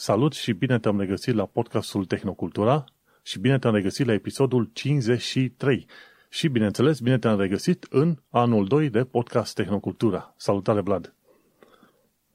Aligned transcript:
Salut 0.00 0.32
și 0.32 0.52
bine 0.52 0.78
te-am 0.78 1.00
regăsit 1.00 1.34
la 1.34 1.46
podcastul 1.46 2.04
Tehnocultura 2.04 2.84
și 3.22 3.38
bine 3.38 3.58
te-am 3.58 3.74
regăsit 3.74 4.06
la 4.06 4.12
episodul 4.12 4.70
53. 4.72 5.86
Și 6.28 6.48
bineînțeles, 6.48 7.00
bine 7.00 7.18
te-am 7.18 7.40
regăsit 7.40 7.86
în 7.90 8.16
anul 8.30 8.66
2 8.66 8.88
de 8.88 9.04
podcast 9.04 9.54
Tehnocultura. 9.54 10.34
Salutare, 10.36 10.80
Vlad! 10.80 11.14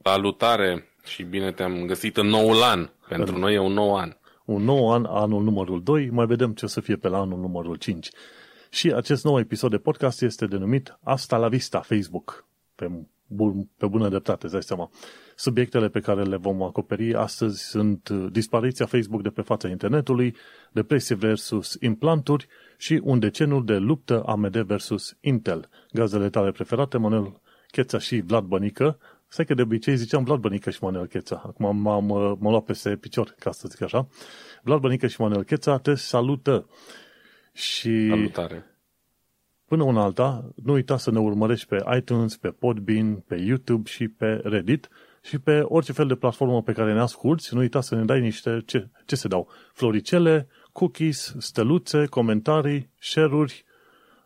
Salutare 0.02 0.88
și 1.04 1.24
bine 1.24 1.52
te-am 1.52 1.86
găsit 1.86 2.18
în 2.18 2.28
noul 2.28 2.62
an. 2.62 2.90
Pentru 3.08 3.38
noi 3.38 3.54
e 3.54 3.60
un 3.60 3.74
nou 3.74 3.96
an. 3.96 4.16
Un 4.46 4.64
nou 4.64 4.92
an, 4.92 5.06
anul 5.06 5.44
numărul 5.44 5.84
2, 5.84 6.10
mai 6.10 6.26
vedem 6.26 6.54
ce 6.54 6.66
o 6.66 6.68
să 6.68 6.82
fie 6.82 6.96
pe 6.96 7.08
la 7.08 7.20
anul 7.20 7.40
numărul 7.40 7.76
5. 7.76 8.10
Și 8.70 8.92
acest 8.92 9.24
nou 9.24 9.40
episod 9.40 9.72
de 9.72 9.78
podcast 9.78 10.22
este 10.22 10.46
denumit 10.46 10.98
Asta 11.04 11.38
la 11.38 11.48
Vista 11.48 11.82
Facebook. 11.82 12.46
Pe, 12.76 12.92
bun, 13.34 13.70
pe 13.78 13.88
bună 13.88 14.10
dreptate, 14.10 14.44
îți 14.44 14.54
dai 14.54 14.64
seama. 14.64 14.90
Subiectele 15.36 15.90
pe 15.90 16.00
care 16.00 16.24
le 16.24 16.38
vom 16.38 16.64
acoperi 16.64 17.16
astăzi 17.16 17.64
sunt 17.64 18.10
dispariția 18.10 18.86
Facebook 18.86 19.22
de 19.22 19.30
pe 19.30 19.42
fața 19.42 19.68
internetului, 19.68 20.36
depresie 20.72 21.16
versus 21.16 21.78
implanturi 21.80 22.48
și 22.78 23.00
un 23.04 23.20
decenul 23.20 23.66
de 23.66 23.78
luptă 23.78 24.24
AMD 24.26 24.58
versus 24.58 25.18
Intel. 25.22 25.70
Gazele 25.92 26.30
tale 26.30 26.52
preferate, 26.52 26.98
Manuel 26.98 27.42
Cheța 27.72 27.98
și 27.98 28.22
Vlad 28.22 28.44
Bănică. 28.44 28.98
Stai 29.28 29.46
că 29.46 29.54
de 29.54 29.62
obicei 29.62 29.96
ziceam 29.96 30.24
Vlad 30.24 30.40
Bănică 30.40 30.70
și 30.70 30.84
Manuel 30.84 31.06
Cheța. 31.06 31.42
Acum 31.46 31.78
m-am, 31.78 32.06
m-am 32.06 32.52
luat 32.52 32.64
peste 32.64 32.96
picior, 32.96 33.36
ca 33.40 33.52
să 33.52 33.68
zic 33.68 33.82
așa. 33.82 34.08
Vlad 34.64 34.80
Bănică 34.80 35.08
și 35.08 35.22
Manuel 35.22 35.44
Cheța 35.44 35.78
te 35.78 35.96
salută. 35.96 36.70
Și 37.54 38.08
Salutare! 38.08 38.73
Până 39.74 39.86
una 39.86 40.04
alta, 40.04 40.54
nu 40.64 40.74
uita 40.74 40.98
să 40.98 41.12
ne 41.12 41.20
urmărești 41.20 41.68
pe 41.68 41.84
iTunes, 41.98 42.38
pe 42.38 42.50
Podbean, 42.50 43.16
pe 43.16 43.36
YouTube 43.36 43.90
și 43.90 44.08
pe 44.08 44.42
Reddit 44.44 44.90
și 45.22 45.40
pe 45.40 45.60
orice 45.64 45.92
fel 45.92 46.08
de 46.08 46.16
platformă 46.16 46.62
pe 46.62 46.72
care 46.72 46.94
ne 46.94 47.00
asculti, 47.00 47.48
nu 47.52 47.60
uita 47.60 47.82
să 47.82 47.96
ne 47.96 48.06
dai 48.06 48.22
niște, 48.22 48.62
ce, 48.66 48.88
ce 49.06 49.16
se 49.16 49.28
dau, 49.28 49.48
floricele, 49.74 50.48
cookies, 50.72 51.36
steluțe, 51.40 52.06
comentarii, 52.06 52.90
share-uri, 53.00 53.66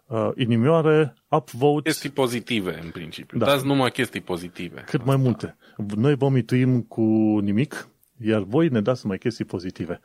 uh, 0.05 0.29
inimioare, 0.35 1.13
upvotes. 1.29 1.93
Chestii 1.93 2.09
pozitive, 2.09 2.79
în 2.83 2.89
principiu. 2.89 3.37
Da. 3.37 3.45
Dați 3.45 3.65
numai 3.65 3.91
chestii 3.91 4.21
pozitive. 4.21 4.83
Cât 4.85 5.05
mai 5.05 5.15
multe. 5.15 5.57
Noi 5.95 6.15
vă 6.15 6.29
mituim 6.29 6.81
cu 6.81 7.01
nimic, 7.41 7.87
iar 8.17 8.41
voi 8.41 8.67
ne 8.69 8.81
dați 8.81 9.05
mai 9.05 9.17
chestii 9.17 9.45
pozitive. 9.45 9.99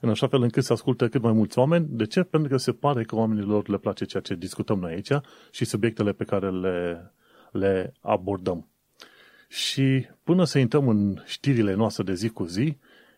În 0.00 0.08
așa 0.08 0.28
fel 0.28 0.42
încât 0.42 0.64
să 0.64 0.72
ascultă 0.72 1.08
cât 1.08 1.22
mai 1.22 1.32
mulți 1.32 1.58
oameni. 1.58 1.86
De 1.88 2.06
ce? 2.06 2.22
Pentru 2.22 2.50
că 2.50 2.56
se 2.56 2.72
pare 2.72 3.02
că 3.02 3.16
oamenilor 3.16 3.68
le 3.68 3.78
place 3.78 4.04
ceea 4.04 4.22
ce 4.22 4.34
discutăm 4.34 4.78
noi 4.78 4.92
aici 4.92 5.12
și 5.50 5.64
subiectele 5.64 6.12
pe 6.12 6.24
care 6.24 6.50
le, 6.50 7.12
le 7.50 7.92
abordăm. 8.00 8.68
Și 9.48 10.06
până 10.22 10.44
să 10.44 10.58
intrăm 10.58 10.88
în 10.88 11.22
știrile 11.26 11.74
noastre 11.74 12.02
de 12.02 12.14
zi 12.14 12.28
cu 12.28 12.44
zi, 12.44 12.76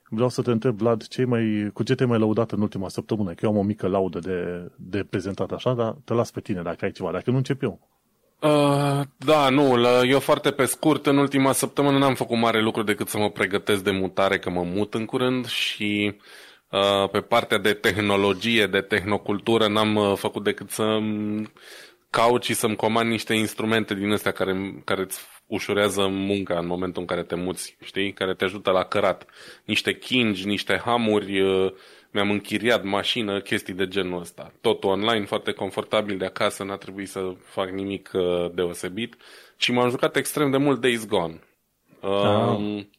vreau 0.09 0.29
să 0.29 0.43
te 0.43 0.51
întreb, 0.51 0.77
Vlad, 0.77 1.07
ce 1.07 1.25
mai, 1.25 1.71
cu 1.73 1.83
ce 1.83 1.95
te-ai 1.95 2.09
mai 2.09 2.19
laudat 2.19 2.51
în 2.51 2.61
ultima 2.61 2.89
săptămână? 2.89 3.31
Că 3.31 3.45
eu 3.45 3.51
am 3.51 3.57
o 3.57 3.63
mică 3.63 3.87
laudă 3.87 4.19
de, 4.19 4.71
de 4.77 5.05
prezentat 5.11 5.51
așa, 5.53 5.75
dar 5.75 5.97
te 6.05 6.15
las 6.15 6.31
pe 6.31 6.41
tine 6.41 6.63
dacă 6.63 6.85
ai 6.85 6.91
ceva, 6.91 7.13
dacă 7.13 7.31
nu 7.31 7.37
încep 7.37 7.63
eu. 7.63 7.89
Uh, 8.41 9.01
da, 9.17 9.49
nu, 9.49 9.77
la, 9.77 10.05
eu 10.05 10.21
foarte 10.21 10.51
pe 10.51 10.65
scurt, 10.65 11.07
în 11.07 11.17
ultima 11.17 11.53
săptămână 11.53 11.99
n-am 11.99 12.15
făcut 12.15 12.39
mare 12.39 12.61
lucru 12.61 12.83
decât 12.83 13.09
să 13.09 13.19
mă 13.19 13.31
pregătesc 13.31 13.85
de 13.85 13.91
mutare, 13.91 14.39
că 14.39 14.51
mă 14.51 14.63
mut 14.63 14.95
în 14.95 15.05
curând 15.05 15.47
și 15.47 16.15
uh, 16.15 16.21
pe 17.11 17.21
partea 17.21 17.59
de 17.59 17.73
tehnologie, 17.73 18.67
de 18.67 18.81
tehnocultură, 18.81 19.69
n-am 19.69 19.97
uh, 19.97 20.17
făcut 20.17 20.45
decât 20.45 20.71
să 20.71 20.99
caut 22.11 22.43
și 22.43 22.55
să-mi 22.55 22.77
comand 22.77 23.11
niște 23.11 23.35
instrumente 23.35 23.95
din 23.95 24.13
astea 24.13 24.33
care, 24.33 24.83
care 24.85 25.01
îți 25.01 25.21
ușurează 25.47 26.07
munca 26.07 26.59
în 26.59 26.67
momentul 26.67 27.01
în 27.01 27.07
care 27.07 27.23
te 27.23 27.35
muți, 27.35 27.77
știi? 27.85 28.13
Care 28.13 28.35
te 28.35 28.45
ajută 28.45 28.71
la 28.71 28.85
cărat. 28.85 29.27
Niște 29.65 29.99
kingi, 29.99 30.47
niște 30.47 30.81
hamuri, 30.85 31.41
uh, 31.41 31.73
mi-am 32.11 32.31
închiriat 32.31 32.85
mașină, 32.85 33.41
chestii 33.41 33.75
de 33.75 33.89
genul 33.89 34.21
ăsta. 34.21 34.53
Totul 34.61 34.91
online, 34.91 35.25
foarte 35.25 35.53
confortabil 35.53 36.19
de 36.19 36.25
acasă, 36.25 36.65
n-a 36.65 36.77
trebuit 36.77 37.09
să 37.09 37.33
fac 37.45 37.71
nimic 37.71 38.11
uh, 38.13 38.51
deosebit. 38.55 39.17
Și 39.57 39.73
m-am 39.73 39.91
jucat 39.91 40.17
extrem 40.17 40.51
de 40.51 40.57
mult 40.57 40.81
Days 40.81 41.07
Gone. 41.07 41.41
Ah. 42.01 42.57
Um, 42.57 42.91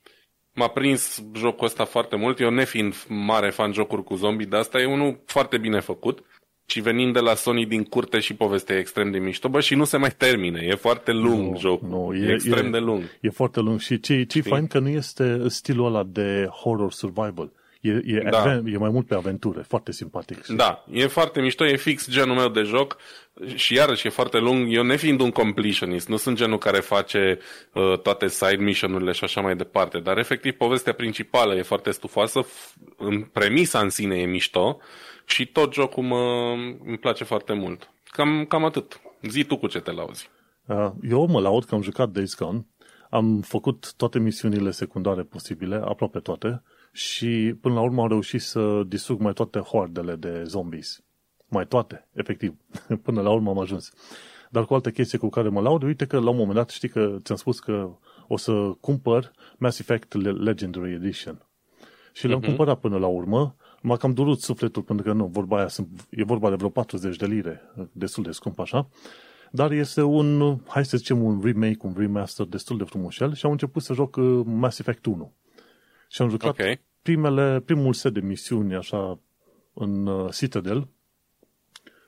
m-a 0.62 0.68
prins 0.68 1.24
jocul 1.36 1.66
ăsta 1.66 1.86
foarte 1.86 2.16
mult. 2.16 2.40
Eu 2.40 2.50
nefiind 2.50 3.06
mare 3.08 3.50
fan 3.50 3.72
jocuri 3.74 4.04
cu 4.04 4.16
zombie, 4.16 4.46
dar 4.46 4.60
asta 4.60 4.80
e 4.80 4.86
unul 4.86 5.22
foarte 5.26 5.58
bine 5.58 5.80
făcut 5.80 6.24
și 6.66 6.82
venind 6.82 7.14
de 7.14 7.20
la 7.20 7.36
Sony 7.36 7.66
din 7.66 7.84
curte 7.84 8.20
și 8.20 8.34
povestea 8.34 8.76
e 8.76 8.80
extrem 8.80 9.12
de 9.12 9.18
mișto, 9.18 9.50
bă, 9.50 9.60
și 9.60 9.76
nu 9.76 9.84
se 9.84 9.98
mai 9.98 10.12
termine, 10.18 10.60
e 10.64 10.76
foarte 10.76 11.12
lung 11.12 11.52
nu, 11.52 11.60
jocul, 11.60 11.88
nu, 11.88 12.14
e, 12.16 12.30
e 12.30 12.34
extrem 12.34 12.66
e, 12.66 12.70
de 12.70 12.78
lung. 12.78 13.04
E 13.22 13.30
foarte 13.30 13.60
lung 13.60 13.80
și 13.80 14.00
ce 14.00 14.28
e 14.34 14.42
fain 14.42 14.68
că 14.68 14.80
nu 14.80 14.90
este 14.90 15.48
stilul 15.48 15.86
ăla 15.86 16.04
de 16.04 16.48
horror 16.62 16.92
survival. 16.92 17.52
E, 17.82 18.02
e, 18.06 18.28
da. 18.30 18.40
aven, 18.40 18.66
e 18.66 18.78
mai 18.78 18.90
mult 18.90 19.08
pe 19.08 19.16
aventură, 19.16 19.62
foarte 19.68 19.92
simpatic. 19.92 20.46
Da, 20.46 20.86
e 20.92 21.08
foarte 21.08 21.42
mișto, 21.42 21.66
e 21.66 21.76
fix 21.76 22.10
genul 22.10 22.36
meu 22.36 22.50
de 22.50 22.62
joc 22.62 22.98
și 23.56 23.74
iarăși 23.74 24.08
e 24.08 24.10
foarte 24.10 24.38
lung. 24.38 24.74
Eu 24.74 24.84
nefiind 24.84 25.20
un 25.20 25.32
completionist, 25.32 26.08
nu 26.08 26.18
sunt 26.18 26.38
genul 26.38 26.58
care 26.58 26.80
face 26.80 27.40
uh, 27.74 28.00
toate 28.00 28.28
side 28.28 28.64
mission-urile 28.64 29.12
și 29.12 29.24
așa 29.24 29.42
mai 29.42 29.56
departe, 29.56 30.00
dar 30.00 30.18
efectiv 30.18 30.54
povestea 30.54 30.94
principală 30.94 31.56
e 31.56 31.62
foarte 31.62 31.92
stufoasă, 31.92 32.46
în 32.98 33.22
premisa 33.22 33.80
în 33.80 33.90
sine 33.90 34.16
e 34.16 34.26
mișto, 34.26 34.80
și 35.26 35.46
tot 35.46 35.74
jocul 35.74 36.04
mă, 36.04 36.54
îmi 36.86 36.98
place 36.98 37.24
foarte 37.24 37.54
mult. 37.54 37.90
Cam, 38.04 38.46
cam 38.46 38.66
atât. 38.66 39.02
Zi 39.22 39.44
tu 39.44 39.58
cu 39.58 39.68
ce 39.68 39.80
te 39.80 39.92
lauzi. 39.92 40.30
Uh, 40.66 40.92
eu 41.10 41.26
mă 41.26 41.40
laud 41.40 41.66
că 41.66 41.76
am 41.76 41.82
jucat 41.82 42.10
Days 42.10 42.36
Gone. 42.36 42.66
Am 43.10 43.42
făcut 43.42 43.94
toate 43.98 44.20
misiunile 44.20 44.72
secundare 44.72 45.22
posibile, 45.22 45.76
aproape 45.76 46.20
toate, 46.20 46.64
și 46.92 47.56
până 47.62 47.74
la 47.74 47.82
urmă 47.82 48.02
am 48.02 48.08
reușit 48.08 48.42
să 48.42 48.84
distrug 48.88 49.20
mai 49.20 49.34
toate 49.34 49.60
hoardele 49.60 50.16
de 50.16 50.44
zombies. 50.44 51.04
Mai 51.48 51.68
toate, 51.68 52.08
efectiv. 52.14 52.56
până 53.04 53.22
la 53.22 53.32
urmă 53.32 53.50
am 53.50 53.60
ajuns. 53.60 53.94
Dar 54.50 54.66
cu 54.66 54.74
altă 54.74 54.92
chestie 54.92 55.18
cu 55.18 55.30
care 55.30 55.50
mă 55.50 55.62
laud, 55.62 55.84
uite 55.84 56.06
că 56.06 56.20
la 56.20 56.30
un 56.30 56.38
moment 56.38 56.56
dat 56.56 56.70
știi 56.70 56.90
că 56.90 57.18
ți-am 57.20 57.38
spus 57.38 57.60
că 57.60 57.90
o 58.28 58.38
să 58.38 58.72
cumpăr 58.80 59.32
Mass 59.58 59.80
Effect 59.80 60.14
Legendary 60.24 60.94
Edition. 60.94 61.46
Și 62.14 62.28
l-am 62.28 62.42
uh-huh. 62.42 62.46
cumpărat 62.46 62.80
până 62.80 62.98
la 62.98 63.08
urmă 63.08 63.56
M-a 63.82 63.98
cam 63.98 64.14
durut 64.14 64.42
sufletul, 64.42 64.82
pentru 64.82 65.06
că 65.06 65.14
nu, 65.14 65.26
vorba 65.26 65.58
aia, 65.58 65.68
sunt, 65.68 66.08
e 66.10 66.24
vorba 66.24 66.50
de 66.50 66.56
vreo 66.56 66.70
40 66.70 67.16
de 67.16 67.26
lire, 67.26 67.62
destul 67.92 68.24
de 68.24 68.32
scump 68.32 68.60
așa, 68.60 68.88
dar 69.52 69.72
este 69.72 70.02
un, 70.02 70.58
hai 70.68 70.86
să 70.86 70.98
zicem, 70.98 71.24
un 71.24 71.42
remake, 71.44 71.78
un 71.82 71.94
remaster 71.98 72.46
destul 72.46 72.78
de 72.78 72.84
frumușel 72.84 73.34
și 73.34 73.46
am 73.46 73.52
început 73.52 73.82
să 73.82 73.94
joc 73.94 74.16
uh, 74.16 74.42
Mass 74.46 74.80
Effect 74.80 75.06
1. 75.06 75.34
Și 76.12 76.22
am 76.22 76.30
jucat 76.30 76.50
okay. 76.50 76.82
primele, 77.02 77.60
primul 77.60 77.94
set 77.94 78.14
de 78.14 78.20
misiuni, 78.20 78.76
așa, 78.76 79.20
în 79.74 80.08
uh, 80.08 80.34
Citadel 80.34 80.88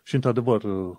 și, 0.03 0.15
într-adevăr, 0.15 0.63
uh, 0.63 0.97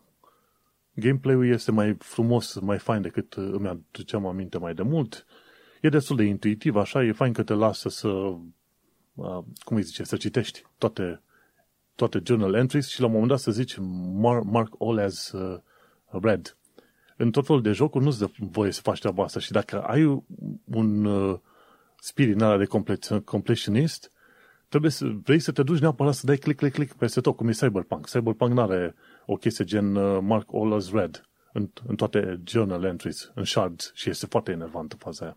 gameplay-ul 0.95 1.47
este 1.47 1.71
mai 1.71 1.97
frumos, 1.99 2.59
mai 2.61 2.79
fain 2.79 3.03
decât 3.03 3.33
îmi 3.33 3.69
aduceam 3.69 4.27
aminte 4.27 4.59
mai 4.59 4.75
de 4.75 4.83
mult. 4.83 5.27
E 5.81 5.89
destul 5.89 6.17
de 6.17 6.23
intuitiv, 6.25 6.77
așa, 6.77 7.05
e 7.05 7.13
fain 7.13 7.33
că 7.33 7.43
te 7.43 7.53
lasă 7.53 7.89
să 7.89 8.09
uh, 8.09 9.39
cum 9.59 9.77
îi 9.77 9.83
zice, 9.83 10.05
să 10.05 10.17
citești 10.17 10.63
toate, 10.79 11.23
toate 11.95 12.23
journal 12.25 12.55
entries 12.55 12.89
și 12.89 13.01
la 13.01 13.07
un 13.07 13.13
moment 13.13 13.31
dat 13.31 13.41
să 13.41 13.51
zici 13.51 13.77
mark, 14.13 14.45
mark 14.45 14.75
all 14.79 14.99
as 14.99 15.33
uh, 15.33 15.61
read. 16.07 16.57
În 17.17 17.31
tot 17.31 17.47
felul 17.47 17.63
de 17.63 17.73
jocuri 17.73 18.05
nu-ți 18.05 18.19
dă 18.19 18.31
voie 18.39 18.71
să 18.71 18.81
faci 18.81 18.99
treaba 18.99 19.23
asta 19.23 19.41
și 19.41 19.53
dacă 19.53 19.83
ai 19.83 20.25
un 20.65 21.05
uh, 21.05 21.39
spirit 22.05 22.41
ăla 22.41 22.57
de 22.57 22.69
completionist, 23.25 24.13
trebuie 24.69 24.91
să 24.91 25.07
vrei 25.23 25.39
să 25.39 25.53
te 25.53 25.63
duci 25.63 25.81
neapărat 25.81 26.15
să 26.15 26.27
dai 26.27 26.37
click, 26.37 26.59
click, 26.59 26.75
click 26.75 26.97
peste 26.97 27.21
tot, 27.21 27.37
cum 27.37 27.49
e 27.49 27.53
Cyberpunk. 27.53 28.07
Cyberpunk 28.07 28.53
nu 28.53 28.61
are 28.61 28.95
o 29.27 29.35
chestie 29.35 29.65
gen 29.65 29.95
uh, 29.95 30.19
mark 30.23 30.49
all 30.53 30.73
as 30.73 30.93
read 30.93 31.29
în, 31.53 31.71
în 31.87 31.97
toate 31.97 32.41
journal 32.45 32.85
entries, 32.85 33.31
în 33.35 33.45
shards 33.45 33.93
și 33.95 34.11
este 34.11 34.27
foarte 34.27 34.51
enervantă 34.51 34.97
faza 34.97 35.25
aia. 35.25 35.37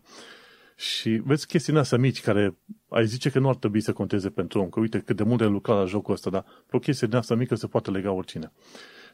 Și 0.76 1.10
vezi 1.24 1.46
chestiile 1.46 1.78
astea 1.78 1.98
mici 1.98 2.20
care 2.20 2.56
ai 2.88 3.06
zice 3.06 3.30
că 3.30 3.38
nu 3.38 3.48
ar 3.48 3.56
trebui 3.56 3.80
să 3.80 3.92
conteze 3.92 4.30
pentru 4.30 4.60
om, 4.60 4.68
că 4.68 4.80
uite 4.80 4.98
cât 4.98 5.16
de 5.16 5.22
mult 5.22 5.40
ai 5.40 5.50
lucrat 5.50 5.76
la 5.76 5.84
jocul 5.84 6.14
ăsta, 6.14 6.30
dar 6.30 6.44
pe 6.66 6.76
o 6.76 6.78
chestie 6.78 7.06
din 7.06 7.16
asta 7.16 7.34
mică 7.34 7.54
se 7.54 7.66
poate 7.66 7.90
lega 7.90 8.12
oricine. 8.12 8.52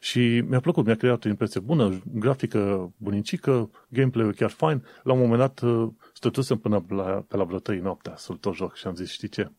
Și 0.05 0.43
mi-a 0.47 0.59
plăcut, 0.59 0.85
mi-a 0.85 0.95
creat 0.95 1.25
o 1.25 1.29
impresie 1.29 1.59
bună, 1.59 2.01
grafică 2.13 2.93
bunicică, 2.97 3.69
gameplay-ul 3.89 4.33
chiar 4.33 4.49
fain. 4.49 4.85
La 5.03 5.13
un 5.13 5.19
moment 5.19 5.39
dat 5.39 5.61
uh, 5.61 5.89
stătusem 6.13 6.57
până 6.57 6.85
la, 6.89 7.03
pe 7.03 7.37
la 7.37 7.43
vreo 7.43 7.59
3 7.59 7.79
noaptea 7.79 8.15
să-l 8.15 8.35
tot 8.35 8.55
joc 8.55 8.75
și 8.75 8.87
am 8.87 8.95
zis, 8.95 9.11
știi 9.11 9.27
ce? 9.27 9.51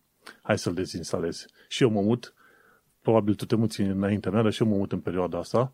Hai 0.43 0.59
să-l 0.59 0.75
dezinstalez. 0.75 1.47
Și 1.69 1.83
eu 1.83 1.91
mă 1.91 2.01
mut, 2.01 2.35
probabil 3.01 3.35
tu 3.35 3.45
te 3.47 3.57
muți 3.57 3.81
înaintea 3.81 4.31
mea, 4.31 4.43
dar 4.43 4.53
și 4.53 4.63
eu 4.63 4.69
mă 4.69 4.77
mut 4.77 4.93
în 4.93 5.01
perioada 5.01 5.39
asta 5.39 5.73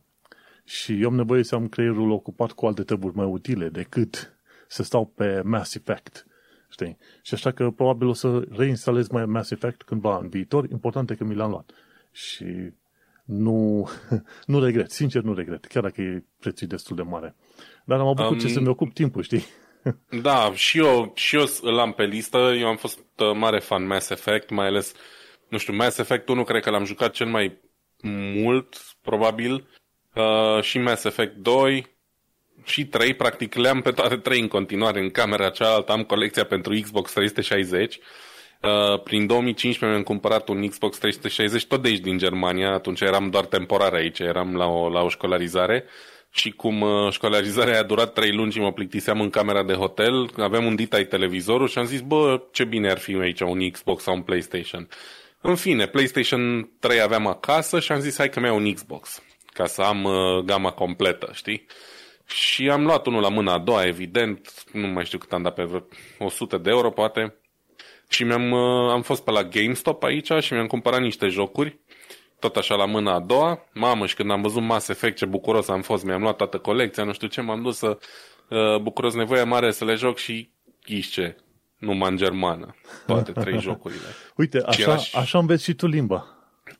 și 0.64 1.00
eu 1.00 1.08
am 1.08 1.14
nevoie 1.14 1.42
să 1.42 1.54
am 1.54 1.68
creierul 1.68 2.10
ocupat 2.10 2.52
cu 2.52 2.66
alte 2.66 2.82
treburi 2.82 3.16
mai 3.16 3.26
utile 3.26 3.68
decât 3.68 4.36
să 4.68 4.82
stau 4.82 5.06
pe 5.06 5.42
Mass 5.44 5.74
Effect. 5.74 6.26
Știi? 6.68 6.98
Și 7.22 7.34
așa 7.34 7.50
că 7.50 7.70
probabil 7.70 8.08
o 8.08 8.12
să 8.12 8.46
reinstalez 8.50 9.08
mai 9.08 9.26
Mass 9.26 9.50
Effect 9.50 9.82
cândva 9.82 10.18
în 10.18 10.28
viitor. 10.28 10.70
Important 10.70 11.10
e 11.10 11.14
că 11.14 11.24
mi 11.24 11.34
l-am 11.34 11.50
luat. 11.50 11.70
Și 12.10 12.72
nu, 13.24 13.88
nu 14.46 14.60
regret, 14.60 14.90
sincer 14.90 15.22
nu 15.22 15.34
regret, 15.34 15.64
chiar 15.64 15.82
dacă 15.82 16.00
e 16.00 16.24
prețul 16.40 16.66
destul 16.66 16.96
de 16.96 17.02
mare. 17.02 17.34
Dar 17.84 17.98
am 17.98 18.06
avut 18.06 18.30
um, 18.30 18.38
ce 18.38 18.48
să-mi 18.48 18.68
ocup 18.68 18.94
timpul, 18.94 19.22
știi? 19.22 19.44
da, 20.22 20.52
și 20.54 20.78
eu, 20.78 21.12
și 21.14 21.36
eu 21.36 21.44
îl 21.60 21.78
am 21.78 21.92
pe 21.92 22.04
listă. 22.04 22.38
Eu 22.58 22.66
am 22.66 22.76
fost 22.76 22.98
uh, 23.18 23.30
mare 23.34 23.58
fan 23.58 23.86
Mass 23.86 24.10
Effect, 24.10 24.50
mai 24.50 24.66
ales, 24.66 24.94
nu 25.48 25.58
știu, 25.58 25.74
Mass 25.74 25.98
Effect 25.98 26.28
1 26.28 26.44
cred 26.44 26.62
că 26.62 26.70
l-am 26.70 26.84
jucat 26.84 27.12
cel 27.12 27.26
mai 27.26 27.60
mult, 28.34 28.94
probabil. 29.02 29.68
Uh, 30.14 30.62
și 30.62 30.78
Mass 30.78 31.04
Effect 31.04 31.36
2 31.36 31.90
și 32.64 32.86
3, 32.86 33.14
practic 33.14 33.54
le-am 33.54 33.80
pe 33.80 33.90
toate 33.90 34.16
3 34.16 34.40
în 34.40 34.48
continuare 34.48 35.00
în 35.00 35.10
camera 35.10 35.50
cealaltă. 35.50 35.92
Am 35.92 36.02
colecția 36.02 36.44
pentru 36.44 36.80
Xbox 36.80 37.12
360. 37.12 37.98
Uh, 38.62 39.00
prin 39.02 39.26
2015 39.26 39.86
mi-am 39.86 40.02
cumpărat 40.02 40.48
un 40.48 40.68
Xbox 40.68 40.98
360 40.98 41.66
tot 41.66 41.82
de 41.82 41.88
aici 41.88 41.98
din 41.98 42.18
Germania, 42.18 42.72
atunci 42.72 43.00
eram 43.00 43.30
doar 43.30 43.44
temporar 43.44 43.92
aici, 43.92 44.18
eram 44.18 44.56
la 44.56 44.66
o, 44.66 44.88
la 44.88 45.00
o 45.00 45.08
școlarizare 45.08 45.84
și 46.30 46.50
cum 46.50 46.80
uh, 46.80 47.12
școlarizarea 47.12 47.78
a 47.78 47.82
durat 47.82 48.12
3 48.12 48.32
luni 48.32 48.52
și 48.52 48.60
mă 48.60 48.72
plictiseam 48.72 49.20
în 49.20 49.30
camera 49.30 49.62
de 49.62 49.72
hotel, 49.72 50.30
aveam 50.36 50.64
un 50.64 50.76
ai 50.90 51.04
televizorul 51.06 51.68
și 51.68 51.78
am 51.78 51.84
zis, 51.84 52.00
bă, 52.00 52.42
ce 52.52 52.64
bine 52.64 52.90
ar 52.90 52.98
fi 52.98 53.14
aici 53.14 53.40
un 53.40 53.70
Xbox 53.70 54.02
sau 54.02 54.14
un 54.14 54.22
PlayStation. 54.22 54.88
În 55.40 55.54
fine, 55.54 55.86
PlayStation 55.86 56.70
3 56.78 57.00
aveam 57.00 57.26
acasă 57.26 57.80
și 57.80 57.92
am 57.92 58.00
zis, 58.00 58.16
hai 58.16 58.28
că 58.28 58.40
mi-au 58.40 58.56
un 58.56 58.72
Xbox, 58.72 59.22
ca 59.52 59.66
să 59.66 59.82
am 59.82 60.04
uh, 60.04 60.44
gama 60.44 60.70
completă, 60.70 61.30
știi? 61.32 61.66
Și 62.26 62.68
am 62.68 62.84
luat 62.84 63.06
unul 63.06 63.20
la 63.20 63.28
mâna 63.28 63.52
a 63.52 63.58
doua, 63.58 63.86
evident, 63.86 64.64
nu 64.72 64.86
mai 64.86 65.04
știu 65.04 65.18
cât 65.18 65.32
am 65.32 65.42
dat 65.42 65.54
pe 65.54 65.84
100 66.18 66.56
de 66.56 66.70
euro, 66.70 66.90
poate, 66.90 67.34
și 68.12 68.24
mi-am, 68.24 68.50
uh, 68.50 68.90
am 68.90 69.02
fost 69.02 69.24
pe 69.24 69.30
la 69.30 69.42
GameStop 69.42 70.02
aici 70.02 70.32
și 70.40 70.52
mi-am 70.52 70.66
cumpărat 70.66 71.00
niște 71.00 71.26
jocuri, 71.26 71.80
tot 72.38 72.56
așa 72.56 72.74
la 72.74 72.86
mâna 72.86 73.14
a 73.14 73.20
doua. 73.20 73.66
Mamă, 73.72 74.06
și 74.06 74.14
când 74.14 74.30
am 74.30 74.42
văzut 74.42 74.62
Mass 74.62 74.88
Effect, 74.88 75.16
ce 75.16 75.26
bucuros 75.26 75.68
am 75.68 75.82
fost, 75.82 76.04
mi-am 76.04 76.22
luat 76.22 76.36
toată 76.36 76.58
colecția, 76.58 77.04
nu 77.04 77.12
știu 77.12 77.28
ce, 77.28 77.40
m-am 77.40 77.62
dus 77.62 77.76
să 77.76 77.98
uh, 78.48 78.80
bucuros 78.80 79.14
nevoie 79.14 79.42
mare 79.42 79.70
să 79.70 79.84
le 79.84 79.94
joc 79.94 80.18
și 80.18 80.52
ghiște, 80.84 81.36
numai 81.78 82.10
în 82.10 82.16
germană, 82.16 82.74
toate 83.06 83.32
trei 83.32 83.60
jocurile. 83.68 84.06
Uite, 84.36 84.62
așa, 84.66 84.82
erași... 84.82 85.16
așa 85.16 85.38
înveți 85.38 85.64
și 85.64 85.74
tu 85.74 85.86
limba. 85.86 86.26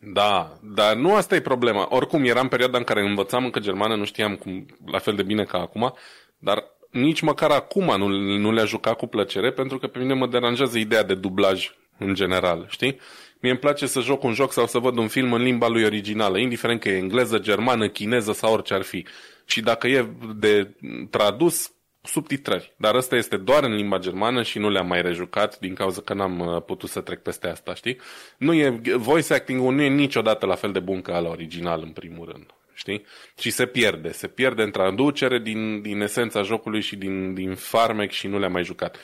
Da, 0.00 0.52
dar 0.62 0.94
nu 0.94 1.14
asta 1.14 1.35
e 1.35 1.40
problema. 1.40 1.87
Oricum, 1.90 2.25
era 2.25 2.40
în 2.40 2.49
perioada 2.49 2.78
în 2.78 2.85
care 2.85 3.00
învățam 3.08 3.44
încă 3.44 3.61
germană, 3.61 3.96
nu 3.96 4.05
știam 4.05 4.35
cum, 4.35 4.67
la 4.87 4.99
fel 4.99 5.14
de 5.14 5.23
bine 5.23 5.44
ca 5.44 5.58
acum, 5.58 5.94
dar 6.38 6.64
nici 6.92 7.20
măcar 7.20 7.50
acum 7.50 7.96
nu, 7.96 8.08
nu 8.38 8.52
le-a 8.52 8.64
jucat 8.64 8.96
cu 8.96 9.06
plăcere, 9.06 9.52
pentru 9.52 9.78
că 9.78 9.86
pe 9.86 9.98
mine 9.98 10.14
mă 10.14 10.26
deranjează 10.26 10.78
ideea 10.78 11.02
de 11.02 11.14
dublaj 11.14 11.70
în 11.98 12.14
general, 12.14 12.66
știi? 12.68 12.98
Mie 13.40 13.50
îmi 13.50 13.60
place 13.60 13.86
să 13.86 14.00
joc 14.00 14.22
un 14.22 14.32
joc 14.32 14.52
sau 14.52 14.66
să 14.66 14.78
văd 14.78 14.96
un 14.96 15.08
film 15.08 15.32
în 15.32 15.42
limba 15.42 15.68
lui 15.68 15.84
originală, 15.84 16.38
indiferent 16.38 16.80
că 16.80 16.88
e 16.88 16.96
engleză, 16.96 17.38
germană, 17.38 17.88
chineză 17.88 18.32
sau 18.32 18.52
orice 18.52 18.74
ar 18.74 18.82
fi. 18.82 19.06
Și 19.44 19.60
dacă 19.60 19.86
e 19.86 20.08
de 20.36 20.70
tradus, 21.10 21.72
subtitrări. 22.02 22.72
Dar 22.76 22.94
ăsta 22.94 23.16
este 23.16 23.36
doar 23.36 23.64
în 23.64 23.74
limba 23.74 23.98
germană 23.98 24.42
și 24.42 24.58
nu 24.58 24.70
le-am 24.70 24.86
mai 24.86 25.02
rejucat 25.02 25.58
din 25.58 25.74
cauza 25.74 26.00
că 26.00 26.14
n-am 26.14 26.38
uh, 26.38 26.62
putut 26.62 26.88
să 26.88 27.00
trec 27.00 27.22
peste 27.22 27.48
asta, 27.48 27.74
știi? 27.74 28.00
Nu 28.36 28.54
e, 28.54 28.80
voice 28.96 29.34
acting-ul 29.34 29.74
nu 29.74 29.82
e 29.82 29.88
niciodată 29.88 30.46
la 30.46 30.54
fel 30.54 30.72
de 30.72 30.80
bun 30.80 31.02
ca 31.02 31.18
la 31.18 31.28
original, 31.28 31.82
în 31.82 31.90
primul 31.90 32.28
rând 32.32 32.46
știi? 32.74 33.04
Și 33.38 33.50
se 33.50 33.66
pierde, 33.66 34.12
se 34.12 34.28
pierde 34.28 34.62
în 34.62 34.70
traducere 34.70 35.38
din, 35.38 35.82
din 35.82 36.00
esența 36.00 36.42
jocului 36.42 36.80
și 36.80 36.96
din, 36.96 37.34
din 37.34 37.54
farmec 37.54 38.10
și 38.10 38.26
nu 38.26 38.38
le-am 38.38 38.52
mai 38.52 38.64
jucat. 38.64 38.96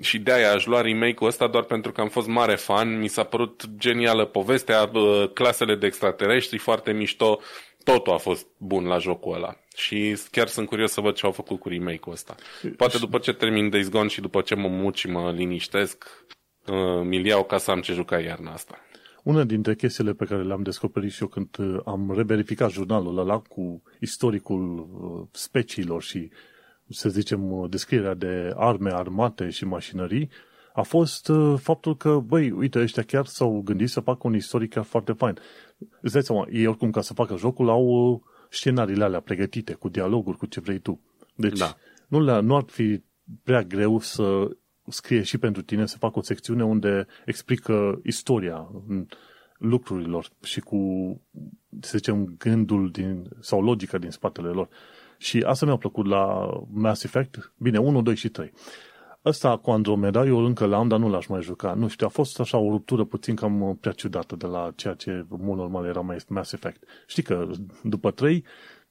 Și 0.00 0.18
de-aia 0.18 0.52
aș 0.52 0.66
lua 0.66 0.80
remake-ul 0.80 1.28
ăsta 1.28 1.46
doar 1.46 1.64
pentru 1.64 1.92
că 1.92 2.00
am 2.00 2.08
fost 2.08 2.26
mare 2.26 2.54
fan, 2.54 2.98
mi 2.98 3.08
s-a 3.08 3.24
părut 3.24 3.64
genială 3.78 4.24
povestea, 4.24 4.90
clasele 5.34 5.74
de 5.74 5.86
extraterestri 5.86 6.58
foarte 6.58 6.92
mișto, 6.92 7.40
totul 7.84 8.12
a 8.12 8.16
fost 8.16 8.46
bun 8.56 8.84
la 8.84 8.98
jocul 8.98 9.34
ăla. 9.34 9.56
Și 9.76 10.18
chiar 10.30 10.46
sunt 10.46 10.68
curios 10.68 10.92
să 10.92 11.00
văd 11.00 11.14
ce 11.14 11.26
au 11.26 11.32
făcut 11.32 11.60
cu 11.60 11.68
remake-ul 11.68 12.12
ăsta. 12.12 12.34
Poate 12.76 12.98
după 12.98 13.18
ce 13.18 13.32
termin 13.32 13.70
Days 13.70 13.88
Gone 13.88 14.08
și 14.08 14.20
după 14.20 14.40
ce 14.40 14.54
mă 14.54 14.68
mut 14.68 14.96
și 14.96 15.08
mă 15.08 15.32
liniștesc, 15.32 16.04
uh, 16.66 17.02
mi-l 17.02 17.26
iau 17.26 17.44
ca 17.44 17.58
să 17.58 17.70
am 17.70 17.80
ce 17.80 17.92
juca 17.92 18.20
iarna 18.20 18.52
asta. 18.52 18.78
Una 19.28 19.44
dintre 19.44 19.74
chestiile 19.74 20.12
pe 20.12 20.24
care 20.24 20.42
le-am 20.42 20.62
descoperit 20.62 21.12
și 21.12 21.22
eu 21.22 21.28
când 21.28 21.58
uh, 21.58 21.80
am 21.84 22.12
reverificat 22.16 22.70
jurnalul 22.70 23.18
ăla 23.18 23.38
cu 23.38 23.82
istoricul 24.00 24.78
uh, 24.78 25.28
speciilor 25.32 26.02
și, 26.02 26.30
să 26.88 27.08
zicem, 27.08 27.50
uh, 27.50 27.70
descrierea 27.70 28.14
de 28.14 28.52
arme, 28.56 28.92
armate 28.92 29.48
și 29.48 29.64
mașinării, 29.64 30.30
a 30.72 30.82
fost 30.82 31.30
faptul 31.56 31.96
că, 31.96 32.18
băi, 32.26 32.50
uite, 32.50 32.80
ăștia 32.80 33.02
chiar 33.02 33.26
s-au 33.26 33.60
gândit 33.64 33.88
să 33.88 34.00
facă 34.00 34.20
un 34.26 34.34
istoric 34.34 34.70
chiar 34.70 34.84
foarte 34.84 35.12
fain. 35.12 35.38
Îți 36.00 36.12
dai 36.12 36.22
seama, 36.22 36.46
ei 36.50 36.66
oricum 36.66 36.90
ca 36.90 37.00
să 37.00 37.14
facă 37.14 37.36
jocul 37.36 37.68
au 37.68 38.22
scenariile 38.50 39.04
alea 39.04 39.20
pregătite, 39.20 39.72
cu 39.72 39.88
dialoguri, 39.88 40.36
cu 40.36 40.46
ce 40.46 40.60
vrei 40.60 40.78
tu. 40.78 41.00
Deci 41.34 41.58
da. 41.58 41.76
nu, 42.08 42.20
le, 42.20 42.40
nu 42.40 42.56
ar 42.56 42.64
fi 42.66 43.02
prea 43.42 43.62
greu 43.62 43.98
să 43.98 44.50
scrie 44.88 45.22
și 45.22 45.38
pentru 45.38 45.62
tine 45.62 45.86
să 45.86 45.98
facă 45.98 46.18
o 46.18 46.22
secțiune 46.22 46.64
unde 46.64 47.06
explică 47.24 48.00
istoria 48.04 48.70
lucrurilor 49.58 50.28
și 50.42 50.60
cu, 50.60 50.78
să 51.80 51.96
zicem, 51.96 52.34
gândul 52.38 52.90
din, 52.90 53.28
sau 53.40 53.62
logica 53.62 53.98
din 53.98 54.10
spatele 54.10 54.48
lor. 54.48 54.68
Și 55.18 55.42
asta 55.46 55.66
mi-a 55.66 55.76
plăcut 55.76 56.06
la 56.06 56.50
Mass 56.72 57.04
Effect. 57.04 57.52
Bine, 57.56 57.78
1, 57.78 58.02
2 58.02 58.14
și 58.14 58.28
3. 58.28 58.52
Ăsta 59.24 59.56
cu 59.56 59.70
Andromeda, 59.70 60.24
eu 60.24 60.38
încă 60.44 60.66
l-am, 60.66 60.88
dar 60.88 60.98
nu 60.98 61.08
l-aș 61.08 61.26
mai 61.26 61.42
juca. 61.42 61.74
Nu 61.74 61.88
știu, 61.88 62.06
a 62.06 62.08
fost 62.08 62.40
așa 62.40 62.58
o 62.58 62.70
ruptură 62.70 63.04
puțin 63.04 63.34
cam 63.34 63.78
prea 63.80 63.92
ciudată 63.92 64.36
de 64.36 64.46
la 64.46 64.72
ceea 64.76 64.94
ce 64.94 65.24
mult 65.28 65.58
normal 65.58 65.84
era 65.84 66.16
Mass 66.28 66.52
Effect. 66.52 66.82
Știi 67.06 67.22
că 67.22 67.46
după 67.82 68.10
3, 68.10 68.44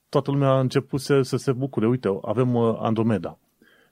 toată 0.09 0.31
lumea 0.31 0.49
a 0.49 0.59
început 0.59 0.99
să, 0.99 1.21
să 1.21 1.38
se 1.38 1.51
bucure. 1.51 1.88
Uite, 1.88 2.19
avem 2.21 2.55
uh, 2.55 2.77
Andromeda. 2.79 3.39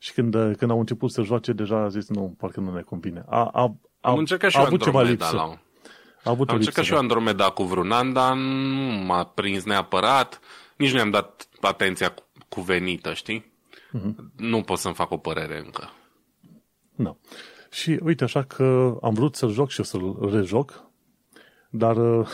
Și 0.06 0.14
când, 0.14 0.56
când 0.58 0.72
au 0.72 0.80
început 0.80 1.12
să 1.12 1.22
joace, 1.22 1.54
deja 1.54 1.78
a 1.78 1.88
zis, 1.88 2.10
nu, 2.10 2.36
parcă 2.38 2.60
nu 2.60 2.74
ne 2.74 2.82
convine. 2.82 3.24
A, 3.28 3.46
a, 3.46 3.76
a, 4.02 4.10
Am 4.10 4.18
încercat 4.18 4.50
și 4.52 4.58
a 4.58 4.62
avut 4.62 4.84
ceva 4.84 5.02
lipsă. 5.02 5.36
La... 5.36 5.42
A 5.42 6.30
avut 6.30 6.50
Am 6.50 6.56
încercat 6.56 6.84
și 6.84 6.90
eu 6.90 6.96
da. 6.96 7.02
Andromeda 7.02 7.50
cu 7.50 7.64
vreun 7.64 7.92
an, 7.92 8.14
dar 8.14 8.36
nu 8.36 9.04
m-a 9.06 9.24
prins 9.24 9.64
neapărat. 9.64 10.40
Nici 10.78 10.92
nu 10.92 10.98
i-am 10.98 11.10
dat 11.10 11.48
atenția 11.62 12.14
cuvenită, 12.50 13.14
știi? 13.14 13.54
Uh-huh. 13.98 14.16
Nu 14.36 14.62
pot 14.62 14.78
să-mi 14.78 14.94
fac 14.94 15.12
o 15.12 15.18
părere 15.18 15.58
încă. 15.58 15.90
Nu. 16.96 17.04
No. 17.04 17.16
Și 17.72 18.00
uite, 18.04 18.24
așa 18.24 18.44
că 18.44 18.98
am 19.02 19.14
vrut 19.14 19.36
să-l 19.36 19.52
joc 19.52 19.70
și 19.70 19.80
eu 19.80 19.86
să-l 19.86 20.30
rejoc, 20.32 20.90
dar 21.70 21.98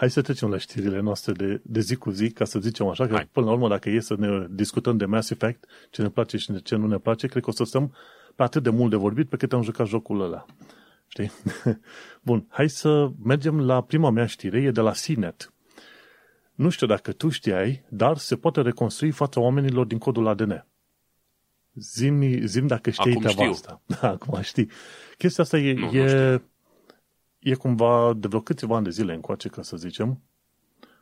Hai 0.00 0.10
să 0.10 0.22
trecem 0.22 0.50
la 0.50 0.58
știrile 0.58 1.00
noastre 1.00 1.32
de, 1.32 1.60
de 1.62 1.80
zi 1.80 1.96
cu 1.96 2.10
zi, 2.10 2.30
ca 2.30 2.44
să 2.44 2.58
zicem 2.58 2.86
așa, 2.86 3.06
că 3.06 3.14
Hai. 3.14 3.28
până 3.32 3.46
la 3.46 3.52
urmă, 3.52 3.68
dacă 3.68 3.90
e 3.90 4.00
să 4.00 4.14
ne 4.18 4.46
discutăm 4.50 4.96
de 4.96 5.04
Mass 5.04 5.30
Effect, 5.30 5.64
ce 5.90 6.02
ne 6.02 6.08
place 6.08 6.36
și 6.36 6.62
ce 6.62 6.76
nu 6.76 6.86
ne 6.86 6.98
place, 6.98 7.26
cred 7.26 7.42
că 7.42 7.50
o 7.50 7.52
să 7.52 7.64
stăm 7.64 7.94
pe 8.34 8.42
atât 8.42 8.62
de 8.62 8.70
mult 8.70 8.90
de 8.90 8.96
vorbit 8.96 9.28
pe 9.28 9.36
cât 9.36 9.52
am 9.52 9.62
jucat 9.62 9.86
jocul 9.86 10.20
ăla. 10.20 10.44
Știi? 11.06 11.30
Bun, 12.28 12.46
hai 12.48 12.68
să 12.68 13.10
mergem 13.22 13.60
la 13.60 13.82
prima 13.82 14.10
mea 14.10 14.26
știre, 14.26 14.62
e 14.62 14.70
de 14.70 14.80
la 14.80 14.92
CNET. 15.04 15.52
Nu 16.54 16.68
știu 16.68 16.86
dacă 16.86 17.12
tu 17.12 17.28
știai, 17.28 17.84
dar 17.88 18.16
se 18.16 18.36
poate 18.36 18.60
reconstrui 18.60 19.10
fața 19.10 19.40
oamenilor 19.40 19.86
din 19.86 19.98
codul 19.98 20.26
ADN. 20.26 20.66
Zim, 21.74 22.46
zim 22.46 22.66
dacă 22.66 22.90
știi 22.90 23.14
treaba 23.14 23.44
asta. 23.44 23.80
Da, 23.86 24.08
acum 24.18 24.40
știi. 24.40 24.70
Chestia 25.18 25.44
asta 25.44 25.58
e, 25.58 25.72
nu, 25.72 25.86
e, 25.86 26.30
nu 26.32 26.42
e 27.40 27.54
cumva 27.54 28.12
de 28.16 28.26
vreo 28.26 28.40
câțiva 28.40 28.76
ani 28.76 28.84
de 28.84 28.90
zile 28.90 29.14
încoace, 29.14 29.48
ca 29.48 29.62
să 29.62 29.76
zicem, 29.76 30.20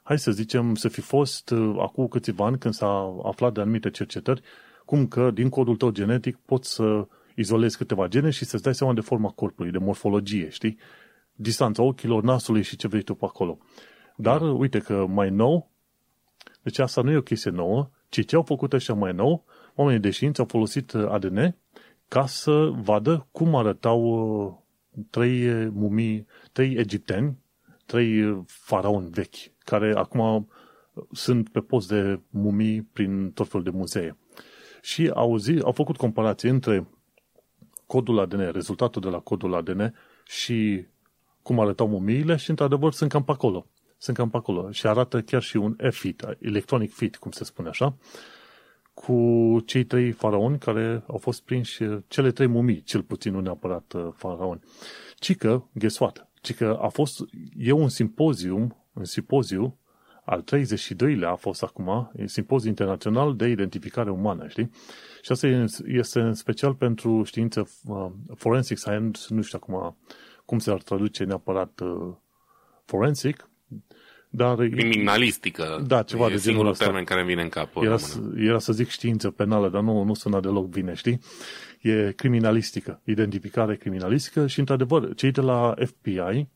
hai 0.03 0.19
să 0.19 0.31
zicem, 0.31 0.75
să 0.75 0.89
fi 0.89 1.01
fost 1.01 1.51
uh, 1.51 1.77
acum 1.79 2.09
câțiva 2.09 2.45
ani 2.45 2.59
când 2.59 2.75
s-a 2.75 3.21
aflat 3.23 3.53
de 3.53 3.61
anumite 3.61 3.91
cercetări, 3.91 4.43
cum 4.85 5.07
că 5.07 5.31
din 5.31 5.49
codul 5.49 5.77
tău 5.77 5.91
genetic 5.91 6.37
poți 6.37 6.73
să 6.73 7.07
izolezi 7.35 7.77
câteva 7.77 8.09
gene 8.09 8.31
și 8.31 8.45
să-ți 8.45 8.63
dai 8.63 8.75
seama 8.75 8.93
de 8.93 9.01
forma 9.01 9.31
corpului, 9.31 9.71
de 9.71 9.79
morfologie, 9.79 10.49
știi? 10.49 10.79
Distanța 11.33 11.83
ochilor, 11.83 12.23
nasului 12.23 12.63
și 12.63 12.77
ce 12.77 12.89
vrei 12.89 13.03
tu 13.03 13.15
pe 13.15 13.25
acolo. 13.25 13.59
Dar 14.17 14.41
uite 14.41 14.79
că 14.79 15.07
mai 15.07 15.31
nou, 15.31 15.71
deci 16.63 16.79
asta 16.79 17.03
nu 17.03 17.11
e 17.11 17.17
o 17.17 17.23
chestie 17.23 17.51
nouă, 17.51 17.91
ci 18.09 18.27
ce 18.27 18.37
au 18.37 18.43
făcut 18.43 18.73
ăștia 18.73 18.95
mai 18.95 19.13
nou, 19.13 19.45
oamenii 19.75 20.01
de 20.01 20.11
știință 20.11 20.41
au 20.41 20.47
folosit 20.47 20.93
uh, 20.93 21.09
ADN 21.09 21.57
ca 22.09 22.27
să 22.27 22.71
vadă 22.75 23.27
cum 23.31 23.55
arătau 23.55 24.01
uh, 24.01 24.55
trei 25.11 25.69
mumii, 25.69 26.27
trei 26.53 26.75
egipteni, 26.75 27.39
trei 27.87 28.43
faraoni 28.47 29.11
vechi, 29.11 29.59
care 29.59 29.93
acum 29.97 30.49
sunt 31.13 31.49
pe 31.49 31.61
post 31.61 31.89
de 31.89 32.21
mumii 32.31 32.83
prin 32.83 33.31
tot 33.31 33.49
felul 33.49 33.65
de 33.65 33.71
muzee. 33.71 34.17
Și 34.83 35.11
au, 35.15 35.37
zi, 35.37 35.61
au 35.65 35.73
făcut 35.73 35.97
comparații 35.97 36.49
între 36.49 36.89
codul 37.87 38.19
ADN, 38.19 38.51
rezultatul 38.51 39.03
de 39.03 39.09
la 39.09 39.19
codul 39.19 39.55
ADN 39.55 39.95
și 40.25 40.87
cum 41.43 41.61
arătau 41.61 41.89
mumiile 41.89 42.37
și 42.37 42.51
într-adevăr 42.51 42.93
sunt 42.93 43.11
cam 43.11 43.25
pe 43.25 43.33
acolo. 43.33 43.67
Sunt 43.99 44.17
cam 44.17 44.31
pe 44.31 44.37
acolo 44.37 44.71
și 44.71 44.87
arată 44.87 45.21
chiar 45.23 45.43
și 45.43 45.57
un 45.57 45.77
F-fit, 45.91 46.37
electronic 46.39 46.93
fit, 46.93 47.17
cum 47.17 47.31
se 47.31 47.45
spune 47.45 47.69
așa, 47.69 47.97
cu 49.05 49.61
cei 49.65 49.85
trei 49.85 50.11
faraoni 50.11 50.59
care 50.59 51.03
au 51.07 51.17
fost 51.17 51.43
prinși, 51.43 51.85
cele 52.09 52.31
trei 52.31 52.47
mumii, 52.47 52.83
cel 52.83 53.03
puțin, 53.03 53.33
nu 53.33 53.41
neapărat 53.41 53.93
uh, 53.93 54.09
faraoni. 54.15 54.61
Ci 55.19 55.37
că, 55.37 55.63
guess 55.73 55.99
what? 55.99 56.29
Ci 56.41 56.55
că 56.55 56.79
a 56.81 56.89
fost, 56.89 57.21
e 57.57 57.73
un 57.73 57.89
simpozium, 57.89 58.77
un 58.93 59.05
simpoziu 59.05 59.79
Al 60.25 60.45
32-lea 60.45 61.29
a 61.29 61.35
fost 61.35 61.63
acum 61.63 62.13
Simpoziul 62.25 62.69
Internațional 62.69 63.37
de 63.37 63.47
Identificare 63.49 64.11
Umană, 64.11 64.49
știi? 64.49 64.71
Și 65.23 65.33
asta 65.33 65.47
este 65.87 66.21
în 66.21 66.35
special 66.35 66.75
pentru 66.75 67.23
știință 67.23 67.69
uh, 67.87 68.07
forensic 68.35 68.79
science, 68.79 69.21
nu 69.29 69.43
știu 69.43 69.59
acum 69.63 69.97
cum 70.45 70.59
se 70.59 70.71
ar 70.71 70.83
traduce 70.83 71.25
neapărat 71.25 71.81
uh, 71.81 72.15
forensic, 72.85 73.51
dar... 74.29 74.57
Criminalistică. 74.57 75.85
Da, 75.87 76.03
ceva 76.03 76.27
e 76.27 76.29
de 76.31 76.37
genul 76.37 76.67
ăsta. 76.67 76.85
termen 76.85 77.05
care 77.05 77.25
vine 77.25 77.43
în 77.43 77.49
cap. 77.49 77.77
Era, 77.81 77.97
era 78.37 78.59
să 78.59 78.73
zic 78.73 78.89
știință 78.89 79.31
penală, 79.31 79.69
dar 79.69 79.83
nu, 79.83 80.03
nu 80.03 80.15
sună 80.15 80.41
deloc 80.41 80.67
bine, 80.67 80.95
știi? 80.95 81.21
E 81.81 82.13
criminalistică, 82.13 83.01
identificare 83.05 83.77
criminalistică 83.77 84.47
și, 84.47 84.59
într-adevăr, 84.59 85.15
cei 85.15 85.31
de 85.31 85.41
la 85.41 85.75
FBI 85.85 86.49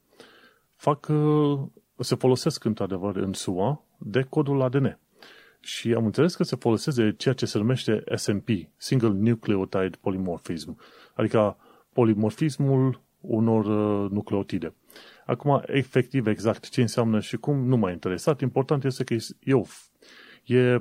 fac, 0.77 1.09
uh, 1.09 1.61
se 1.99 2.15
folosesc, 2.15 2.65
într-adevăr, 2.65 3.17
în 3.17 3.33
SUA 3.33 3.85
de 3.99 4.27
codul 4.29 4.63
ADN. 4.63 4.99
Și 5.61 5.93
am 5.93 6.05
înțeles 6.05 6.35
că 6.35 6.43
se 6.43 6.57
foloseze 6.57 7.15
ceea 7.17 7.35
ce 7.35 7.47
se 7.47 7.59
numește 7.59 8.05
SNP, 8.15 8.49
Single 8.77 9.09
Nucleotide 9.09 9.99
Polymorphism, 10.01 10.79
adică 11.15 11.57
polimorfismul 11.93 13.01
unor 13.21 13.65
uh, 13.65 14.11
nucleotide. 14.11 14.75
Acum, 15.27 15.63
efectiv, 15.67 16.27
exact 16.27 16.69
ce 16.69 16.81
înseamnă 16.81 17.21
și 17.21 17.37
cum, 17.37 17.67
nu 17.67 17.77
m-a 17.77 17.91
interesat. 17.91 18.41
Important 18.41 18.85
este 18.85 19.05
că 19.05 19.15
e 19.41 19.55
o, 19.55 19.63
e, 20.45 20.81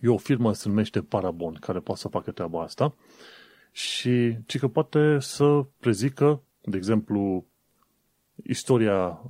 e 0.00 0.08
o 0.08 0.16
firmă, 0.16 0.52
se 0.52 0.68
numește 0.68 1.02
Parabon, 1.02 1.54
care 1.54 1.78
poate 1.78 2.00
să 2.00 2.08
facă 2.08 2.30
treaba 2.30 2.62
asta 2.62 2.94
și 3.76 4.36
ci 4.46 4.58
că 4.58 4.68
poate 4.68 5.18
să 5.20 5.64
prezică, 5.80 6.42
de 6.60 6.76
exemplu, 6.76 7.46
istoria 8.42 9.22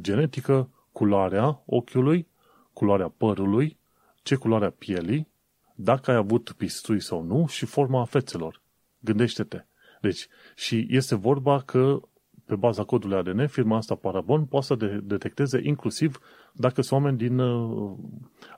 genetică, 0.00 0.70
culoarea 0.92 1.62
ochiului, 1.66 2.28
culoarea 2.72 3.08
părului, 3.08 3.78
ce 4.22 4.34
culoarea 4.34 4.70
pielii, 4.70 5.28
dacă 5.74 6.10
ai 6.10 6.16
avut 6.16 6.52
pistui 6.56 7.00
sau 7.00 7.22
nu 7.22 7.46
și 7.46 7.66
forma 7.66 8.04
fețelor. 8.04 8.60
Gândește-te. 8.98 9.64
Deci, 10.00 10.26
și 10.54 10.86
este 10.90 11.14
vorba 11.14 11.60
că 11.60 12.00
pe 12.46 12.54
baza 12.54 12.84
codului 12.84 13.16
ADN, 13.16 13.46
firma 13.46 13.76
asta 13.76 13.94
Parabon 13.94 14.44
poate 14.44 14.66
să 14.66 14.74
de- 14.74 15.00
detecteze 15.02 15.60
inclusiv 15.62 16.20
dacă 16.52 16.82
sunt 16.82 17.00
oameni 17.00 17.18
din 17.18 17.38
uh, 17.38 17.96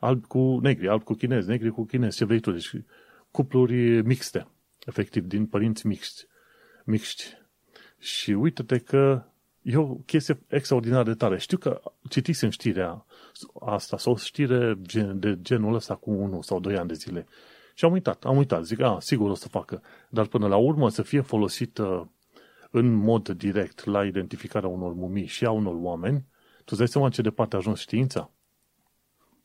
alb 0.00 0.26
cu 0.26 0.58
negri, 0.62 0.88
alb 0.88 1.02
cu 1.02 1.14
chinezi, 1.14 1.48
negri 1.48 1.70
cu 1.70 1.84
chinezi, 1.84 2.16
ce 2.16 2.24
vrei 2.24 2.40
tu, 2.40 2.50
deci 2.50 2.70
cupluri 3.30 4.02
mixte, 4.02 4.46
efectiv, 4.86 5.24
din 5.24 5.46
părinți 5.46 5.86
mixti. 5.86 6.26
mixti. 6.84 7.24
Și 7.98 8.30
uite-te 8.30 8.78
că 8.78 9.24
e 9.62 9.76
o 9.76 9.94
chestie 9.94 10.40
extraordinar 10.48 11.04
de 11.04 11.14
tare. 11.14 11.38
Știu 11.38 11.58
că 11.58 11.80
citisem 12.08 12.50
știrea 12.50 13.06
asta 13.60 13.98
sau 13.98 14.16
știre 14.16 14.74
de 15.14 15.38
genul 15.42 15.74
ăsta 15.74 15.94
cu 15.94 16.10
unul 16.10 16.42
sau 16.42 16.60
doi 16.60 16.76
ani 16.76 16.88
de 16.88 16.94
zile. 16.94 17.26
Și 17.74 17.84
am 17.84 17.92
uitat, 17.92 18.24
am 18.24 18.36
uitat. 18.36 18.64
Zic, 18.64 18.80
a, 18.80 18.96
sigur 19.00 19.30
o 19.30 19.34
să 19.34 19.48
facă. 19.48 19.82
Dar 20.08 20.26
până 20.26 20.46
la 20.46 20.56
urmă 20.56 20.88
să 20.88 21.02
fie 21.02 21.20
folosită 21.20 22.10
în 22.76 22.92
mod 22.92 23.28
direct 23.28 23.84
la 23.84 24.04
identificarea 24.04 24.68
unor 24.68 24.92
mumii 24.92 25.26
și 25.26 25.44
a 25.44 25.50
unor 25.50 25.74
oameni, 25.76 26.24
tu 26.56 26.64
îți 26.64 26.78
dai 26.78 26.88
seama 26.88 27.08
ce 27.08 27.22
departe 27.22 27.54
a 27.54 27.58
ajuns 27.58 27.80
știința? 27.80 28.30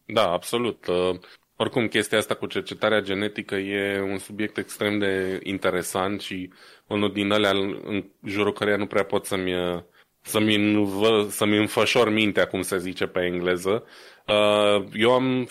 Da, 0.06 0.32
absolut. 0.32 0.88
Uh, 0.88 1.20
oricum, 1.56 1.88
chestia 1.88 2.18
asta 2.18 2.36
cu 2.36 2.46
cercetarea 2.46 3.02
genetică 3.02 3.56
e 3.56 4.02
un 4.02 4.18
subiect 4.18 4.58
extrem 4.58 5.00
de 5.00 5.40
interesant 5.44 6.22
și 6.22 6.54
unul 6.88 7.12
din 7.12 7.32
alea 7.32 7.50
în 7.84 8.06
jurul 8.26 8.54
căreia 8.54 8.78
nu 8.78 8.86
prea 8.86 9.04
pot 9.04 9.26
să-mi, 9.26 9.54
uh, 9.54 9.82
să-mi, 10.22 10.56
învă, 10.56 11.28
să-mi 11.30 11.58
înfășor 11.58 12.10
mintea, 12.10 12.48
cum 12.48 12.62
se 12.62 12.78
zice 12.78 13.06
pe 13.06 13.20
engleză. 13.20 13.84
Uh, 14.28 14.86
eu 14.94 15.12
am 15.12 15.48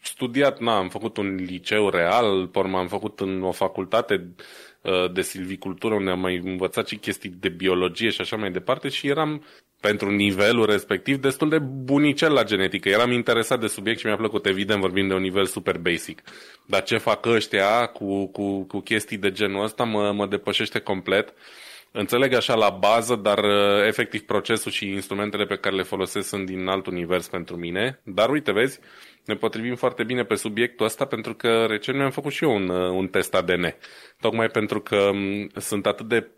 studiat, 0.00 0.58
na, 0.58 0.76
am 0.76 0.88
făcut 0.88 1.16
un 1.16 1.34
liceu 1.34 1.88
real, 1.88 2.48
porma 2.48 2.78
am 2.78 2.88
făcut 2.88 3.20
în 3.20 3.42
o 3.42 3.52
facultate 3.52 4.34
de 5.12 5.22
silvicultură, 5.22 5.94
unde 5.94 6.10
am 6.10 6.20
mai 6.20 6.40
învățat 6.44 6.88
și 6.88 6.96
chestii 6.96 7.34
de 7.40 7.48
biologie 7.48 8.08
și 8.08 8.20
așa 8.20 8.36
mai 8.36 8.50
departe 8.50 8.88
și 8.88 9.06
eram 9.06 9.44
pentru 9.80 10.10
nivelul 10.10 10.66
respectiv 10.66 11.16
destul 11.16 11.48
de 11.48 11.58
bunicel 11.58 12.32
la 12.32 12.44
genetică. 12.44 12.88
Eram 12.88 13.10
interesat 13.10 13.60
de 13.60 13.66
subiect 13.66 13.98
și 13.98 14.06
mi-a 14.06 14.16
plăcut, 14.16 14.46
evident, 14.46 14.80
vorbim 14.80 15.08
de 15.08 15.14
un 15.14 15.20
nivel 15.20 15.44
super 15.44 15.78
basic. 15.78 16.22
Dar 16.66 16.82
ce 16.82 16.96
fac 16.96 17.26
ăștia 17.26 17.86
cu, 17.86 18.26
cu, 18.26 18.62
cu 18.62 18.80
chestii 18.80 19.16
de 19.16 19.32
genul 19.32 19.64
ăsta 19.64 19.84
mă, 19.84 20.12
mă 20.12 20.26
depășește 20.26 20.78
complet. 20.78 21.32
Înțeleg 21.92 22.34
așa 22.34 22.54
la 22.54 22.70
bază, 22.70 23.14
dar 23.14 23.44
efectiv 23.86 24.20
procesul 24.20 24.70
și 24.70 24.88
instrumentele 24.88 25.44
pe 25.44 25.56
care 25.56 25.74
le 25.74 25.82
folosesc 25.82 26.28
sunt 26.28 26.46
din 26.46 26.66
alt 26.66 26.86
univers 26.86 27.28
pentru 27.28 27.56
mine. 27.56 28.00
Dar 28.04 28.30
uite, 28.30 28.52
vezi, 28.52 28.80
ne 29.24 29.34
potrivim 29.34 29.74
foarte 29.74 30.04
bine 30.04 30.24
pe 30.24 30.34
subiectul 30.34 30.86
ăsta 30.86 31.04
pentru 31.04 31.34
că 31.34 31.64
recent 31.68 31.96
mi-am 31.96 32.10
făcut 32.10 32.32
și 32.32 32.44
eu 32.44 32.54
un, 32.54 32.68
un 32.68 33.06
test 33.06 33.34
ADN. 33.34 33.74
Tocmai 34.20 34.48
pentru 34.48 34.80
că 34.80 35.10
sunt 35.56 35.86
atât 35.86 36.08
de 36.08 36.30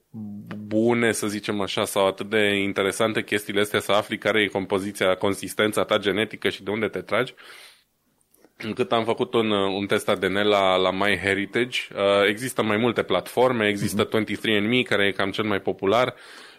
bune, 0.66 1.12
să 1.12 1.26
zicem 1.26 1.60
așa, 1.60 1.84
sau 1.84 2.06
atât 2.06 2.30
de 2.30 2.60
interesante 2.62 3.22
chestiile 3.22 3.60
astea 3.60 3.80
să 3.80 3.92
afli 3.92 4.18
care 4.18 4.42
e 4.42 4.46
compoziția, 4.46 5.14
consistența 5.14 5.84
ta 5.84 5.98
genetică 5.98 6.48
și 6.48 6.62
de 6.62 6.70
unde 6.70 6.88
te 6.88 7.00
tragi, 7.00 7.34
încât 8.56 8.92
am 8.92 9.04
făcut 9.04 9.34
un, 9.34 9.50
un 9.50 9.86
test 9.86 10.08
ADN 10.08 10.34
la, 10.34 10.76
la 10.76 10.90
MyHeritage. 10.90 11.80
Uh, 11.94 12.28
există 12.28 12.62
mai 12.62 12.76
multe 12.76 13.02
platforme, 13.02 13.68
există 13.68 14.08
uh-huh. 14.08 14.24
23andMe, 14.24 14.82
care 14.88 15.06
e 15.06 15.10
cam 15.10 15.30
cel 15.30 15.44
mai 15.44 15.60
popular, 15.60 16.14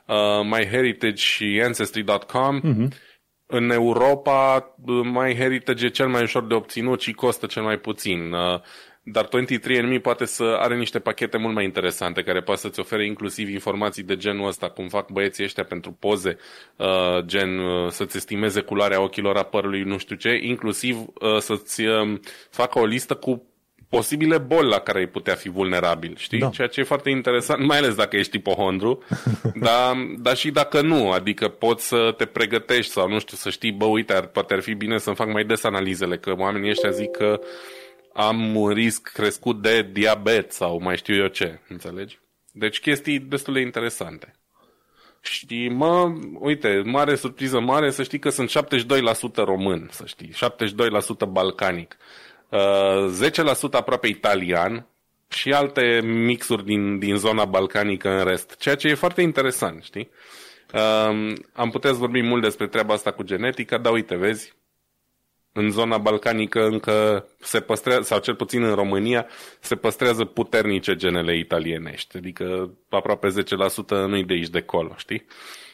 uh, 0.05 0.43
MyHeritage 0.43 1.15
și 1.15 1.61
Ancestry.com. 1.63 2.61
Uh-huh. 2.61 3.06
În 3.49 3.69
Europa, 3.69 4.73
MyHeritage 5.03 5.85
e 5.85 5.89
cel 5.89 6.07
mai 6.07 6.21
ușor 6.21 6.43
de 6.43 6.53
obținut 6.53 7.01
și 7.01 7.13
costă 7.13 7.45
cel 7.45 7.63
mai 7.63 7.77
puțin. 7.77 8.31
Uh, 8.31 8.59
dar 9.11 9.27
23andMe 9.27 10.01
poate 10.01 10.25
să 10.25 10.43
are 10.43 10.77
niște 10.77 10.99
pachete 10.99 11.37
mult 11.37 11.53
mai 11.53 11.63
interesante 11.63 12.23
care 12.23 12.41
poate 12.41 12.59
să-ți 12.61 12.79
ofere 12.79 13.05
inclusiv 13.05 13.49
informații 13.49 14.03
de 14.03 14.17
genul 14.17 14.47
ăsta, 14.47 14.69
cum 14.69 14.87
fac 14.87 15.09
băieții 15.09 15.43
ăștia 15.43 15.63
pentru 15.63 15.91
poze, 15.91 16.37
uh, 16.75 17.19
gen 17.25 17.59
uh, 17.59 17.89
să-ți 17.89 18.17
estimeze 18.17 18.61
culoarea 18.61 19.01
ochilor, 19.01 19.37
a 19.37 19.43
părului, 19.43 19.83
nu 19.83 19.97
știu 19.97 20.15
ce, 20.15 20.39
inclusiv 20.41 20.97
uh, 20.97 21.37
să-ți 21.37 21.81
uh, 21.81 22.19
facă 22.49 22.79
o 22.79 22.85
listă 22.85 23.15
cu 23.15 23.43
posibile 23.89 24.37
boli 24.37 24.69
la 24.69 24.79
care 24.79 24.99
ai 24.99 25.07
putea 25.07 25.35
fi 25.35 25.49
vulnerabil, 25.49 26.15
știi? 26.17 26.39
Da. 26.39 26.49
Ceea 26.49 26.67
ce 26.67 26.79
e 26.79 26.83
foarte 26.83 27.09
interesant, 27.09 27.65
mai 27.65 27.77
ales 27.77 27.95
dacă 27.95 28.15
ești 28.15 28.31
tipohondru, 28.31 29.03
dar, 29.65 29.95
dar 30.17 30.35
și 30.37 30.51
dacă 30.51 30.81
nu, 30.81 31.11
adică 31.11 31.47
poți 31.47 31.87
să 31.87 32.13
te 32.17 32.25
pregătești 32.25 32.91
sau 32.91 33.07
nu 33.07 33.19
știu, 33.19 33.37
să 33.37 33.49
știi, 33.49 33.71
bă, 33.71 33.85
uite, 33.85 34.13
ar, 34.13 34.25
poate 34.25 34.53
ar 34.53 34.61
fi 34.61 34.73
bine 34.73 34.97
să-mi 34.97 35.15
fac 35.15 35.31
mai 35.31 35.43
des 35.43 35.63
analizele, 35.63 36.17
că 36.17 36.33
oamenii 36.37 36.69
ăștia 36.69 36.89
zic 36.89 37.11
că 37.11 37.39
am 38.13 38.55
un 38.55 38.69
risc 38.69 39.09
crescut 39.13 39.61
de 39.61 39.89
diabet 39.91 40.51
sau 40.51 40.81
mai 40.81 40.97
știu 40.97 41.15
eu 41.15 41.27
ce, 41.27 41.59
înțelegi? 41.69 42.19
Deci 42.51 42.79
chestii 42.79 43.19
destul 43.19 43.53
de 43.53 43.59
interesante. 43.59 44.31
Și 45.21 45.67
mă, 45.67 46.13
uite, 46.39 46.81
mare 46.85 47.15
surpriză 47.15 47.59
mare 47.59 47.91
să 47.91 48.03
știi 48.03 48.19
că 48.19 48.29
sunt 48.29 48.49
72% 48.49 49.35
român, 49.35 49.87
să 49.91 50.03
știi, 50.05 50.33
72% 50.33 51.27
balcanic, 51.29 51.97
uh, 51.99 52.26
10% 52.51 53.71
aproape 53.71 54.07
italian 54.07 54.87
și 55.29 55.53
alte 55.53 56.01
mixuri 56.03 56.65
din, 56.65 56.99
din 56.99 57.15
zona 57.15 57.45
balcanică 57.45 58.09
în 58.09 58.23
rest, 58.23 58.55
ceea 58.57 58.75
ce 58.75 58.87
e 58.87 58.93
foarte 58.93 59.21
interesant, 59.21 59.83
știi? 59.83 60.09
Uh, 60.73 61.33
am 61.53 61.69
putea 61.71 61.91
să 61.91 61.97
vorbim 61.97 62.25
mult 62.25 62.41
despre 62.41 62.67
treaba 62.67 62.93
asta 62.93 63.11
cu 63.11 63.23
genetica, 63.23 63.77
dar 63.77 63.93
uite, 63.93 64.15
vezi, 64.15 64.55
în 65.51 65.71
zona 65.71 65.97
balcanică 65.97 66.65
încă 66.65 67.27
se 67.39 67.59
păstrează, 67.59 68.01
sau 68.01 68.19
cel 68.19 68.35
puțin 68.35 68.63
în 68.63 68.75
România, 68.75 69.27
se 69.59 69.75
păstrează 69.75 70.25
puternice 70.25 70.95
genele 70.95 71.37
italienești. 71.37 72.17
Adică 72.17 72.73
aproape 72.89 73.27
10% 73.27 73.87
nu-i 73.87 74.23
de 74.23 74.33
aici 74.33 74.49
de 74.49 74.57
acolo, 74.57 74.93
știi? 74.97 75.25
Uh, 75.27 75.66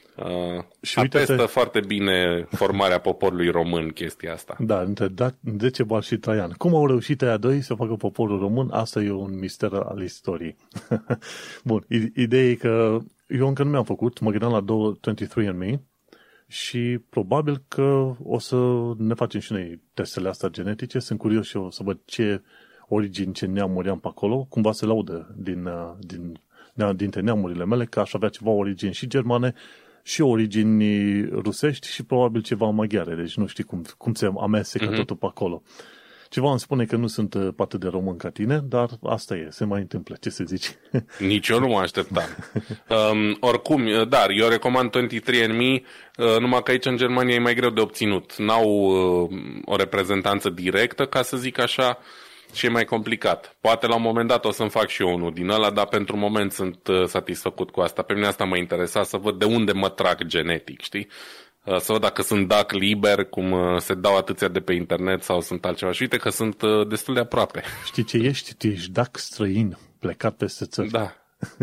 și 0.82 1.00
atestă 1.00 1.32
uite 1.32 1.46
foarte 1.46 1.79
bine 1.79 2.48
formarea 2.51 3.00
poporului 3.00 3.50
român 3.50 3.89
chestia 3.89 4.34
asta. 4.34 4.55
Da, 4.60 4.82
între 4.82 5.10
Decebal 5.39 6.01
și 6.01 6.17
Traian. 6.17 6.51
Cum 6.58 6.75
au 6.75 6.88
reușit 6.88 7.22
aia 7.22 7.38
doi 7.38 7.62
să 7.62 7.74
facă 7.74 7.93
poporul 7.93 8.39
român? 8.39 8.70
Asta 8.72 9.01
e 9.01 9.12
un 9.12 9.39
mister 9.39 9.74
al 9.74 10.01
istoriei. 10.01 10.55
Bun, 11.63 11.86
ideea 12.15 12.50
e 12.50 12.53
că 12.53 13.00
eu 13.27 13.48
încă 13.48 13.63
nu 13.63 13.70
mi-am 13.70 13.84
făcut, 13.84 14.20
mă 14.20 14.32
gândeam 14.32 14.51
la 14.51 14.63
23andMe, 14.63 15.79
și 16.53 17.00
probabil 17.10 17.63
că 17.67 18.15
o 18.24 18.39
să 18.39 18.58
ne 18.98 19.13
facem 19.13 19.39
și 19.39 19.51
noi 19.51 19.82
testele 19.93 20.29
astea 20.29 20.50
genetice. 20.50 21.00
Sunt 21.00 21.20
curios 21.20 21.46
și 21.48 21.58
eu 21.58 21.72
să 21.72 21.84
văd 21.84 22.00
ce 22.05 22.41
origini, 22.88 23.34
ce 23.34 23.46
neamuri 23.46 23.89
am 23.89 24.00
pe 24.00 24.08
acolo. 24.08 24.46
Cumva 24.50 24.72
se 24.72 24.86
laudă 24.86 25.36
din, 25.38 25.65
uh, 25.65 25.93
din, 26.00 26.39
dintre 26.96 27.22
neamurile 27.22 27.65
mele 27.65 27.86
că 27.86 28.00
aș 28.00 28.13
avea 28.13 28.29
ceva 28.29 28.51
origini 28.51 28.93
și 28.93 29.08
germane 29.08 29.53
și 30.03 30.22
origini 30.22 31.25
rusești 31.25 31.88
și 31.88 32.03
probabil 32.03 32.41
ceva 32.41 32.69
maghiare. 32.69 33.15
Deci 33.15 33.36
nu 33.36 33.45
știi 33.45 33.63
cum, 33.63 33.86
cum 33.98 34.13
se 34.13 34.29
amestecă 34.39 34.91
uh-huh. 34.91 34.95
totul 34.95 35.15
pe 35.15 35.25
acolo. 35.25 35.62
Ceva 36.33 36.50
îmi 36.50 36.60
spune 36.60 36.86
că 36.86 36.95
nu 36.95 37.07
sunt 37.07 37.33
uh, 37.33 37.48
atât 37.57 37.79
de 37.79 37.88
român 37.88 38.17
ca 38.17 38.29
tine, 38.29 38.60
dar 38.63 38.89
asta 39.03 39.36
e, 39.36 39.48
se 39.50 39.65
mai 39.65 39.79
întâmplă. 39.81 40.15
Ce 40.19 40.29
să 40.29 40.43
zici? 40.43 40.67
Nici 41.19 41.48
eu 41.48 41.60
nu 41.60 41.67
mă 41.67 41.79
așteptam. 41.79 42.24
um, 43.12 43.38
oricum, 43.39 43.86
uh, 43.86 44.07
dar 44.07 44.29
eu 44.29 44.48
recomand 44.48 44.89
23andMe, 44.89 45.81
uh, 46.17 46.39
numai 46.39 46.63
că 46.63 46.72
aici 46.72 46.86
în 46.86 46.98
Germania 46.98 47.36
e 47.36 47.39
mai 47.39 47.53
greu 47.53 47.69
de 47.69 47.81
obținut. 47.81 48.38
N-au 48.38 48.69
uh, 48.69 49.29
o 49.65 49.75
reprezentanță 49.75 50.50
directă, 50.50 51.05
ca 51.05 51.22
să 51.22 51.38
zic 51.38 51.60
așa, 51.60 51.98
și 52.53 52.65
e 52.65 52.69
mai 52.69 52.86
complicat. 52.86 53.57
Poate 53.62 53.88
la 53.88 53.95
un 53.95 54.01
moment 54.01 54.27
dat 54.27 54.45
o 54.45 54.51
să-mi 54.51 54.69
fac 54.69 54.88
și 54.88 55.01
eu 55.01 55.13
unul 55.13 55.33
din 55.33 55.50
ăla, 55.50 55.72
dar 55.72 55.88
pentru 55.88 56.17
moment 56.17 56.51
sunt 56.51 56.88
uh, 56.88 57.05
satisfăcut 57.05 57.69
cu 57.69 57.79
asta. 57.79 58.01
Pe 58.01 58.13
mine 58.13 58.25
asta 58.25 58.43
mă 58.43 58.57
interesa 58.57 59.03
să 59.03 59.17
văd 59.17 59.39
de 59.39 59.45
unde 59.45 59.72
mă 59.72 59.89
trag 59.89 60.24
genetic, 60.24 60.81
știi? 60.81 61.07
Uh, 61.65 61.79
să 61.79 61.91
văd 61.91 62.01
dacă 62.01 62.22
sunt 62.22 62.48
DAC 62.48 62.72
liber, 62.72 63.25
cum 63.25 63.51
uh, 63.51 63.77
se 63.77 63.93
dau 63.93 64.17
atâția 64.17 64.48
de 64.48 64.60
pe 64.60 64.74
internet 64.74 65.24
sau 65.24 65.41
sunt 65.41 65.65
altceva. 65.65 65.91
Și 65.91 66.01
uite 66.01 66.17
că 66.17 66.29
sunt 66.29 66.62
uh, 66.62 66.88
destul 66.88 67.13
de 67.13 67.19
aproape. 67.19 67.63
Știi 67.86 68.03
ce 68.03 68.17
ești? 68.17 68.53
Tu 68.53 68.67
ești 68.67 68.91
DAC 68.91 69.17
străin, 69.17 69.77
plecat 70.00 70.36
peste 70.36 70.65
țări. 70.65 70.89
Da. 70.89 71.12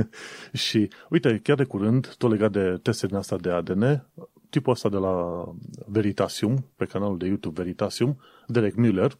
și 0.66 0.90
uite, 1.08 1.40
chiar 1.42 1.56
de 1.56 1.64
curând, 1.64 2.14
tot 2.18 2.30
legat 2.30 2.50
de 2.50 2.78
testele 2.82 3.16
astea 3.16 3.36
de 3.36 3.50
ADN, 3.50 4.06
tipul 4.50 4.72
ăsta 4.72 4.88
de 4.88 4.96
la 4.96 5.44
Veritasium, 5.86 6.70
pe 6.76 6.84
canalul 6.84 7.18
de 7.18 7.26
YouTube 7.26 7.62
Veritasium, 7.62 8.20
Derek 8.46 8.74
Müller, 8.74 9.10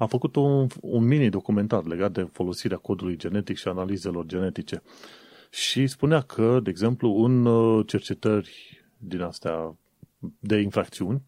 a 0.00 0.06
făcut 0.06 0.36
un, 0.36 0.66
un 0.80 1.06
mini 1.06 1.30
documentar 1.30 1.84
legat 1.84 2.12
de 2.12 2.28
folosirea 2.32 2.76
codului 2.76 3.16
genetic 3.16 3.56
și 3.56 3.68
analizelor 3.68 4.26
genetice. 4.26 4.82
Și 5.50 5.86
spunea 5.86 6.20
că, 6.20 6.60
de 6.62 6.70
exemplu, 6.70 7.24
în 7.24 7.46
cercetări 7.82 8.82
din 8.98 9.20
astea 9.20 9.76
de 10.38 10.56
infracțiuni 10.56 11.22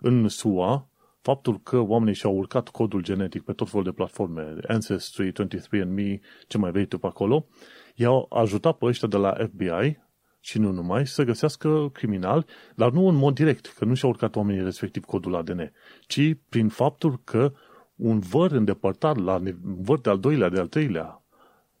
în 0.00 0.28
SUA, 0.28 0.88
faptul 1.20 1.60
că 1.62 1.78
oamenii 1.78 2.14
și-au 2.14 2.36
urcat 2.36 2.68
codul 2.68 3.02
genetic 3.02 3.42
pe 3.42 3.52
tot 3.52 3.68
felul 3.68 3.84
de 3.84 3.90
platforme, 3.90 4.56
Ancestry, 4.68 5.32
23andMe, 5.32 6.20
ce 6.46 6.58
mai 6.58 6.70
vrei 6.70 6.86
tu 6.86 6.98
pe 6.98 7.06
acolo, 7.06 7.46
i-au 7.94 8.26
ajutat 8.30 8.78
pe 8.78 8.84
ăștia 8.84 9.08
de 9.08 9.16
la 9.16 9.36
FBI 9.48 9.98
și 10.40 10.58
nu 10.58 10.70
numai 10.70 11.06
să 11.06 11.24
găsească 11.24 11.90
criminali, 11.92 12.44
dar 12.74 12.90
nu 12.90 13.08
în 13.08 13.14
mod 13.14 13.34
direct, 13.34 13.66
că 13.66 13.84
nu 13.84 13.94
și-au 13.94 14.10
urcat 14.10 14.36
oamenii 14.36 14.62
respectiv 14.62 15.04
codul 15.04 15.34
ADN, 15.34 15.72
ci 16.06 16.36
prin 16.48 16.68
faptul 16.68 17.20
că 17.24 17.52
un 17.98 18.18
văr 18.18 18.50
îndepărtat 18.50 19.16
la 19.16 19.42
văr 19.62 20.00
de 20.00 20.10
al 20.10 20.18
doilea, 20.18 20.48
de 20.48 20.58
al 20.58 20.66
treilea 20.66 21.22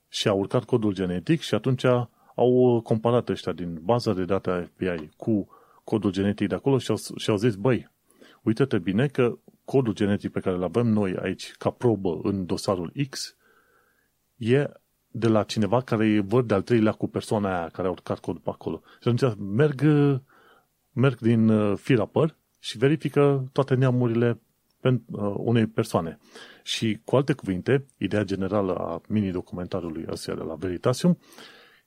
și-a 0.08 0.32
urcat 0.32 0.64
codul 0.64 0.92
genetic 0.92 1.40
și 1.40 1.54
atunci 1.54 1.84
au 2.34 2.80
comparat 2.84 3.28
ăștia 3.28 3.52
din 3.52 3.78
baza 3.82 4.12
de 4.12 4.24
date 4.24 4.50
a 4.50 4.62
FBI 4.62 5.08
cu 5.16 5.48
codul 5.84 6.10
genetic 6.10 6.48
de 6.48 6.54
acolo 6.54 6.78
și 6.78 6.90
au, 6.90 6.96
și 7.16 7.30
au 7.30 7.36
zis, 7.36 7.54
băi, 7.54 7.90
uite-te 8.42 8.78
bine 8.78 9.06
că 9.06 9.38
codul 9.64 9.94
genetic 9.94 10.32
pe 10.32 10.40
care 10.40 10.56
îl 10.56 10.62
avem 10.62 10.86
noi 10.86 11.16
aici 11.16 11.52
ca 11.58 11.70
probă 11.70 12.20
în 12.22 12.46
dosarul 12.46 12.92
X 13.10 13.36
e 14.36 14.70
de 15.10 15.28
la 15.28 15.42
cineva 15.42 15.80
care 15.80 16.06
e 16.06 16.20
văd 16.20 16.46
de-al 16.46 16.62
treilea 16.62 16.92
cu 16.92 17.08
persoana 17.08 17.58
aia 17.58 17.68
care 17.68 17.88
a 17.88 17.90
urcat 17.90 18.18
codul 18.18 18.40
pe 18.40 18.50
acolo. 18.50 18.82
Și 19.00 19.08
atunci 19.08 19.36
merg, 19.38 19.82
merg 20.92 21.18
din 21.18 21.48
uh, 21.48 21.78
fira 21.78 22.04
păr 22.04 22.36
și 22.58 22.78
verifică 22.78 23.48
toate 23.52 23.74
neamurile 23.74 24.28
uh, 24.30 24.47
unei 25.36 25.66
persoane. 25.66 26.18
Și 26.62 27.00
cu 27.04 27.16
alte 27.16 27.32
cuvinte, 27.32 27.86
ideea 27.96 28.24
generală 28.24 28.74
a 28.74 29.00
mini-documentarului 29.08 30.04
ăsta 30.10 30.34
de 30.34 30.42
la 30.42 30.54
Veritasium 30.54 31.18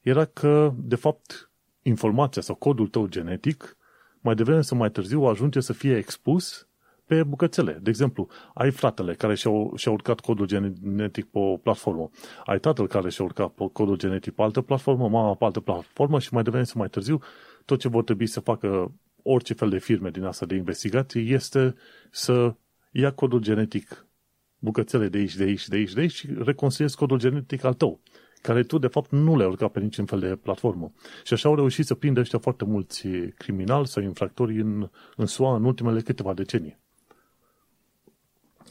era 0.01 0.25
că, 0.25 0.73
de 0.77 0.95
fapt, 0.95 1.51
informația 1.81 2.41
sau 2.41 2.55
codul 2.55 2.87
tău 2.87 3.07
genetic 3.07 3.77
mai 4.19 4.35
devreme 4.35 4.61
sau 4.61 4.77
mai 4.77 4.91
târziu 4.91 5.21
ajunge 5.21 5.59
să 5.59 5.73
fie 5.73 5.97
expus 5.97 6.67
pe 7.05 7.23
bucățele. 7.23 7.79
De 7.81 7.89
exemplu, 7.89 8.27
ai 8.53 8.71
fratele 8.71 9.13
care 9.13 9.35
și-a, 9.35 9.51
și-a 9.75 9.91
urcat 9.91 10.19
codul 10.19 10.45
genetic 10.45 11.25
pe 11.25 11.39
o 11.39 11.57
platformă, 11.57 12.09
ai 12.45 12.59
tatăl 12.59 12.87
care 12.87 13.09
și-a 13.09 13.25
urcat 13.25 13.53
codul 13.71 13.97
genetic 13.97 14.33
pe 14.33 14.41
altă 14.41 14.61
platformă, 14.61 15.09
mama 15.09 15.35
pe 15.35 15.45
altă 15.45 15.59
platformă 15.59 16.19
și 16.19 16.33
mai 16.33 16.43
devreme 16.43 16.65
sau 16.65 16.79
mai 16.79 16.89
târziu 16.89 17.19
tot 17.65 17.79
ce 17.79 17.87
vor 17.87 18.03
trebui 18.03 18.27
să 18.27 18.39
facă 18.39 18.91
orice 19.23 19.53
fel 19.53 19.69
de 19.69 19.77
firme 19.77 20.09
din 20.09 20.23
asta 20.23 20.45
de 20.45 20.55
investigație 20.55 21.21
este 21.21 21.75
să 22.11 22.53
ia 22.91 23.11
codul 23.11 23.39
genetic 23.39 24.05
bucățele 24.59 25.07
de 25.07 25.17
aici, 25.17 25.35
de 25.35 25.43
aici, 25.43 25.67
de 25.67 25.75
aici, 25.75 25.93
de 25.93 25.99
aici 25.99 26.13
și 26.13 26.27
reconstruiesc 26.37 26.97
codul 26.97 27.19
genetic 27.19 27.63
al 27.63 27.73
tău 27.73 28.01
care 28.41 28.63
tu, 28.63 28.77
de 28.77 28.87
fapt, 28.87 29.11
nu 29.11 29.37
le-ai 29.37 29.49
urcat 29.49 29.71
pe 29.71 29.79
niciun 29.79 30.05
fel 30.05 30.19
de 30.19 30.35
platformă. 30.35 30.91
Și 31.23 31.33
așa 31.33 31.49
au 31.49 31.55
reușit 31.55 31.85
să 31.85 31.95
prindă 31.95 32.19
ăștia 32.19 32.39
foarte 32.39 32.65
mulți 32.65 33.07
criminali 33.37 33.87
sau 33.87 34.03
infractori 34.03 34.59
în, 34.59 34.89
în 35.15 35.25
SUA 35.25 35.55
în 35.55 35.63
ultimele 35.63 36.01
câteva 36.01 36.33
decenii. 36.33 36.79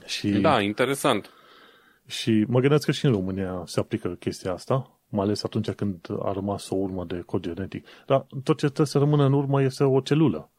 Și, 0.06 0.30
da, 0.30 0.60
interesant. 0.60 1.30
Și 2.06 2.44
mă 2.48 2.60
gândesc 2.60 2.84
că 2.84 2.92
și 2.92 3.04
în 3.04 3.12
România 3.12 3.62
se 3.66 3.80
aplică 3.80 4.08
chestia 4.08 4.52
asta, 4.52 5.00
mai 5.08 5.24
ales 5.24 5.42
atunci 5.42 5.70
când 5.70 6.06
a 6.22 6.32
rămas 6.32 6.70
o 6.70 6.74
urmă 6.74 7.04
de 7.04 7.22
cod 7.26 7.42
genetic. 7.42 7.86
Dar 8.06 8.26
tot 8.44 8.58
ce 8.58 8.66
trebuie 8.66 8.86
să 8.86 8.98
rămână 8.98 9.24
în 9.24 9.32
urmă 9.32 9.62
este 9.62 9.84
o 9.84 10.00
celulă. 10.00 10.50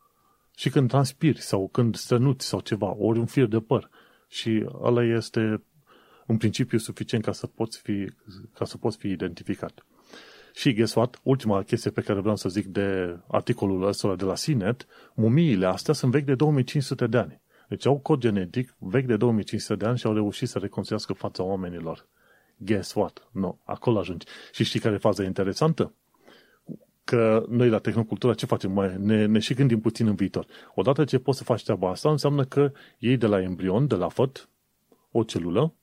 Și 0.61 0.69
când 0.69 0.89
transpiri 0.89 1.41
sau 1.41 1.67
când 1.67 1.95
strănuți 1.95 2.47
sau 2.47 2.59
ceva, 2.59 2.95
ori 2.97 3.19
un 3.19 3.25
fir 3.25 3.45
de 3.45 3.59
păr. 3.59 3.89
Și 4.27 4.65
ăla 4.81 5.03
este 5.03 5.63
un 6.27 6.37
principiu 6.37 6.77
suficient 6.77 7.23
ca 7.23 7.31
să 7.31 7.47
poți 7.47 7.79
fi, 7.79 8.11
ca 8.53 8.65
să 8.65 8.77
poți 8.77 8.97
fi 8.97 9.07
identificat. 9.07 9.85
Și, 10.53 10.73
guess 10.73 10.95
what? 10.95 11.19
Ultima 11.23 11.63
chestie 11.63 11.91
pe 11.91 12.01
care 12.01 12.19
vreau 12.19 12.35
să 12.35 12.49
zic 12.49 12.65
de 12.65 13.19
articolul 13.27 13.87
ăsta 13.87 14.15
de 14.15 14.23
la 14.23 14.33
CNET, 14.33 14.87
mumiile 15.13 15.65
astea 15.65 15.93
sunt 15.93 16.11
vechi 16.11 16.25
de 16.25 16.35
2500 16.35 17.07
de 17.07 17.17
ani. 17.17 17.41
Deci 17.69 17.85
au 17.85 17.99
cod 17.99 18.19
genetic 18.19 18.75
vechi 18.77 19.05
de 19.05 19.17
2500 19.17 19.75
de 19.75 19.85
ani 19.85 19.97
și 19.97 20.05
au 20.05 20.13
reușit 20.13 20.49
să 20.49 20.59
reconstruiască 20.59 21.13
fața 21.13 21.43
oamenilor. 21.43 22.07
Guess 22.57 22.93
what? 22.93 23.29
No, 23.31 23.57
acolo 23.63 23.99
ajungi. 23.99 24.25
Și 24.51 24.63
știi 24.63 24.79
care 24.79 24.95
e 24.95 24.97
faza 24.97 25.23
interesantă? 25.23 25.93
Că 27.11 27.45
noi 27.49 27.69
la 27.69 27.77
Tehnocultura 27.77 28.33
ce 28.33 28.45
facem? 28.45 28.71
Mai 28.71 28.95
ne, 28.97 29.25
ne 29.25 29.39
și 29.39 29.53
gândim 29.53 29.79
puțin 29.79 30.07
în 30.07 30.15
viitor. 30.15 30.45
Odată 30.75 31.03
ce 31.03 31.19
poți 31.19 31.37
să 31.37 31.43
faci 31.43 31.63
treaba 31.63 31.89
asta, 31.89 32.09
înseamnă 32.09 32.45
că 32.45 32.71
iei 32.97 33.17
de 33.17 33.25
la 33.25 33.41
embrion, 33.41 33.87
de 33.87 33.95
la 33.95 34.09
făt, 34.09 34.49
o 35.11 35.23
celulă, 35.23 35.73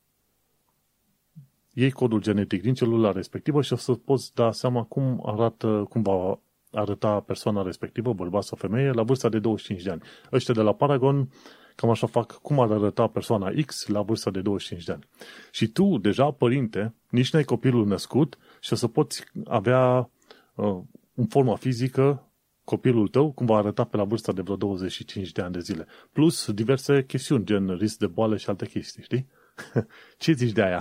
iei 1.72 1.90
codul 1.90 2.20
genetic 2.20 2.62
din 2.62 2.74
celula 2.74 3.12
respectivă 3.12 3.62
și 3.62 3.72
o 3.72 3.76
să 3.76 3.92
poți 3.92 4.34
da 4.34 4.52
seama 4.52 4.82
cum 4.82 5.22
arată, 5.24 5.86
cum 5.88 6.02
va 6.02 6.40
arăta 6.72 7.20
persoana 7.20 7.62
respectivă, 7.62 8.12
bărbat 8.12 8.42
sau 8.42 8.58
femeie, 8.60 8.90
la 8.90 9.02
vârsta 9.02 9.28
de 9.28 9.38
25 9.38 9.84
de 9.84 9.90
ani. 9.90 10.02
Ăștia 10.32 10.54
de 10.54 10.60
la 10.60 10.72
Paragon, 10.72 11.30
cam 11.74 11.90
așa 11.90 12.06
fac 12.06 12.32
cum 12.32 12.60
ar 12.60 12.70
arăta 12.70 13.06
persoana 13.06 13.52
X 13.66 13.86
la 13.86 14.02
vârsta 14.02 14.30
de 14.30 14.40
25 14.40 14.84
de 14.84 14.92
ani. 14.92 15.02
Și 15.50 15.66
tu, 15.66 15.98
deja, 15.98 16.30
părinte, 16.30 16.94
nici 17.10 17.32
n-ai 17.32 17.44
copilul 17.44 17.86
născut 17.86 18.38
și 18.60 18.72
o 18.72 18.76
să 18.76 18.88
poți 18.88 19.24
avea 19.44 20.10
uh, 20.54 20.78
în 21.18 21.26
forma 21.26 21.56
fizică 21.56 22.22
copilul 22.64 23.08
tău, 23.08 23.32
cum 23.32 23.46
va 23.46 23.56
arăta 23.56 23.84
pe 23.84 23.96
la 23.96 24.04
vârsta 24.04 24.32
de 24.32 24.42
vreo 24.42 24.56
25 24.56 25.32
de 25.32 25.42
ani 25.42 25.52
de 25.52 25.60
zile. 25.60 25.86
Plus 26.12 26.50
diverse 26.50 27.04
chestiuni, 27.04 27.44
gen 27.44 27.76
risc 27.76 27.98
de 27.98 28.06
boală 28.06 28.36
și 28.36 28.48
alte 28.48 28.66
chestii, 28.66 29.02
știi? 29.02 29.26
Ce 30.22 30.32
zici 30.32 30.52
de 30.52 30.62
aia? 30.62 30.78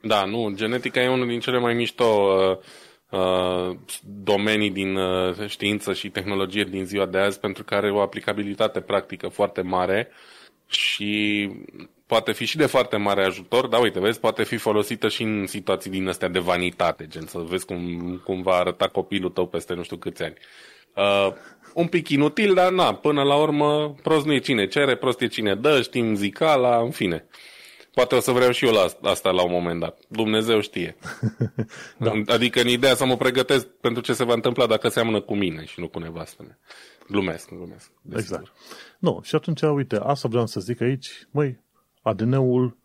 Da, 0.00 0.24
nu, 0.24 0.52
genetica 0.54 1.00
e 1.00 1.08
unul 1.08 1.26
din 1.26 1.40
cele 1.40 1.58
mai 1.58 1.74
mișto 1.74 2.04
uh, 2.04 3.18
uh, 3.20 3.76
domenii 4.04 4.70
din 4.70 4.96
uh, 4.96 5.46
știință 5.46 5.92
și 5.92 6.10
tehnologie 6.10 6.64
din 6.64 6.84
ziua 6.84 7.06
de 7.06 7.18
azi, 7.18 7.40
pentru 7.40 7.64
că 7.64 7.74
are 7.74 7.90
o 7.90 8.00
aplicabilitate 8.00 8.80
practică 8.80 9.28
foarte 9.28 9.60
mare 9.62 10.08
și 10.66 11.50
poate 12.12 12.32
fi 12.32 12.44
și 12.44 12.56
de 12.56 12.66
foarte 12.66 12.96
mare 12.96 13.24
ajutor, 13.24 13.66
dar 13.66 13.80
uite, 13.80 14.00
vezi, 14.00 14.20
poate 14.20 14.44
fi 14.44 14.56
folosită 14.56 15.08
și 15.08 15.22
în 15.22 15.46
situații 15.46 15.90
din 15.90 16.08
astea 16.08 16.28
de 16.28 16.38
vanitate, 16.38 17.06
gen 17.06 17.26
să 17.26 17.38
vezi 17.38 17.64
cum, 17.64 18.20
cum 18.24 18.42
va 18.42 18.54
arăta 18.54 18.88
copilul 18.88 19.30
tău 19.30 19.46
peste 19.46 19.74
nu 19.74 19.82
știu 19.82 19.96
câți 19.96 20.22
ani. 20.22 20.34
Uh, 20.96 21.32
un 21.74 21.86
pic 21.86 22.08
inutil, 22.08 22.54
dar 22.54 22.70
na, 22.70 22.94
până 22.94 23.22
la 23.22 23.36
urmă, 23.36 23.94
prost 24.02 24.26
nu 24.26 24.32
e 24.32 24.38
cine 24.38 24.66
cere, 24.66 24.96
prost 24.96 25.20
e 25.20 25.26
cine 25.26 25.54
dă, 25.54 25.80
știm 25.82 26.14
zicala, 26.14 26.80
în 26.80 26.90
fine. 26.90 27.24
Uh, 27.28 27.38
Poate 27.94 28.14
o 28.14 28.20
să 28.20 28.30
vreau 28.30 28.50
și 28.50 28.64
eu 28.64 28.72
la 28.72 29.10
asta 29.10 29.30
la 29.30 29.42
un 29.42 29.50
moment 29.50 29.80
dat. 29.80 29.98
Dumnezeu 30.08 30.60
știe. 30.60 30.96
da. 31.98 32.12
Adică 32.26 32.60
în 32.60 32.68
ideea 32.68 32.94
să 32.94 33.04
mă 33.04 33.16
pregătesc 33.16 33.66
pentru 33.66 34.02
ce 34.02 34.12
se 34.12 34.24
va 34.24 34.32
întâmpla 34.32 34.66
dacă 34.66 34.88
seamănă 34.88 35.20
cu 35.20 35.34
mine 35.34 35.64
și 35.64 35.80
nu 35.80 35.88
cu 35.88 35.98
nevastă 35.98 36.42
mea. 36.42 36.58
Glumesc, 37.08 37.48
glumesc. 37.48 37.90
Desigur. 38.02 38.38
Exact. 38.38 38.52
Nu, 38.98 39.20
și 39.22 39.34
atunci, 39.34 39.62
uite, 39.62 39.96
asta 39.96 40.28
vreau 40.28 40.46
să 40.46 40.60
zic 40.60 40.80
aici, 40.80 41.26
măi, 41.30 41.61
ADN-ul, 42.02 42.76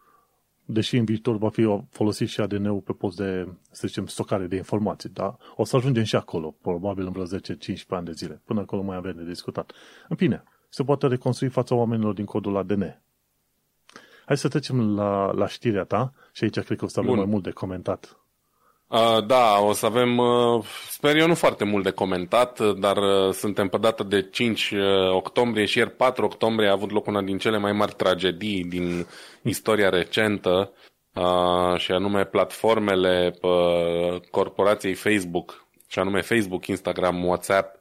deși 0.65 0.97
în 0.97 1.05
viitor 1.05 1.37
va 1.37 1.49
fi 1.49 1.81
folosit 1.89 2.27
și 2.29 2.41
ADN-ul 2.41 2.79
pe 2.79 2.93
post 2.93 3.17
de, 3.17 3.47
să 3.71 3.87
zicem, 3.87 4.05
stocare 4.05 4.47
de 4.47 4.55
informații, 4.55 5.09
da? 5.09 5.37
O 5.55 5.63
să 5.63 5.75
ajungem 5.75 6.03
și 6.03 6.15
acolo, 6.15 6.55
probabil 6.61 7.05
în 7.05 7.11
vreo 7.11 7.25
10-15 7.25 7.27
ani 7.89 8.05
de 8.05 8.11
zile. 8.11 8.41
Până 8.45 8.59
acolo 8.59 8.81
mai 8.81 8.95
avem 8.95 9.15
de 9.15 9.23
discutat. 9.23 9.71
În 10.09 10.15
fine, 10.15 10.43
se 10.69 10.83
poate 10.83 11.07
reconstrui 11.07 11.49
fața 11.49 11.75
oamenilor 11.75 12.13
din 12.13 12.25
codul 12.25 12.57
ADN. 12.57 13.01
Hai 14.25 14.37
să 14.37 14.47
trecem 14.47 14.95
la, 14.95 15.31
la 15.31 15.47
știrea 15.47 15.83
ta 15.83 16.13
și 16.31 16.43
aici 16.43 16.59
cred 16.59 16.77
că 16.77 16.85
o 16.85 16.87
să 16.87 16.99
avem 16.99 17.15
mai 17.15 17.25
mult 17.25 17.43
de 17.43 17.51
comentat. 17.51 18.19
Uh, 18.89 19.25
da, 19.25 19.59
o 19.59 19.73
să 19.73 19.85
avem, 19.85 20.17
uh, 20.17 20.63
sper 20.89 21.15
eu, 21.15 21.27
nu 21.27 21.35
foarte 21.35 21.63
mult 21.63 21.83
de 21.83 21.91
comentat, 21.91 22.59
dar 22.59 22.97
uh, 22.97 23.33
suntem 23.33 23.67
pe 23.67 23.77
data 23.77 24.03
de 24.03 24.21
5 24.21 24.71
uh, 24.71 24.79
octombrie 25.11 25.65
și 25.65 25.77
ieri 25.77 25.91
4 25.91 26.25
octombrie 26.25 26.69
a 26.69 26.71
avut 26.71 26.91
loc 26.91 27.07
una 27.07 27.21
din 27.21 27.37
cele 27.37 27.57
mai 27.57 27.71
mari 27.71 27.93
tragedii 27.93 28.63
din 28.63 29.05
istoria 29.41 29.89
recentă, 29.89 30.71
uh, 31.13 31.77
și 31.77 31.91
anume 31.91 32.25
platformele 32.25 33.33
uh, 33.41 34.19
corporației 34.31 34.93
Facebook, 34.93 35.65
și 35.87 35.99
anume 35.99 36.21
Facebook, 36.21 36.67
Instagram, 36.67 37.25
WhatsApp, 37.25 37.79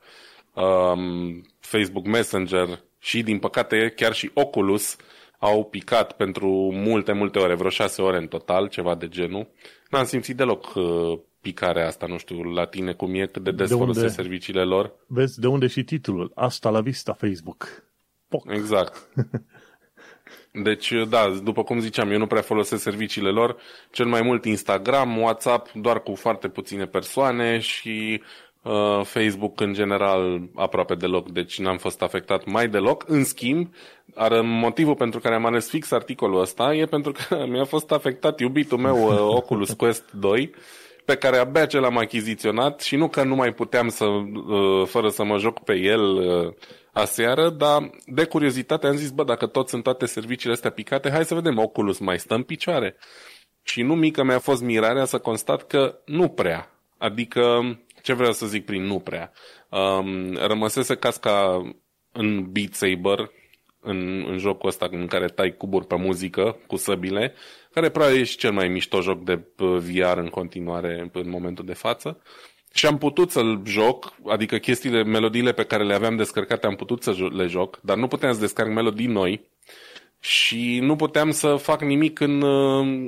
um, 0.54 1.46
Facebook 1.60 2.06
Messenger 2.06 2.80
și, 2.98 3.22
din 3.22 3.38
păcate, 3.38 3.92
chiar 3.96 4.12
și 4.12 4.30
Oculus 4.34 4.96
au 5.38 5.64
picat 5.64 6.12
pentru 6.12 6.48
multe, 6.72 7.12
multe 7.12 7.38
ore, 7.38 7.54
vreo 7.54 7.70
șase 7.70 8.02
ore 8.02 8.16
în 8.16 8.26
total, 8.26 8.68
ceva 8.68 8.94
de 8.94 9.08
genul. 9.08 9.48
N-am 9.90 10.04
simțit 10.04 10.36
deloc 10.36 10.74
uh, 10.74 11.18
picarea 11.40 11.86
asta, 11.86 12.06
nu 12.06 12.18
știu, 12.18 12.42
la 12.42 12.66
tine 12.66 12.92
cum 12.92 13.14
e, 13.14 13.26
cât 13.26 13.42
de 13.42 13.50
des 13.50 13.68
de 13.68 13.74
folosesc 13.74 14.14
serviciile 14.14 14.64
lor. 14.64 14.92
Vezi, 15.06 15.40
de 15.40 15.46
unde 15.46 15.66
și 15.66 15.84
titlul, 15.84 16.32
Asta 16.34 16.70
la 16.70 16.80
vista 16.80 17.12
Facebook. 17.12 17.84
Poc. 18.28 18.44
Exact. 18.52 19.08
Deci, 20.62 20.92
da, 21.08 21.40
după 21.42 21.62
cum 21.62 21.80
ziceam, 21.80 22.10
eu 22.10 22.18
nu 22.18 22.26
prea 22.26 22.42
folosesc 22.42 22.82
serviciile 22.82 23.30
lor, 23.30 23.56
cel 23.90 24.06
mai 24.06 24.22
mult 24.22 24.44
Instagram, 24.44 25.18
WhatsApp, 25.18 25.72
doar 25.72 26.02
cu 26.02 26.14
foarte 26.14 26.48
puține 26.48 26.86
persoane 26.86 27.58
și 27.58 28.20
uh, 28.22 28.45
Facebook 29.02 29.60
în 29.60 29.72
general 29.72 30.40
aproape 30.54 30.94
deloc, 30.94 31.30
deci 31.30 31.58
n-am 31.58 31.76
fost 31.76 32.02
afectat 32.02 32.44
mai 32.44 32.68
deloc. 32.68 33.04
În 33.08 33.24
schimb, 33.24 33.68
ar, 34.14 34.40
motivul 34.40 34.94
pentru 34.94 35.20
care 35.20 35.34
am 35.34 35.46
ales 35.46 35.68
fix 35.68 35.90
articolul 35.90 36.40
ăsta 36.40 36.74
e 36.74 36.86
pentru 36.86 37.12
că 37.12 37.44
mi-a 37.50 37.64
fost 37.64 37.90
afectat 37.90 38.40
iubitul 38.40 38.78
meu 38.78 39.06
uh, 39.06 39.18
Oculus 39.18 39.72
Quest 39.72 40.10
2, 40.20 40.54
pe 41.04 41.16
care 41.16 41.36
abia 41.36 41.66
ce 41.66 41.78
l-am 41.78 41.98
achiziționat 41.98 42.80
și 42.80 42.96
nu 42.96 43.08
că 43.08 43.24
nu 43.24 43.34
mai 43.34 43.52
puteam 43.52 43.88
să, 43.88 44.04
uh, 44.04 44.86
fără 44.86 45.08
să 45.08 45.24
mă 45.24 45.38
joc 45.38 45.64
pe 45.64 45.74
el 45.74 46.02
uh, 46.02 46.52
aseară, 46.92 47.48
dar 47.48 47.90
de 48.06 48.24
curiozitate 48.24 48.86
am 48.86 48.96
zis, 48.96 49.10
bă, 49.10 49.24
dacă 49.24 49.46
tot 49.46 49.68
sunt 49.68 49.82
toate 49.82 50.06
serviciile 50.06 50.52
astea 50.54 50.70
picate, 50.70 51.10
hai 51.10 51.24
să 51.24 51.34
vedem, 51.34 51.58
Oculus 51.58 51.98
mai 51.98 52.18
stă 52.18 52.34
în 52.34 52.42
picioare. 52.42 52.96
Și 53.62 53.82
nu 53.82 53.94
mică 53.94 54.24
mi-a 54.24 54.38
fost 54.38 54.62
mirarea 54.62 55.04
să 55.04 55.18
constat 55.18 55.66
că 55.66 55.98
nu 56.04 56.28
prea. 56.28 56.70
Adică, 56.98 57.78
ce 58.06 58.12
vreau 58.12 58.32
să 58.32 58.46
zic 58.46 58.64
prin 58.64 58.82
nu 58.82 58.98
prea? 58.98 59.32
Um, 59.70 60.34
rămăsese 60.34 60.94
casca 60.94 61.62
în 62.12 62.52
Beat 62.52 62.72
Saber, 62.72 63.30
în, 63.80 64.24
în 64.28 64.38
jocul 64.38 64.68
ăsta 64.68 64.88
în 64.90 65.06
care 65.06 65.26
tai 65.26 65.56
cuburi 65.56 65.86
pe 65.86 65.96
muzică 65.96 66.58
cu 66.66 66.76
săbile, 66.76 67.34
care 67.72 67.88
probabil 67.88 68.20
e 68.20 68.24
și 68.24 68.36
cel 68.36 68.52
mai 68.52 68.68
mișto 68.68 69.00
joc 69.00 69.24
de 69.24 69.32
uh, 69.58 69.76
VR 69.78 70.18
în 70.18 70.28
continuare 70.28 71.10
în 71.12 71.30
momentul 71.30 71.64
de 71.64 71.72
față. 71.72 72.22
Și 72.74 72.86
am 72.86 72.98
putut 72.98 73.30
să-l 73.30 73.62
joc, 73.64 74.14
adică 74.26 74.56
chestiile, 74.56 75.02
melodiile 75.02 75.52
pe 75.52 75.64
care 75.64 75.84
le 75.84 75.94
aveam 75.94 76.16
descărcate 76.16 76.66
am 76.66 76.74
putut 76.74 77.02
să 77.02 77.14
le 77.32 77.46
joc, 77.46 77.80
dar 77.82 77.96
nu 77.96 78.06
puteam 78.06 78.32
să 78.32 78.40
descarc 78.40 78.68
melodii 78.68 79.06
noi 79.06 79.50
și 80.26 80.78
nu 80.82 80.96
puteam 80.96 81.30
să 81.30 81.54
fac 81.54 81.82
nimic 81.82 82.20
în, 82.20 82.42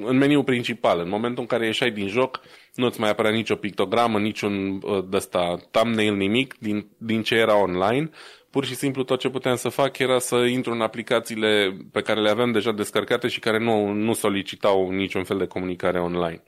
în 0.05 0.17
meniul 0.17 0.45
principal. 0.45 1.01
În 1.01 1.09
momentul 1.09 1.41
în 1.41 1.47
care 1.47 1.67
ieșai 1.67 1.91
din 1.91 2.09
joc, 2.09 2.41
nu-ți 2.75 3.01
mai 3.01 3.11
apărea 3.11 3.31
nicio 3.31 3.55
pictogramă, 3.55 4.19
niciun 4.19 4.81
uh, 4.83 5.05
dăsta 5.09 5.57
thumbnail, 5.71 6.15
nimic 6.15 6.57
din, 6.59 6.89
din 6.99 7.23
ce 7.23 7.35
era 7.35 7.61
online. 7.61 8.11
Pur 8.51 8.65
și 8.65 8.75
simplu 8.75 9.03
tot 9.03 9.21
ce 9.21 9.29
puteam 9.29 9.57
să 9.57 9.69
fac 9.69 9.99
era 9.99 10.19
să 10.19 10.37
intru 10.37 10.73
în 10.73 10.81
aplicațiile 10.81 11.77
pe 11.93 12.01
care 12.01 12.21
le 12.21 12.31
aveam 12.31 12.53
deja 12.53 12.73
descărcate 12.73 13.29
și 13.29 13.41
care 13.41 13.59
nu, 13.59 13.93
nu 13.93 14.13
solicitau 14.13 14.91
niciun 14.91 15.25
fel 15.25 15.39
de 15.39 15.47
comunicare 15.47 16.01
online. 16.01 16.43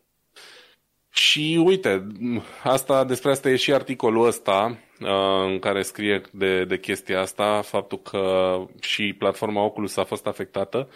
Și 1.10 1.62
uite, 1.64 2.06
asta, 2.62 3.04
despre 3.04 3.30
asta 3.30 3.50
e 3.50 3.56
și 3.56 3.72
articolul 3.72 4.26
ăsta 4.26 4.78
uh, 5.00 5.50
în 5.50 5.58
care 5.58 5.82
scrie 5.82 6.20
de, 6.30 6.64
de 6.64 6.78
chestia 6.78 7.20
asta, 7.20 7.60
faptul 7.64 7.98
că 7.98 8.56
și 8.80 9.14
platforma 9.18 9.64
Oculus 9.64 9.96
a 9.96 10.04
fost 10.04 10.26
afectată. 10.26 10.88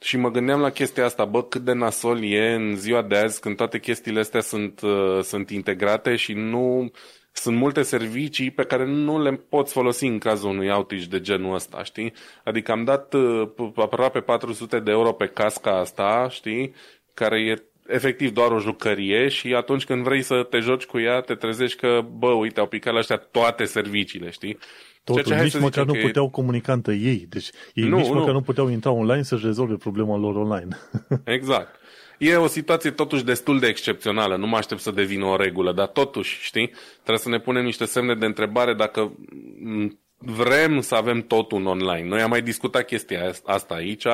Și 0.00 0.16
mă 0.16 0.30
gândeam 0.30 0.60
la 0.60 0.70
chestia 0.70 1.04
asta, 1.04 1.24
bă, 1.24 1.42
cât 1.42 1.62
de 1.62 1.72
nasol 1.72 2.22
e 2.22 2.54
în 2.54 2.76
ziua 2.76 3.02
de 3.02 3.16
azi 3.16 3.40
când 3.40 3.56
toate 3.56 3.78
chestiile 3.78 4.20
astea 4.20 4.40
sunt, 4.40 4.80
uh, 4.80 5.22
sunt 5.22 5.50
integrate 5.50 6.16
și 6.16 6.32
nu 6.32 6.90
sunt 7.32 7.56
multe 7.56 7.82
servicii 7.82 8.50
pe 8.50 8.64
care 8.64 8.84
nu 8.84 9.22
le 9.22 9.32
poți 9.32 9.72
folosi 9.72 10.04
în 10.04 10.18
cazul 10.18 10.50
unui 10.50 10.70
outage 10.70 11.06
de 11.06 11.20
genul 11.20 11.54
ăsta, 11.54 11.82
știi? 11.82 12.12
Adică 12.44 12.72
am 12.72 12.84
dat 12.84 13.14
uh, 13.14 13.50
aproape 13.76 14.20
400 14.20 14.80
de 14.80 14.90
euro 14.90 15.12
pe 15.12 15.26
casca 15.26 15.78
asta, 15.78 16.26
știi? 16.30 16.74
Care 17.14 17.40
e 17.40 17.62
efectiv 17.86 18.32
doar 18.32 18.50
o 18.50 18.58
jucărie 18.58 19.28
și 19.28 19.54
atunci 19.54 19.84
când 19.84 20.02
vrei 20.02 20.22
să 20.22 20.46
te 20.50 20.58
joci 20.58 20.84
cu 20.84 20.98
ea, 20.98 21.20
te 21.20 21.34
trezești 21.34 21.78
că, 21.78 22.00
bă, 22.18 22.30
uite, 22.30 22.60
au 22.60 22.66
picat 22.66 22.92
la 22.92 22.98
ăștia 22.98 23.16
toate 23.16 23.64
serviciile, 23.64 24.30
știi? 24.30 24.58
Totul, 25.04 25.34
nici 25.34 25.58
măcar 25.58 25.84
nu 25.84 25.92
puteau 25.92 26.30
comunica 26.30 26.72
între 26.72 26.94
ei. 26.94 27.26
Deci 27.28 27.50
ei 27.74 27.88
nu, 27.88 27.96
nici 27.96 28.06
nu. 28.06 28.18
măcar 28.18 28.32
nu 28.32 28.40
puteau 28.40 28.68
intra 28.68 28.90
online 28.90 29.22
să-și 29.22 29.44
rezolve 29.44 29.74
problema 29.74 30.16
lor 30.16 30.36
online. 30.36 30.78
exact. 31.36 31.80
E 32.18 32.36
o 32.36 32.46
situație 32.46 32.90
totuși 32.90 33.24
destul 33.24 33.58
de 33.58 33.66
excepțională, 33.66 34.36
nu 34.36 34.46
mă 34.46 34.56
aștept 34.56 34.80
să 34.80 34.90
devină 34.90 35.24
o 35.24 35.36
regulă, 35.36 35.72
dar 35.72 35.86
totuși, 35.86 36.38
știi, 36.42 36.70
trebuie 36.94 37.18
să 37.18 37.28
ne 37.28 37.38
punem 37.38 37.64
niște 37.64 37.84
semne 37.84 38.14
de 38.14 38.26
întrebare 38.26 38.74
dacă 38.74 39.16
vrem 40.24 40.80
să 40.80 40.94
avem 40.94 41.20
totul 41.20 41.58
în 41.58 41.66
online. 41.66 42.08
Noi 42.08 42.20
am 42.20 42.30
mai 42.30 42.42
discutat 42.42 42.86
chestia 42.86 43.30
asta 43.44 43.74
aici, 43.74 44.06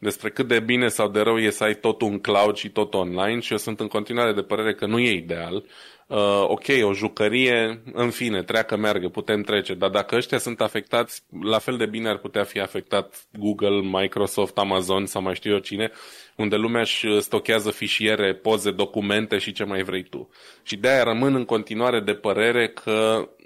despre 0.00 0.30
cât 0.30 0.48
de 0.48 0.60
bine 0.60 0.88
sau 0.88 1.08
de 1.08 1.20
rău 1.20 1.38
e 1.38 1.50
să 1.50 1.64
ai 1.64 1.74
totul 1.74 2.08
în 2.08 2.18
cloud 2.18 2.56
și 2.56 2.68
tot 2.68 2.94
online 2.94 3.40
și 3.40 3.52
eu 3.52 3.58
sunt 3.58 3.80
în 3.80 3.88
continuare 3.88 4.32
de 4.32 4.42
părere 4.42 4.74
că 4.74 4.86
nu 4.86 4.98
e 4.98 5.12
ideal. 5.12 5.64
Uh, 6.06 6.44
ok, 6.46 6.64
o 6.82 6.92
jucărie, 6.92 7.82
în 7.92 8.10
fine, 8.10 8.42
treacă, 8.42 8.76
meargă, 8.76 9.08
putem 9.08 9.42
trece, 9.42 9.74
dar 9.74 9.90
dacă 9.90 10.16
ăștia 10.16 10.38
sunt 10.38 10.60
afectați, 10.60 11.22
la 11.42 11.58
fel 11.58 11.76
de 11.76 11.86
bine 11.86 12.08
ar 12.08 12.18
putea 12.18 12.44
fi 12.44 12.60
afectat 12.60 13.26
Google, 13.38 13.80
Microsoft, 13.80 14.58
Amazon 14.58 15.06
sau 15.06 15.22
mai 15.22 15.34
știu 15.34 15.52
eu 15.52 15.58
cine, 15.58 15.90
unde 16.36 16.56
lumea 16.56 16.80
își 16.80 17.20
stochează 17.20 17.70
fișiere, 17.70 18.34
poze, 18.34 18.70
documente 18.70 19.38
și 19.38 19.52
ce 19.52 19.64
mai 19.64 19.82
vrei 19.82 20.02
tu. 20.02 20.28
Și 20.62 20.76
de-aia 20.76 21.02
rămân 21.02 21.34
în 21.34 21.44
continuare 21.44 22.00
de 22.00 22.14
părere 22.14 22.68
că 22.68 23.28
Mm, 23.28 23.43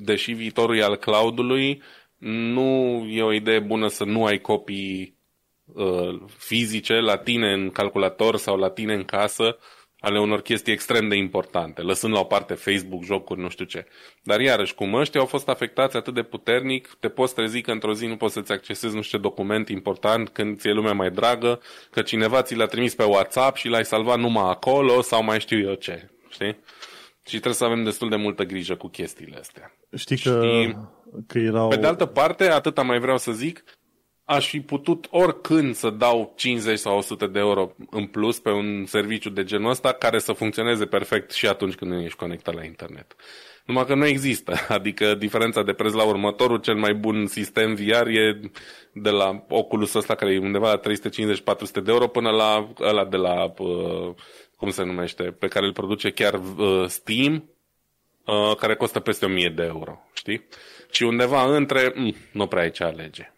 deși 0.00 0.32
viitorul 0.32 0.76
e 0.76 0.82
al 0.82 0.96
cloudului, 0.96 1.82
nu 2.18 3.04
e 3.10 3.22
o 3.22 3.32
idee 3.32 3.58
bună 3.58 3.88
să 3.88 4.04
nu 4.04 4.24
ai 4.24 4.40
copii 4.40 5.16
uh, 5.64 6.20
fizice 6.36 6.94
la 6.94 7.16
tine 7.16 7.52
în 7.52 7.70
calculator 7.70 8.36
sau 8.36 8.56
la 8.56 8.70
tine 8.70 8.94
în 8.94 9.04
casă 9.04 9.58
ale 10.00 10.20
unor 10.20 10.40
chestii 10.40 10.72
extrem 10.72 11.08
de 11.08 11.16
importante, 11.16 11.82
lăsând 11.82 12.12
la 12.12 12.20
o 12.20 12.24
parte 12.24 12.54
Facebook, 12.54 13.04
jocuri, 13.04 13.40
nu 13.40 13.48
știu 13.48 13.64
ce. 13.64 13.86
Dar 14.22 14.40
iarăși, 14.40 14.74
cum 14.74 14.94
ăștia 14.94 15.20
au 15.20 15.26
fost 15.26 15.48
afectați 15.48 15.96
atât 15.96 16.14
de 16.14 16.22
puternic, 16.22 16.96
te 17.00 17.08
poți 17.08 17.34
trezi 17.34 17.60
că 17.60 17.70
într-o 17.70 17.94
zi 17.94 18.06
nu 18.06 18.16
poți 18.16 18.32
să-ți 18.32 18.52
accesezi 18.52 18.94
nu 18.94 19.02
știu 19.02 19.18
ce 19.18 19.24
document 19.24 19.68
important 19.68 20.28
când 20.28 20.58
ți-e 20.58 20.72
lumea 20.72 20.92
mai 20.92 21.10
dragă, 21.10 21.60
că 21.90 22.02
cineva 22.02 22.42
ți 22.42 22.54
l-a 22.54 22.66
trimis 22.66 22.94
pe 22.94 23.04
WhatsApp 23.04 23.56
și 23.56 23.68
l-ai 23.68 23.84
salvat 23.84 24.18
numai 24.18 24.50
acolo 24.50 25.00
sau 25.00 25.24
mai 25.24 25.40
știu 25.40 25.68
eu 25.68 25.74
ce. 25.74 26.10
Știi? 26.28 26.58
Și 27.28 27.34
trebuie 27.34 27.54
să 27.54 27.64
avem 27.64 27.84
destul 27.84 28.08
de 28.08 28.16
multă 28.16 28.44
grijă 28.44 28.74
cu 28.74 28.88
chestiile 28.88 29.36
astea. 29.38 29.74
Știi 29.96 30.18
că, 30.18 30.40
și, 30.42 30.76
că 31.26 31.38
erau... 31.38 31.68
Pe 31.68 31.76
de 31.76 31.86
altă 31.86 32.06
parte, 32.06 32.44
atâta 32.44 32.82
mai 32.82 32.98
vreau 32.98 33.18
să 33.18 33.32
zic, 33.32 33.64
aș 34.24 34.48
fi 34.48 34.60
putut 34.60 35.06
oricând 35.10 35.74
să 35.74 35.90
dau 35.90 36.32
50 36.36 36.78
sau 36.78 36.96
100 36.96 37.26
de 37.26 37.38
euro 37.38 37.74
în 37.90 38.06
plus 38.06 38.38
pe 38.38 38.50
un 38.50 38.84
serviciu 38.86 39.30
de 39.30 39.44
genul 39.44 39.70
ăsta 39.70 39.92
care 39.92 40.18
să 40.18 40.32
funcționeze 40.32 40.86
perfect 40.86 41.30
și 41.30 41.46
atunci 41.46 41.74
când 41.74 41.90
nu 41.90 42.00
ești 42.00 42.18
conectat 42.18 42.54
la 42.54 42.64
internet. 42.64 43.16
Numai 43.64 43.84
că 43.86 43.94
nu 43.94 44.06
există. 44.06 44.54
Adică 44.68 45.14
diferența 45.14 45.62
de 45.62 45.72
preț 45.72 45.92
la 45.92 46.04
următorul, 46.04 46.58
cel 46.58 46.74
mai 46.74 46.94
bun 46.94 47.26
sistem 47.26 47.74
VR 47.74 48.06
e 48.06 48.40
de 48.92 49.10
la 49.10 49.44
Oculus 49.48 49.94
ăsta 49.94 50.14
care 50.14 50.32
e 50.32 50.38
undeva 50.38 50.72
la 50.72 50.80
350-400 50.80 51.82
de 51.82 51.90
euro 51.90 52.06
până 52.06 52.30
la 52.30 52.68
ăla 52.80 53.04
de 53.04 53.16
la 53.16 53.52
uh, 53.58 54.14
cum 54.58 54.70
se 54.70 54.84
numește, 54.84 55.22
pe 55.22 55.48
care 55.48 55.66
îl 55.66 55.72
produce 55.72 56.10
chiar 56.10 56.34
uh, 56.34 56.86
Steam, 56.86 57.50
uh, 58.26 58.56
care 58.56 58.76
costă 58.76 59.00
peste 59.00 59.24
1000 59.24 59.48
de 59.48 59.62
euro, 59.62 60.00
știi? 60.12 60.46
Și 60.90 61.02
undeva 61.02 61.56
între, 61.56 61.92
mm, 61.94 62.14
nu 62.32 62.46
prea 62.46 62.62
ai 62.62 62.70
ce 62.70 62.84
alege. 62.84 63.32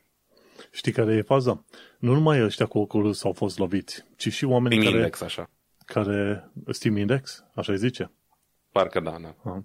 Știi 0.71 0.93
care 0.93 1.15
e 1.15 1.23
faza? 1.23 1.65
Nu 1.99 2.13
numai 2.13 2.43
ăștia 2.43 2.67
cu 2.67 2.79
Oculus 2.79 3.25
au 3.25 3.33
fost 3.33 3.59
loviți, 3.59 4.05
ci 4.17 4.33
și 4.33 4.45
oamenii 4.45 4.79
Steam 4.79 4.93
care... 4.93 5.05
Index, 5.05 5.21
așa. 5.21 5.51
Care, 5.85 6.51
Steam 6.69 6.97
Index, 6.97 7.45
așa 7.55 7.73
îi 7.73 7.79
zice? 7.79 8.11
Parcă 8.73 9.01
da, 9.01 9.17
da. 9.21 9.63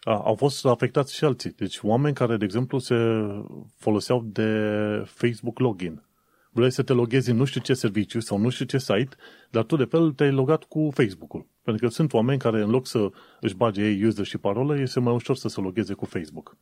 A, 0.00 0.20
au 0.24 0.34
fost 0.34 0.66
afectați 0.66 1.14
și 1.14 1.24
alții. 1.24 1.50
Deci 1.50 1.78
oameni 1.82 2.14
care, 2.14 2.36
de 2.36 2.44
exemplu, 2.44 2.78
se 2.78 2.94
foloseau 3.78 4.22
de 4.24 4.48
Facebook 5.06 5.58
Login 5.58 6.02
vrei 6.54 6.70
să 6.70 6.82
te 6.82 6.92
loghezi 6.92 7.30
în 7.30 7.36
nu 7.36 7.44
știu 7.44 7.60
ce 7.60 7.74
serviciu 7.74 8.20
sau 8.20 8.38
nu 8.38 8.48
știu 8.48 8.64
ce 8.64 8.78
site, 8.78 9.16
dar 9.50 9.62
tu 9.64 9.76
de 9.76 9.84
fel 9.84 10.12
te-ai 10.12 10.30
logat 10.30 10.64
cu 10.64 10.90
Facebook-ul. 10.94 11.46
Pentru 11.62 11.86
că 11.86 11.92
sunt 11.92 12.12
oameni 12.12 12.38
care 12.38 12.60
în 12.60 12.70
loc 12.70 12.86
să 12.86 13.10
își 13.40 13.54
bage 13.54 13.82
ei 13.82 14.04
user 14.04 14.24
și 14.24 14.38
parolă, 14.38 14.78
este 14.78 15.00
mai 15.00 15.14
ușor 15.14 15.36
să 15.36 15.48
se 15.48 15.60
logheze 15.60 15.94
cu 15.94 16.04
Facebook. 16.04 16.56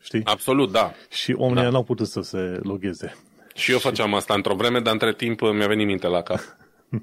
Știi? 0.00 0.24
Absolut, 0.24 0.72
da. 0.72 0.92
Și 1.10 1.32
oamenii 1.32 1.62
da. 1.62 1.70
n-au 1.70 1.82
putut 1.82 2.06
să 2.06 2.20
se 2.20 2.58
logheze. 2.62 3.14
Și 3.54 3.72
eu 3.72 3.78
făceam 3.78 4.14
asta 4.14 4.34
într-o 4.34 4.54
vreme, 4.54 4.80
dar 4.80 4.92
între 4.92 5.14
timp 5.14 5.40
mi-a 5.40 5.66
venit 5.66 5.86
minte 5.86 6.06
la 6.06 6.22
cap. 6.22 6.40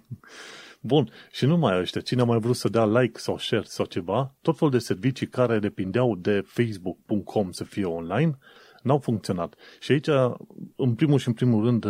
Bun, 0.81 1.11
și 1.31 1.45
nu 1.45 1.57
mai 1.57 1.79
ăștia, 1.79 2.01
cine 2.01 2.21
a 2.21 2.25
mai 2.25 2.39
vrut 2.39 2.55
să 2.55 2.69
dea 2.69 2.85
like 2.85 3.19
sau 3.19 3.37
share 3.37 3.63
sau 3.65 3.85
ceva, 3.85 4.35
tot 4.41 4.57
felul 4.57 4.73
de 4.73 4.79
servicii 4.79 5.27
care 5.27 5.59
depindeau 5.59 6.15
de 6.15 6.43
facebook.com 6.45 7.51
să 7.51 7.63
fie 7.63 7.85
online, 7.85 8.37
n-au 8.81 8.97
funcționat. 8.97 9.55
Și 9.79 9.91
aici, 9.91 10.07
în 10.75 10.93
primul 10.95 11.19
și 11.19 11.27
în 11.27 11.33
primul 11.33 11.63
rând, 11.63 11.85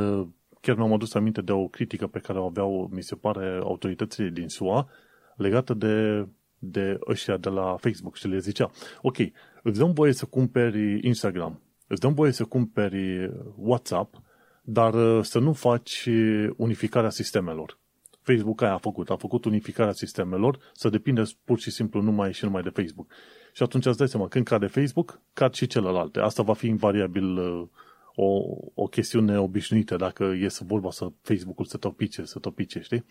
chiar 0.66 0.76
mi-am 0.76 0.94
adus 0.94 1.14
aminte 1.14 1.42
de 1.42 1.52
o 1.52 1.68
critică 1.68 2.08
pe 2.08 2.20
care 2.20 2.40
o 2.40 2.46
aveau, 2.46 2.90
mi 2.92 3.04
se 3.04 3.16
pare, 3.16 3.60
autoritățile 3.64 4.30
din 4.30 4.48
SUA, 4.48 4.90
legată 5.36 5.74
de, 5.74 6.28
de 6.60 7.00
ăștia 7.08 7.38
de 7.38 7.50
la 7.50 7.76
Facebook 7.78 8.16
și 8.16 8.28
le 8.28 8.38
zicea, 8.38 8.72
ok, 9.02 9.18
îți 9.64 9.80
dăm 9.80 9.92
voie 9.92 10.14
să 10.14 10.26
cumperi 10.26 11.08
Instagram, 11.08 11.62
îți 11.88 12.02
dăm 12.02 12.14
voie 12.14 12.32
să 12.32 12.44
cumperi 12.44 13.32
WhatsApp, 13.56 14.22
dar 14.64 15.24
să 15.24 15.40
nu 15.40 15.54
faci 15.54 16.10
unificarea 16.56 17.10
sistemelor. 17.10 17.80
Facebook 18.22 18.62
aia 18.62 18.74
a 18.74 18.78
făcut, 18.78 19.10
a 19.10 19.16
făcut 19.16 19.46
unificarea 19.46 19.94
sistemelor 19.94 20.58
să 20.74 20.90
depinde 20.90 21.24
pur 21.44 21.60
și 21.60 21.72
simplu 21.72 22.02
numai 22.02 22.34
și 22.34 22.44
numai 22.44 22.62
de 22.62 22.70
Facebook. 22.70 23.08
Și 23.54 23.64
atunci 23.64 23.86
îți 23.86 23.98
dai 23.98 24.08
seama, 24.08 24.28
când 24.28 24.46
cade 24.46 24.68
Facebook, 24.68 25.22
cad 25.34 25.54
și 25.54 25.68
celelalte. 25.68 26.20
Asta 26.20 26.44
va 26.44 26.54
fi 26.54 26.68
invariabil 26.68 27.38
uh, 27.38 27.68
o, 28.16 28.58
o 28.74 28.88
chestiune 28.88 29.40
obișnuită 29.40 29.96
dacă 29.96 30.24
e 30.24 30.48
să 30.48 30.64
vorba 30.66 30.92
să 30.92 31.08
Facebook-ul 31.22 31.66
să 31.66 31.78
topice, 31.78 32.24
să 32.24 32.40
topice, 32.40 32.80
știi? 32.80 33.06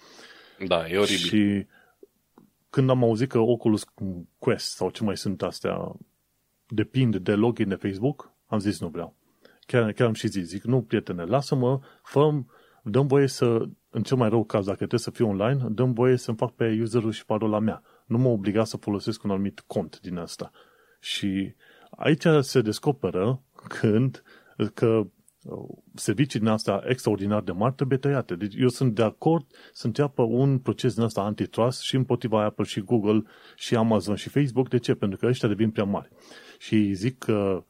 Da, 0.66 0.88
e 0.88 0.98
oribil. 0.98 1.16
Și 1.16 1.66
când 2.70 2.90
am 2.90 3.02
auzit 3.02 3.28
că 3.28 3.38
Oculus 3.38 3.84
Quest 4.38 4.74
sau 4.74 4.90
ce 4.90 5.04
mai 5.04 5.16
sunt 5.16 5.42
astea 5.42 5.96
depind 6.68 7.16
de 7.16 7.34
login 7.34 7.68
de 7.68 7.74
Facebook, 7.74 8.32
am 8.46 8.58
zis 8.58 8.80
nu 8.80 8.88
vreau. 8.88 9.16
Chiar, 9.66 9.92
chiar 9.92 10.06
am 10.06 10.12
și 10.12 10.28
zis, 10.28 10.46
zic, 10.46 10.62
nu, 10.62 10.82
prietene, 10.82 11.24
lasă-mă, 11.24 11.80
fă 12.02 12.42
dăm 12.82 13.06
voie 13.06 13.26
să, 13.26 13.68
în 13.90 14.02
cel 14.02 14.16
mai 14.16 14.28
rău 14.28 14.44
caz, 14.44 14.64
dacă 14.64 14.76
trebuie 14.76 15.00
să 15.00 15.10
fiu 15.10 15.28
online, 15.28 15.66
dăm 15.70 15.92
voie 15.92 16.16
să-mi 16.16 16.36
fac 16.36 16.54
pe 16.54 16.78
userul 16.80 17.12
și 17.12 17.24
parola 17.24 17.58
mea. 17.58 17.82
Nu 18.06 18.18
mă 18.18 18.28
obliga 18.28 18.64
să 18.64 18.76
folosesc 18.76 19.22
un 19.22 19.30
anumit 19.30 19.60
cont 19.60 20.00
din 20.00 20.16
asta. 20.16 20.50
Și 21.00 21.54
aici 21.90 22.26
se 22.40 22.60
descoperă 22.60 23.42
când 23.68 24.22
că 24.74 25.06
servicii 25.94 26.38
din 26.38 26.48
astea 26.48 26.82
extraordinar 26.86 27.42
de 27.42 27.52
mari 27.52 27.74
trebuie 27.74 27.98
tăiate. 27.98 28.34
Deci 28.34 28.54
eu 28.54 28.68
sunt 28.68 28.94
de 28.94 29.02
acord 29.02 29.46
să 29.72 29.86
înceapă 29.86 30.22
un 30.22 30.58
proces 30.58 30.94
din 30.94 31.02
asta 31.02 31.20
antitrust 31.20 31.80
și 31.80 31.96
împotriva 31.96 32.44
Apple 32.44 32.64
și 32.64 32.80
Google 32.80 33.22
și 33.56 33.76
Amazon 33.76 34.14
și 34.14 34.28
Facebook. 34.28 34.68
De 34.68 34.78
ce? 34.78 34.94
Pentru 34.94 35.18
că 35.18 35.26
ăștia 35.26 35.48
devin 35.48 35.70
prea 35.70 35.84
mari. 35.84 36.08
Și 36.58 36.92
zic 36.92 37.18
că, 37.18 37.64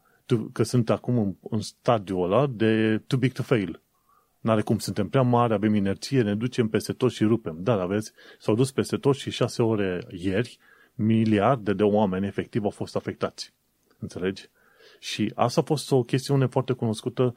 că 0.52 0.62
sunt 0.62 0.90
acum 0.90 1.18
în, 1.18 1.34
în 1.50 1.60
stadiul 1.60 2.22
ăla 2.22 2.46
de 2.46 3.02
too 3.06 3.18
big 3.18 3.32
to 3.32 3.42
fail. 3.42 3.82
N-are 4.40 4.62
cum, 4.62 4.78
suntem 4.78 5.08
prea 5.08 5.22
mari, 5.22 5.52
avem 5.52 5.74
inerție, 5.74 6.22
ne 6.22 6.34
ducem 6.34 6.68
peste 6.68 6.92
tot 6.92 7.10
și 7.12 7.24
rupem. 7.24 7.56
Dar 7.60 7.78
aveți, 7.78 8.12
s-au 8.38 8.54
dus 8.54 8.72
peste 8.72 8.96
tot 8.96 9.16
și 9.16 9.30
șase 9.30 9.62
ore 9.62 10.06
ieri, 10.10 10.58
miliarde 10.94 11.72
de 11.72 11.82
oameni 11.82 12.26
efectiv 12.26 12.64
au 12.64 12.70
fost 12.70 12.96
afectați. 12.96 13.54
Înțelegi? 13.98 14.48
Și 15.04 15.32
asta 15.34 15.60
a 15.60 15.64
fost 15.64 15.92
o 15.92 16.02
chestiune 16.02 16.46
foarte 16.46 16.72
cunoscută 16.72 17.36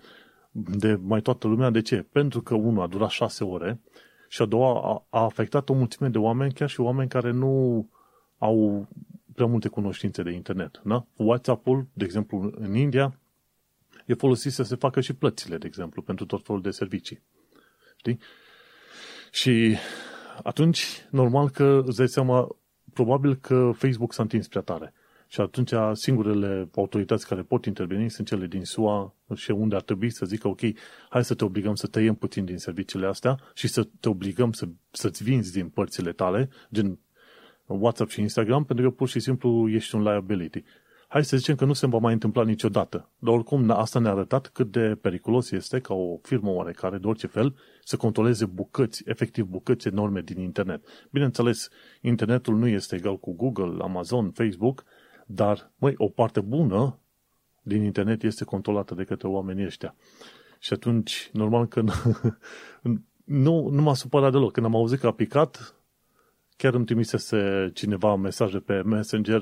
de 0.51 0.99
mai 1.01 1.21
toată 1.21 1.47
lumea. 1.47 1.69
De 1.69 1.81
ce? 1.81 2.05
Pentru 2.11 2.41
că 2.41 2.55
unul 2.55 2.81
a 2.81 2.87
durat 2.87 3.09
șase 3.09 3.43
ore 3.43 3.79
și 4.27 4.41
a 4.41 4.45
doua 4.45 4.91
a, 4.91 5.19
a 5.19 5.23
afectat 5.23 5.69
o 5.69 5.73
mulțime 5.73 6.09
de 6.09 6.17
oameni, 6.17 6.53
chiar 6.53 6.69
și 6.69 6.79
oameni 6.79 7.09
care 7.09 7.31
nu 7.31 7.85
au 8.37 8.87
prea 9.33 9.45
multe 9.45 9.67
cunoștințe 9.67 10.23
de 10.23 10.31
internet. 10.31 10.81
Da? 10.83 11.05
WhatsApp-ul, 11.15 11.87
de 11.93 12.03
exemplu, 12.03 12.51
în 12.55 12.75
India, 12.75 13.19
e 14.05 14.13
folosit 14.13 14.51
să 14.51 14.63
se 14.63 14.75
facă 14.75 15.01
și 15.01 15.13
plățile, 15.13 15.57
de 15.57 15.67
exemplu, 15.67 16.01
pentru 16.01 16.25
tot 16.25 16.45
felul 16.45 16.61
de 16.61 16.71
servicii. 16.71 17.21
Știi? 17.97 18.19
Și 19.31 19.77
atunci, 20.43 21.05
normal 21.09 21.49
că 21.49 21.83
îți 21.85 21.97
dai 21.97 22.07
seama, 22.07 22.55
probabil 22.93 23.35
că 23.35 23.71
Facebook 23.75 24.13
s-a 24.13 24.21
întins 24.21 24.47
prea 24.47 24.61
tare. 24.61 24.93
Și 25.27 25.41
atunci 25.41 25.71
singurele 25.93 26.69
autorități 26.75 27.27
care 27.27 27.41
pot 27.41 27.65
interveni 27.65 28.09
sunt 28.09 28.27
cele 28.27 28.45
din 28.47 28.63
SUA 28.63 29.15
și 29.35 29.51
unde 29.51 29.75
ar 29.75 29.81
trebui 29.81 30.09
să 30.09 30.25
zică, 30.25 30.47
ok, 30.47 30.59
hai 31.09 31.23
să 31.23 31.33
te 31.33 31.43
obligăm 31.43 31.75
să 31.75 31.87
tăiem 31.87 32.15
puțin 32.15 32.45
din 32.45 32.57
serviciile 32.57 33.07
astea 33.07 33.39
și 33.53 33.67
să 33.67 33.87
te 33.99 34.09
obligăm 34.09 34.51
să, 34.51 34.67
să-ți 34.91 35.23
vinzi 35.23 35.53
din 35.53 35.69
părțile 35.69 36.11
tale, 36.11 36.49
gen 36.73 36.99
WhatsApp 37.65 38.09
și 38.09 38.21
Instagram, 38.21 38.63
pentru 38.63 38.89
că 38.89 38.95
pur 38.95 39.07
și 39.07 39.19
simplu 39.19 39.69
ești 39.69 39.95
un 39.95 40.01
liability. 40.01 40.63
Hai 41.09 41.25
să 41.25 41.37
zicem 41.37 41.55
că 41.55 41.65
nu 41.65 41.73
se 41.73 41.87
va 41.87 41.97
mai 41.97 42.13
întâmpla 42.13 42.43
niciodată. 42.43 43.09
Dar 43.19 43.33
oricum 43.33 43.69
asta 43.69 43.99
ne-a 43.99 44.11
arătat 44.11 44.47
cât 44.47 44.71
de 44.71 44.97
periculos 45.01 45.51
este 45.51 45.79
ca 45.79 45.93
o 45.93 46.17
firmă 46.21 46.49
oarecare, 46.49 46.97
de 46.97 47.07
orice 47.07 47.27
fel, 47.27 47.55
să 47.83 47.97
controleze 47.97 48.45
bucăți, 48.45 49.03
efectiv 49.05 49.45
bucăți 49.45 49.87
enorme 49.87 50.21
din 50.21 50.39
internet. 50.39 51.07
Bineînțeles, 51.11 51.69
internetul 52.01 52.57
nu 52.57 52.67
este 52.67 52.95
egal 52.95 53.19
cu 53.19 53.33
Google, 53.33 53.83
Amazon, 53.83 54.31
Facebook, 54.31 54.83
dar, 55.27 55.71
măi, 55.77 55.93
o 55.97 56.07
parte 56.07 56.39
bună 56.39 56.99
din 57.61 57.83
internet 57.83 58.23
este 58.23 58.43
controlată 58.43 58.95
de 58.95 59.03
către 59.03 59.27
oamenii 59.27 59.65
ăștia. 59.65 59.95
Și 60.59 60.73
atunci, 60.73 61.29
normal 61.33 61.67
că 61.67 61.81
nu, 63.23 63.69
nu 63.69 63.81
m-a 63.81 63.93
supărat 63.93 64.31
deloc. 64.31 64.51
Când 64.51 64.65
am 64.65 64.75
auzit 64.75 64.99
că 64.99 65.07
a 65.07 65.11
picat, 65.11 65.75
chiar 66.57 66.73
îmi 66.73 66.85
trimisese 66.85 67.71
cineva 67.73 68.15
mesaje 68.15 68.59
pe 68.59 68.81
Messenger, 68.81 69.41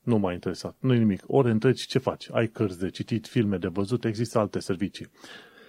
nu 0.00 0.18
m-a 0.18 0.32
interesat, 0.32 0.76
nu 0.78 0.92
nimic. 0.92 1.22
Ori 1.26 1.50
întregi, 1.50 1.86
ce 1.86 1.98
faci? 1.98 2.28
Ai 2.32 2.46
cărți 2.46 2.78
de 2.78 2.90
citit, 2.90 3.26
filme 3.26 3.56
de 3.56 3.68
văzut, 3.68 4.04
există 4.04 4.38
alte 4.38 4.58
servicii. 4.58 5.10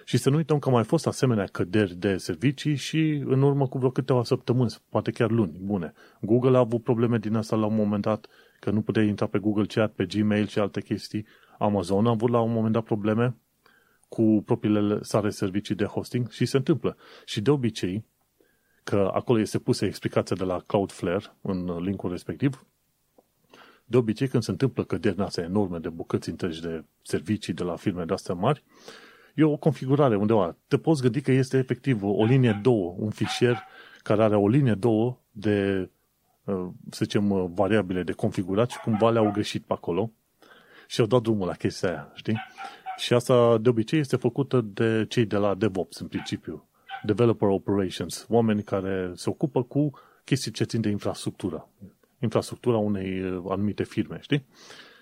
Și 0.04 0.16
să 0.16 0.30
nu 0.30 0.36
uităm 0.36 0.58
că 0.58 0.70
mai 0.70 0.84
fost 0.84 1.06
asemenea 1.06 1.44
căderi 1.44 1.94
de 1.94 2.16
servicii 2.16 2.74
și 2.74 3.22
în 3.26 3.42
urmă 3.42 3.68
cu 3.68 3.78
vreo 3.78 3.90
câteva 3.90 4.24
săptămâni, 4.24 4.74
poate 4.90 5.10
chiar 5.10 5.30
luni, 5.30 5.58
bune. 5.60 5.92
Google 6.20 6.56
a 6.56 6.60
avut 6.60 6.82
probleme 6.82 7.18
din 7.18 7.34
asta 7.34 7.56
la 7.56 7.66
un 7.66 7.74
moment 7.74 8.02
dat, 8.02 8.26
că 8.60 8.70
nu 8.70 8.82
puteai 8.82 9.08
intra 9.08 9.26
pe 9.26 9.38
Google 9.38 9.66
Chat, 9.66 9.92
pe 9.92 10.04
Gmail 10.04 10.46
și 10.46 10.58
alte 10.58 10.80
chestii. 10.80 11.26
Amazon 11.58 12.06
a 12.06 12.10
avut 12.10 12.30
la 12.30 12.40
un 12.40 12.52
moment 12.52 12.72
dat 12.72 12.84
probleme 12.84 13.36
cu 14.08 14.42
propriile 14.44 15.02
sale 15.02 15.30
servicii 15.30 15.74
de 15.74 15.84
hosting 15.84 16.30
și 16.30 16.46
se 16.46 16.56
întâmplă. 16.56 16.96
Și 17.24 17.40
de 17.40 17.50
obicei, 17.50 18.04
că 18.84 19.10
acolo 19.14 19.40
este 19.40 19.58
pusă 19.58 19.84
explicația 19.84 20.36
de 20.36 20.44
la 20.44 20.58
Cloudflare 20.66 21.36
în 21.40 21.82
linkul 21.82 22.10
respectiv, 22.10 22.66
de 23.84 23.96
obicei 23.96 24.28
când 24.28 24.42
se 24.42 24.50
întâmplă 24.50 24.84
căderi 24.84 25.20
astea 25.20 25.44
enorme 25.44 25.78
de 25.78 25.88
bucăți 25.88 26.28
întregi 26.28 26.60
de 26.60 26.84
servicii 27.02 27.52
de 27.52 27.62
la 27.62 27.76
firme 27.76 28.04
de 28.04 28.12
astea 28.12 28.34
mari, 28.34 28.64
e 29.34 29.44
o 29.44 29.56
configurare 29.56 30.16
undeva. 30.16 30.56
Te 30.68 30.78
poți 30.78 31.02
gândi 31.02 31.20
că 31.20 31.32
este 31.32 31.58
efectiv 31.58 32.02
o 32.02 32.24
linie 32.24 32.60
două, 32.62 32.94
un 32.98 33.10
fișier 33.10 33.62
care 34.02 34.22
are 34.22 34.36
o 34.36 34.48
linie 34.48 34.74
două 34.74 35.18
de 35.30 35.80
Uh, 35.80 35.95
să 36.90 37.04
zicem, 37.04 37.30
uh, 37.30 37.44
variabile 37.54 38.02
de 38.02 38.12
configurat 38.12 38.70
și 38.70 38.78
cumva 38.78 39.10
le-au 39.10 39.30
greșit 39.30 39.64
pe 39.64 39.72
acolo 39.72 40.12
și 40.86 41.00
au 41.00 41.06
dat 41.06 41.22
drumul 41.22 41.46
la 41.46 41.54
chestia 41.54 41.88
aia, 41.88 42.12
știi? 42.14 42.40
Și 42.96 43.12
asta 43.12 43.58
de 43.58 43.68
obicei 43.68 43.98
este 43.98 44.16
făcută 44.16 44.60
de 44.60 45.06
cei 45.08 45.24
de 45.24 45.36
la 45.36 45.54
DevOps 45.54 45.98
în 45.98 46.06
principiu, 46.06 46.68
Developer 47.02 47.48
Operations, 47.48 48.26
oameni 48.28 48.62
care 48.62 49.12
se 49.14 49.30
ocupă 49.30 49.62
cu 49.62 49.90
chestii 50.24 50.50
ce 50.50 50.64
țin 50.64 50.80
de 50.80 50.88
infrastructură, 50.88 51.68
infrastructura 52.18 52.76
unei 52.76 53.22
uh, 53.22 53.44
anumite 53.48 53.84
firme, 53.84 54.18
știi? 54.20 54.46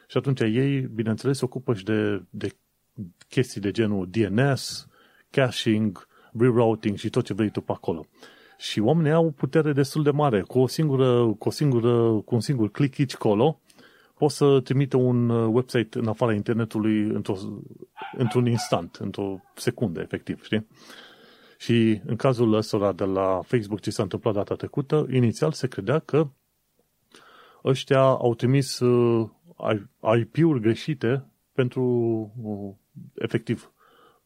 Și 0.08 0.16
atunci 0.16 0.40
ei, 0.40 0.80
bineînțeles, 0.80 1.38
se 1.38 1.44
ocupă 1.44 1.74
și 1.74 1.84
de, 1.84 2.22
de 2.30 2.48
chestii 3.28 3.60
de 3.60 3.70
genul 3.70 4.08
DNS, 4.10 4.88
caching, 5.30 6.08
rerouting 6.38 6.96
și 6.96 7.10
tot 7.10 7.24
ce 7.24 7.34
vrei 7.34 7.50
tu 7.50 7.60
pe 7.60 7.72
acolo. 7.72 8.06
Și 8.64 8.80
oamenii 8.80 9.12
au 9.12 9.30
putere 9.30 9.72
destul 9.72 10.02
de 10.02 10.10
mare. 10.10 10.40
Cu, 10.40 10.58
o 10.58 10.66
singură, 10.66 11.34
cu, 11.38 11.48
o 11.48 11.50
singură, 11.50 12.22
cu 12.24 12.34
un 12.34 12.40
singur 12.40 12.70
click 12.70 12.98
aici 12.98 13.14
colo, 13.14 13.60
poți 14.18 14.36
să 14.36 14.60
trimite 14.60 14.96
un 14.96 15.28
uh, 15.28 15.48
website 15.52 15.98
în 15.98 16.08
afara 16.08 16.32
internetului 16.32 17.00
într-o, 17.00 17.36
într-un 18.16 18.46
instant, 18.46 18.94
într-o 18.94 19.40
secundă, 19.54 20.00
efectiv, 20.00 20.44
știi? 20.44 20.66
Și 21.58 22.00
în 22.06 22.16
cazul 22.16 22.54
ăsta 22.54 22.92
de 22.92 23.04
la 23.04 23.40
Facebook 23.42 23.80
ce 23.80 23.90
s-a 23.90 24.02
întâmplat 24.02 24.34
data 24.34 24.54
trecută, 24.54 25.06
inițial 25.10 25.52
se 25.52 25.66
credea 25.66 25.98
că 25.98 26.28
ăștia 27.64 28.00
au 28.00 28.34
trimis 28.34 28.78
uh, 28.78 29.28
IP-uri 30.20 30.60
greșite 30.60 31.24
pentru, 31.52 31.82
uh, 32.42 32.74
efectiv, 33.14 33.72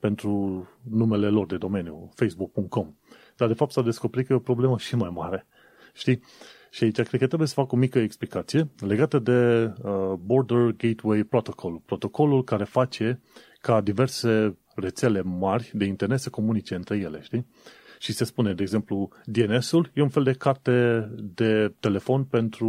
pentru 0.01 0.67
numele 0.91 1.29
lor 1.29 1.47
de 1.47 1.57
domeniu, 1.57 2.11
facebook.com. 2.15 2.95
Dar 3.39 3.49
de 3.49 3.55
fapt 3.55 3.73
s-a 3.73 3.83
descoperit 3.83 4.27
că 4.27 4.33
e 4.33 4.37
o 4.37 4.49
problemă 4.51 4.79
și 4.79 4.97
mai 4.97 5.11
mare. 5.13 5.47
Știi? 5.93 6.21
Și 6.71 6.85
aici 6.85 6.95
cred 6.95 7.21
că 7.21 7.27
trebuie 7.27 7.49
să 7.49 7.55
fac 7.55 7.73
o 7.73 7.77
mică 7.77 7.99
explicație 7.99 8.69
legată 8.79 9.19
de 9.19 9.73
uh, 9.83 10.13
Border 10.25 10.75
Gateway 10.77 11.23
Protocol, 11.23 11.83
protocolul 11.85 12.45
care 12.45 12.65
face 12.65 13.21
ca 13.61 13.81
diverse 13.81 14.57
rețele 14.75 15.23
mari 15.23 15.71
de 15.75 15.85
internet 15.85 16.21
să 16.21 16.31
comunice 16.31 16.75
între 16.75 16.97
ele, 16.97 17.21
știi? 17.23 17.47
Și 17.99 18.13
se 18.13 18.25
spune, 18.25 18.55
de 18.55 18.63
exemplu, 18.63 19.09
DNS-ul 19.25 19.91
e 19.95 20.03
un 20.03 20.09
fel 20.09 20.23
de 20.23 20.33
carte 20.33 21.09
de 21.19 21.75
telefon 21.81 22.25
pentru 22.25 22.69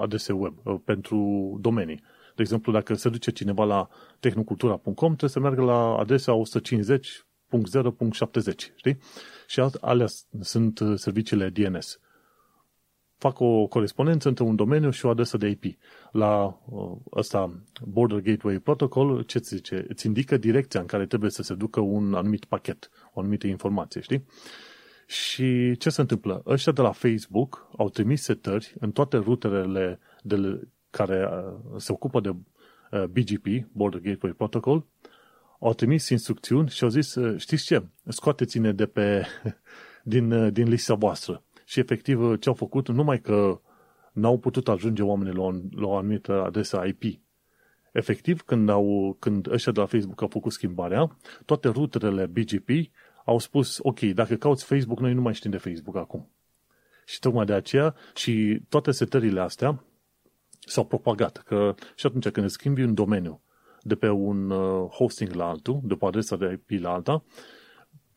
adrese 0.00 0.32
web, 0.32 0.54
uh, 0.62 0.74
pentru 0.84 1.56
domenii. 1.60 2.02
De 2.34 2.42
exemplu, 2.42 2.72
dacă 2.72 2.94
se 2.94 3.08
duce 3.08 3.30
cineva 3.30 3.64
la 3.64 3.88
tehnocultura.com, 4.20 4.94
trebuie 4.94 5.30
să 5.30 5.40
meargă 5.40 5.62
la 5.62 5.96
adresa 5.96 6.32
150.0.70, 6.32 8.72
știi? 8.76 8.98
Și 9.50 9.60
alea 9.80 10.06
sunt 10.40 10.80
serviciile 10.94 11.48
DNS. 11.48 12.00
Fac 13.16 13.40
o 13.40 13.66
corespondență 13.66 14.28
între 14.28 14.44
un 14.44 14.56
domeniu 14.56 14.90
și 14.90 15.06
o 15.06 15.08
adresă 15.08 15.36
de 15.36 15.48
IP. 15.48 15.78
La 16.12 16.60
ăsta 17.12 17.62
Border 17.84 18.20
Gateway 18.20 18.58
Protocol, 18.58 19.22
ce 19.22 19.38
ți 19.38 19.54
zice? 19.54 19.84
Îți 19.88 20.06
indică 20.06 20.36
direcția 20.36 20.80
în 20.80 20.86
care 20.86 21.06
trebuie 21.06 21.30
să 21.30 21.42
se 21.42 21.54
ducă 21.54 21.80
un 21.80 22.14
anumit 22.14 22.44
pachet, 22.44 22.90
o 23.12 23.20
anumită 23.20 23.46
informație, 23.46 24.00
știi? 24.00 24.24
Și 25.06 25.76
ce 25.76 25.90
se 25.90 26.00
întâmplă? 26.00 26.42
Ăștia 26.46 26.72
de 26.72 26.80
la 26.80 26.92
Facebook 26.92 27.68
au 27.76 27.88
trimis 27.88 28.22
setări 28.22 28.74
în 28.80 28.92
toate 28.92 29.16
ruterele 29.16 30.00
de, 30.22 30.68
care 30.90 31.28
se 31.76 31.92
ocupă 31.92 32.20
de 32.20 32.34
BGP, 32.90 33.46
Border 33.72 34.00
Gateway 34.00 34.32
Protocol, 34.32 34.86
au 35.60 35.74
trimis 35.74 36.08
instrucțiuni 36.08 36.68
și 36.68 36.82
au 36.82 36.88
zis, 36.88 37.16
știți 37.36 37.64
ce, 37.64 37.86
scoateți-ne 38.08 38.72
de 38.72 38.86
pe, 38.86 39.26
din, 40.12 40.52
din 40.52 40.68
lista 40.68 40.94
voastră. 40.94 41.44
Și 41.64 41.80
efectiv 41.80 42.38
ce 42.38 42.48
au 42.48 42.54
făcut, 42.54 42.88
numai 42.88 43.20
că 43.20 43.60
n-au 44.12 44.38
putut 44.38 44.68
ajunge 44.68 45.02
oamenii 45.02 45.34
la 45.34 45.42
o, 45.42 45.50
la 45.70 45.86
o 45.86 45.96
anumită 45.96 46.42
adresă 46.42 46.82
IP. 46.86 47.20
Efectiv, 47.92 48.42
când, 48.42 48.68
au, 48.68 49.16
când 49.18 49.52
ăștia 49.52 49.72
de 49.72 49.80
la 49.80 49.86
Facebook 49.86 50.22
au 50.22 50.28
făcut 50.28 50.52
schimbarea, 50.52 51.16
toate 51.44 51.68
ruterele 51.68 52.26
BGP 52.26 52.68
au 53.24 53.38
spus, 53.38 53.78
ok, 53.82 54.00
dacă 54.00 54.34
cauți 54.34 54.64
Facebook, 54.64 55.00
noi 55.00 55.12
nu 55.12 55.20
mai 55.20 55.34
știm 55.34 55.50
de 55.50 55.56
Facebook 55.56 55.96
acum. 55.96 56.30
Și 57.04 57.18
tocmai 57.18 57.44
de 57.44 57.52
aceea 57.52 57.94
și 58.14 58.62
toate 58.68 58.90
setările 58.90 59.40
astea 59.40 59.84
s-au 60.58 60.86
propagat. 60.86 61.36
Că 61.36 61.74
și 61.94 62.06
atunci 62.06 62.28
când 62.28 62.46
îți 62.46 62.54
schimbi 62.54 62.82
un 62.82 62.94
domeniu 62.94 63.42
de 63.82 63.94
pe 63.94 64.08
un 64.08 64.50
uh, 64.50 64.88
hosting 64.88 65.32
la 65.32 65.48
altul, 65.48 65.80
de 65.82 65.94
pe 65.94 66.06
adresa 66.06 66.36
de 66.36 66.60
IP 66.68 66.82
la 66.82 66.92
alta, 66.92 67.24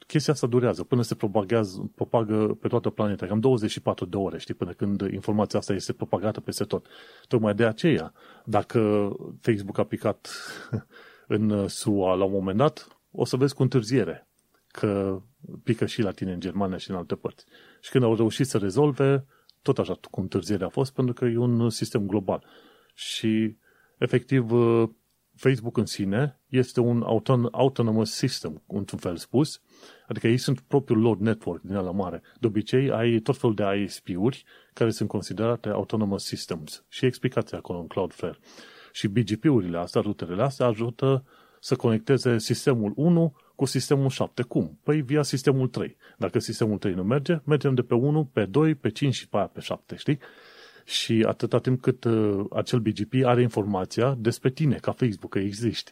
chestia 0.07 0.33
asta 0.33 0.47
durează 0.47 0.83
până 0.83 1.01
se 1.01 1.15
propaghează, 1.15 1.91
propagă 1.95 2.57
pe 2.61 2.67
toată 2.67 2.89
planeta. 2.89 3.25
Cam 3.25 3.39
24 3.39 4.05
de 4.05 4.17
ore, 4.17 4.37
știi, 4.37 4.53
până 4.53 4.71
când 4.71 5.01
informația 5.01 5.59
asta 5.59 5.73
este 5.73 5.93
propagată 5.93 6.39
peste 6.39 6.63
tot. 6.63 6.87
Tocmai 7.27 7.53
de 7.55 7.65
aceea, 7.65 8.13
dacă 8.45 9.11
Facebook 9.41 9.77
a 9.77 9.83
picat 9.83 10.29
în 11.27 11.67
SUA 11.67 12.13
la 12.13 12.23
un 12.23 12.31
moment 12.31 12.57
dat, 12.57 12.87
o 13.11 13.25
să 13.25 13.37
vezi 13.37 13.55
cu 13.55 13.61
întârziere 13.61 14.27
că 14.67 15.21
pică 15.63 15.85
și 15.85 16.01
la 16.01 16.11
tine 16.11 16.33
în 16.33 16.39
Germania 16.39 16.77
și 16.77 16.89
în 16.89 16.95
alte 16.95 17.15
părți. 17.15 17.45
Și 17.81 17.91
când 17.91 18.03
au 18.03 18.15
reușit 18.15 18.47
să 18.47 18.57
rezolve, 18.57 19.25
tot 19.61 19.79
așa 19.79 19.99
cu 20.11 20.21
întârziere 20.21 20.63
a 20.63 20.69
fost, 20.69 20.93
pentru 20.93 21.13
că 21.13 21.25
e 21.25 21.37
un 21.37 21.69
sistem 21.69 22.07
global. 22.07 22.45
Și, 22.93 23.57
efectiv, 23.97 24.51
Facebook 25.43 25.77
în 25.77 25.85
sine 25.85 26.39
este 26.47 26.79
un 26.79 27.03
auton- 27.03 27.51
autonomous 27.51 28.11
system, 28.11 28.61
într-un 28.67 28.99
fel 28.99 29.15
spus, 29.15 29.61
adică 30.07 30.27
ei 30.27 30.37
sunt 30.37 30.59
propriul 30.59 30.99
lor 30.99 31.17
network 31.17 31.61
din 31.61 31.75
ala 31.75 31.91
mare. 31.91 32.21
De 32.39 32.47
obicei, 32.47 32.91
ai 32.91 33.19
tot 33.19 33.37
felul 33.37 33.55
de 33.55 33.63
ISP-uri 33.83 34.43
care 34.73 34.89
sunt 34.89 35.09
considerate 35.09 35.69
autonomous 35.69 36.25
systems 36.25 36.83
și 36.89 37.05
explicația 37.05 37.57
acolo 37.57 37.79
în 37.79 37.87
Cloudflare. 37.87 38.37
Și 38.91 39.07
BGP-urile 39.07 39.77
astea, 39.77 40.01
ruterele 40.01 40.43
astea, 40.43 40.65
ajută 40.65 41.25
să 41.59 41.75
conecteze 41.75 42.37
sistemul 42.37 42.93
1 42.95 43.35
cu 43.55 43.65
sistemul 43.65 44.09
7. 44.09 44.41
Cum? 44.41 44.79
Păi 44.83 45.01
via 45.01 45.21
sistemul 45.21 45.67
3. 45.67 45.97
Dacă 46.17 46.39
sistemul 46.39 46.77
3 46.77 46.93
nu 46.93 47.03
merge, 47.03 47.39
mergem 47.43 47.73
de 47.73 47.81
pe 47.81 47.93
1, 47.93 48.25
pe 48.25 48.45
2, 48.45 48.75
pe 48.75 48.89
5 48.89 49.13
și 49.13 49.29
pe 49.29 49.37
aia 49.37 49.47
pe 49.47 49.59
7, 49.59 49.95
știi? 49.95 50.19
Și 50.85 51.23
atâta 51.27 51.59
timp 51.59 51.81
cât 51.81 52.03
uh, 52.03 52.45
acel 52.51 52.79
BGP 52.79 53.13
are 53.25 53.41
informația 53.41 54.15
despre 54.19 54.49
tine, 54.49 54.75
ca 54.75 54.91
Facebook, 54.91 55.31
că 55.31 55.39
existi. 55.39 55.91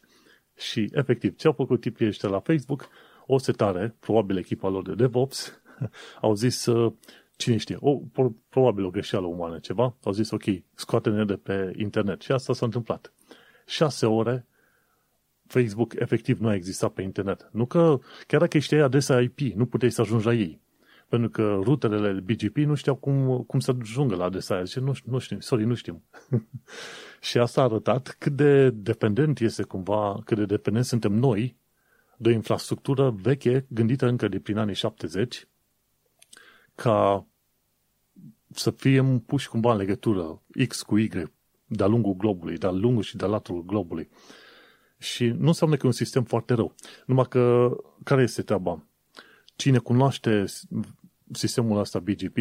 Și, 0.57 0.89
efectiv, 0.93 1.35
ce 1.35 1.47
au 1.47 1.53
făcut 1.53 1.81
tipii 1.81 2.07
ăștia 2.07 2.29
la 2.29 2.39
Facebook? 2.39 2.89
O 3.25 3.37
setare, 3.37 3.95
probabil 3.99 4.37
echipa 4.37 4.69
lor 4.69 4.83
de 4.83 4.93
DevOps, 4.93 5.61
au 6.21 6.33
zis, 6.33 6.65
uh, 6.65 6.93
cine 7.35 7.57
știe, 7.57 7.77
o, 7.79 8.01
probabil 8.49 8.85
o 8.85 8.89
greșeală 8.89 9.25
umană 9.25 9.59
ceva, 9.59 9.95
au 10.03 10.11
zis, 10.11 10.31
ok, 10.31 10.43
scoate-ne 10.73 11.25
de 11.25 11.35
pe 11.35 11.73
internet. 11.77 12.21
Și 12.21 12.31
asta 12.31 12.53
s-a 12.53 12.65
întâmplat. 12.65 13.13
Șase 13.65 14.05
ore 14.05 14.45
Facebook 15.51 15.93
efectiv 15.99 16.39
nu 16.39 16.47
a 16.47 16.53
existat 16.53 16.91
pe 16.91 17.01
internet. 17.01 17.49
Nu 17.51 17.65
că, 17.65 17.99
chiar 18.27 18.39
dacă 18.39 18.57
știai 18.57 18.81
adresa 18.81 19.21
IP, 19.21 19.39
nu 19.39 19.65
puteai 19.65 19.91
să 19.91 20.01
ajungi 20.01 20.25
la 20.25 20.33
ei. 20.33 20.61
Pentru 21.11 21.29
că 21.29 21.59
ruterele 21.63 22.11
BGP 22.11 22.57
nu 22.57 22.75
știau 22.75 22.95
cum, 22.95 23.43
cum 23.47 23.59
să 23.59 23.75
ajungă 23.81 24.15
la 24.15 24.23
adresa 24.23 24.53
aia. 24.53 24.63
Zice, 24.63 24.79
nu, 24.79 24.93
nu 25.05 25.17
știm, 25.17 25.39
sorry, 25.39 25.65
nu 25.65 25.73
știm. 25.73 26.03
și 27.27 27.37
asta 27.37 27.61
a 27.61 27.63
arătat 27.63 28.15
cât 28.19 28.35
de 28.35 28.69
dependent 28.69 29.39
este 29.39 29.63
cumva, 29.63 30.21
cât 30.25 30.37
de 30.37 30.45
dependent 30.45 30.85
suntem 30.85 31.13
noi 31.13 31.57
de 32.17 32.29
o 32.29 32.31
infrastructură 32.31 33.09
veche, 33.09 33.65
gândită 33.69 34.07
încă 34.07 34.27
de 34.27 34.39
prin 34.39 34.57
anii 34.57 34.75
70, 34.75 35.47
ca 36.75 37.27
să 38.49 38.71
fie 38.71 39.21
puși 39.25 39.49
cumva 39.49 39.71
în 39.71 39.77
legătură 39.77 40.41
X 40.67 40.81
cu 40.81 40.97
Y 40.97 41.09
de-a 41.65 41.87
lungul 41.87 42.13
globului, 42.13 42.57
de-a 42.57 42.71
lungul 42.71 43.03
și 43.03 43.15
de-a 43.15 43.27
latul 43.27 43.63
globului. 43.65 44.09
Și 44.97 45.27
nu 45.27 45.47
înseamnă 45.47 45.75
că 45.75 45.81
e 45.83 45.87
un 45.87 45.93
sistem 45.93 46.23
foarte 46.23 46.53
rău. 46.53 46.75
Numai 47.05 47.25
că, 47.29 47.75
care 48.03 48.21
este 48.21 48.41
treaba? 48.41 48.85
Cine 49.55 49.77
cunoaște 49.77 50.45
sistemul 51.31 51.79
ăsta 51.79 51.99
BGP, 51.99 52.37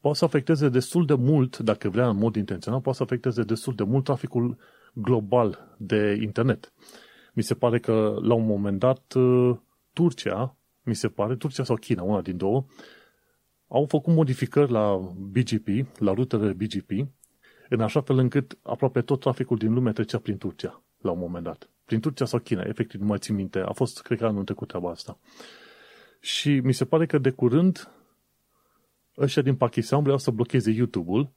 poate 0.00 0.18
să 0.18 0.24
afecteze 0.24 0.68
destul 0.68 1.06
de 1.06 1.14
mult, 1.14 1.58
dacă 1.58 1.88
vrea 1.88 2.08
în 2.08 2.16
mod 2.16 2.36
intențional, 2.36 2.80
poate 2.80 2.98
să 2.98 3.04
afecteze 3.04 3.42
destul 3.42 3.74
de 3.74 3.82
mult 3.82 4.04
traficul 4.04 4.58
global 4.92 5.76
de 5.78 6.18
internet. 6.20 6.72
Mi 7.32 7.42
se 7.42 7.54
pare 7.54 7.78
că 7.78 8.18
la 8.22 8.34
un 8.34 8.46
moment 8.46 8.78
dat 8.78 9.12
uh, 9.12 9.56
Turcia, 9.92 10.56
mi 10.82 10.94
se 10.94 11.08
pare, 11.08 11.36
Turcia 11.36 11.64
sau 11.64 11.76
China, 11.76 12.02
una 12.02 12.20
din 12.20 12.36
două, 12.36 12.64
au 13.68 13.86
făcut 13.88 14.14
modificări 14.14 14.70
la 14.70 14.96
BGP, 15.16 15.98
la 15.98 16.12
rutele 16.12 16.52
BGP, 16.52 16.90
în 17.68 17.80
așa 17.80 18.00
fel 18.00 18.18
încât 18.18 18.58
aproape 18.62 19.00
tot 19.00 19.20
traficul 19.20 19.56
din 19.56 19.72
lume 19.72 19.92
trecea 19.92 20.18
prin 20.18 20.38
Turcia, 20.38 20.82
la 21.00 21.10
un 21.10 21.18
moment 21.18 21.44
dat. 21.44 21.70
Prin 21.84 22.00
Turcia 22.00 22.24
sau 22.24 22.38
China, 22.38 22.62
efectiv, 22.66 23.00
nu 23.00 23.06
mai 23.06 23.18
țin 23.18 23.34
minte. 23.34 23.58
A 23.58 23.72
fost, 23.72 24.02
cred 24.02 24.18
că 24.18 24.26
anul 24.26 24.44
trecut 24.44 24.68
treaba 24.68 24.90
asta. 24.90 25.18
Și 26.20 26.60
mi 26.60 26.72
se 26.72 26.84
pare 26.84 27.06
că 27.06 27.18
de 27.18 27.30
curând 27.30 27.90
ăștia 29.20 29.42
din 29.42 29.54
Pakistan 29.54 30.02
vreau 30.02 30.18
să 30.18 30.30
blocheze 30.30 30.70
YouTube-ul 30.70 31.30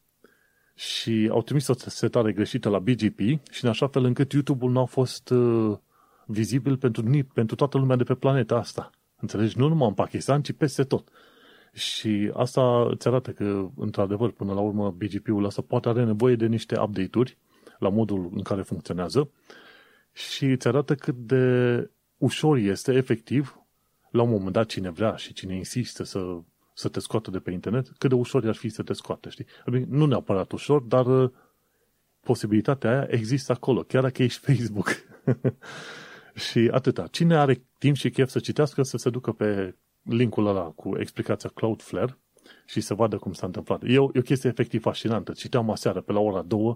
și 0.75 1.27
au 1.31 1.41
trimis 1.41 1.67
o 1.67 1.73
setare 1.77 2.31
greșită 2.31 2.69
la 2.69 2.79
BGP 2.79 3.19
și 3.51 3.63
în 3.63 3.69
așa 3.69 3.87
fel 3.87 4.03
încât 4.03 4.31
YouTube-ul 4.31 4.71
nu 4.71 4.79
a 4.79 4.85
fost 4.85 5.29
uh, 5.29 5.77
vizibil 6.25 6.77
pentru, 6.77 7.03
pentru 7.33 7.55
toată 7.55 7.77
lumea 7.77 7.95
de 7.95 8.03
pe 8.03 8.13
planeta 8.15 8.55
asta. 8.55 8.89
Înțelegi? 9.19 9.57
Nu 9.57 9.67
numai 9.67 9.87
în 9.87 9.93
Pakistan, 9.93 10.41
ci 10.41 10.51
peste 10.51 10.83
tot. 10.83 11.09
Și 11.73 12.31
asta 12.33 12.87
îți 12.89 13.07
arată 13.07 13.31
că, 13.31 13.69
într-adevăr, 13.75 14.31
până 14.31 14.53
la 14.53 14.59
urmă, 14.59 14.91
BGP-ul 14.91 15.43
ăsta 15.43 15.61
poate 15.61 15.89
are 15.89 16.03
nevoie 16.03 16.35
de 16.35 16.45
niște 16.45 16.79
update-uri 16.79 17.37
la 17.79 17.89
modul 17.89 18.29
în 18.33 18.41
care 18.41 18.61
funcționează 18.61 19.29
și 20.11 20.45
îți 20.45 20.67
arată 20.67 20.95
cât 20.95 21.15
de 21.15 21.89
ușor 22.17 22.57
este, 22.57 22.93
efectiv, 22.93 23.57
la 24.09 24.21
un 24.21 24.29
moment 24.29 24.53
dat, 24.53 24.65
cine 24.65 24.89
vrea 24.89 25.15
și 25.15 25.33
cine 25.33 25.55
insistă 25.55 26.03
să 26.03 26.37
să 26.73 26.89
te 26.89 26.99
scoată 26.99 27.31
de 27.31 27.39
pe 27.39 27.51
internet, 27.51 27.89
cât 27.97 28.09
de 28.09 28.15
ușor 28.15 28.47
ar 28.47 28.55
fi 28.55 28.69
să 28.69 28.83
te 28.83 28.93
scoate, 28.93 29.29
știi? 29.29 29.45
Bine, 29.65 29.85
nu 29.89 30.05
neapărat 30.05 30.51
ușor, 30.51 30.81
dar 30.81 31.05
uh, 31.05 31.31
posibilitatea 32.19 32.89
aia 32.89 33.07
există 33.09 33.51
acolo, 33.51 33.81
chiar 33.81 34.01
dacă 34.01 34.23
ești 34.23 34.39
Facebook. 34.39 34.89
și 36.47 36.69
atâta. 36.71 37.07
Cine 37.07 37.37
are 37.37 37.63
timp 37.77 37.95
și 37.95 38.09
chef 38.09 38.29
să 38.29 38.39
citească, 38.39 38.83
să 38.83 38.97
se 38.97 39.09
ducă 39.09 39.31
pe 39.31 39.75
linkul 40.01 40.47
ăla 40.47 40.63
cu 40.63 40.97
explicația 40.99 41.49
Cloudflare 41.49 42.17
și 42.65 42.81
să 42.81 42.93
vadă 42.93 43.17
cum 43.17 43.33
s-a 43.33 43.45
întâmplat. 43.45 43.81
E 43.85 43.99
o, 43.99 44.09
e 44.13 44.19
o 44.19 44.21
chestie 44.21 44.49
efectiv 44.49 44.81
fascinantă. 44.81 45.31
Citeam 45.31 45.69
aseară 45.69 46.01
pe 46.01 46.11
la 46.11 46.19
ora 46.19 46.41
2 46.41 46.75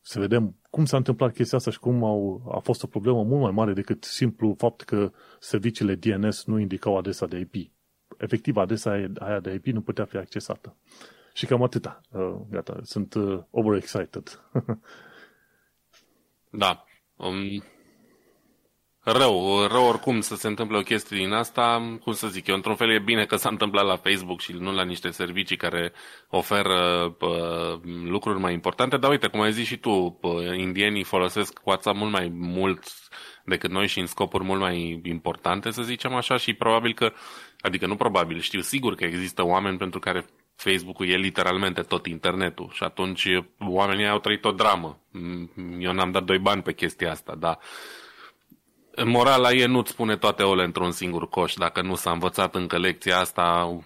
să 0.00 0.18
vedem 0.18 0.56
cum 0.70 0.84
s-a 0.84 0.96
întâmplat 0.96 1.32
chestia 1.32 1.58
asta 1.58 1.70
și 1.70 1.78
cum 1.78 2.04
au, 2.04 2.50
a 2.54 2.58
fost 2.58 2.82
o 2.82 2.86
problemă 2.86 3.22
mult 3.22 3.40
mai 3.42 3.50
mare 3.50 3.72
decât 3.72 4.04
simplu 4.04 4.54
fapt 4.58 4.82
că 4.82 5.12
serviciile 5.40 5.94
DNS 5.94 6.44
nu 6.44 6.58
indicau 6.58 6.96
adresa 6.96 7.26
de 7.26 7.38
IP 7.38 7.70
efectiv 8.18 8.56
adresa 8.56 8.90
aia 9.18 9.40
de 9.40 9.52
IP 9.52 9.66
nu 9.66 9.80
putea 9.80 10.04
fi 10.04 10.16
accesată. 10.16 10.76
Și 11.32 11.46
cam 11.46 11.62
atâta. 11.62 12.00
Uh, 12.10 12.36
gata, 12.50 12.80
sunt 12.82 13.14
uh, 13.14 13.42
overexcited. 13.50 14.40
da. 16.50 16.84
Um, 17.16 17.62
rău, 19.12 19.66
rău 19.66 19.84
oricum 19.84 20.20
să 20.20 20.34
se 20.34 20.46
întâmple 20.46 20.76
o 20.76 20.82
chestie 20.82 21.16
din 21.16 21.32
asta, 21.32 21.96
cum 22.02 22.12
să 22.12 22.26
zic 22.26 22.46
eu, 22.46 22.54
într-un 22.54 22.74
fel 22.74 22.90
e 22.90 22.98
bine 22.98 23.24
că 23.24 23.36
s-a 23.36 23.48
întâmplat 23.48 23.84
la 23.84 23.96
Facebook 23.96 24.40
și 24.40 24.52
nu 24.52 24.72
la 24.72 24.82
niște 24.82 25.10
servicii 25.10 25.56
care 25.56 25.92
oferă 26.28 27.14
uh, 27.20 27.80
lucruri 28.04 28.38
mai 28.38 28.52
importante, 28.52 28.96
dar 28.96 29.10
uite, 29.10 29.26
cum 29.26 29.40
ai 29.40 29.52
zis 29.52 29.66
și 29.66 29.76
tu, 29.76 30.18
uh, 30.20 30.56
indienii 30.56 31.02
folosesc 31.02 31.60
WhatsApp 31.64 31.96
mult 31.96 32.12
mai 32.12 32.30
mult 32.34 32.82
decât 33.44 33.70
noi 33.70 33.86
și 33.86 34.00
în 34.00 34.06
scopuri 34.06 34.44
mult 34.44 34.60
mai 34.60 35.00
importante, 35.04 35.70
să 35.70 35.82
zicem 35.82 36.14
așa, 36.14 36.36
și 36.36 36.54
probabil 36.54 36.94
că, 36.94 37.12
adică 37.60 37.86
nu 37.86 37.96
probabil, 37.96 38.40
știu 38.40 38.60
sigur 38.60 38.94
că 38.94 39.04
există 39.04 39.44
oameni 39.44 39.78
pentru 39.78 39.98
care 39.98 40.26
Facebook-ul 40.56 41.08
e 41.08 41.16
literalmente 41.16 41.82
tot 41.82 42.06
internetul 42.06 42.70
și 42.72 42.82
atunci 42.82 43.28
oamenii 43.58 44.08
au 44.08 44.18
trăit 44.18 44.44
o 44.44 44.52
dramă. 44.52 45.00
Eu 45.78 45.92
n-am 45.92 46.10
dat 46.10 46.24
doi 46.24 46.38
bani 46.38 46.62
pe 46.62 46.72
chestia 46.72 47.10
asta, 47.10 47.34
dar 47.34 47.58
Morala 49.04 49.52
e 49.52 49.66
nu-ți 49.66 49.94
pune 49.94 50.16
toate 50.16 50.42
ouăle 50.42 50.64
într-un 50.64 50.90
singur 50.90 51.28
coș. 51.28 51.54
Dacă 51.54 51.82
nu 51.82 51.94
s-a 51.94 52.10
învățat 52.10 52.54
încă 52.54 52.78
lecția 52.78 53.18
asta, 53.18 53.76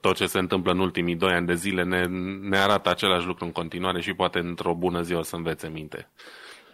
tot 0.00 0.16
ce 0.16 0.26
se 0.26 0.38
întâmplă 0.38 0.72
în 0.72 0.78
ultimii 0.78 1.16
doi 1.16 1.32
ani 1.32 1.46
de 1.46 1.54
zile 1.54 1.84
ne, 1.84 2.06
ne 2.48 2.58
arată 2.58 2.90
același 2.90 3.26
lucru 3.26 3.44
în 3.44 3.52
continuare 3.52 4.00
și 4.00 4.12
poate 4.12 4.38
într-o 4.38 4.74
bună 4.74 5.02
zi 5.02 5.14
o 5.14 5.22
să 5.22 5.36
învețe 5.36 5.68
minte. 5.68 6.08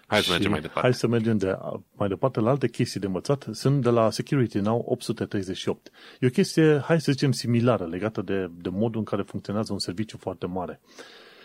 Hai 0.06 0.20
să 0.20 0.30
mergem 0.30 0.50
mai 0.50 0.60
departe. 0.60 0.80
Hai 0.80 0.94
să 0.94 1.06
mergem 1.06 1.36
de, 1.36 1.58
mai 1.92 2.08
departe 2.08 2.40
la 2.40 2.50
alte 2.50 2.68
chestii 2.68 3.00
de 3.00 3.06
învățat. 3.06 3.46
Sunt 3.52 3.82
de 3.82 3.90
la 3.90 4.10
Security 4.10 4.58
Now 4.58 4.84
838. 4.86 5.90
E 6.20 6.26
o 6.26 6.30
chestie, 6.30 6.82
hai 6.84 7.00
să 7.00 7.12
zicem, 7.12 7.32
similară 7.32 7.86
legată 7.86 8.22
de, 8.22 8.50
de 8.50 8.68
modul 8.68 8.98
în 8.98 9.04
care 9.04 9.22
funcționează 9.22 9.72
un 9.72 9.78
serviciu 9.78 10.16
foarte 10.18 10.46
mare. 10.46 10.80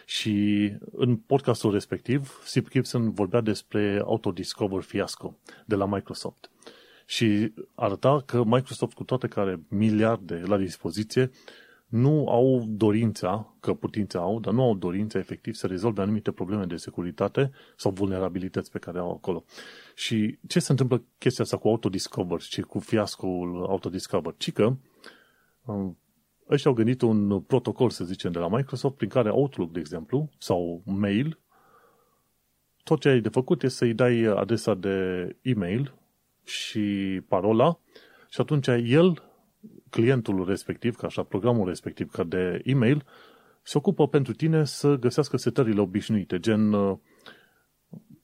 Și 0.05 0.67
în 0.91 1.15
podcastul 1.15 1.71
respectiv, 1.71 2.41
Steve 2.43 2.67
Gibson 2.71 3.11
vorbea 3.11 3.41
despre 3.41 4.01
Autodiscover 4.05 4.81
fiasco 4.81 5.35
de 5.65 5.75
la 5.75 5.85
Microsoft. 5.85 6.49
Și 7.05 7.53
arăta 7.75 8.23
că 8.25 8.43
Microsoft, 8.43 8.93
cu 8.93 9.03
toate 9.03 9.27
care 9.27 9.59
miliarde 9.67 10.43
la 10.45 10.57
dispoziție, 10.57 11.31
nu 11.91 12.27
au 12.27 12.65
dorința, 12.67 13.53
că 13.59 13.73
putința 13.73 14.19
au, 14.19 14.39
dar 14.39 14.53
nu 14.53 14.61
au 14.61 14.75
dorința 14.75 15.19
efectiv 15.19 15.53
să 15.53 15.67
rezolve 15.67 16.01
anumite 16.01 16.31
probleme 16.31 16.65
de 16.65 16.75
securitate 16.75 17.51
sau 17.75 17.91
vulnerabilități 17.91 18.71
pe 18.71 18.79
care 18.79 18.99
au 18.99 19.11
acolo. 19.11 19.43
Și 19.95 20.37
ce 20.47 20.59
se 20.59 20.71
întâmplă 20.71 21.03
chestia 21.17 21.43
asta 21.43 21.57
cu 21.57 21.67
Autodiscover 21.67 22.39
și 22.39 22.61
cu 22.61 22.79
fiascoul 22.79 23.65
Autodiscover? 23.69 24.33
Ci 24.37 24.51
că 24.51 24.75
um, 25.65 25.97
ăștia 26.51 26.69
au 26.69 26.75
gândit 26.75 27.01
un 27.01 27.39
protocol, 27.39 27.89
să 27.89 28.03
zicem, 28.03 28.31
de 28.31 28.39
la 28.39 28.49
Microsoft, 28.49 28.95
prin 28.95 29.09
care 29.09 29.29
Outlook, 29.29 29.71
de 29.71 29.79
exemplu, 29.79 30.29
sau 30.37 30.81
Mail, 30.85 31.39
tot 32.83 32.99
ce 32.99 33.09
ai 33.09 33.19
de 33.19 33.29
făcut 33.29 33.63
este 33.63 33.77
să-i 33.77 33.93
dai 33.93 34.23
adresa 34.23 34.73
de 34.73 35.27
e-mail 35.41 35.93
și 36.43 37.21
parola 37.27 37.79
și 38.29 38.41
atunci 38.41 38.67
el 38.67 39.23
clientul 39.89 40.45
respectiv, 40.45 40.95
ca 40.95 41.07
așa, 41.07 41.23
programul 41.23 41.67
respectiv, 41.67 42.11
ca 42.11 42.23
de 42.23 42.61
e-mail, 42.63 43.05
se 43.63 43.77
ocupă 43.77 44.07
pentru 44.07 44.33
tine 44.33 44.63
să 44.63 44.95
găsească 44.95 45.37
setările 45.37 45.81
obișnuite, 45.81 46.39
gen 46.39 46.73
uh, 46.73 46.97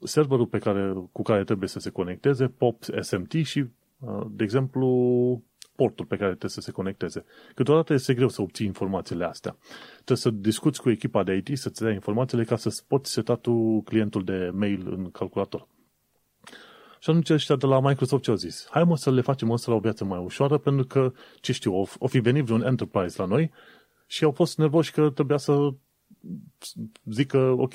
serverul 0.03 0.47
pe 0.47 0.57
care, 0.57 0.93
cu 1.11 1.21
care 1.21 1.43
trebuie 1.43 1.69
să 1.69 1.79
se 1.79 1.89
conecteze, 1.89 2.47
POP 2.47 2.83
SMT 2.99 3.31
și, 3.31 3.59
uh, 3.99 4.25
de 4.29 4.43
exemplu, 4.43 5.43
portul 5.77 6.05
pe 6.05 6.15
care 6.15 6.29
trebuie 6.29 6.51
să 6.51 6.61
se 6.61 6.71
conecteze. 6.71 7.25
Câteodată 7.55 7.93
este 7.93 8.13
greu 8.13 8.29
să 8.29 8.41
obții 8.41 8.65
informațiile 8.65 9.25
astea. 9.25 9.57
Trebuie 9.93 10.17
să 10.17 10.29
discuți 10.29 10.81
cu 10.81 10.89
echipa 10.89 11.23
de 11.23 11.35
IT 11.35 11.57
să-ți 11.57 11.81
dea 11.81 11.91
informațiile 11.91 12.43
ca 12.43 12.55
să 12.55 12.81
poți 12.87 13.11
seta 13.11 13.35
tu 13.35 13.81
clientul 13.85 14.23
de 14.23 14.49
mail 14.53 14.91
în 14.91 15.11
calculator. 15.11 15.67
Și 16.99 17.09
atunci 17.09 17.29
ăștia 17.29 17.55
de 17.55 17.65
la 17.65 17.79
Microsoft 17.79 18.23
ce 18.23 18.29
au 18.29 18.35
zis? 18.35 18.67
Hai 18.69 18.83
mă 18.83 18.97
să 18.97 19.11
le 19.11 19.21
facem 19.21 19.49
ăsta 19.49 19.71
la 19.71 19.77
o 19.77 19.79
viață 19.79 20.03
mai 20.03 20.19
ușoară, 20.19 20.57
pentru 20.57 20.85
că, 20.85 21.11
ce 21.39 21.51
știu, 21.51 21.73
o, 21.73 21.85
o 21.99 22.07
fi 22.07 22.19
venit 22.19 22.43
vreun 22.43 22.61
enterprise 22.61 23.21
la 23.21 23.27
noi 23.27 23.51
și 24.05 24.23
au 24.23 24.31
fost 24.31 24.57
nervoși 24.57 24.91
că 24.91 25.09
trebuia 25.09 25.37
să 25.37 25.69
zică, 27.05 27.37
ok, 27.57 27.73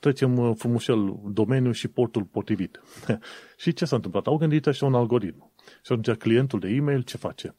trecem 0.00 0.38
uh, 0.38 0.52
frumușel 0.56 1.20
domeniul 1.24 1.72
și 1.72 1.88
portul 1.88 2.22
potrivit. 2.22 2.80
și 3.62 3.72
ce 3.72 3.84
s-a 3.84 3.96
întâmplat? 3.96 4.26
Au 4.26 4.36
gândit 4.36 4.66
așa 4.66 4.86
un 4.86 4.94
algoritm. 4.94 5.52
Și 5.84 5.92
atunci 5.92 6.10
clientul 6.10 6.58
de 6.58 6.68
e-mail 6.68 7.02
ce 7.02 7.16
face? 7.16 7.54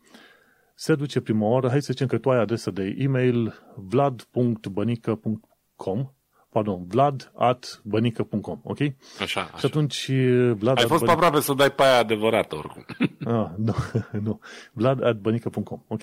Se 0.75 0.95
duce 0.95 1.19
prima 1.19 1.47
oară, 1.47 1.69
hai 1.69 1.81
să 1.81 1.91
zicem 1.91 2.07
că 2.07 2.17
tu 2.17 2.29
ai 2.29 2.39
adresa 2.39 2.71
de 2.71 2.95
e-mail 2.97 3.53
vlad.bănică.com 3.75 6.09
pardon, 6.55 6.87
vlad 6.87 7.31
at 7.35 7.81
bănică.com, 7.83 8.59
ok? 8.63 8.79
Așa, 9.19 9.41
așa. 9.41 9.57
Și 9.57 9.65
atunci 9.65 10.11
Vlad 10.57 10.77
Ai 10.77 10.85
fost 10.85 11.03
bănică... 11.03 11.11
aproape 11.11 11.39
să 11.39 11.53
dai 11.53 11.71
pe 11.71 11.83
aia 11.83 11.97
adevărată 11.97 12.55
oricum. 12.55 12.85
ah, 13.33 13.49
nu, 13.57 13.75
nu. 14.27 14.39
Vlad 14.73 15.03
at 15.03 15.17
bănică.com, 15.17 15.81
ok? 15.87 16.01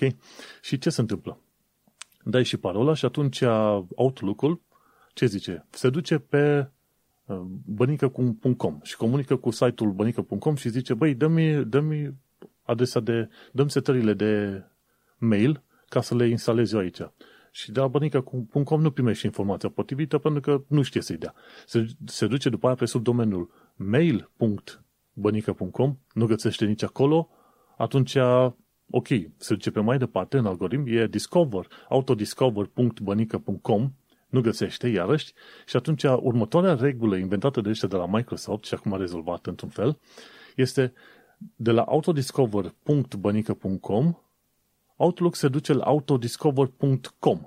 Și 0.61 0.77
ce 0.77 0.89
se 0.89 1.01
întâmplă? 1.01 1.39
Dai 2.23 2.43
și 2.43 2.57
parola 2.57 2.93
și 2.93 3.05
atunci 3.05 3.41
Outlook-ul, 3.95 4.61
ce 5.13 5.25
zice? 5.25 5.65
Se 5.69 5.89
duce 5.89 6.17
pe 6.17 6.57
uh, 6.59 6.65
bănică.com 7.65 8.79
și 8.81 8.97
comunică 8.97 9.35
cu 9.35 9.51
site-ul 9.51 9.91
bănică.com 9.91 10.55
și 10.55 10.69
zice, 10.69 10.93
băi, 10.93 11.15
dă-mi, 11.15 11.65
dă-mi 11.65 12.13
adresa 12.63 12.99
de, 12.99 13.29
dă-mi 13.51 13.71
setările 13.71 14.13
de 14.13 14.63
mail 15.17 15.63
ca 15.89 16.01
să 16.01 16.15
le 16.15 16.27
instalez 16.27 16.71
eu 16.71 16.79
aici. 16.79 17.01
Și 17.51 17.71
de 17.71 17.79
la 17.79 17.87
bănica.com 17.87 18.81
nu 18.81 18.91
primește 18.91 19.25
informația 19.25 19.69
potrivită 19.69 20.17
pentru 20.17 20.41
că 20.41 20.63
nu 20.67 20.81
știe 20.81 21.01
să-i 21.01 21.17
dea. 21.17 21.33
Se, 21.65 21.87
se 22.05 22.27
duce 22.27 22.49
după 22.49 22.65
aia 22.65 22.75
pe 22.75 22.85
subdomeniul 22.85 23.49
mail.bănică.com, 23.75 25.97
nu 26.13 26.25
găsește 26.25 26.65
nici 26.65 26.83
acolo, 26.83 27.29
atunci 27.77 28.17
ok, 28.89 29.07
se 29.37 29.53
duce 29.53 29.71
pe 29.71 29.79
mai 29.79 29.97
departe 29.97 30.37
în 30.37 30.45
algoritm, 30.45 30.83
e 30.85 31.07
discover, 31.07 31.67
autodiscover.bănică.com, 31.89 33.91
nu 34.33 34.41
găsește, 34.41 34.87
iarăși, 34.87 35.33
și 35.65 35.75
atunci 35.75 36.03
următoarea 36.03 36.75
regulă 36.75 37.17
inventată 37.17 37.61
de 37.61 37.69
ăștia 37.69 37.87
de 37.87 37.95
la 37.95 38.05
Microsoft 38.05 38.63
și 38.63 38.73
acum 38.73 38.97
rezolvată 38.97 39.49
într-un 39.49 39.69
fel, 39.69 39.99
este 40.55 40.93
de 41.55 41.71
la 41.71 41.81
autodiscover.bănică.com 41.81 44.17
Outlook 44.95 45.35
se 45.35 45.47
duce 45.47 45.73
la 45.73 45.83
autodiscover.com. 45.83 47.39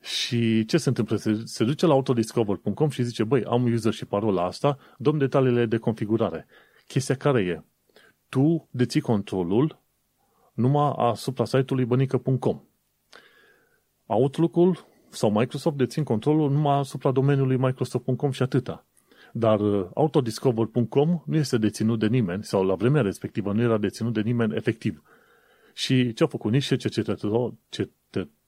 Și 0.00 0.64
ce 0.64 0.78
se 0.78 0.88
întâmplă? 0.88 1.16
Se, 1.16 1.42
se 1.44 1.64
duce 1.64 1.86
la 1.86 1.92
autodiscover.com 1.92 2.88
și 2.88 3.02
zice, 3.02 3.24
băi, 3.24 3.44
am 3.44 3.72
user 3.72 3.92
și 3.92 4.04
parola 4.04 4.44
asta, 4.44 4.78
dăm 4.98 5.18
detaliile 5.18 5.66
de 5.66 5.76
configurare. 5.76 6.46
Chestia 6.86 7.16
care 7.16 7.40
e? 7.40 7.62
Tu 8.28 8.68
deții 8.70 9.00
controlul 9.00 9.78
numai 10.54 10.92
asupra 10.96 11.44
site-ului 11.44 11.84
bănică.com. 11.84 12.60
Outlook-ul 14.06 14.86
sau 15.10 15.30
Microsoft 15.30 15.76
dețin 15.76 16.04
controlul 16.04 16.50
numai 16.50 16.78
asupra 16.78 17.10
domeniului 17.10 17.56
Microsoft.com 17.56 18.30
și 18.30 18.42
atâta. 18.42 18.86
Dar 19.32 19.60
uh, 19.60 19.86
autodiscover.com 19.94 21.22
nu 21.24 21.36
este 21.36 21.58
deținut 21.58 21.98
de 21.98 22.06
nimeni, 22.06 22.44
sau 22.44 22.64
la 22.64 22.74
vremea 22.74 23.02
respectivă 23.02 23.52
nu 23.52 23.62
era 23.62 23.78
deținut 23.78 24.12
de 24.12 24.20
nimeni 24.20 24.56
efectiv. 24.56 25.02
Și 25.74 26.12
ce 26.12 26.22
au 26.22 26.28
făcut 26.28 26.52
niște 26.52 26.76
cercetători, 26.76 27.54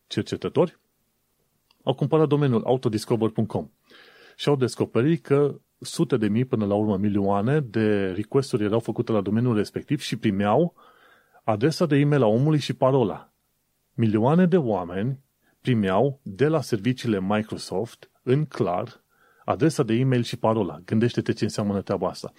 cercetători 0.07 0.79
au 1.83 1.95
cumpărat 1.95 2.29
domeniul 2.29 2.63
autodiscover.com 2.65 3.71
și 4.37 4.49
au 4.49 4.57
descoperit 4.57 5.23
că 5.23 5.61
sute 5.81 6.17
de 6.17 6.29
mii 6.29 6.45
până 6.45 6.67
la 6.67 6.75
urmă 6.75 6.97
milioane 6.97 7.61
de 7.61 8.11
requesturi 8.11 8.65
erau 8.65 8.81
făcute 8.81 9.13
la 9.13 9.21
domeniul 9.21 9.57
respectiv 9.57 10.01
și 10.01 10.17
primeau 10.17 10.75
adresa 11.45 11.87
de 11.87 11.97
e-mail 11.97 12.23
a 12.23 12.27
omului 12.27 12.59
și 12.59 12.73
parola. 12.73 13.33
Milioane 13.95 14.47
de 14.47 14.57
oameni 14.57 15.19
primeau 15.61 16.21
de 16.23 16.47
la 16.47 16.61
serviciile 16.61 17.21
Microsoft 17.21 18.11
în 18.23 18.45
clar 18.45 19.05
adresa 19.45 19.83
de 19.83 19.95
e-mail 19.95 20.23
și 20.23 20.37
parola. 20.37 20.81
Gândește-te 20.85 21.33
ce 21.33 21.45
înseamnă 21.45 21.83
treaba 21.83 22.09
asta. 22.09 22.33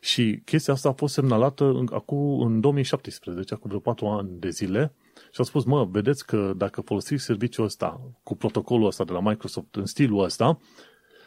Și 0.00 0.42
chestia 0.44 0.72
asta 0.72 0.88
a 0.88 0.92
fost 0.92 1.14
semnalată 1.14 1.64
în, 1.64 1.88
acum, 1.92 2.40
în 2.40 2.60
2017, 2.60 3.54
acum 3.54 3.68
vreo 3.68 3.80
4 3.80 4.06
ani 4.06 4.28
de 4.38 4.48
zile, 4.50 4.94
și 5.14 5.38
au 5.38 5.44
spus, 5.44 5.64
mă, 5.64 5.84
vedeți 5.84 6.26
că 6.26 6.52
dacă 6.56 6.80
folosiți 6.80 7.24
serviciul 7.24 7.64
ăsta 7.64 8.00
cu 8.22 8.36
protocolul 8.36 8.86
ăsta 8.86 9.04
de 9.04 9.12
la 9.12 9.20
Microsoft 9.20 9.74
în 9.74 9.86
stilul 9.86 10.24
ăsta, 10.24 10.58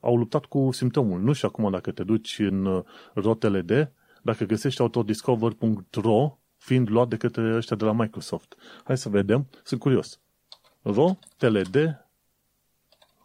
au 0.00 0.16
luptat 0.16 0.44
cu 0.44 0.68
simptomul. 0.72 1.20
Nu 1.20 1.32
știu 1.32 1.48
acum 1.48 1.70
dacă 1.70 1.90
te 1.90 2.02
duci 2.02 2.38
în 2.38 2.64
uh, 2.64 2.84
rotele 3.14 3.60
de, 3.60 3.90
dacă 4.22 4.44
găsești 4.44 4.80
autodiscover.ro 4.80 6.38
fiind 6.56 6.90
luat 6.90 7.08
de 7.08 7.16
către 7.16 7.54
ăștia 7.56 7.76
de 7.76 7.84
la 7.84 7.92
Microsoft. 7.92 8.56
Hai 8.84 8.98
să 8.98 9.08
vedem, 9.08 9.48
sunt 9.62 9.80
curios. 9.80 10.20
Rotele 10.82 11.62
de 11.62 11.96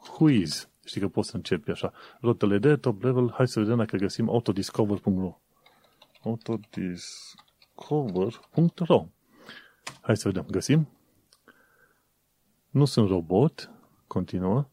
Whois. 0.10 0.70
Știi 0.86 1.02
că 1.02 1.08
poți 1.08 1.30
să 1.30 1.36
începi 1.36 1.72
așa. 1.72 1.94
Rotele 2.22 2.58
de 2.58 2.76
top 2.76 3.04
level, 3.04 3.32
hai 3.34 3.48
să 3.48 3.60
vedem 3.60 3.78
dacă 3.78 3.98
găsim 3.98 4.30
autodiscover.ro 4.30 5.40
Autodiscover 6.24 7.46
cover.ro 7.86 9.08
Hai 10.02 10.18
să 10.18 10.28
vedem, 10.28 10.46
găsim. 10.50 10.88
Nu 12.70 12.86
sunt 12.86 13.10
robot, 13.10 13.72
continuă. 14.08 14.70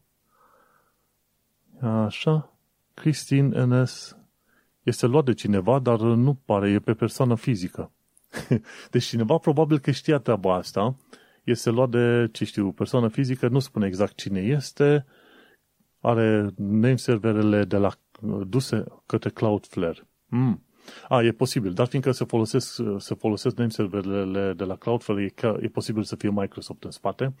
Așa, 1.81 2.53
Christine 2.93 3.65
NS 3.65 4.17
este 4.83 5.05
luat 5.05 5.25
de 5.25 5.33
cineva, 5.33 5.79
dar 5.79 5.99
nu 5.99 6.33
pare, 6.33 6.69
e 6.69 6.79
pe 6.79 6.93
persoană 6.93 7.35
fizică. 7.35 7.91
deci 8.91 9.03
cineva 9.03 9.37
probabil 9.37 9.79
că 9.79 9.91
știa 9.91 10.17
treaba 10.17 10.53
asta, 10.53 10.95
este 11.43 11.69
luat 11.69 11.89
de, 11.89 12.29
ce 12.31 12.45
știu, 12.45 12.71
persoană 12.71 13.07
fizică, 13.07 13.47
nu 13.47 13.59
spune 13.59 13.87
exact 13.87 14.15
cine 14.15 14.39
este, 14.39 15.05
are 15.99 16.49
name 16.55 16.95
serverele 16.95 17.63
de 17.63 17.77
la 17.77 17.91
duse 18.47 18.83
către 19.05 19.29
Cloudflare. 19.29 20.07
Mm. 20.25 20.64
A, 21.07 21.23
e 21.23 21.31
posibil, 21.31 21.73
dar 21.73 21.87
fiindcă 21.87 22.11
se 22.11 22.25
folosesc, 22.25 22.81
se 22.97 23.15
folosesc 23.15 23.57
name 23.57 23.69
serverele 23.69 24.53
de 24.53 24.63
la 24.63 24.75
Cloudflare, 24.75 25.33
e, 25.41 25.47
e 25.59 25.67
posibil 25.67 26.03
să 26.03 26.15
fie 26.15 26.29
Microsoft 26.29 26.83
în 26.83 26.91
spate, 26.91 27.35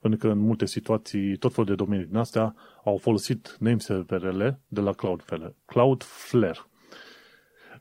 pentru 0.00 0.18
că 0.18 0.32
în 0.32 0.38
multe 0.38 0.66
situații, 0.66 1.36
tot 1.36 1.52
felul 1.52 1.66
de 1.66 1.74
domenii 1.74 2.06
din 2.06 2.16
astea 2.16 2.54
au 2.84 2.96
folosit 2.96 3.56
name 3.58 3.78
serverele 3.78 4.60
de 4.68 4.80
la 4.80 4.92
Cloudflare. 4.92 5.54
Cloudflare. 5.64 6.60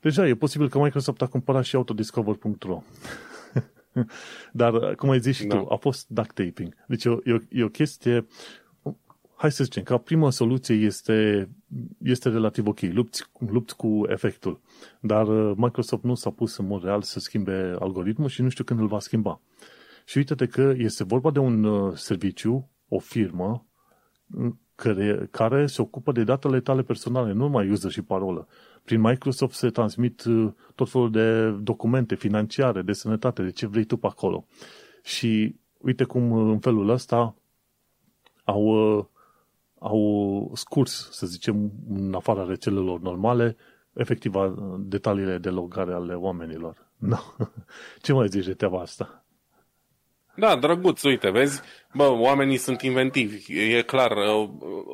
Deja 0.02 0.28
e 0.28 0.36
posibil 0.36 0.70
că 0.70 0.80
Microsoft 0.80 1.22
a 1.22 1.28
cumpărat 1.28 1.64
și 1.64 1.76
autodiscover.ro. 1.76 2.82
Dar, 4.52 4.96
cum 4.96 5.10
ai 5.10 5.20
zis 5.20 5.36
și 5.36 5.46
da. 5.46 5.56
tu, 5.56 5.68
a 5.70 5.76
fost 5.76 6.08
duct 6.08 6.34
taping. 6.34 6.76
Deci 6.88 7.04
e 7.04 7.10
o, 7.10 7.18
e 7.50 7.64
o 7.64 7.70
chestie 7.70 8.26
hai 9.36 9.52
să 9.52 9.64
zicem, 9.64 9.84
ca 9.84 9.98
prima 9.98 10.30
soluție 10.30 10.76
este, 10.76 11.50
este 12.04 12.30
relativ 12.30 12.68
ok, 12.68 12.80
lupți, 12.82 13.24
lupți 13.48 13.76
cu 13.76 14.06
efectul, 14.08 14.60
dar 15.00 15.28
uh, 15.28 15.54
Microsoft 15.58 16.04
nu 16.04 16.16
s-a 16.16 16.30
pus 16.30 16.58
în 16.58 16.68
mod 16.68 16.84
real 16.84 17.02
să 17.02 17.20
schimbe 17.20 17.76
algoritmul 17.80 18.30
și 18.30 18.42
nu 18.42 18.50
știu 18.50 18.64
când 18.64 18.80
îl 18.80 18.88
va 18.88 19.00
schimba. 19.00 19.40
Și 20.06 20.18
uite-te 20.18 20.46
că 20.48 20.74
este 20.78 21.04
vorba 21.04 21.32
de 21.32 21.40
un 21.40 21.64
uh, 21.64 21.94
serviciu, 21.96 22.70
o 22.88 23.00
firmă, 23.00 23.66
care, 24.76 25.28
care 25.32 25.66
se 25.66 25.82
ocupă 25.82 26.12
de 26.12 26.24
datele 26.24 26.60
tale 26.60 26.82
personale, 26.82 27.32
nu 27.32 27.44
numai 27.44 27.70
user 27.70 27.92
și 27.92 28.02
parolă. 28.02 28.48
Prin 28.84 29.02
Microsoft 29.02 29.56
se 29.56 29.70
transmit 29.70 30.24
uh, 30.24 30.52
tot 30.76 30.90
felul 30.90 31.12
de 31.12 31.50
documente 31.50 32.16
financiare, 32.16 32.82
de 32.82 32.94
sănătate, 32.94 33.44
de 33.44 33.52
ce 33.52 33.68
vrei 33.68 33.84
tu 33.84 33.98
pe 33.98 34.08
acolo. 34.08 34.46
Și 35.04 35.56
uite 35.78 36.04
cum 36.04 36.32
în 36.32 36.60
felul 36.60 36.90
ăsta 36.90 37.36
au 38.44 39.10
au 39.88 40.52
scurs, 40.54 41.10
să 41.12 41.26
zicem, 41.26 41.72
în 41.90 42.14
afara 42.14 42.46
rețelelor 42.46 43.00
normale, 43.00 43.56
efectiv 43.94 44.34
detaliile 44.80 45.38
de 45.38 45.50
logare 45.50 45.94
ale 45.94 46.14
oamenilor. 46.14 46.92
No. 46.98 47.18
Ce 48.04 48.14
mai 48.14 48.28
zici 48.28 48.46
de 48.46 48.54
treaba 48.54 48.80
asta? 48.80 49.26
Da, 50.36 50.56
drăguț, 50.56 51.04
uite, 51.04 51.30
vezi, 51.30 51.62
bă, 51.94 52.08
oamenii 52.08 52.58
sunt 52.58 52.82
inventivi, 52.82 53.60
e 53.78 53.82
clar, 53.82 54.12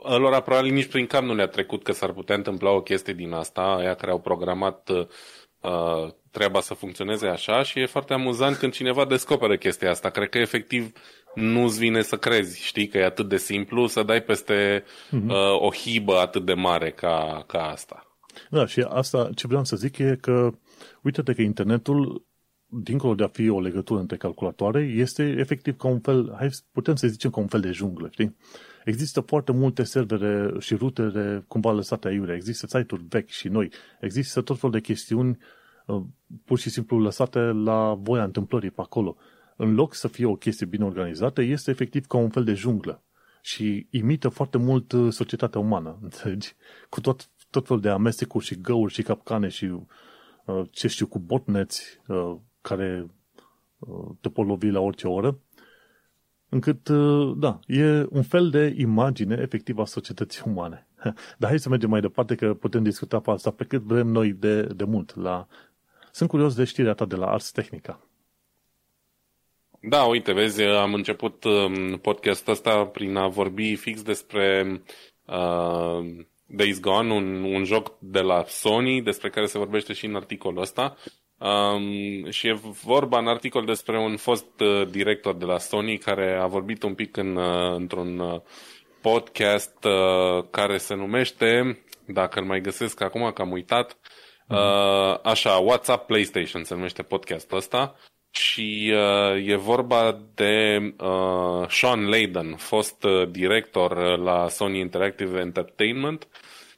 lor 0.03 0.41
probabil 0.41 0.71
nici 0.71 0.89
prin 0.89 1.05
cap 1.05 1.23
nu 1.23 1.35
le-a 1.35 1.47
trecut 1.47 1.83
că 1.83 1.91
s-ar 1.91 2.11
putea 2.11 2.35
întâmpla 2.35 2.69
o 2.69 2.81
chestie 2.81 3.13
din 3.13 3.31
asta, 3.31 3.61
aia 3.61 3.93
care 3.93 4.11
au 4.11 4.19
programat 4.19 4.89
uh, 4.89 6.07
treaba 6.31 6.59
să 6.59 6.73
funcționeze 6.73 7.27
așa 7.27 7.63
și 7.63 7.79
e 7.79 7.85
foarte 7.85 8.13
amuzant 8.13 8.55
când 8.55 8.73
cineva 8.73 9.05
descoperă 9.05 9.57
chestia 9.57 9.89
asta. 9.89 10.09
Cred 10.09 10.29
că 10.29 10.37
efectiv 10.37 10.91
nu-ți 11.35 11.79
vine 11.79 12.01
să 12.01 12.17
crezi, 12.17 12.63
știi, 12.63 12.87
că 12.87 12.97
e 12.97 13.05
atât 13.05 13.29
de 13.29 13.37
simplu 13.37 13.87
să 13.87 14.03
dai 14.03 14.21
peste 14.21 14.83
uh-huh. 14.83 15.27
uh, 15.27 15.61
o 15.61 15.71
hibă 15.71 16.17
atât 16.17 16.45
de 16.45 16.53
mare 16.53 16.91
ca, 16.91 17.43
ca 17.47 17.63
asta. 17.63 18.05
Da, 18.49 18.65
și 18.65 18.85
asta 18.89 19.29
ce 19.35 19.47
vreau 19.47 19.63
să 19.63 19.75
zic 19.75 19.97
e 19.97 20.17
că 20.21 20.49
uite-te 21.01 21.33
că 21.33 21.41
internetul 21.41 22.25
dincolo 22.73 23.15
de 23.15 23.23
a 23.23 23.27
fi 23.27 23.49
o 23.49 23.61
legătură 23.61 23.99
între 23.99 24.17
calculatoare, 24.17 24.81
este 24.81 25.23
efectiv 25.23 25.77
ca 25.77 25.87
un 25.87 25.99
fel, 25.99 26.33
hai, 26.37 26.49
putem 26.71 26.95
să 26.95 27.07
zicem 27.07 27.29
ca 27.29 27.39
un 27.39 27.47
fel 27.47 27.59
de 27.59 27.71
junglă, 27.71 28.09
știi? 28.11 28.35
Există 28.85 29.21
foarte 29.21 29.51
multe 29.51 29.83
servere 29.83 30.59
și 30.59 30.75
rutere 30.75 31.43
cumva 31.47 31.71
lăsate 31.71 32.07
aiurea, 32.07 32.35
există 32.35 32.67
site-uri 32.67 33.05
vechi 33.09 33.29
și 33.29 33.47
noi, 33.47 33.71
există 33.99 34.41
tot 34.41 34.59
felul 34.59 34.75
de 34.75 34.81
chestiuni 34.81 35.37
uh, 35.85 36.01
pur 36.45 36.59
și 36.59 36.69
simplu 36.69 36.99
lăsate 36.99 37.39
la 37.39 37.93
voia 37.93 38.23
întâmplării 38.23 38.71
pe 38.71 38.81
acolo 38.81 39.17
în 39.61 39.73
loc 39.73 39.93
să 39.93 40.07
fie 40.07 40.25
o 40.25 40.35
chestie 40.35 40.65
bine 40.65 40.85
organizată, 40.85 41.41
este 41.41 41.71
efectiv 41.71 42.05
ca 42.05 42.17
un 42.17 42.29
fel 42.29 42.43
de 42.43 42.53
junglă 42.53 43.03
și 43.41 43.87
imită 43.89 44.29
foarte 44.29 44.57
mult 44.57 44.91
uh, 44.91 45.11
societatea 45.11 45.59
umană, 45.59 45.97
înțelegi? 46.01 46.55
Cu 46.89 47.01
tot, 47.01 47.29
tot 47.49 47.67
fel 47.67 47.79
de 47.79 47.89
amestecuri 47.89 48.45
și 48.45 48.61
găuri 48.61 48.93
și 48.93 49.01
capcane 49.01 49.47
și 49.47 49.65
uh, 49.65 50.61
ce 50.71 50.87
știu, 50.87 51.07
cu 51.07 51.19
botneți 51.19 52.01
uh, 52.07 52.35
care 52.61 53.05
te 54.21 54.29
pot 54.29 54.47
lovi 54.47 54.69
la 54.69 54.79
orice 54.79 55.07
oră, 55.07 55.39
încât, 56.49 56.89
da, 57.37 57.59
e 57.67 58.05
un 58.09 58.21
fel 58.21 58.49
de 58.49 58.73
imagine 58.77 59.37
efectiv 59.41 59.77
a 59.77 59.85
societății 59.85 60.41
umane. 60.45 60.87
Dar 61.39 61.49
hai 61.49 61.59
să 61.59 61.69
mergem 61.69 61.89
mai 61.89 62.01
departe, 62.01 62.35
că 62.35 62.53
putem 62.53 62.83
discuta 62.83 63.19
pe 63.19 63.31
asta 63.31 63.51
pe 63.51 63.63
cât 63.63 63.81
vrem 63.81 64.07
noi 64.07 64.33
de, 64.33 64.61
de 64.61 64.83
mult. 64.83 65.15
La... 65.15 65.47
Sunt 66.11 66.29
curios 66.29 66.55
de 66.55 66.63
știrea 66.63 66.93
ta 66.93 67.05
de 67.05 67.15
la 67.15 67.25
Ars 67.25 67.51
Technica. 67.51 68.10
Da, 69.83 70.03
uite, 70.03 70.33
vezi, 70.33 70.63
am 70.63 70.93
început 70.93 71.43
um, 71.43 71.97
podcastul 71.97 72.53
ăsta 72.53 72.85
prin 72.85 73.15
a 73.15 73.27
vorbi 73.27 73.75
fix 73.75 74.01
despre 74.01 74.81
uh, 75.25 76.25
Days 76.45 76.79
Gone, 76.79 77.13
un, 77.13 77.43
un 77.43 77.63
joc 77.63 77.93
de 77.99 78.19
la 78.19 78.43
Sony, 78.47 79.01
despre 79.01 79.29
care 79.29 79.45
se 79.45 79.57
vorbește 79.57 79.93
și 79.93 80.05
în 80.05 80.15
articolul 80.15 80.61
ăsta. 80.61 80.97
Um, 81.37 82.29
și 82.29 82.47
e 82.47 82.59
vorba 82.83 83.19
în 83.19 83.27
articol 83.27 83.65
despre 83.65 83.99
un 83.99 84.17
fost 84.17 84.59
uh, 84.59 84.87
director 84.87 85.35
de 85.35 85.45
la 85.45 85.57
Sony 85.57 85.97
care 85.97 86.39
a 86.41 86.45
vorbit 86.45 86.83
un 86.83 86.93
pic 86.93 87.17
în, 87.17 87.35
uh, 87.35 87.75
într-un 87.75 88.19
uh, 88.19 88.41
podcast 89.01 89.83
uh, 89.83 90.45
care 90.51 90.77
se 90.77 90.95
numește, 90.95 91.81
dacă 92.07 92.39
îl 92.39 92.45
mai 92.45 92.61
găsesc 92.61 93.01
acum 93.01 93.31
că 93.31 93.41
am 93.41 93.51
uitat, 93.51 93.97
mhm. 94.47 94.57
uh, 94.57 95.19
așa, 95.23 95.57
WhatsApp 95.57 96.07
PlayStation 96.07 96.63
se 96.63 96.73
numește 96.73 97.03
podcastul 97.03 97.57
ăsta 97.57 97.95
și 98.31 98.93
uh, 98.93 99.47
e 99.47 99.55
vorba 99.55 100.21
de 100.35 100.77
uh, 100.97 101.67
Sean 101.69 102.09
Layden, 102.09 102.55
fost 102.55 103.03
uh, 103.03 103.29
director 103.29 103.91
uh, 103.91 104.17
la 104.23 104.47
Sony 104.49 104.79
Interactive 104.79 105.39
Entertainment, 105.39 106.27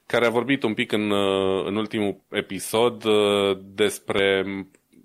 care 0.05 0.25
a 0.25 0.29
vorbit 0.29 0.63
un 0.63 0.73
pic 0.73 0.91
în, 0.91 1.09
uh, 1.11 1.65
în 1.65 1.75
ultimul 1.75 2.19
episod 2.29 3.03
uh, 3.03 3.57
despre 3.75 4.45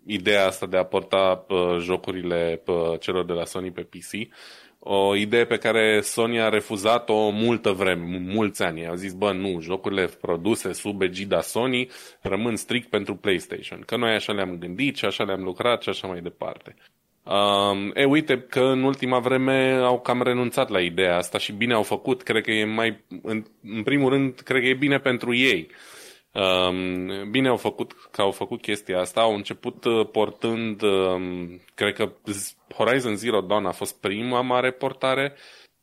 ideea 0.07 0.46
asta 0.46 0.66
de 0.66 0.76
a 0.76 0.84
porta 0.84 1.44
uh, 1.49 1.76
jocurile 1.80 2.62
uh, 2.66 3.01
celor 3.01 3.24
de 3.24 3.32
la 3.32 3.44
Sony 3.44 3.70
pe 3.70 3.82
PC 3.82 4.28
o 4.79 5.14
idee 5.14 5.45
pe 5.45 5.57
care 5.57 6.01
Sony 6.01 6.41
a 6.41 6.49
refuzat-o 6.49 7.29
multă 7.31 7.70
vreme, 7.70 8.18
mulți 8.18 8.62
ani. 8.62 8.87
Au 8.87 8.95
zis, 8.95 9.12
bă, 9.12 9.33
nu, 9.33 9.61
jocurile 9.61 10.09
produse 10.20 10.72
sub 10.72 11.03
egida 11.03 11.41
Sony 11.41 11.89
rămân 12.20 12.57
strict 12.57 12.89
pentru 12.89 13.14
PlayStation. 13.14 13.83
Că 13.87 13.97
noi 13.97 14.11
așa 14.11 14.33
le-am 14.33 14.59
gândit 14.59 14.97
și 14.97 15.05
așa 15.05 15.24
le-am 15.24 15.43
lucrat 15.43 15.83
și 15.83 15.89
așa 15.89 16.07
mai 16.07 16.20
departe. 16.20 16.76
Um, 17.22 17.93
e, 17.95 18.05
uite 18.05 18.41
că 18.41 18.61
în 18.61 18.83
ultima 18.83 19.18
vreme 19.18 19.72
au 19.72 20.01
cam 20.01 20.22
renunțat 20.22 20.68
la 20.68 20.81
ideea 20.81 21.16
asta 21.16 21.39
și 21.39 21.53
bine 21.53 21.74
au 21.74 21.83
făcut. 21.83 22.22
Cred 22.22 22.43
că 22.43 22.51
e 22.51 22.64
mai, 22.64 23.05
în, 23.22 23.45
în 23.62 23.83
primul 23.83 24.11
rând, 24.11 24.41
cred 24.41 24.61
că 24.61 24.66
e 24.66 24.74
bine 24.74 24.99
pentru 24.99 25.35
ei. 25.35 25.61
Um, 25.61 25.76
bine 27.31 27.49
au 27.49 27.57
făcut 27.57 27.93
că 28.11 28.22
au 28.22 28.31
făcut 28.31 28.61
chestia 28.61 29.01
asta. 29.01 29.20
Au 29.20 29.35
început 29.35 29.85
uh, 29.85 30.09
portând, 30.12 30.83
um, 30.83 31.61
cred 31.74 31.95
că 31.95 32.12
Horizon 32.74 33.16
Zero 33.16 33.41
Dawn 33.41 33.66
a 33.66 33.72
fost 33.72 34.01
prima 34.01 34.41
mare 34.41 34.70
portare 34.70 35.35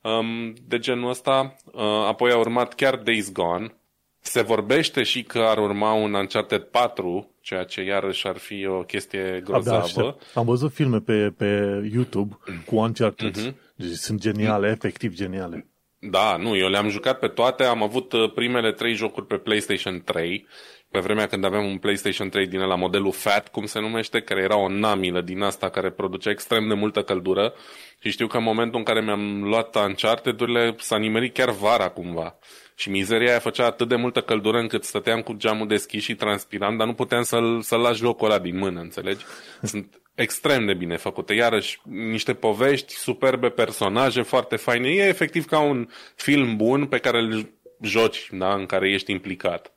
um, 0.01 0.53
de 0.67 0.79
genul 0.79 1.09
ăsta. 1.09 1.55
Uh, 1.65 1.81
apoi 1.83 2.31
a 2.31 2.37
urmat 2.37 2.73
chiar 2.73 2.95
Days 2.95 3.31
Gone. 3.31 3.75
Se 4.19 4.41
vorbește 4.41 5.03
și 5.03 5.23
că 5.23 5.39
ar 5.39 5.57
urma 5.57 5.93
un 5.93 6.13
Uncharted 6.13 6.61
4 6.61 7.35
ceea 7.41 7.63
ce 7.63 7.81
iarăși 7.81 8.27
ar 8.27 8.37
fi 8.37 8.65
o 8.65 8.83
chestie 8.83 9.41
grozavă. 9.43 10.17
Am 10.33 10.45
văzut 10.45 10.73
filme 10.73 10.99
pe, 10.99 11.33
pe 11.37 11.81
YouTube 11.93 12.37
cu 12.65 12.75
Uncharted. 12.75 13.37
Uh-huh. 13.37 13.53
Deci 13.75 13.91
sunt 13.91 14.19
geniale, 14.19 14.69
efectiv 14.69 15.13
geniale. 15.13 15.67
Da, 16.09 16.37
nu, 16.37 16.55
eu 16.55 16.69
le-am 16.69 16.89
jucat 16.89 17.19
pe 17.19 17.27
toate. 17.27 17.63
Am 17.63 17.83
avut 17.83 18.11
uh, 18.11 18.31
primele 18.33 18.71
trei 18.71 18.93
jocuri 18.93 19.25
pe 19.25 19.35
PlayStation 19.35 20.01
3, 20.03 20.47
pe 20.91 20.99
vremea 20.99 21.27
când 21.27 21.43
aveam 21.43 21.65
un 21.65 21.77
PlayStation 21.77 22.29
3 22.29 22.47
din 22.47 22.59
la 22.59 22.75
modelul 22.75 23.11
FAT, 23.11 23.47
cum 23.47 23.65
se 23.65 23.79
numește, 23.79 24.21
care 24.21 24.41
era 24.41 24.57
o 24.57 24.69
namilă 24.69 25.21
din 25.21 25.41
asta 25.41 25.69
care 25.69 25.89
producea 25.89 26.31
extrem 26.31 26.67
de 26.67 26.73
multă 26.73 27.03
căldură. 27.03 27.53
Și 27.99 28.09
știu 28.09 28.27
că 28.27 28.37
în 28.37 28.43
momentul 28.43 28.79
în 28.79 28.85
care 28.85 29.01
mi-am 29.01 29.43
luat 29.43 29.75
Uncharted-urile 29.75 30.75
s-a 30.77 30.97
nimerit 30.97 31.33
chiar 31.33 31.49
vara 31.49 31.89
cumva. 31.89 32.35
Și 32.75 32.89
mizeria 32.89 33.29
aia 33.29 33.39
făcea 33.39 33.65
atât 33.65 33.87
de 33.87 33.95
multă 33.95 34.21
căldură 34.21 34.57
încât 34.57 34.83
stăteam 34.83 35.21
cu 35.21 35.33
geamul 35.33 35.67
deschis 35.67 36.03
și 36.03 36.15
transpiram, 36.15 36.77
dar 36.77 36.87
nu 36.87 36.93
puteam 36.93 37.23
să-l, 37.23 37.61
să-l 37.61 37.79
lași 37.79 38.03
locul 38.03 38.29
ăla 38.29 38.39
din 38.39 38.57
mână, 38.57 38.79
înțelegi? 38.79 39.25
Sunt 39.61 39.99
extrem 40.15 40.65
de 40.65 40.73
bine 40.73 40.97
făcute. 40.97 41.33
Iarăși, 41.33 41.79
niște 41.83 42.33
povești 42.33 42.93
superbe, 42.93 43.49
personaje 43.49 44.21
foarte 44.21 44.55
faine. 44.55 44.89
E 44.89 45.07
efectiv 45.07 45.45
ca 45.45 45.59
un 45.59 45.87
film 46.15 46.55
bun 46.55 46.85
pe 46.85 46.97
care 46.97 47.19
îl 47.19 47.49
joci, 47.81 48.29
da? 48.31 48.53
în 48.53 48.65
care 48.65 48.89
ești 48.89 49.11
implicat. 49.11 49.75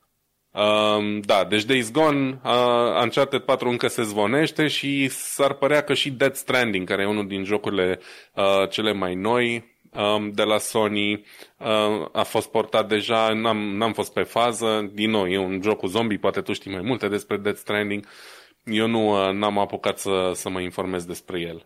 Uh, 0.51 1.19
da, 1.21 1.43
deci 1.43 1.63
Days 1.63 1.91
Gone, 1.91 2.39
uh, 2.43 3.01
Uncharted 3.01 3.41
4 3.41 3.69
încă 3.69 3.87
se 3.87 4.03
zvonește 4.03 4.67
și 4.67 5.07
s-ar 5.07 5.53
părea 5.53 5.81
că 5.81 5.93
și 5.93 6.11
Dead 6.11 6.35
Stranding, 6.35 6.87
care 6.87 7.01
e 7.01 7.05
unul 7.05 7.27
din 7.27 7.43
jocurile 7.43 7.99
uh, 8.33 8.69
cele 8.69 8.93
mai 8.93 9.15
noi, 9.15 9.77
um, 9.91 10.31
de 10.31 10.43
la 10.43 10.57
Sony 10.57 11.13
uh, 11.13 12.07
a 12.11 12.23
fost 12.23 12.51
portat 12.51 12.87
deja, 12.87 13.33
n-am, 13.33 13.57
n-am 13.57 13.93
fost 13.93 14.13
pe 14.13 14.23
fază, 14.23 14.89
din 14.93 15.09
nou, 15.09 15.27
e 15.27 15.37
un 15.37 15.59
joc 15.63 15.77
cu 15.77 15.87
zombie, 15.87 16.17
poate 16.17 16.41
tu 16.41 16.53
știi 16.53 16.71
mai 16.71 16.81
multe 16.81 17.07
despre 17.07 17.37
Death 17.37 17.57
Stranding, 17.57 18.05
eu 18.71 18.87
nu 18.87 19.27
uh, 19.27 19.33
n-am 19.33 19.57
apucat 19.57 19.99
să, 19.99 20.31
să 20.33 20.49
mă 20.49 20.61
informez 20.61 21.05
despre 21.05 21.39
el. 21.39 21.65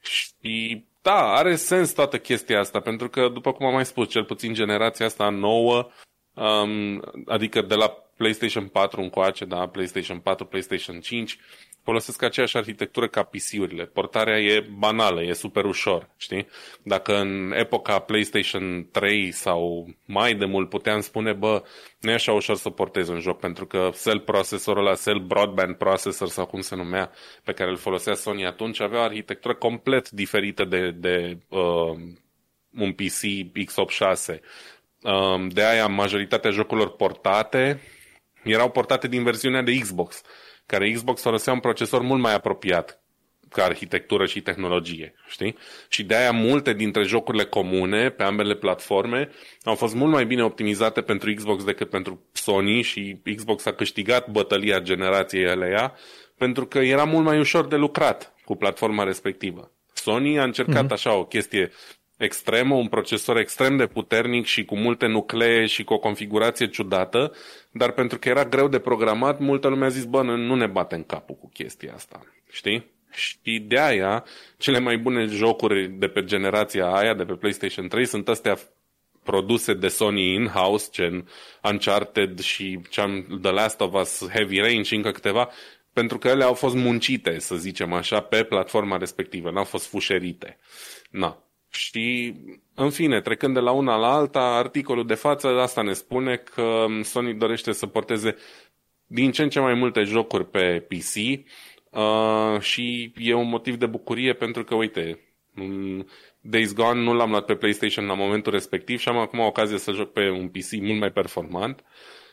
Și 0.00 0.84
da, 1.02 1.34
are 1.34 1.56
sens 1.56 1.92
toată 1.92 2.18
chestia 2.18 2.58
asta, 2.58 2.80
pentru 2.80 3.08
că, 3.08 3.28
după 3.28 3.52
cum 3.52 3.66
am 3.66 3.72
mai 3.72 3.84
spus, 3.84 4.08
cel 4.08 4.24
puțin 4.24 4.54
generația 4.54 5.06
asta 5.06 5.28
nouă, 5.28 5.88
um, 6.34 7.02
adică 7.26 7.62
de 7.62 7.74
la 7.74 7.88
PlayStation 8.16 8.66
4 8.66 9.00
încoace, 9.00 9.44
da, 9.44 9.66
PlayStation 9.66 10.18
4, 10.18 10.46
PlayStation 10.46 11.00
5, 11.00 11.38
folosesc 11.84 12.22
aceeași 12.22 12.56
arhitectură 12.56 13.08
ca 13.08 13.22
PC-urile. 13.22 13.84
Portarea 13.84 14.38
e 14.38 14.66
banală, 14.78 15.22
e 15.22 15.32
super 15.32 15.64
ușor, 15.64 16.08
știi? 16.16 16.46
Dacă 16.82 17.16
în 17.16 17.52
epoca 17.56 17.98
PlayStation 17.98 18.88
3 18.90 19.30
sau 19.32 19.88
mai 20.04 20.34
de 20.34 20.44
mult 20.44 20.68
puteam 20.68 21.00
spune, 21.00 21.32
bă, 21.32 21.62
nu 22.00 22.10
e 22.10 22.14
așa 22.14 22.32
ușor 22.32 22.56
să 22.56 22.70
portezi 22.70 23.10
un 23.10 23.20
joc, 23.20 23.38
pentru 23.38 23.66
că 23.66 23.90
cell 24.02 24.20
procesorul 24.20 24.86
ăla, 24.86 24.94
cell 24.94 25.20
broadband 25.20 25.74
processor 25.76 26.28
sau 26.28 26.46
cum 26.46 26.60
se 26.60 26.76
numea, 26.76 27.10
pe 27.44 27.52
care 27.52 27.70
îl 27.70 27.76
folosea 27.76 28.14
Sony 28.14 28.46
atunci, 28.46 28.80
avea 28.80 28.98
o 29.00 29.02
arhitectură 29.02 29.54
complet 29.54 30.10
diferită 30.10 30.64
de, 30.64 30.90
de 30.90 31.38
uh, 31.48 31.96
un 32.78 32.92
PC 32.92 33.20
x86. 33.58 34.40
Uh, 35.02 35.46
de 35.48 35.64
aia 35.64 35.86
majoritatea 35.86 36.50
jocurilor 36.50 36.96
portate 36.96 37.80
erau 38.44 38.70
portate 38.70 39.08
din 39.08 39.22
versiunea 39.22 39.62
de 39.62 39.78
Xbox 39.78 40.22
care 40.66 40.90
Xbox 40.90 41.20
folosea 41.20 41.52
un 41.52 41.60
procesor 41.60 42.02
mult 42.02 42.20
mai 42.20 42.34
apropiat 42.34 42.98
ca 43.54 43.64
arhitectură 43.64 44.26
și 44.26 44.40
tehnologie, 44.40 45.14
știi? 45.28 45.56
Și 45.88 46.02
de 46.02 46.14
aia 46.14 46.30
multe 46.30 46.72
dintre 46.72 47.02
jocurile 47.02 47.44
comune 47.44 48.10
pe 48.10 48.22
ambele 48.22 48.54
platforme 48.54 49.30
au 49.62 49.74
fost 49.74 49.94
mult 49.94 50.12
mai 50.12 50.26
bine 50.26 50.42
optimizate 50.42 51.00
pentru 51.00 51.34
Xbox 51.34 51.64
decât 51.64 51.90
pentru 51.90 52.22
Sony 52.32 52.82
și 52.82 53.20
Xbox 53.36 53.66
a 53.66 53.72
câștigat 53.72 54.30
bătălia 54.30 54.78
generației 54.78 55.48
alea 55.48 55.94
pentru 56.38 56.66
că 56.66 56.78
era 56.78 57.04
mult 57.04 57.24
mai 57.24 57.38
ușor 57.38 57.66
de 57.66 57.76
lucrat 57.76 58.34
cu 58.44 58.56
platforma 58.56 59.04
respectivă. 59.04 59.72
Sony 59.92 60.38
a 60.38 60.44
încercat 60.44 60.86
mm-hmm. 60.86 60.92
așa 60.92 61.14
o 61.14 61.24
chestie 61.24 61.70
extremă, 62.24 62.74
un 62.74 62.88
procesor 62.88 63.36
extrem 63.36 63.76
de 63.76 63.86
puternic 63.86 64.44
și 64.44 64.64
cu 64.64 64.76
multe 64.76 65.06
nuclee 65.06 65.66
și 65.66 65.84
cu 65.84 65.92
o 65.92 65.98
configurație 65.98 66.68
ciudată, 66.68 67.32
dar 67.70 67.92
pentru 67.92 68.18
că 68.18 68.28
era 68.28 68.44
greu 68.44 68.68
de 68.68 68.78
programat, 68.78 69.38
multă 69.38 69.68
lume 69.68 69.84
a 69.84 69.88
zis, 69.88 70.04
bă, 70.04 70.22
nu 70.22 70.54
ne 70.54 70.66
batem 70.66 71.02
capul 71.02 71.34
cu 71.34 71.50
chestia 71.52 71.94
asta, 71.94 72.20
știi? 72.50 72.92
Și 73.10 73.58
de 73.66 73.78
aia, 73.78 74.24
cele 74.58 74.78
mai 74.78 74.98
bune 74.98 75.26
jocuri 75.26 75.88
de 75.88 76.08
pe 76.08 76.24
generația 76.24 76.86
aia, 76.86 77.14
de 77.14 77.24
pe 77.24 77.34
PlayStation 77.34 77.88
3, 77.88 78.06
sunt 78.06 78.28
astea 78.28 78.58
produse 79.22 79.74
de 79.74 79.88
Sony 79.88 80.34
in-house, 80.34 80.88
gen 80.90 81.28
Uncharted 81.62 82.40
și 82.40 82.80
The 83.42 83.50
Last 83.50 83.80
of 83.80 83.94
Us, 83.94 84.28
Heavy 84.32 84.60
Rain 84.60 84.82
și 84.82 84.94
încă 84.94 85.10
câteva, 85.10 85.50
pentru 85.92 86.18
că 86.18 86.28
ele 86.28 86.44
au 86.44 86.54
fost 86.54 86.74
muncite, 86.74 87.38
să 87.38 87.56
zicem 87.56 87.92
așa, 87.92 88.20
pe 88.20 88.44
platforma 88.44 88.96
respectivă, 88.96 89.50
n-au 89.50 89.64
fost 89.64 89.86
fușerite. 89.86 90.58
Na. 91.10 91.43
Și, 91.74 92.34
în 92.74 92.90
fine, 92.90 93.20
trecând 93.20 93.54
de 93.54 93.60
la 93.60 93.70
una 93.70 93.96
la 93.96 94.14
alta, 94.14 94.40
articolul 94.40 95.06
de 95.06 95.14
față 95.14 95.48
asta 95.48 95.82
ne 95.82 95.92
spune 95.92 96.36
că 96.36 96.86
Sony 97.02 97.34
dorește 97.34 97.72
să 97.72 97.86
porteze 97.86 98.36
din 99.06 99.30
ce 99.30 99.42
în 99.42 99.48
ce 99.48 99.60
mai 99.60 99.74
multe 99.74 100.02
jocuri 100.02 100.46
pe 100.50 100.86
PC 100.88 101.14
uh, 101.90 102.60
și 102.60 103.12
e 103.16 103.34
un 103.34 103.48
motiv 103.48 103.76
de 103.76 103.86
bucurie 103.86 104.32
pentru 104.32 104.64
că, 104.64 104.74
uite, 104.74 105.20
Days 106.40 106.74
Gone 106.74 107.00
nu 107.00 107.14
l-am 107.14 107.30
luat 107.30 107.44
pe 107.44 107.54
PlayStation 107.54 108.06
la 108.06 108.14
momentul 108.14 108.52
respectiv 108.52 108.98
și 108.98 109.08
am 109.08 109.16
acum 109.16 109.38
ocazia 109.38 109.76
să 109.76 109.92
joc 109.92 110.12
pe 110.12 110.30
un 110.30 110.48
PC 110.48 110.80
mult 110.80 110.98
mai 110.98 111.12
performant 111.12 111.84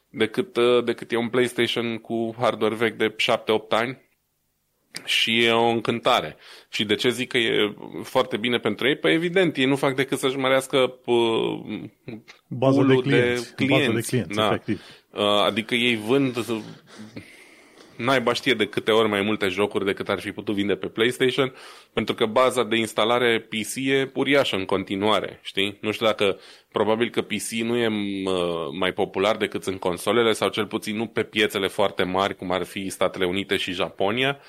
decât, 0.09 0.55
uh, 0.55 0.83
decât 0.83 1.11
e 1.11 1.15
un 1.15 1.29
PlayStation 1.29 1.97
cu 1.97 2.35
hardware 2.39 2.75
vechi 2.75 2.97
de 2.97 3.15
7-8 3.15 3.69
ani 3.69 4.09
și 5.05 5.43
e 5.43 5.51
o 5.51 5.67
încântare. 5.67 6.37
Și 6.69 6.85
de 6.85 6.95
ce 6.95 7.09
zic 7.09 7.27
că 7.27 7.37
e 7.37 7.73
foarte 8.03 8.37
bine 8.37 8.57
pentru 8.57 8.87
ei? 8.87 8.95
Păi 8.95 9.13
evident, 9.13 9.57
ei 9.57 9.65
nu 9.65 9.75
fac 9.75 9.95
decât 9.95 10.19
să-și 10.19 10.37
mărească 10.37 10.95
uh, 11.05 11.81
bază 12.47 12.83
de 12.83 12.95
clienți. 12.95 13.55
De 13.55 13.65
clienți, 13.65 13.87
bază 13.87 13.91
de 13.91 14.01
clienți 14.01 14.35
da. 14.35 14.45
efectiv. 14.45 14.81
Uh, 15.11 15.43
adică 15.45 15.75
ei 15.75 15.95
vând 15.95 16.35
naiba 18.01 18.33
știe 18.33 18.53
de 18.53 18.65
câte 18.65 18.91
ori 18.91 19.09
mai 19.09 19.21
multe 19.21 19.47
jocuri 19.47 19.85
decât 19.85 20.09
ar 20.09 20.19
fi 20.19 20.31
putut 20.31 20.55
vinde 20.55 20.75
pe 20.75 20.87
PlayStation, 20.87 21.53
pentru 21.93 22.15
că 22.15 22.25
baza 22.25 22.63
de 22.63 22.75
instalare 22.75 23.39
PC 23.39 23.75
e 23.75 24.11
uriașă 24.13 24.55
în 24.55 24.65
continuare, 24.65 25.39
știi? 25.41 25.77
Nu 25.81 25.91
știu 25.91 26.05
dacă, 26.05 26.39
probabil 26.71 27.09
că 27.09 27.21
PC 27.21 27.49
nu 27.63 27.77
e 27.77 27.87
mai 28.79 28.91
popular 28.91 29.37
decât 29.37 29.63
în 29.63 29.77
consolele, 29.77 30.31
sau 30.31 30.49
cel 30.49 30.65
puțin 30.65 30.95
nu 30.95 31.05
pe 31.05 31.23
piețele 31.23 31.67
foarte 31.67 32.03
mari, 32.03 32.35
cum 32.35 32.51
ar 32.51 32.63
fi 32.63 32.89
Statele 32.89 33.25
Unite 33.25 33.57
și 33.57 33.71
Japonia, 33.71 34.39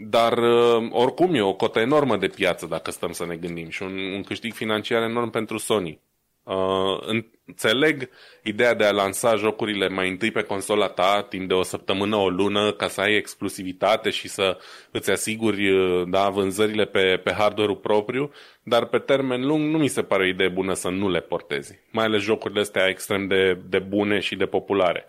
dar 0.00 0.38
uh, 0.38 0.88
oricum 0.90 1.34
e 1.34 1.40
o 1.40 1.54
cotă 1.54 1.78
enormă 1.78 2.16
de 2.16 2.26
piață 2.26 2.66
dacă 2.66 2.90
stăm 2.90 3.12
să 3.12 3.26
ne 3.26 3.36
gândim 3.36 3.68
și 3.68 3.82
un, 3.82 3.98
un 4.14 4.22
câștig 4.22 4.52
financiar 4.52 5.02
enorm 5.02 5.30
pentru 5.30 5.56
Sony. 5.56 6.00
Uh, 6.42 7.22
înțeleg 7.46 8.08
ideea 8.42 8.74
de 8.74 8.84
a 8.84 8.92
lansa 8.92 9.34
jocurile 9.34 9.88
mai 9.88 10.08
întâi 10.08 10.30
pe 10.30 10.42
consola 10.42 10.88
ta 10.88 11.26
timp 11.28 11.48
de 11.48 11.54
o 11.54 11.62
săptămână, 11.62 12.16
o 12.16 12.28
lună, 12.28 12.72
ca 12.72 12.88
să 12.88 13.00
ai 13.00 13.14
exclusivitate 13.14 14.10
și 14.10 14.28
să 14.28 14.58
îți 14.90 15.10
asiguri 15.10 15.70
uh, 15.70 16.08
da, 16.08 16.28
vânzările 16.28 16.84
pe, 16.84 17.20
pe 17.24 17.32
hardware-ul 17.32 17.76
propriu, 17.76 18.30
dar 18.62 18.84
pe 18.84 18.98
termen 18.98 19.46
lung 19.46 19.70
nu 19.70 19.78
mi 19.78 19.88
se 19.88 20.02
pare 20.02 20.22
o 20.22 20.26
idee 20.26 20.48
bună 20.48 20.74
să 20.74 20.88
nu 20.88 21.10
le 21.10 21.20
portezi. 21.20 21.78
Mai 21.90 22.04
ales 22.04 22.22
jocurile 22.22 22.60
astea 22.60 22.88
extrem 22.88 23.26
de, 23.26 23.58
de 23.68 23.78
bune 23.78 24.18
și 24.18 24.36
de 24.36 24.46
populare. 24.46 25.06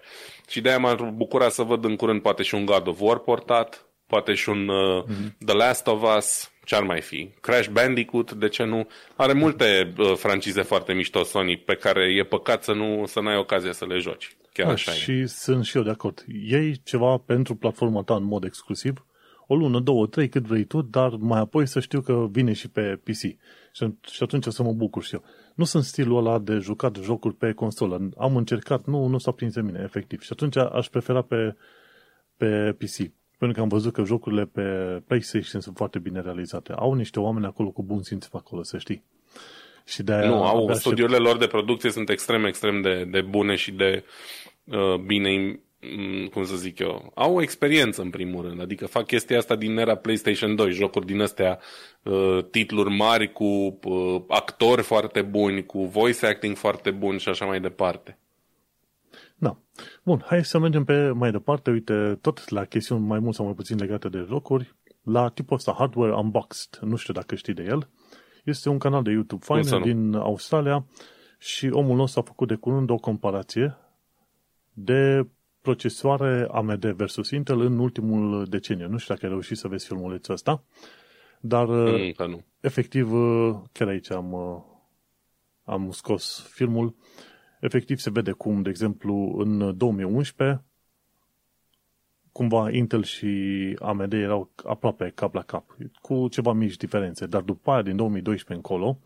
Și 0.49 0.61
de 0.61 0.69
aia 0.69 0.79
m-ar 0.79 0.95
bucura 0.95 1.49
să 1.49 1.63
văd 1.63 1.85
în 1.85 1.95
curând 1.95 2.21
poate 2.21 2.43
și 2.43 2.55
un 2.55 2.65
God 2.65 2.87
of 2.87 2.99
War 2.99 3.19
portat, 3.19 3.88
poate 4.09 4.33
și 4.33 4.49
un 4.49 4.67
uh, 4.67 5.03
mm-hmm. 5.03 5.45
The 5.45 5.55
Last 5.55 5.87
of 5.87 6.17
Us, 6.17 6.51
ce 6.65 6.75
ar 6.75 6.83
mai 6.83 7.01
fi? 7.01 7.29
Crash 7.41 7.67
Bandicoot, 7.67 8.31
de 8.31 8.47
ce 8.47 8.63
nu? 8.63 8.87
Are 9.15 9.33
multe 9.33 9.93
uh, 9.97 10.13
francize 10.15 10.61
foarte 10.61 10.93
mișto 10.93 11.23
Sony 11.23 11.57
pe 11.57 11.75
care 11.75 12.13
e 12.13 12.23
păcat 12.23 12.63
să 12.63 12.73
nu 12.73 13.05
să 13.05 13.19
n-ai 13.21 13.37
ocazia 13.37 13.71
să 13.71 13.85
le 13.85 13.97
joci. 13.97 14.37
Chiar 14.53 14.65
da, 14.65 14.71
așa 14.71 14.91
și 14.91 15.11
e. 15.11 15.25
sunt 15.25 15.65
și 15.65 15.77
eu 15.77 15.83
de 15.83 15.89
acord. 15.89 16.25
Iei 16.27 16.81
ceva 16.83 17.17
pentru 17.17 17.55
platforma 17.55 18.03
ta 18.03 18.15
în 18.15 18.23
mod 18.23 18.43
exclusiv, 18.43 19.05
o 19.47 19.55
lună, 19.55 19.79
două, 19.79 20.07
trei, 20.07 20.29
cât 20.29 20.43
vrei 20.43 20.63
tu, 20.63 20.81
dar 20.81 21.09
mai 21.19 21.39
apoi 21.39 21.67
să 21.67 21.79
știu 21.79 22.01
că 22.01 22.27
vine 22.31 22.53
și 22.53 22.69
pe 22.69 22.99
PC. 23.03 23.19
Și, 23.71 23.93
și 24.11 24.23
atunci 24.23 24.45
o 24.45 24.49
să 24.49 24.63
mă 24.63 24.73
bucur 24.73 25.03
și 25.03 25.13
eu. 25.13 25.23
Nu 25.55 25.63
sunt 25.63 25.83
stilul 25.83 26.17
ăla 26.17 26.39
de 26.39 26.57
jucat 26.57 26.95
jocuri 26.95 27.35
pe 27.35 27.51
consolă. 27.53 28.09
Am 28.17 28.35
încercat, 28.35 28.85
nu, 28.85 29.05
nu 29.05 29.17
s-a 29.17 29.31
prins 29.31 29.53
de 29.53 29.61
mine, 29.61 29.81
efectiv. 29.83 30.21
Și 30.21 30.29
atunci 30.31 30.57
aș 30.57 30.87
prefera 30.87 31.21
pe, 31.21 31.55
pe 32.37 32.75
PC. 32.77 33.11
Pentru 33.39 33.57
că 33.57 33.63
am 33.63 33.67
văzut 33.67 33.93
că 33.93 34.03
jocurile 34.03 34.45
pe 34.45 34.61
PlayStation 35.07 35.61
sunt 35.61 35.75
foarte 35.75 35.99
bine 35.99 36.21
realizate. 36.21 36.73
Au 36.75 36.93
niște 36.93 37.19
oameni 37.19 37.45
acolo 37.45 37.69
cu 37.69 37.83
bun 37.83 38.01
simț 38.01 38.27
acolo, 38.31 38.63
să 38.63 38.77
știi. 38.77 39.03
Și 39.85 40.03
de 40.03 40.15
nu, 40.15 40.43
au 40.43 40.73
studiourile 40.73 41.17
lor 41.17 41.37
de 41.37 41.47
producție 41.47 41.91
sunt 41.91 42.09
extrem, 42.09 42.45
extrem 42.45 42.81
de, 42.81 43.03
de 43.11 43.21
bune 43.21 43.55
și 43.55 43.71
de 43.71 44.03
uh, 44.63 44.95
bine 45.05 45.59
Mm, 45.81 46.27
cum 46.27 46.45
să 46.45 46.55
zic 46.55 46.79
eu, 46.79 47.11
au 47.15 47.35
o 47.35 47.41
experiență 47.41 48.01
în 48.01 48.09
primul 48.09 48.43
rând, 48.43 48.61
adică 48.61 48.85
fac 48.87 49.05
chestia 49.05 49.37
asta 49.37 49.55
din 49.55 49.77
era 49.77 49.95
PlayStation 49.95 50.55
2, 50.55 50.71
jocuri 50.71 51.05
din 51.05 51.21
astea, 51.21 51.59
uh, 52.03 52.43
titluri 52.51 52.89
mari 52.89 53.31
cu 53.31 53.79
uh, 53.83 54.21
actori 54.27 54.81
foarte 54.81 55.21
buni, 55.21 55.65
cu 55.65 55.85
voice 55.85 56.25
acting 56.25 56.55
foarte 56.55 56.91
bun 56.91 57.17
și 57.17 57.29
așa 57.29 57.45
mai 57.45 57.59
departe. 57.59 58.17
Da. 59.39 59.57
Bun, 60.03 60.23
hai 60.25 60.45
să 60.45 60.59
mergem 60.59 60.83
pe 60.83 61.09
mai 61.09 61.31
departe, 61.31 61.71
uite, 61.71 62.17
tot 62.21 62.49
la 62.49 62.65
chestiuni 62.65 63.05
mai 63.05 63.19
mult 63.19 63.35
sau 63.35 63.45
mai 63.45 63.53
puțin 63.53 63.77
legate 63.77 64.09
de 64.09 64.25
jocuri, 64.27 64.75
la 65.03 65.29
tipul 65.29 65.55
ăsta, 65.55 65.75
Hardware 65.77 66.15
Unboxed, 66.15 66.79
nu 66.81 66.95
știu 66.95 67.13
dacă 67.13 67.35
știi 67.35 67.53
de 67.53 67.63
el, 67.63 67.89
este 68.43 68.69
un 68.69 68.77
canal 68.77 69.03
de 69.03 69.11
YouTube 69.11 69.45
fain 69.45 69.81
din 69.81 70.13
Australia 70.13 70.85
și 71.37 71.69
omul 71.71 71.95
nostru 71.95 72.19
a 72.19 72.23
făcut 72.23 72.47
de 72.47 72.55
curând 72.55 72.89
o 72.89 72.95
comparație 72.95 73.77
de 74.73 75.27
procesoare 75.61 76.47
AMD 76.51 76.85
versus 76.85 77.29
Intel 77.29 77.59
în 77.59 77.79
ultimul 77.79 78.45
deceniu. 78.45 78.87
Nu 78.87 78.97
știu 78.97 79.13
dacă 79.13 79.25
ai 79.25 79.31
reușit 79.31 79.57
să 79.57 79.67
vezi 79.67 79.85
filmulețul 79.85 80.33
ăsta, 80.33 80.63
dar 81.39 81.65
mm, 81.65 82.13
nu. 82.17 82.43
efectiv, 82.59 83.11
chiar 83.71 83.87
aici 83.87 84.11
am, 84.11 84.35
am 85.63 85.91
scos 85.91 86.47
filmul, 86.51 86.95
efectiv 87.59 87.97
se 87.97 88.09
vede 88.09 88.31
cum, 88.31 88.61
de 88.61 88.69
exemplu, 88.69 89.35
în 89.37 89.77
2011, 89.77 90.63
cumva 92.31 92.71
Intel 92.71 93.03
și 93.03 93.75
AMD 93.79 94.13
erau 94.13 94.51
aproape 94.65 95.11
cap 95.15 95.33
la 95.33 95.41
cap, 95.41 95.77
cu 96.01 96.27
ceva 96.27 96.53
mici 96.53 96.77
diferențe, 96.77 97.25
dar 97.25 97.41
după 97.41 97.71
aia, 97.71 97.81
din 97.81 97.95
2012 97.95 98.53
încolo, 98.53 98.99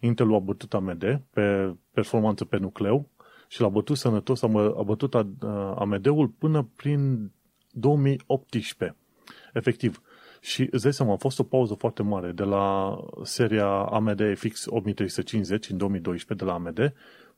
Intel 0.00 0.34
a 0.34 0.38
bătut 0.38 0.74
AMD 0.74 1.22
pe 1.30 1.74
performanță 1.92 2.44
pe 2.44 2.56
nucleu 2.56 3.08
și 3.48 3.60
l-a 3.60 3.68
bătut 3.68 3.96
sănătos, 3.96 4.42
a 4.42 4.82
bătut 4.84 5.14
AMD-ul 5.74 6.28
până 6.28 6.68
prin 6.76 7.32
2018. 7.70 8.96
Efectiv. 9.52 10.02
Și 10.40 10.68
îți 10.70 10.82
dai 10.82 10.92
seama, 10.92 11.12
a 11.12 11.16
fost 11.16 11.38
o 11.38 11.42
pauză 11.42 11.74
foarte 11.74 12.02
mare 12.02 12.32
de 12.32 12.42
la 12.42 12.96
seria 13.22 13.66
AMD 13.66 14.36
FX 14.36 14.66
8350 14.66 15.70
în 15.70 15.76
2012 15.76 16.44
de 16.46 16.50
la 16.50 16.56
AMD 16.56 16.94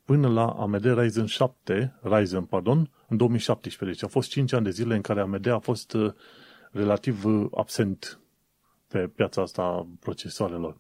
până 0.07 0.29
la 0.29 0.47
AMD 0.47 0.85
Ryzen 0.85 1.27
7, 1.27 1.99
Ryzen, 2.03 2.45
pardon, 2.45 2.91
în 3.09 3.17
2017. 3.17 3.99
Deci 3.99 4.11
a 4.11 4.13
fost 4.13 4.29
5 4.29 4.53
ani 4.53 4.65
de 4.65 4.71
zile 4.71 4.95
în 4.95 5.01
care 5.01 5.21
AMD 5.21 5.47
a 5.47 5.59
fost 5.59 5.93
uh, 5.93 6.13
relativ 6.71 7.25
uh, 7.25 7.47
absent 7.55 8.21
pe 8.89 8.99
piața 8.99 9.43
asta 9.43 9.63
a 9.63 9.87
procesoarelor. 10.01 10.77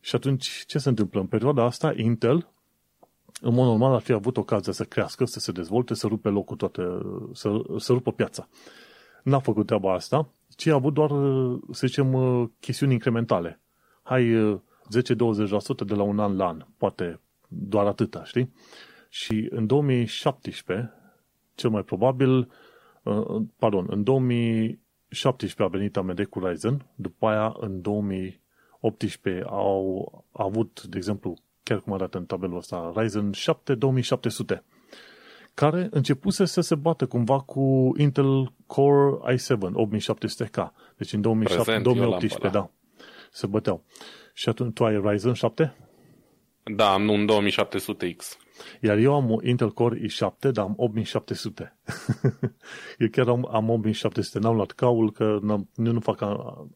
Și 0.00 0.14
atunci, 0.14 0.64
ce 0.66 0.78
se 0.78 0.88
întâmplă? 0.88 1.20
În 1.20 1.26
perioada 1.26 1.64
asta, 1.64 1.92
Intel 1.96 2.48
în 3.40 3.54
mod 3.54 3.66
normal 3.66 3.94
ar 3.94 4.00
fi 4.00 4.12
avut 4.12 4.36
ocazia 4.36 4.72
să 4.72 4.84
crească, 4.84 5.24
să 5.24 5.38
se 5.40 5.52
dezvolte, 5.52 5.94
să 5.94 6.06
rupe 6.06 6.28
locul 6.28 6.56
toate, 6.56 6.82
să, 7.32 7.62
să 7.76 7.92
rupă 7.92 8.12
piața. 8.12 8.48
N-a 9.22 9.38
făcut 9.38 9.66
treaba 9.66 9.92
asta, 9.92 10.28
ci 10.56 10.66
a 10.66 10.74
avut 10.74 10.94
doar, 10.94 11.10
să 11.70 11.86
zicem, 11.86 12.12
chestiuni 12.60 12.92
incrementale. 12.92 13.60
Hai 14.02 14.24
10-20% 15.02 15.86
de 15.86 15.94
la 15.94 16.02
un 16.02 16.18
an 16.18 16.36
la 16.36 16.46
an, 16.46 16.64
poate 16.76 17.20
doar 17.48 17.86
atâta, 17.86 18.24
știi? 18.24 18.52
Și 19.08 19.48
în 19.50 19.66
2017, 19.66 20.92
cel 21.54 21.70
mai 21.70 21.82
probabil, 21.82 22.50
pardon, 23.56 23.86
în 23.88 24.02
2017 24.02 25.62
a 25.62 25.78
venit 25.78 25.96
AMD 25.96 26.24
cu 26.24 26.46
Ryzen, 26.46 26.86
după 26.94 27.26
aia 27.26 27.56
în 27.60 27.80
2018 27.80 29.44
au 29.46 30.24
avut, 30.32 30.82
de 30.82 30.96
exemplu, 30.96 31.36
chiar 31.62 31.80
cum 31.80 31.92
arată 31.92 32.18
în 32.18 32.24
tabelul 32.24 32.56
ăsta, 32.56 32.92
Ryzen 32.96 33.32
7 33.32 33.74
2700, 33.74 34.64
care 35.54 35.88
începuse 35.90 36.44
să 36.44 36.60
se 36.60 36.74
bată 36.74 37.06
cumva 37.06 37.40
cu 37.40 37.92
Intel 37.96 38.52
Core 38.66 39.34
i7 39.34 39.56
8700K. 39.56 40.70
Deci 40.96 41.12
în 41.12 41.20
2007, 41.20 41.62
Prezent, 41.62 41.82
2018, 41.84 42.42
lampă, 42.42 42.48
da. 42.48 42.50
da, 42.50 42.70
se 43.30 43.46
băteau. 43.46 43.84
Și 44.34 44.48
atunci 44.48 44.72
tu 44.72 44.84
ai 44.84 45.00
Ryzen 45.00 45.32
7? 45.32 45.87
Da, 46.76 46.92
am 46.92 47.08
un 47.08 47.26
2700X. 47.26 48.36
Iar 48.80 48.98
eu 48.98 49.14
am 49.14 49.40
Intel 49.42 49.70
Core 49.70 49.98
i7, 49.98 50.50
dar 50.52 50.64
am 50.64 50.74
8700. 50.76 51.78
eu 52.98 53.08
chiar 53.10 53.28
am, 53.28 53.48
am 53.52 53.70
8700, 53.70 54.38
n-am 54.38 54.54
luat 54.54 54.70
caul 54.70 55.12
că 55.12 55.38
n-am, 55.42 55.68
eu 55.76 55.92
nu 55.92 56.00
fac 56.00 56.20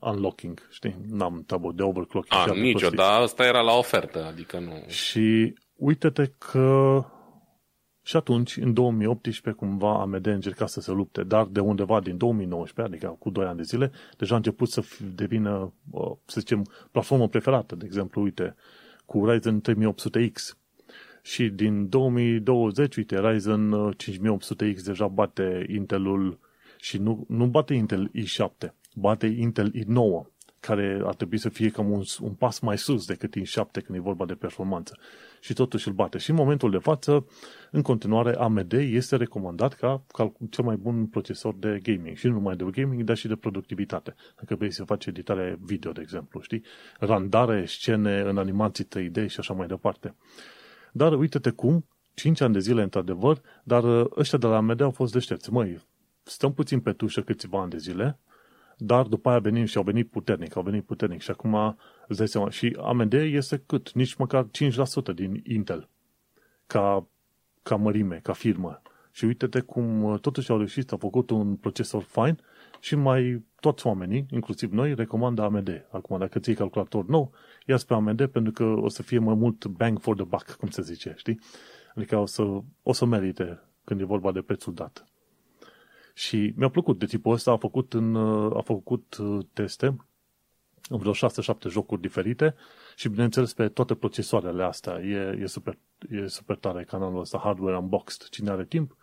unlocking, 0.01 0.69
știi? 0.71 0.97
N-am 1.09 1.45
tabu 1.47 1.73
de 1.73 1.83
overclocking. 1.83 2.49
A, 2.49 2.53
nicio, 2.55 2.89
dar 2.89 3.21
asta 3.21 3.45
era 3.45 3.61
la 3.61 3.73
ofertă, 3.73 4.25
adică 4.25 4.59
nu... 4.59 4.85
Și 4.87 5.55
uite-te 5.77 6.33
că 6.39 7.05
și 8.05 8.17
atunci, 8.17 8.57
în 8.57 8.73
2018, 8.73 9.65
cumva 9.65 10.01
AMD 10.01 10.27
încerca 10.27 10.67
să 10.67 10.81
se 10.81 10.91
lupte, 10.91 11.23
dar 11.23 11.47
de 11.47 11.61
undeva 11.61 12.01
din 12.01 12.17
2019, 12.17 12.95
adică 12.95 13.17
cu 13.19 13.31
2 13.31 13.45
ani 13.45 13.57
de 13.57 13.63
zile, 13.63 13.91
deja 14.17 14.35
a 14.35 14.37
început 14.37 14.69
să 14.69 14.83
devină, 15.15 15.73
să 16.27 16.41
zicem, 16.41 16.67
platformă 16.91 17.29
preferată. 17.29 17.75
De 17.75 17.85
exemplu, 17.85 18.23
uite, 18.23 18.55
cu 19.13 19.27
Ryzen 19.27 19.61
3800X, 19.61 20.57
și 21.23 21.49
din 21.49 21.89
2020, 21.89 22.97
uite, 22.97 23.21
Ryzen 23.21 23.71
5800X 23.97 24.77
uh, 24.77 24.83
deja 24.85 25.07
bate 25.07 25.67
Intelul 25.69 26.39
și 26.81 26.99
nu, 26.99 27.25
nu 27.29 27.47
bate 27.47 27.75
Intel 27.75 28.11
i7, 28.15 28.69
bate 28.95 29.27
Intel 29.27 29.73
i9, 29.75 30.32
care 30.67 31.03
ar 31.05 31.15
trebui 31.15 31.39
să 31.39 31.49
fie 31.49 31.71
cam 31.71 31.91
un, 31.91 32.03
un 32.21 32.33
pas 32.33 32.59
mai 32.59 32.79
sus 32.79 33.07
decât 33.07 33.35
i7 33.39 33.85
când 33.85 33.99
e 33.99 34.01
vorba 34.01 34.25
de 34.27 34.35
performanță. 34.35 34.99
Și 35.41 35.53
totuși 35.53 35.89
îl 35.89 35.95
bate. 35.95 36.19
Și 36.19 36.31
în 36.31 36.37
momentul 36.37 36.71
de 36.71 36.79
față, 36.79 37.27
în 37.71 37.83
continuare, 37.83 38.35
AMD 38.35 38.73
este 38.73 39.17
recomandat 39.17 39.75
ca, 39.75 40.05
ca 40.09 40.33
cel 40.51 40.65
mai 40.65 40.77
bun 40.77 41.07
procesor 41.07 41.55
de 41.55 41.81
gaming. 41.83 42.17
Și 42.17 42.27
nu 42.27 42.33
numai 42.33 42.57
de 42.57 42.65
gaming, 42.71 43.03
dar 43.03 43.17
și 43.17 43.29
de 43.29 43.37
productivitate. 43.37 44.15
Dacă 44.37 44.55
vrei 44.55 44.73
să 44.73 44.85
faci 44.85 45.07
editare 45.07 45.59
video, 45.61 45.93
de 45.93 46.01
exemplu, 46.01 46.41
știi? 46.41 46.63
Randare, 46.99 47.65
scene 47.67 48.21
în 48.21 48.39
animații 48.39 48.85
3D 48.85 49.27
și 49.27 49.37
așa 49.39 49.55
mai 49.55 49.67
departe. 49.67 50.15
Dar 50.93 51.13
uite-te 51.13 51.51
cum, 51.51 51.87
5 52.15 52.41
ani 52.41 52.53
de 52.53 52.59
zile 52.59 52.83
într-adevăr, 52.83 53.41
dar 53.65 53.85
uh, 53.85 54.07
ăștia 54.17 54.39
de 54.39 54.47
la 54.47 54.57
AMD 54.57 54.81
au 54.81 54.91
fost 54.91 55.13
deștepți. 55.13 55.53
Măi, 55.53 55.79
stăm 56.23 56.53
puțin 56.53 56.81
pe 56.81 56.93
tușă 56.93 57.21
câțiva 57.21 57.61
ani 57.61 57.71
de 57.71 57.79
zile, 57.79 58.19
dar 58.77 59.07
după 59.07 59.29
aia 59.29 59.39
venim 59.39 59.65
și 59.65 59.77
au 59.77 59.83
venit 59.83 60.11
puternic, 60.11 60.57
au 60.57 60.63
venit 60.63 60.85
puternic 60.85 61.21
și 61.21 61.31
acum 61.31 61.77
îți 62.09 62.19
dai 62.19 62.29
seama. 62.29 62.51
Și 62.51 62.77
AMD 62.81 63.13
este 63.13 63.63
cât? 63.67 63.93
Nici 63.93 64.15
măcar 64.15 64.47
5% 65.13 65.15
din 65.15 65.43
Intel 65.45 65.89
ca, 66.67 67.07
ca 67.63 67.77
mărime, 67.77 68.21
ca 68.23 68.33
firmă. 68.33 68.83
Și 69.11 69.25
uite-te 69.25 69.61
cum 69.61 70.03
uh, 70.03 70.21
totuși 70.21 70.51
au 70.51 70.57
reușit, 70.57 70.93
au 70.93 70.99
făcut 70.99 71.31
un 71.31 71.57
procesor 71.57 72.03
fine 72.03 72.37
și 72.81 72.97
mai 72.97 73.45
toți 73.61 73.87
oamenii, 73.87 74.27
inclusiv 74.31 74.73
noi, 74.73 74.95
recomandă 74.95 75.43
AMD. 75.43 75.87
Acum, 75.91 76.19
dacă 76.19 76.39
ții 76.39 76.55
calculator 76.55 77.07
nou, 77.07 77.33
ia 77.67 77.79
pe 77.87 77.95
AMD 77.95 78.27
pentru 78.27 78.53
că 78.53 78.65
o 78.65 78.89
să 78.89 79.03
fie 79.03 79.19
mai 79.19 79.35
mult 79.35 79.67
bang 79.67 80.01
for 80.01 80.15
the 80.15 80.25
buck, 80.25 80.51
cum 80.51 80.69
se 80.69 80.83
zice, 80.83 81.15
știi? 81.17 81.41
Adică 81.95 82.17
o 82.17 82.27
să, 82.27 82.43
o 82.83 82.93
să 82.93 83.05
merite 83.05 83.61
când 83.85 84.01
e 84.01 84.05
vorba 84.05 84.33
de 84.33 84.41
prețul 84.41 84.75
dat. 84.75 85.07
Și 86.15 86.53
mi-a 86.57 86.69
plăcut 86.69 86.99
de 86.99 87.07
tipul 87.07 87.33
ăsta, 87.33 87.51
a 87.51 87.57
făcut, 87.57 87.93
în, 87.93 88.17
a 88.57 88.61
făcut 88.61 89.17
uh, 89.17 89.45
teste 89.53 89.97
în 90.89 90.99
vreo 90.99 91.13
6-7 91.13 91.17
jocuri 91.69 92.01
diferite 92.01 92.55
și 92.97 93.09
bineînțeles 93.09 93.53
pe 93.53 93.69
toate 93.69 93.95
procesoarele 93.95 94.65
astea. 94.65 95.01
E, 95.01 95.39
e, 95.41 95.47
super, 95.47 95.79
e 96.11 96.27
super 96.27 96.57
tare 96.57 96.85
canalul 96.85 97.21
ăsta, 97.21 97.39
Hardware 97.39 97.77
Unboxed. 97.77 98.29
Cine 98.29 98.51
are 98.51 98.65
timp, 98.65 98.97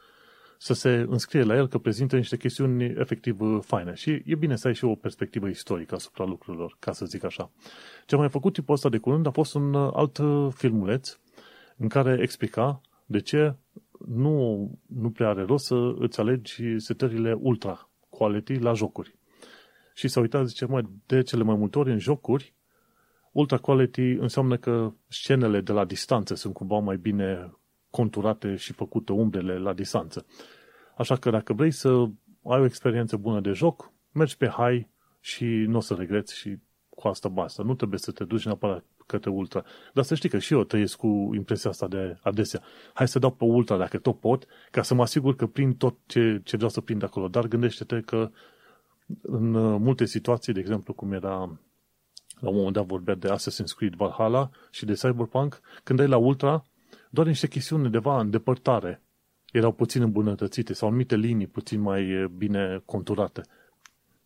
să 0.58 0.74
se 0.74 1.06
înscrie 1.10 1.44
la 1.44 1.56
el 1.56 1.68
că 1.68 1.78
prezintă 1.78 2.16
niște 2.16 2.38
chestiuni 2.38 2.84
efectiv 2.84 3.42
uh, 3.42 3.60
faine. 3.62 3.94
Și 3.94 4.22
e 4.26 4.36
bine 4.36 4.56
să 4.56 4.68
ai 4.68 4.76
și 4.76 4.86
o 4.86 4.96
perspectivă 4.96 5.48
istorică 5.48 5.96
asupra 5.96 6.26
lucrurilor, 6.26 6.76
ca 6.80 6.92
să 6.92 7.06
zic 7.06 7.24
așa. 7.24 7.52
Ce 8.06 8.16
am 8.16 8.22
mai 8.22 8.30
făcut 8.30 8.54
tipul 8.54 8.74
ăsta 8.74 8.90
de 8.90 8.98
curând 8.98 9.26
a 9.26 9.32
fost 9.32 9.54
un 9.54 9.74
uh, 9.74 9.92
alt 9.94 10.18
uh, 10.18 10.48
filmuleț 10.56 11.18
în 11.78 11.88
care 11.88 12.18
explica 12.22 12.82
de 13.06 13.20
ce 13.20 13.56
nu, 14.08 14.70
nu 14.88 15.10
prea 15.12 15.30
are 15.30 15.44
rost 15.44 15.66
să 15.66 15.94
îți 15.98 16.20
alegi 16.20 16.80
setările 16.80 17.34
ultra 17.40 17.90
quality 18.10 18.54
la 18.54 18.74
jocuri. 18.74 19.16
Și 19.94 20.08
s-a 20.08 20.20
uitat, 20.20 20.48
zice, 20.48 20.66
mai 20.66 20.90
de 21.06 21.22
cele 21.22 21.44
mai 21.44 21.56
multe 21.56 21.80
ori 21.80 21.92
în 21.92 22.00
jocuri, 22.00 22.54
ultra 23.32 23.58
quality 23.58 24.02
înseamnă 24.02 24.58
că 24.58 24.94
scenele 25.08 25.62
de 25.62 25.72
la 25.72 25.86
distanță 25.86 26.36
sunt 26.36 26.54
cumva 26.54 26.80
mai 26.80 26.98
bine 26.98 27.54
conturate 27.90 28.56
și 28.56 28.74
făcute 28.74 29.12
umbrele 29.12 29.58
la 29.58 29.74
distanță. 29.74 30.26
Așa 30.98 31.16
că 31.16 31.30
dacă 31.30 31.54
vrei 31.54 31.72
să 31.72 31.90
ai 32.44 32.60
o 32.60 32.66
experiență 32.66 33.18
bună 33.18 33.40
de 33.40 33.52
joc, 33.52 33.92
mergi 34.12 34.38
pe 34.38 34.48
high 34.48 34.88
și 35.20 35.46
nu 35.46 35.78
o 35.78 35.80
să 35.80 35.94
regreți 35.94 36.38
și 36.38 36.58
cu 36.90 37.08
asta 37.08 37.30
basta. 37.30 37.64
Nu 37.64 37.76
trebuie 37.76 38.00
să 38.00 38.12
te 38.12 38.24
duci 38.24 38.46
neapărat 38.46 38.86
către 39.10 39.30
ultra. 39.30 39.64
Dar 39.94 40.04
să 40.04 40.16
știi 40.16 40.30
că 40.30 40.40
și 40.40 40.54
eu 40.54 40.64
trăiesc 40.64 40.98
cu 40.98 41.30
impresia 41.36 41.70
asta 41.70 41.88
de 41.88 42.18
adesea. 42.22 42.62
Hai 42.94 43.08
să 43.08 43.20
dau 43.20 43.32
pe 43.32 43.44
ultra 43.44 43.78
dacă 43.78 43.98
tot 43.98 44.20
pot, 44.20 44.46
ca 44.72 44.82
să 44.82 44.94
mă 44.94 45.02
asigur 45.02 45.36
că 45.36 45.48
prind 45.48 45.78
tot 45.78 45.98
ce, 46.06 46.42
ce 46.44 46.56
vreau 46.56 46.72
să 46.72 46.82
prind 46.82 47.04
acolo. 47.04 47.28
Dar 47.28 47.48
gândește-te 47.48 48.02
că 48.02 48.32
în 49.22 49.54
uh, 49.54 49.80
multe 49.80 50.06
situații, 50.06 50.54
de 50.54 50.60
exemplu, 50.60 50.94
cum 50.94 51.12
era 51.12 51.60
la 52.40 52.50
un 52.50 52.56
moment 52.56 52.74
dat 52.74 52.86
vorbea 52.86 53.16
de 53.16 53.28
Assassin's 53.28 53.76
Creed 53.76 53.94
Valhalla 53.94 54.50
și 54.72 54.86
de 54.86 54.94
Cyberpunk, 54.94 55.60
când 55.84 56.00
ai 56.00 56.08
la 56.08 56.18
Ultra, 56.18 56.66
doar 57.10 57.28
niște 57.28 57.48
chestiuni 57.48 57.84
undeva 57.84 58.20
în 58.20 58.30
depărtare 58.30 59.02
erau 59.52 59.72
puțin 59.72 60.02
îmbunătățite 60.02 60.74
sau 60.74 60.88
anumite 60.88 61.16
linii 61.16 61.48
puțin 61.48 61.80
mai 61.80 62.28
bine 62.38 62.82
conturate. 62.86 63.42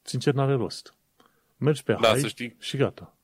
Sincer, 0.02 0.34
n-are 0.34 0.54
rost. 0.54 0.94
Mergi 1.58 1.84
pe 1.84 1.98
da, 2.02 2.08
high 2.08 2.20
să 2.20 2.28
știi, 2.28 2.56
și 2.60 2.78
gata. 2.78 3.18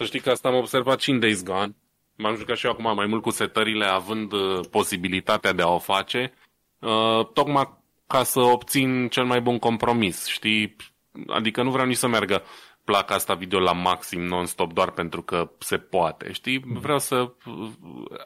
Să 0.00 0.06
știi 0.06 0.20
că 0.20 0.30
asta 0.30 0.48
am 0.48 0.54
observat 0.54 1.00
și 1.00 1.10
în 1.10 1.18
Days 1.20 1.42
Gone. 1.42 1.76
M-am 2.16 2.36
jucat 2.36 2.56
și 2.56 2.66
eu 2.66 2.72
acum 2.72 2.94
mai 2.94 3.06
mult 3.06 3.22
cu 3.22 3.30
setările, 3.30 3.84
având 3.84 4.32
uh, 4.32 4.60
posibilitatea 4.70 5.52
de 5.52 5.62
a 5.62 5.68
o 5.68 5.78
face, 5.78 6.32
uh, 6.78 7.26
tocmai 7.32 7.78
ca 8.06 8.22
să 8.22 8.40
obțin 8.40 9.08
cel 9.08 9.24
mai 9.24 9.40
bun 9.40 9.58
compromis, 9.58 10.26
știi? 10.26 10.76
Adică 11.26 11.62
nu 11.62 11.70
vreau 11.70 11.86
nici 11.86 11.96
să 11.96 12.06
meargă 12.06 12.42
placa 12.84 13.14
asta 13.14 13.34
video 13.34 13.58
la 13.58 13.72
maxim 13.72 14.20
non-stop 14.22 14.72
doar 14.72 14.90
pentru 14.90 15.22
că 15.22 15.50
se 15.58 15.78
poate, 15.78 16.32
știi? 16.32 16.62
Mm. 16.64 16.78
Vreau 16.78 16.98
să 16.98 17.16
uh, 17.16 17.70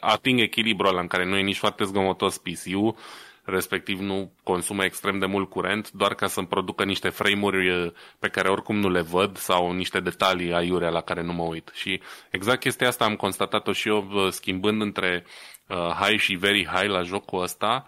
ating 0.00 0.40
echilibrul 0.40 0.88
ăla 0.88 1.00
în 1.00 1.06
care 1.06 1.24
nu 1.24 1.36
e 1.36 1.42
nici 1.42 1.58
foarte 1.58 1.84
zgomotos 1.84 2.38
PC-ul, 2.38 2.96
respectiv 3.44 4.00
nu 4.00 4.32
consumă 4.42 4.84
extrem 4.84 5.18
de 5.18 5.26
mult 5.26 5.50
curent, 5.50 5.90
doar 5.90 6.14
ca 6.14 6.26
să-mi 6.26 6.46
producă 6.46 6.84
niște 6.84 7.08
frame-uri 7.08 7.70
uh, 7.70 7.92
pe 8.18 8.28
care 8.28 8.48
oricum 8.48 8.76
nu 8.76 8.90
le 8.90 9.00
văd 9.00 9.36
sau 9.36 9.72
niște 9.72 10.00
detalii 10.00 10.52
aiurea 10.52 10.90
la 10.90 11.00
care 11.00 11.22
nu 11.22 11.32
mă 11.32 11.42
uit. 11.42 11.70
Și 11.74 12.00
exact 12.30 12.60
chestia 12.60 12.88
asta 12.88 13.04
am 13.04 13.16
constatat-o 13.16 13.72
și 13.72 13.88
eu 13.88 14.08
uh, 14.12 14.30
schimbând 14.30 14.80
între 14.80 15.24
uh, 15.68 15.76
high 15.76 16.20
și 16.20 16.34
very 16.34 16.66
high 16.66 16.90
la 16.90 17.02
jocul 17.02 17.42
ăsta, 17.42 17.86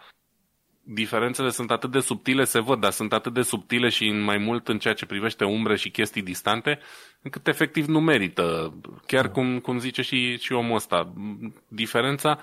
diferențele 0.88 1.50
sunt 1.50 1.70
atât 1.70 1.90
de 1.90 2.00
subtile, 2.00 2.44
se 2.44 2.60
văd, 2.60 2.80
dar 2.80 2.90
sunt 2.90 3.12
atât 3.12 3.32
de 3.32 3.42
subtile 3.42 3.88
și 3.88 4.06
în 4.06 4.20
mai 4.20 4.38
mult 4.38 4.68
în 4.68 4.78
ceea 4.78 4.94
ce 4.94 5.06
privește 5.06 5.44
umbre 5.44 5.76
și 5.76 5.90
chestii 5.90 6.22
distante, 6.22 6.78
încât 7.22 7.46
efectiv 7.46 7.86
nu 7.86 8.00
merită. 8.00 8.74
Chiar 9.06 9.30
cum, 9.30 9.58
cum 9.58 9.78
zice 9.78 10.02
și, 10.02 10.38
și 10.38 10.52
omul 10.52 10.74
ăsta. 10.74 11.12
Diferența, 11.68 12.40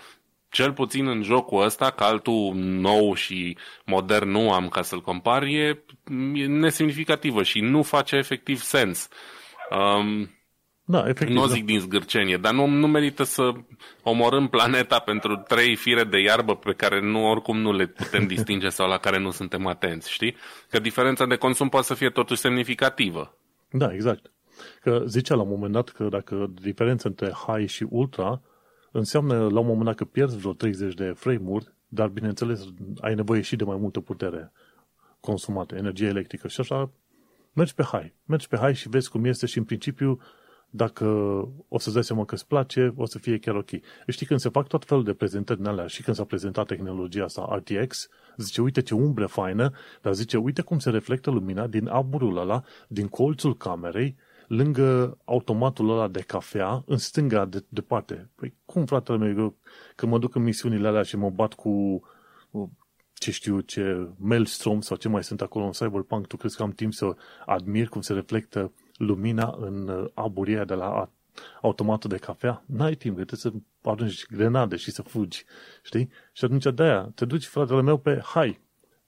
cel 0.54 0.74
puțin 0.74 1.08
în 1.08 1.24
jocul 1.24 1.64
ăsta, 1.64 1.92
că 1.92 2.04
altul 2.04 2.54
nou 2.56 3.14
și 3.14 3.58
modern 3.86 4.30
nu 4.30 4.52
am 4.52 4.68
ca 4.68 4.82
să-l 4.82 5.02
compar, 5.02 5.44
e, 5.44 5.84
e 6.34 6.46
nesemnificativă 6.46 7.44
și 7.44 7.60
nu 7.60 7.82
face 7.82 8.16
efectiv 8.16 8.62
sens. 8.62 9.08
Um, 9.70 10.30
da, 10.86 11.08
efectiv. 11.08 11.36
Nu 11.36 11.42
o 11.42 11.46
da. 11.46 11.54
zic 11.54 11.66
din 11.66 11.80
zgârcenie, 11.80 12.38
dar 12.38 12.54
nu, 12.54 12.66
nu 12.66 12.88
merită 12.88 13.24
să 13.24 13.52
omorâm 14.04 14.48
planeta 14.48 15.00
pentru 15.00 15.36
trei 15.48 15.76
fire 15.76 16.04
de 16.04 16.20
iarbă 16.20 16.56
pe 16.56 16.74
care 16.74 17.02
nu 17.02 17.30
oricum 17.30 17.58
nu 17.58 17.74
le 17.74 17.86
putem 17.86 18.28
distinge 18.28 18.70
sau 18.70 18.88
la 18.88 18.98
care 18.98 19.20
nu 19.20 19.32
suntem 19.32 19.68
atenți, 19.68 20.12
știi? 20.12 20.36
Că 20.70 20.80
diferența 20.80 21.26
de 21.26 21.36
consum 21.36 21.70
poate 21.70 21.86
să 21.86 21.94
fie 21.94 22.10
totuși 22.10 22.40
semnificativă. 22.40 23.38
Da, 23.72 23.94
exact. 23.94 24.32
Că 24.82 25.04
zicea 25.06 25.36
la 25.36 25.42
un 25.42 25.50
moment 25.50 25.74
dat 25.74 25.90
că 25.90 26.04
dacă 26.04 26.52
diferența 26.62 27.10
între 27.10 27.32
high 27.48 27.70
și 27.70 27.86
ultra 27.90 28.42
înseamnă 28.94 29.36
la 29.36 29.60
un 29.60 29.66
moment 29.66 29.86
dat 29.86 29.96
că 29.96 30.06
pierzi 30.06 30.38
vreo 30.38 30.54
30 30.54 30.94
de 30.94 31.12
frame-uri, 31.16 31.74
dar 31.88 32.08
bineînțeles 32.08 32.66
ai 33.02 33.16
nevoie 33.16 33.42
și 33.42 33.56
de 33.56 33.64
mai 33.64 33.78
multă 33.78 34.00
putere 34.00 34.52
consumată, 35.20 35.76
energie 35.76 36.08
electrică 36.08 36.48
și 36.48 36.60
așa 36.60 36.92
mergi 37.54 37.74
pe 37.74 37.84
high. 37.84 38.14
Mergi 38.26 38.48
pe 38.48 38.58
high 38.58 38.76
și 38.76 38.90
vezi 38.90 39.10
cum 39.10 39.26
este 39.26 39.46
și 39.46 39.58
în 39.58 39.64
principiu 39.64 40.20
dacă 40.76 41.06
o 41.68 41.80
să-ți 41.80 41.94
dai 41.94 42.04
seama 42.04 42.26
că 42.26 42.34
îți 42.34 42.48
place, 42.48 42.94
o 42.96 43.06
să 43.06 43.18
fie 43.18 43.38
chiar 43.38 43.56
ok. 43.56 43.70
Știi, 44.08 44.26
când 44.26 44.40
se 44.40 44.50
fac 44.50 44.68
tot 44.68 44.86
felul 44.86 45.04
de 45.04 45.14
prezentări 45.14 45.60
din 45.60 45.68
alea 45.68 45.88
și 45.88 46.04
când 46.04 46.16
s-a 46.16 46.24
prezentat 46.24 46.66
tehnologia 46.66 47.24
asta 47.24 47.56
RTX, 47.56 48.10
zice, 48.38 48.62
uite 48.62 48.82
ce 48.82 48.94
umbră 48.94 49.26
faină, 49.26 49.72
dar 50.02 50.14
zice, 50.14 50.38
uite 50.38 50.62
cum 50.62 50.80
se 50.80 50.90
reflectă 50.90 51.30
lumina 51.30 51.68
din 51.68 51.88
aburul 51.88 52.38
ăla, 52.38 52.64
din 52.88 53.08
colțul 53.08 53.58
camerei, 53.58 54.16
lângă 54.56 55.18
automatul 55.26 55.90
ăla 55.90 56.08
de 56.08 56.22
cafea, 56.22 56.84
în 56.86 56.98
stânga 56.98 57.46
de 57.46 57.66
departe. 57.70 58.30
Păi 58.36 58.54
cum, 58.66 58.86
fratele 58.86 59.18
meu, 59.18 59.38
eu, 59.38 59.58
că 59.96 60.06
mă 60.06 60.20
duc 60.20 60.36
în 60.36 60.44
misiunile 60.44 60.88
alea 60.88 61.04
și 61.04 61.18
mă 61.18 61.30
bat 61.30 61.54
cu 61.54 62.02
ce 63.14 63.32
știu, 63.32 63.60
ce 63.60 64.08
Maelstrom 64.18 64.82
sau 64.82 64.98
ce 64.98 65.10
mai 65.10 65.24
sunt 65.24 65.42
acolo 65.42 65.66
în 65.66 65.72
Cyberpunk, 65.72 66.28
tu 66.28 66.38
crezi 66.38 66.56
că 66.56 66.64
am 66.64 66.72
timp 66.72 66.94
să 66.94 67.16
admir 67.46 67.88
cum 67.88 68.02
se 68.02 68.14
reflectă 68.14 68.72
lumina 68.98 69.56
în 69.60 69.88
uh, 69.88 70.10
aburia 70.14 70.64
de 70.64 70.74
la 70.74 71.10
automatul 71.62 72.10
de 72.10 72.18
cafea, 72.18 72.64
n-ai 72.66 72.96
timp, 72.96 73.16
trebuie 73.16 73.40
să 73.40 73.52
arunci 73.82 74.26
grenade 74.26 74.76
și 74.76 74.92
să 74.92 75.02
fugi, 75.02 75.46
știi? 75.84 76.10
Și 76.34 76.46
atunci 76.46 76.64
de-aia 76.64 77.12
te 77.16 77.26
duci, 77.26 77.46
fratele 77.46 77.82
meu, 77.82 77.98
pe 77.98 78.22
hai, 78.24 78.60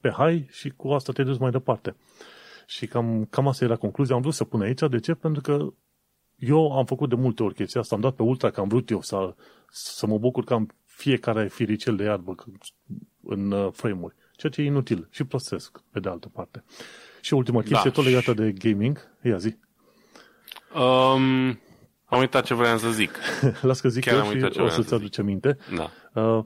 pe 0.01 0.09
hai 0.09 0.47
și 0.51 0.69
cu 0.69 0.87
asta 0.87 1.11
te 1.11 1.23
duci 1.23 1.39
mai 1.39 1.51
departe. 1.51 1.95
Și 2.65 2.87
cam, 2.87 3.25
cam 3.29 3.47
asta 3.47 3.65
era 3.65 3.75
concluzia. 3.75 4.15
Am 4.15 4.21
vrut 4.21 4.33
să 4.33 4.43
pun 4.43 4.61
aici. 4.61 4.81
De 4.89 4.99
ce? 4.99 5.13
Pentru 5.13 5.41
că 5.41 5.73
eu 6.35 6.77
am 6.77 6.85
făcut 6.85 7.09
de 7.09 7.15
multe 7.15 7.43
ori 7.43 7.53
chestia 7.53 7.81
asta. 7.81 7.95
Am 7.95 8.01
dat 8.01 8.15
pe 8.15 8.23
ultra 8.23 8.49
că 8.49 8.59
am 8.59 8.67
vrut 8.67 8.89
eu 8.89 9.01
să, 9.01 9.35
să 9.69 10.07
mă 10.07 10.17
bucur 10.17 10.43
că 10.43 10.53
am 10.53 10.69
fiecare 10.85 11.47
firicel 11.47 11.95
de 11.95 12.03
iarbă 12.03 12.35
în 13.23 13.51
uh, 13.51 13.71
frame-uri. 13.71 14.15
Ceea 14.35 14.51
ce 14.51 14.61
e 14.61 14.65
inutil 14.65 15.07
și 15.11 15.23
plăsesc, 15.23 15.81
pe 15.91 15.99
de 15.99 16.09
altă 16.09 16.27
parte. 16.27 16.63
Și 17.21 17.33
ultima 17.33 17.59
chestie, 17.59 17.89
da. 17.89 17.95
tot 17.95 18.03
legată 18.03 18.33
de 18.33 18.51
gaming. 18.51 18.97
Ia 19.23 19.37
zi. 19.37 19.57
Um, 20.73 21.59
am 22.05 22.19
uitat 22.19 22.45
ce 22.45 22.53
vreau 22.53 22.77
să 22.77 22.89
zic. 22.89 23.19
Las 23.61 23.79
că 23.79 23.89
zic 23.89 24.03
Chiar 24.03 24.35
eu 24.35 24.49
și 24.49 24.59
o 24.59 24.69
să-ți 24.69 24.93
aduce 24.93 25.23
minte. 25.23 25.57
Da. 25.75 25.91
Uh, 26.21 26.45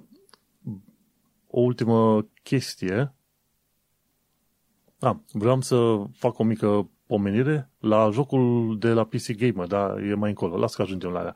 o 1.48 1.60
ultimă 1.60 2.28
chestie. 2.44 3.14
Ah, 5.00 5.16
vreau 5.32 5.62
să 5.62 6.02
fac 6.14 6.40
o 6.40 6.44
mică 6.44 6.90
pomenire 7.08 7.70
la 7.80 8.10
jocul 8.12 8.76
de 8.80 8.90
la 8.90 9.04
PC 9.04 9.32
Gamer, 9.32 9.68
dar 9.68 9.98
e 9.98 10.14
mai 10.14 10.30
încolo. 10.30 10.58
Las 10.58 10.76
că 10.76 10.82
ajungem 10.82 11.12
la 11.12 11.20
aia. 11.20 11.36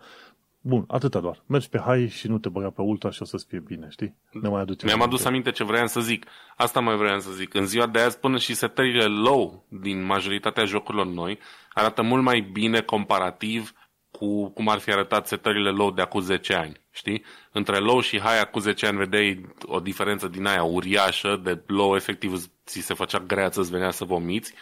Bun, 0.66 0.86
atâta 0.88 1.20
doar. 1.20 1.43
Mergi 1.45 1.70
pe 1.70 1.78
high 1.78 2.11
și 2.11 2.28
nu 2.28 2.38
te 2.38 2.49
băga 2.49 2.70
pe 2.70 2.82
ultra 2.82 3.09
și 3.09 3.22
o 3.22 3.26
să-ți 3.26 3.45
fie 3.45 3.59
bine, 3.59 3.88
știi? 3.89 4.16
Ne 4.32 4.49
mai 4.49 4.61
aduce 4.61 4.86
Mi-am 4.86 5.01
adus 5.01 5.26
aminte 5.26 5.51
ce 5.51 5.64
vreau 5.64 5.88
să 5.88 5.99
zic. 5.99 6.26
Asta 6.55 6.80
mai 6.80 6.95
vreau 6.95 7.20
să 7.20 7.32
zic. 7.32 7.53
În 7.53 7.66
ziua 7.66 7.88
de 7.88 7.99
azi, 7.99 8.20
până 8.20 8.38
și 8.38 8.55
setările 8.55 9.05
low 9.05 9.66
din 9.68 10.05
majoritatea 10.05 10.66
jocurilor 10.66 11.05
noi 11.05 11.39
arată 11.74 12.01
mult 12.01 12.24
mai 12.24 12.39
bine 12.39 12.82
comparativ 12.82 13.74
cu 14.11 14.49
cum 14.49 14.70
ar 14.70 14.80
fi 14.80 14.91
arătat 14.91 15.28
setările 15.28 15.70
low 15.70 15.91
de 15.91 16.01
acum 16.01 16.22
10 16.22 16.53
ani, 16.53 16.82
știi? 16.93 17.23
Între 17.51 17.77
low 17.77 17.99
și 17.99 18.19
high 18.19 18.39
acum 18.41 18.61
10 18.61 18.85
ani 18.85 18.97
vedeai 18.97 19.45
o 19.65 19.79
diferență 19.79 20.27
din 20.27 20.45
aia 20.45 20.63
uriașă, 20.63 21.39
de 21.43 21.61
low 21.67 21.95
efectiv 21.95 22.43
ți 22.65 22.79
se 22.79 22.93
făcea 22.93 23.19
greață, 23.19 23.59
îți 23.59 23.71
venea 23.71 23.91
să 23.91 24.05
vomiți, 24.05 24.53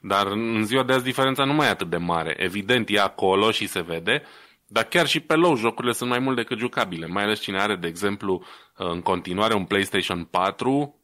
dar 0.00 0.26
în 0.26 0.64
ziua 0.64 0.82
de 0.82 0.92
azi 0.92 1.04
diferența 1.04 1.44
nu 1.44 1.52
mai 1.52 1.66
e 1.66 1.70
atât 1.70 1.90
de 1.90 1.96
mare. 1.96 2.34
Evident, 2.38 2.88
e 2.90 3.00
acolo 3.00 3.50
și 3.50 3.66
se 3.66 3.80
vede, 3.80 4.22
dar 4.66 4.84
chiar 4.84 5.06
și 5.06 5.20
pe 5.20 5.34
low 5.34 5.56
jocurile 5.56 5.92
sunt 5.92 6.10
mai 6.10 6.18
mult 6.18 6.36
decât 6.36 6.58
jucabile, 6.58 7.06
mai 7.06 7.22
ales 7.22 7.40
cine 7.40 7.60
are, 7.60 7.76
de 7.76 7.86
exemplu, 7.86 8.44
în 8.74 9.00
continuare 9.00 9.54
un 9.54 9.64
PlayStation 9.64 10.24
4 10.24 11.00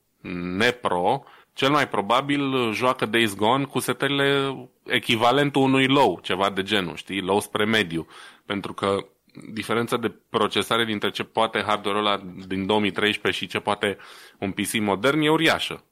nepro, 0.57 1.25
cel 1.53 1.71
mai 1.71 1.89
probabil 1.89 2.73
joacă 2.73 3.07
Days 3.07 3.35
Gone 3.35 3.65
cu 3.65 3.79
setările 3.79 4.57
echivalentul 4.85 5.63
unui 5.63 5.87
low, 5.87 6.21
ceva 6.23 6.51
de 6.51 6.63
genul, 6.63 6.97
știi, 6.97 7.21
low 7.21 7.41
spre 7.41 7.65
mediu, 7.65 8.07
pentru 8.47 8.73
că 8.73 9.07
diferența 9.53 9.97
de 9.97 10.15
procesare 10.29 10.85
dintre 10.85 11.11
ce 11.11 11.23
poate 11.23 11.63
hardware-ul 11.63 12.07
ăla 12.07 12.23
din 12.47 12.67
2013 12.67 13.43
și 13.43 13.51
ce 13.51 13.59
poate 13.59 13.97
un 14.39 14.53
PC 14.53 14.73
modern 14.81 15.21
e 15.21 15.31
uriașă. 15.31 15.85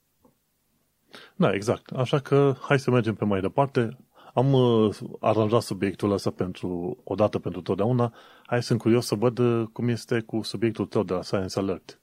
Da, 1.34 1.52
exact. 1.52 1.90
Așa 1.90 2.18
că 2.18 2.56
hai 2.60 2.78
să 2.78 2.90
mergem 2.90 3.14
pe 3.14 3.24
mai 3.24 3.40
departe. 3.40 3.96
Am 4.34 4.52
uh, 4.52 4.96
aranjat 5.20 5.62
subiectul 5.62 6.12
ăsta 6.12 6.30
pentru 6.30 6.98
o 7.04 7.14
dată 7.14 7.38
pentru 7.38 7.60
totdeauna. 7.60 8.14
Hai 8.46 8.62
sunt 8.62 8.80
curios 8.80 9.06
să 9.06 9.14
văd 9.14 9.38
uh, 9.38 9.66
cum 9.72 9.88
este 9.88 10.20
cu 10.20 10.42
subiectul 10.42 10.86
tău 10.86 11.02
de 11.02 11.12
la 11.12 11.22
Science 11.22 11.58
Alert. 11.58 12.00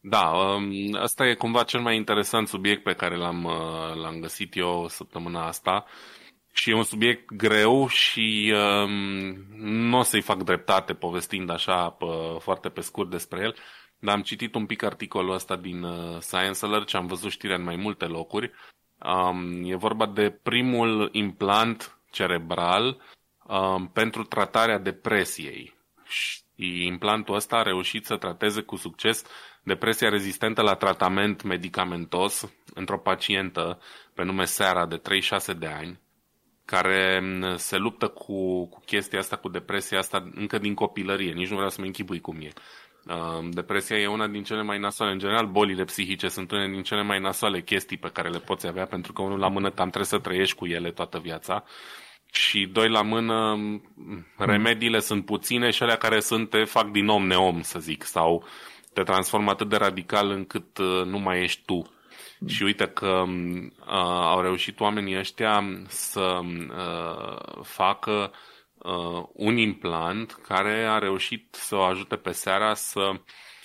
Da, 0.00 0.32
ăsta 1.02 1.22
um, 1.22 1.28
e 1.28 1.34
cumva 1.34 1.62
cel 1.62 1.80
mai 1.80 1.96
interesant 1.96 2.48
subiect 2.48 2.82
pe 2.82 2.92
care 2.92 3.16
l-am, 3.16 3.44
uh, 3.44 4.02
l-am 4.02 4.20
găsit 4.20 4.56
eu 4.56 4.86
săptămâna 4.88 5.46
asta. 5.46 5.84
Și 6.56 6.70
e 6.70 6.74
un 6.74 6.82
subiect 6.82 7.32
greu 7.32 7.88
și 7.88 8.54
um, 8.54 9.34
nu 9.88 9.98
o 9.98 10.02
să-i 10.02 10.20
fac 10.20 10.42
dreptate 10.42 10.94
povestind 10.94 11.50
așa 11.50 11.90
pe, 11.90 12.06
foarte 12.38 12.68
pe 12.68 12.80
scurt 12.80 13.10
despre 13.10 13.40
el, 13.40 13.54
dar 13.98 14.14
am 14.14 14.22
citit 14.22 14.54
un 14.54 14.66
pic 14.66 14.82
articolul 14.82 15.34
ăsta 15.34 15.56
din 15.56 15.82
uh, 15.82 16.18
Science 16.20 16.64
Alert 16.64 16.88
și 16.88 16.96
am 16.96 17.06
văzut 17.06 17.30
știrea 17.30 17.56
în 17.56 17.62
mai 17.62 17.76
multe 17.76 18.04
locuri. 18.04 18.50
Um, 19.04 19.64
e 19.64 19.74
vorba 19.76 20.06
de 20.06 20.30
primul 20.42 21.08
implant 21.12 21.98
cerebral 22.10 23.02
um, 23.46 23.88
pentru 23.88 24.22
tratarea 24.22 24.78
depresiei. 24.78 25.74
Și 26.04 26.40
implantul 26.86 27.34
ăsta 27.34 27.56
a 27.56 27.62
reușit 27.62 28.06
să 28.06 28.16
trateze 28.16 28.60
cu 28.60 28.76
succes 28.76 29.24
depresia 29.62 30.08
rezistentă 30.08 30.62
la 30.62 30.74
tratament 30.74 31.42
medicamentos 31.42 32.52
într-o 32.74 32.98
pacientă 32.98 33.80
pe 34.14 34.22
nume 34.22 34.44
Sara 34.44 34.86
de 34.86 34.96
36 34.96 35.52
de 35.52 35.66
ani, 35.66 36.00
care 36.66 37.20
mm, 37.20 37.56
se 37.56 37.76
luptă 37.76 38.08
cu, 38.08 38.66
cu 38.66 38.82
chestia 38.86 39.18
asta, 39.18 39.36
cu 39.36 39.48
depresia 39.48 39.98
asta 39.98 40.30
încă 40.34 40.58
din 40.58 40.74
copilărie. 40.74 41.32
Nici 41.32 41.48
nu 41.48 41.54
vreau 41.54 41.70
să 41.70 41.80
mă 41.80 41.86
închipui 41.86 42.20
cum 42.20 42.36
e. 42.40 42.52
Uh, 43.08 43.48
depresia 43.50 43.96
e 43.96 44.06
una 44.06 44.26
din 44.26 44.42
cele 44.42 44.62
mai 44.62 44.78
nasoale. 44.78 45.12
În 45.12 45.18
general, 45.18 45.46
bolile 45.46 45.84
psihice 45.84 46.28
sunt 46.28 46.50
una 46.50 46.66
din 46.66 46.82
cele 46.82 47.02
mai 47.02 47.20
nasoale 47.20 47.62
chestii 47.62 47.96
pe 47.96 48.10
care 48.12 48.28
le 48.28 48.38
poți 48.38 48.66
avea, 48.66 48.86
pentru 48.86 49.12
că 49.12 49.22
unul 49.22 49.38
la 49.38 49.48
mână 49.48 49.68
cam 49.70 49.88
trebuie 49.88 50.04
să 50.04 50.18
trăiești 50.18 50.56
cu 50.56 50.66
ele 50.66 50.90
toată 50.90 51.18
viața. 51.18 51.64
Și 52.32 52.66
doi 52.66 52.88
la 52.88 53.02
mână, 53.02 53.58
remediile 54.36 55.00
sunt 55.00 55.24
puține 55.24 55.70
și 55.70 55.82
alea 55.82 55.96
care 55.96 56.20
sunt 56.20 56.50
te 56.50 56.64
fac 56.64 56.90
din 56.90 57.08
om 57.08 57.26
neom, 57.26 57.60
să 57.62 57.78
zic, 57.78 58.04
sau 58.04 58.44
te 58.92 59.02
transformă 59.02 59.50
atât 59.50 59.68
de 59.68 59.76
radical 59.76 60.30
încât 60.30 60.78
uh, 60.78 61.04
nu 61.04 61.18
mai 61.18 61.42
ești 61.42 61.62
tu. 61.64 61.95
Și 62.46 62.62
uite 62.62 62.86
că 62.86 63.24
uh, 63.28 63.92
au 64.22 64.40
reușit 64.40 64.80
oamenii 64.80 65.18
ăștia 65.18 65.64
să 65.86 66.40
uh, 66.44 67.62
facă 67.62 68.32
uh, 68.74 69.24
un 69.32 69.56
implant 69.56 70.32
care 70.32 70.86
a 70.88 70.98
reușit 70.98 71.54
să 71.54 71.76
o 71.76 71.82
ajute 71.82 72.16
pe 72.16 72.30
seara 72.30 72.74
să, 72.74 73.12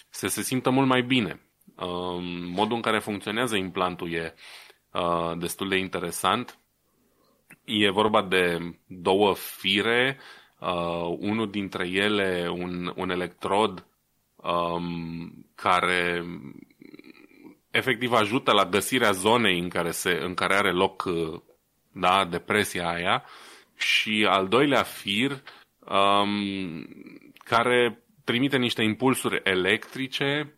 să 0.09 0.27
se 0.27 0.41
simtă 0.41 0.69
mult 0.69 0.87
mai 0.87 1.01
bine. 1.01 1.41
Uh, 1.75 2.19
modul 2.53 2.75
în 2.75 2.81
care 2.81 2.99
funcționează 2.99 3.55
implantul 3.55 4.13
e 4.13 4.33
uh, 4.91 5.37
destul 5.37 5.69
de 5.69 5.77
interesant. 5.77 6.57
E 7.65 7.89
vorba 7.89 8.21
de 8.21 8.57
două 8.87 9.33
fire, 9.33 10.17
uh, 10.59 11.15
unul 11.19 11.49
dintre 11.49 11.87
ele 11.87 12.49
un, 12.53 12.93
un 12.95 13.09
electrod 13.09 13.85
um, 14.35 15.45
care 15.55 16.25
efectiv 17.71 18.11
ajută 18.11 18.51
la 18.51 18.65
găsirea 18.65 19.11
zonei 19.11 19.59
în 19.59 19.69
care, 19.69 19.91
se, 19.91 20.19
în 20.21 20.33
care 20.33 20.55
are 20.55 20.71
loc 20.71 21.03
uh, 21.03 21.41
da, 21.91 22.27
depresia 22.29 22.89
aia 22.89 23.23
și 23.77 24.25
al 24.29 24.47
doilea 24.47 24.83
fir 24.83 25.31
um, 25.79 26.87
care 27.33 28.03
trimite 28.23 28.57
niște 28.57 28.83
impulsuri 28.83 29.41
electrice 29.43 30.55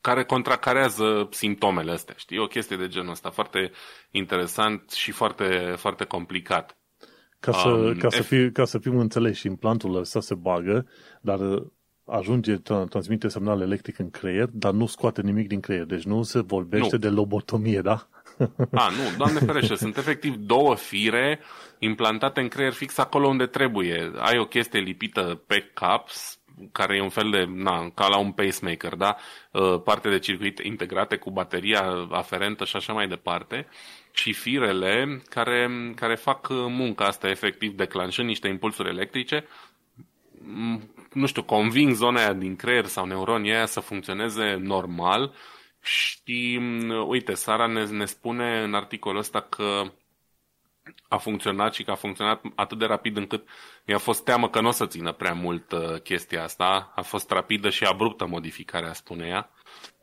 care 0.00 0.24
contracarează 0.24 1.28
simptomele 1.30 1.92
astea, 1.92 2.14
știi? 2.18 2.38
O 2.38 2.46
chestie 2.46 2.76
de 2.76 2.88
genul 2.88 3.10
ăsta, 3.10 3.30
foarte 3.30 3.70
interesant 4.10 4.90
și 4.90 5.10
foarte, 5.10 5.74
foarte 5.76 6.04
complicat. 6.04 6.76
Ca 7.40 7.52
să, 7.52 7.68
um, 7.68 7.96
ca, 7.96 8.08
să 8.08 8.22
fi, 8.22 8.50
ca 8.52 8.64
să 8.64 8.78
fim 8.78 8.98
înțeleși, 8.98 9.46
implantul 9.46 9.96
ăsta 9.96 10.20
se 10.20 10.34
bagă, 10.34 10.86
dar 11.20 11.38
ajunge, 12.10 12.56
transmite 12.88 13.28
semnal 13.28 13.60
electric 13.60 13.98
în 13.98 14.10
creier, 14.10 14.48
dar 14.52 14.72
nu 14.72 14.86
scoate 14.86 15.22
nimic 15.22 15.48
din 15.48 15.60
creier. 15.60 15.84
Deci 15.84 16.02
nu 16.02 16.22
se 16.22 16.40
vorbește 16.40 16.88
nu. 16.92 16.98
de 16.98 17.08
lobotomie, 17.08 17.80
da? 17.80 18.08
A, 18.72 18.88
nu, 18.88 19.16
doamne 19.16 19.38
ferește, 19.38 19.74
sunt 19.74 19.96
efectiv 19.96 20.34
două 20.36 20.74
fire 20.74 21.40
implantate 21.78 22.40
în 22.40 22.48
creier 22.48 22.72
fix 22.72 22.98
acolo 22.98 23.28
unde 23.28 23.46
trebuie. 23.46 24.12
Ai 24.18 24.38
o 24.38 24.44
chestie 24.44 24.80
lipită 24.80 25.42
pe 25.46 25.70
cap, 25.74 26.08
care 26.72 26.96
e 26.96 27.02
un 27.02 27.08
fel 27.08 27.30
de, 27.30 27.44
na, 27.54 27.90
ca 27.94 28.08
la 28.08 28.18
un 28.18 28.32
pacemaker, 28.32 28.94
da? 28.94 29.16
Uh, 29.52 29.82
parte 29.84 30.08
de 30.08 30.18
circuit 30.18 30.58
integrate 30.58 31.16
cu 31.16 31.30
bateria 31.30 32.08
aferentă 32.10 32.64
și 32.64 32.76
așa 32.76 32.92
mai 32.92 33.08
departe 33.08 33.66
și 34.12 34.32
firele 34.32 35.22
care, 35.28 35.68
care 35.94 36.14
fac 36.14 36.48
munca 36.50 37.04
asta 37.04 37.28
efectiv 37.28 37.72
declanșând 37.72 38.28
niște 38.28 38.48
impulsuri 38.48 38.88
electrice 38.88 39.44
nu 41.12 41.26
știu, 41.26 41.42
conving 41.42 41.94
zona 41.94 42.20
aia 42.20 42.32
din 42.32 42.56
creier 42.56 42.86
sau 42.86 43.06
neuronii 43.06 43.52
aia 43.52 43.66
să 43.66 43.80
funcționeze 43.80 44.54
normal 44.54 45.34
și, 45.82 46.56
mm, 46.60 47.08
uite, 47.08 47.34
Sara 47.34 47.66
ne, 47.66 47.84
ne 47.84 48.04
spune 48.04 48.62
în 48.62 48.74
articolul 48.74 49.18
ăsta 49.18 49.40
că 49.40 49.92
a 51.08 51.16
funcționat 51.16 51.74
și 51.74 51.82
că 51.82 51.90
a 51.90 51.94
funcționat 51.94 52.42
atât 52.54 52.78
de 52.78 52.84
rapid 52.84 53.16
încât 53.16 53.48
mi-a 53.86 53.98
fost 53.98 54.24
teamă 54.24 54.48
că 54.48 54.60
nu 54.60 54.68
o 54.68 54.70
să 54.70 54.86
țină 54.86 55.12
prea 55.12 55.32
mult 55.32 55.72
uh, 55.72 56.00
chestia 56.02 56.42
asta. 56.42 56.92
A 56.94 57.02
fost 57.02 57.30
rapidă 57.30 57.70
și 57.70 57.84
abruptă 57.84 58.26
modificarea, 58.26 58.92
spune 58.92 59.26
ea, 59.26 59.50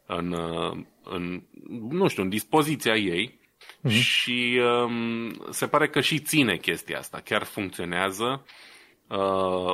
în, 0.05 0.32
uh, 0.32 0.78
în 1.03 1.43
nu 1.89 2.08
știu, 2.08 2.24
în 2.24 2.30
dispoziția 2.30 2.95
ei. 2.95 3.39
Mm-hmm. 3.60 3.89
Și 3.89 4.62
um, 4.64 5.47
se 5.49 5.68
pare 5.68 5.89
că 5.89 6.01
și 6.01 6.20
ține 6.20 6.58
chestia 6.58 6.97
asta, 6.97 7.22
chiar 7.24 7.43
funcționează 7.43 8.43
uh, 8.43 8.51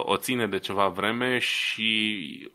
o 0.03 0.17
ține 0.17 0.47
de 0.47 0.59
ceva 0.59 0.87
vreme 0.87 1.37
și 1.39 2.51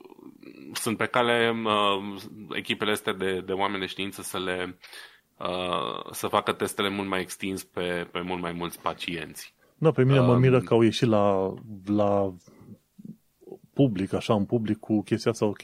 sunt 0.73 0.97
pe 0.97 1.07
cale 1.07 1.63
uh, 1.65 2.23
echipele 2.53 2.91
astea 2.91 3.13
de, 3.13 3.43
de 3.47 3.53
oameni 3.53 3.81
de 3.81 3.87
știință 3.87 4.23
să 4.23 4.39
le 4.39 4.79
uh, 5.37 6.11
să 6.13 6.27
facă 6.27 6.53
testele 6.53 6.89
mult 6.89 7.09
mai 7.09 7.21
extins 7.21 7.65
pe, 7.65 8.09
pe 8.13 8.21
mult 8.21 8.41
mai 8.43 8.53
mulți 8.53 8.81
pacienți. 8.81 9.55
Da, 9.79 9.91
pe 9.91 10.05
mine 10.05 10.21
mă 10.21 10.33
um, 10.33 10.41
miră 10.41 10.61
că 10.61 10.75
au 10.75 10.83
ieșit 10.83 11.09
la, 11.09 11.55
la 11.87 12.35
public, 13.75 14.13
așa, 14.13 14.35
în 14.35 14.45
public 14.45 14.79
cu 14.79 15.03
chestia 15.03 15.31
asta, 15.31 15.45
ok, 15.45 15.63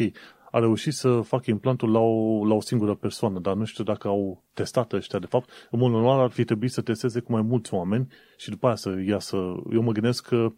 a 0.50 0.58
reușit 0.58 0.92
să 0.92 1.20
facă 1.20 1.50
implantul 1.50 1.90
la 1.90 1.98
o, 1.98 2.46
la 2.46 2.54
o 2.54 2.60
singură 2.60 2.94
persoană, 2.94 3.38
dar 3.38 3.54
nu 3.54 3.64
știu 3.64 3.84
dacă 3.84 4.08
au 4.08 4.42
testat 4.52 4.92
ăștia, 4.92 5.18
de 5.18 5.26
fapt. 5.26 5.68
În 5.70 5.78
mod 5.78 5.90
normal 5.90 6.20
ar 6.20 6.30
fi 6.30 6.44
trebuit 6.44 6.70
să 6.70 6.80
testeze 6.80 7.20
cu 7.20 7.32
mai 7.32 7.42
mulți 7.42 7.74
oameni 7.74 8.06
și 8.36 8.50
după 8.50 8.66
aia 8.66 8.74
să 8.74 9.02
iasă. 9.06 9.36
Eu 9.72 9.82
mă 9.82 9.92
gândesc 9.92 10.26
că 10.26 10.52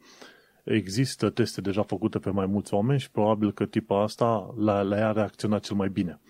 există 0.66 1.30
teste 1.30 1.60
deja 1.60 1.82
făcute 1.82 2.18
pe 2.18 2.30
mai 2.30 2.46
mulți 2.46 2.74
oameni 2.74 3.00
și 3.00 3.10
probabil 3.10 3.52
că 3.52 3.64
tipa 3.64 4.02
asta 4.02 4.54
la, 4.58 4.82
la 4.82 4.96
ea 4.96 5.08
a 5.08 5.12
reacționat 5.12 5.64
cel 5.64 5.76
mai 5.76 5.88
bine. 5.88 6.20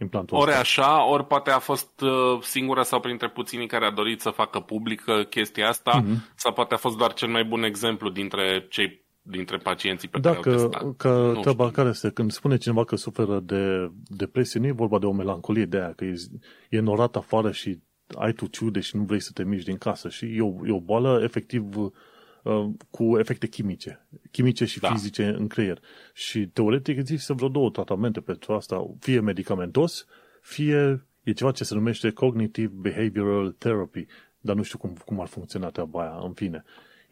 Implantul 0.00 0.36
ori 0.36 0.48
ăsta. 0.48 0.60
așa, 0.60 1.08
ori 1.08 1.26
poate 1.26 1.50
a 1.50 1.58
fost 1.58 2.00
uh, 2.00 2.42
singura 2.42 2.82
sau 2.82 3.00
printre 3.00 3.28
puținii 3.28 3.66
care 3.66 3.84
a 3.86 3.90
dorit 3.90 4.20
să 4.20 4.30
facă 4.30 4.60
publică 4.60 5.26
chestia 5.30 5.68
asta, 5.68 6.02
mm-hmm. 6.02 6.34
sau 6.34 6.52
poate 6.52 6.74
a 6.74 6.76
fost 6.76 6.96
doar 6.96 7.12
cel 7.12 7.28
mai 7.28 7.44
bun 7.44 7.62
exemplu 7.62 8.10
dintre 8.10 8.66
cei 8.70 9.02
dintre 9.26 9.56
pacienții 9.56 10.08
pe 10.08 10.18
Dacă, 10.18 10.40
care 10.40 10.56
au 10.56 10.68
testat. 10.68 10.96
Că 10.96 11.32
treaba 11.40 11.70
care 11.70 11.88
este, 11.88 12.10
când 12.10 12.32
spune 12.32 12.56
cineva 12.56 12.84
că 12.84 12.96
suferă 12.96 13.40
de 13.40 13.90
depresie, 14.06 14.60
nu 14.60 14.66
e 14.66 14.72
vorba 14.72 14.98
de 14.98 15.06
o 15.06 15.12
melancolie 15.12 15.64
de 15.64 15.76
aia, 15.76 15.92
că 15.96 16.04
e, 16.04 16.14
e 16.68 16.80
norat 16.80 17.16
afară 17.16 17.50
și 17.50 17.78
ai 18.18 18.32
tu 18.32 18.46
ciude 18.46 18.80
și 18.80 18.96
nu 18.96 19.02
vrei 19.02 19.20
să 19.20 19.30
te 19.34 19.44
miști 19.44 19.68
din 19.68 19.76
casă 19.76 20.08
și 20.08 20.24
e 20.24 20.40
o, 20.40 20.66
e 20.66 20.72
o 20.72 20.80
boală 20.80 21.20
efectiv 21.22 21.62
Uh, 21.76 21.92
cu 22.90 23.18
efecte 23.18 23.46
chimice, 23.46 24.06
chimice 24.30 24.64
și 24.64 24.80
da. 24.80 24.90
fizice 24.90 25.24
în 25.26 25.46
creier. 25.46 25.80
Și 26.12 26.46
teoretic 26.46 26.98
există 26.98 27.32
vreo 27.32 27.48
două 27.48 27.70
tratamente 27.70 28.20
pentru 28.20 28.52
asta, 28.52 28.94
fie 28.98 29.20
medicamentos, 29.20 30.06
fie 30.40 31.04
e 31.22 31.32
ceva 31.32 31.50
ce 31.50 31.64
se 31.64 31.74
numește 31.74 32.10
Cognitive 32.10 32.72
Behavioral 32.74 33.50
Therapy, 33.50 34.06
dar 34.40 34.56
nu 34.56 34.62
știu 34.62 34.78
cum, 34.78 34.96
cum 35.04 35.20
ar 35.20 35.26
funcționa 35.26 35.68
treaba 35.68 36.00
aia, 36.00 36.20
în 36.24 36.32
fine. 36.32 36.64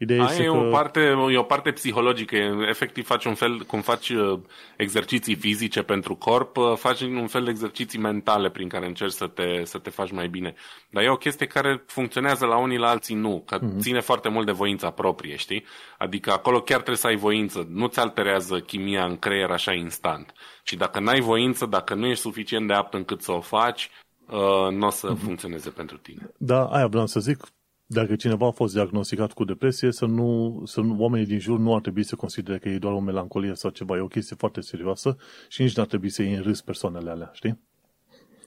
Ideea 0.03 0.25
Aia 0.25 0.43
e, 0.43 0.45
că... 0.45 0.51
o 0.51 0.69
parte, 0.69 0.99
e 1.31 1.37
o 1.37 1.43
parte 1.43 1.71
psihologică. 1.71 2.35
Efectiv 2.67 3.05
faci 3.05 3.25
un 3.25 3.33
fel, 3.33 3.63
cum 3.67 3.81
faci 3.81 4.09
uh, 4.09 4.39
exerciții 4.77 5.35
fizice 5.35 5.81
pentru 5.81 6.15
corp, 6.15 6.57
uh, 6.57 6.73
faci 6.75 7.01
un 7.01 7.27
fel 7.27 7.43
de 7.43 7.49
exerciții 7.49 7.99
mentale 7.99 8.49
prin 8.49 8.67
care 8.67 8.85
încerci 8.85 9.11
să 9.11 9.27
te, 9.27 9.63
să 9.63 9.77
te 9.77 9.89
faci 9.89 10.11
mai 10.11 10.27
bine. 10.27 10.53
Dar 10.89 11.03
e 11.03 11.09
o 11.09 11.15
chestie 11.15 11.47
care 11.47 11.83
funcționează 11.85 12.45
la 12.45 12.57
unii, 12.57 12.77
la 12.77 12.89
alții 12.89 13.15
nu, 13.15 13.43
că 13.45 13.57
mm-hmm. 13.57 13.79
ține 13.79 13.99
foarte 13.99 14.29
mult 14.29 14.45
de 14.45 14.51
voința 14.51 14.89
proprie, 14.89 15.35
știi? 15.35 15.65
Adică 15.97 16.31
acolo 16.31 16.59
chiar 16.59 16.77
trebuie 16.77 16.97
să 16.97 17.07
ai 17.07 17.15
voință, 17.15 17.67
nu-ți 17.69 17.99
alterează 17.99 18.59
chimia 18.59 19.05
în 19.05 19.17
creier 19.17 19.49
așa 19.49 19.73
instant. 19.73 20.33
Și 20.63 20.75
dacă 20.75 20.99
n-ai 20.99 21.19
voință, 21.19 21.65
dacă 21.65 21.93
nu 21.93 22.05
ești 22.05 22.21
suficient 22.21 22.67
de 22.67 22.73
apt 22.73 22.93
încât 22.93 23.21
să 23.21 23.31
o 23.31 23.41
faci, 23.41 23.89
uh, 24.27 24.71
nu 24.71 24.85
o 24.85 24.89
să 24.89 25.13
mm-hmm. 25.13 25.23
funcționeze 25.23 25.69
pentru 25.69 25.97
tine. 25.97 26.31
Da, 26.37 26.65
aia 26.65 26.87
vreau 26.87 27.05
să 27.05 27.19
zic, 27.19 27.37
dacă 27.93 28.15
cineva 28.15 28.47
a 28.47 28.51
fost 28.51 28.73
diagnosticat 28.73 29.33
cu 29.33 29.43
depresie, 29.43 29.91
să 29.91 30.05
nu, 30.05 30.61
să 30.65 30.81
nu, 30.81 30.95
oamenii 30.99 31.25
din 31.25 31.39
jur 31.39 31.59
nu 31.59 31.75
ar 31.75 31.81
trebui 31.81 32.03
să 32.03 32.15
considere 32.15 32.57
că 32.57 32.69
e 32.69 32.77
doar 32.77 32.93
o 32.93 32.99
melancolie 32.99 33.55
sau 33.55 33.69
ceva. 33.69 33.95
E 33.95 33.99
o 33.99 34.07
chestie 34.07 34.35
foarte 34.35 34.61
serioasă 34.61 35.17
și 35.47 35.61
nici 35.61 35.75
nu 35.75 35.81
ar 35.81 35.87
trebui 35.87 36.09
să 36.09 36.21
iei 36.21 36.33
în 36.33 36.41
râs 36.41 36.61
persoanele 36.61 37.09
alea, 37.09 37.29
știi? 37.33 37.59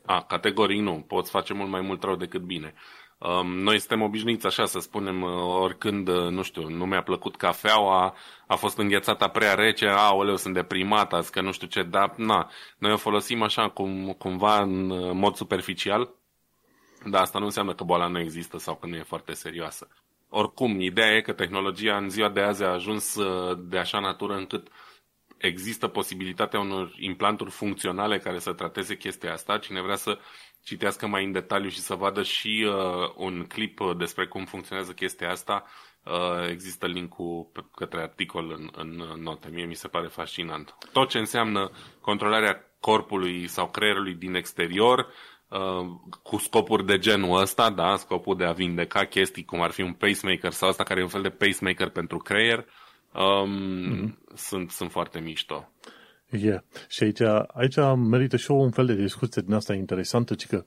A, 0.05 0.23
categoric 0.23 0.81
nu. 0.81 1.05
Poți 1.07 1.31
face 1.31 1.55
mult 1.55 1.71
mai 1.71 1.81
mult 1.81 2.03
rău 2.03 2.17
decât 2.17 2.41
bine. 2.41 2.75
Um, 3.19 3.47
noi 3.47 3.79
suntem 3.79 4.03
obișnuiți 4.03 4.47
așa 4.47 4.67
să 4.67 4.79
spunem 4.79 5.23
uh, 5.23 5.31
oricând, 5.61 6.09
uh, 6.09 6.29
nu 6.31 6.43
știu, 6.43 6.69
nu 6.69 6.85
mi-a 6.87 7.03
plăcut 7.03 7.37
cafeaua, 7.37 8.15
a 8.47 8.55
fost 8.55 8.79
înghețată 8.79 9.29
prea 9.29 9.55
rece, 9.55 9.87
aoleu, 9.87 10.37
sunt 10.37 10.55
deprimat 10.55 11.13
azi, 11.13 11.31
că 11.31 11.41
nu 11.41 11.53
știu 11.53 11.67
ce, 11.67 11.83
dar 11.83 12.15
na, 12.17 12.51
noi 12.79 12.93
o 12.93 12.97
folosim 12.97 13.43
așa 13.43 13.69
cum, 13.69 14.15
cumva 14.19 14.61
în 14.61 14.91
uh, 14.91 15.13
mod 15.13 15.35
superficial 15.35 16.15
dar 17.05 17.21
asta 17.21 17.39
nu 17.39 17.45
înseamnă 17.45 17.75
că 17.75 17.85
boala 17.85 18.07
nu 18.07 18.19
există 18.19 18.59
sau 18.59 18.77
că 18.77 18.87
nu 18.87 18.97
e 18.97 19.03
foarte 19.03 19.33
serioasă. 19.33 19.89
Oricum, 20.29 20.81
ideea 20.81 21.17
e 21.17 21.21
că 21.21 21.33
tehnologia 21.33 21.97
în 21.97 22.11
ziua 22.11 22.29
de 22.29 22.41
azi 22.41 22.63
a 22.63 22.73
ajuns 22.73 23.15
uh, 23.15 23.59
de 23.61 23.79
așa 23.79 23.99
natură 23.99 24.35
încât 24.35 24.69
există 25.37 25.89
posibilitatea 25.89 26.61
unor 26.61 26.95
implanturi 26.99 27.51
funcționale 27.51 28.19
care 28.19 28.39
să 28.39 28.53
trateze 28.53 28.97
chestia 28.97 29.33
asta. 29.33 29.59
Cine 29.59 29.83
vrea 29.83 29.97
să 29.97 30.19
citească 30.65 31.07
mai 31.07 31.25
în 31.25 31.33
detaliu 31.33 31.69
și 31.69 31.81
să 31.81 31.95
vadă 31.95 32.23
și 32.23 32.67
uh, 32.69 33.13
un 33.17 33.45
clip 33.49 33.81
despre 33.97 34.27
cum 34.27 34.45
funcționează 34.45 34.93
chestia 34.93 35.31
asta, 35.31 35.65
uh, 36.05 36.49
există 36.49 36.87
linkul 36.87 37.51
către 37.75 38.01
articol 38.01 38.53
în, 38.53 38.71
în 38.77 39.23
note. 39.23 39.49
Mie 39.53 39.65
mi 39.65 39.75
se 39.75 39.89
pare 39.89 40.07
fascinant. 40.07 40.75
Tot 40.93 41.09
ce 41.09 41.19
înseamnă 41.19 41.71
controlarea 42.01 42.65
corpului 42.81 43.47
sau 43.47 43.69
creierului 43.69 44.15
din 44.15 44.35
exterior, 44.35 44.99
Uh, 45.01 45.36
cu 46.23 46.37
scopuri 46.39 46.87
de 46.87 46.99
genul 46.99 47.41
ăsta, 47.41 47.71
da, 47.71 47.97
scopul 47.97 48.37
de 48.37 48.45
a 48.45 48.53
vindeca 48.53 49.05
chestii 49.05 49.45
cum 49.45 49.63
ar 49.63 49.71
fi 49.71 49.83
un 49.83 49.93
pacemaker 49.93 50.53
sau 50.53 50.69
asta 50.69 50.83
care 50.83 51.01
e 51.01 51.03
un 51.03 51.09
fel 51.09 51.23
de 51.23 51.29
pacemaker 51.29 51.89
pentru 51.89 52.19
creier, 52.19 52.67
um, 53.15 53.51
mm-hmm. 53.51 54.35
sunt, 54.35 54.71
sunt 54.71 54.91
foarte 54.91 55.19
mișto. 55.19 55.69
Yeah. 56.31 56.63
Și 56.89 57.03
aici, 57.03 57.21
aici 57.47 57.77
merită 57.97 58.37
și 58.37 58.51
o 58.51 58.55
un 58.55 58.71
fel 58.71 58.87
de 58.87 58.95
discuție 58.95 59.43
din 59.43 59.55
asta 59.55 59.75
interesantă, 59.75 60.35
ci 60.35 60.47
că 60.47 60.65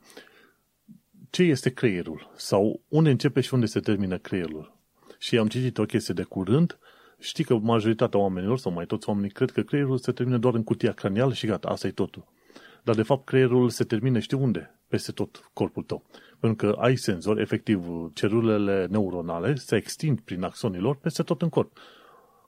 ce 1.30 1.44
este 1.44 1.70
creierul? 1.70 2.32
Sau 2.36 2.82
unde 2.88 3.10
începe 3.10 3.42
și 3.42 3.54
unde 3.54 3.66
se 3.66 3.80
termină 3.80 4.18
creierul? 4.18 4.78
Și 5.18 5.38
am 5.38 5.48
citit 5.48 5.78
o 5.78 5.86
chestie 5.86 6.14
de 6.14 6.24
curând, 6.24 6.80
știi 7.20 7.44
că 7.44 7.58
majoritatea 7.58 8.20
oamenilor, 8.20 8.58
sau 8.58 8.72
mai 8.72 8.86
toți 8.86 9.10
oamenii, 9.10 9.30
cred 9.30 9.52
că 9.52 9.62
creierul 9.62 9.98
se 9.98 10.12
termină 10.12 10.38
doar 10.38 10.54
în 10.54 10.64
cutia 10.64 10.92
cranială 10.92 11.34
și 11.34 11.48
gata, 11.48 11.68
asta 11.68 11.88
e 11.88 11.92
totul. 11.92 12.28
Dar 12.90 12.98
de 12.98 13.04
fapt 13.04 13.26
creierul 13.26 13.70
se 13.70 13.84
termină, 13.84 14.20
știi 14.20 14.38
unde? 14.38 14.80
Peste 14.88 15.12
tot 15.12 15.50
corpul 15.54 15.84
tău. 15.84 16.06
Pentru 16.40 16.68
că 16.68 16.78
ai 16.80 16.96
senzori, 16.96 17.42
efectiv, 17.42 17.86
celulele 18.14 18.88
neuronale 18.90 19.56
se 19.56 19.76
extind 19.76 20.20
prin 20.20 20.44
axonilor 20.44 20.98
peste 20.98 21.24
tot 21.24 21.42
în 21.42 21.50
corp. 21.50 21.78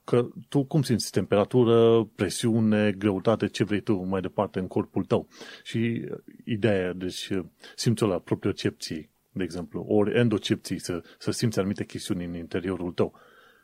Că 0.04 0.28
tu 0.48 0.64
cum 0.64 0.82
simți 0.82 1.10
temperatură, 1.10 2.04
presiune, 2.04 2.92
greutate, 2.92 3.46
ce 3.46 3.64
vrei 3.64 3.80
tu 3.80 4.04
mai 4.04 4.20
departe 4.20 4.58
în 4.58 4.66
corpul 4.66 5.04
tău. 5.04 5.28
Și 5.62 6.08
ideea, 6.44 6.92
deci 6.92 7.28
simțul 7.76 8.08
la 8.08 8.18
propiocepției, 8.18 9.10
de 9.32 9.42
exemplu, 9.42 9.84
ori 9.88 10.18
endocepții, 10.18 10.80
să, 10.80 11.02
să 11.18 11.30
simți 11.30 11.58
anumite 11.58 11.84
chestiuni 11.84 12.24
în 12.24 12.34
interiorul 12.34 12.92
tău. 12.92 13.14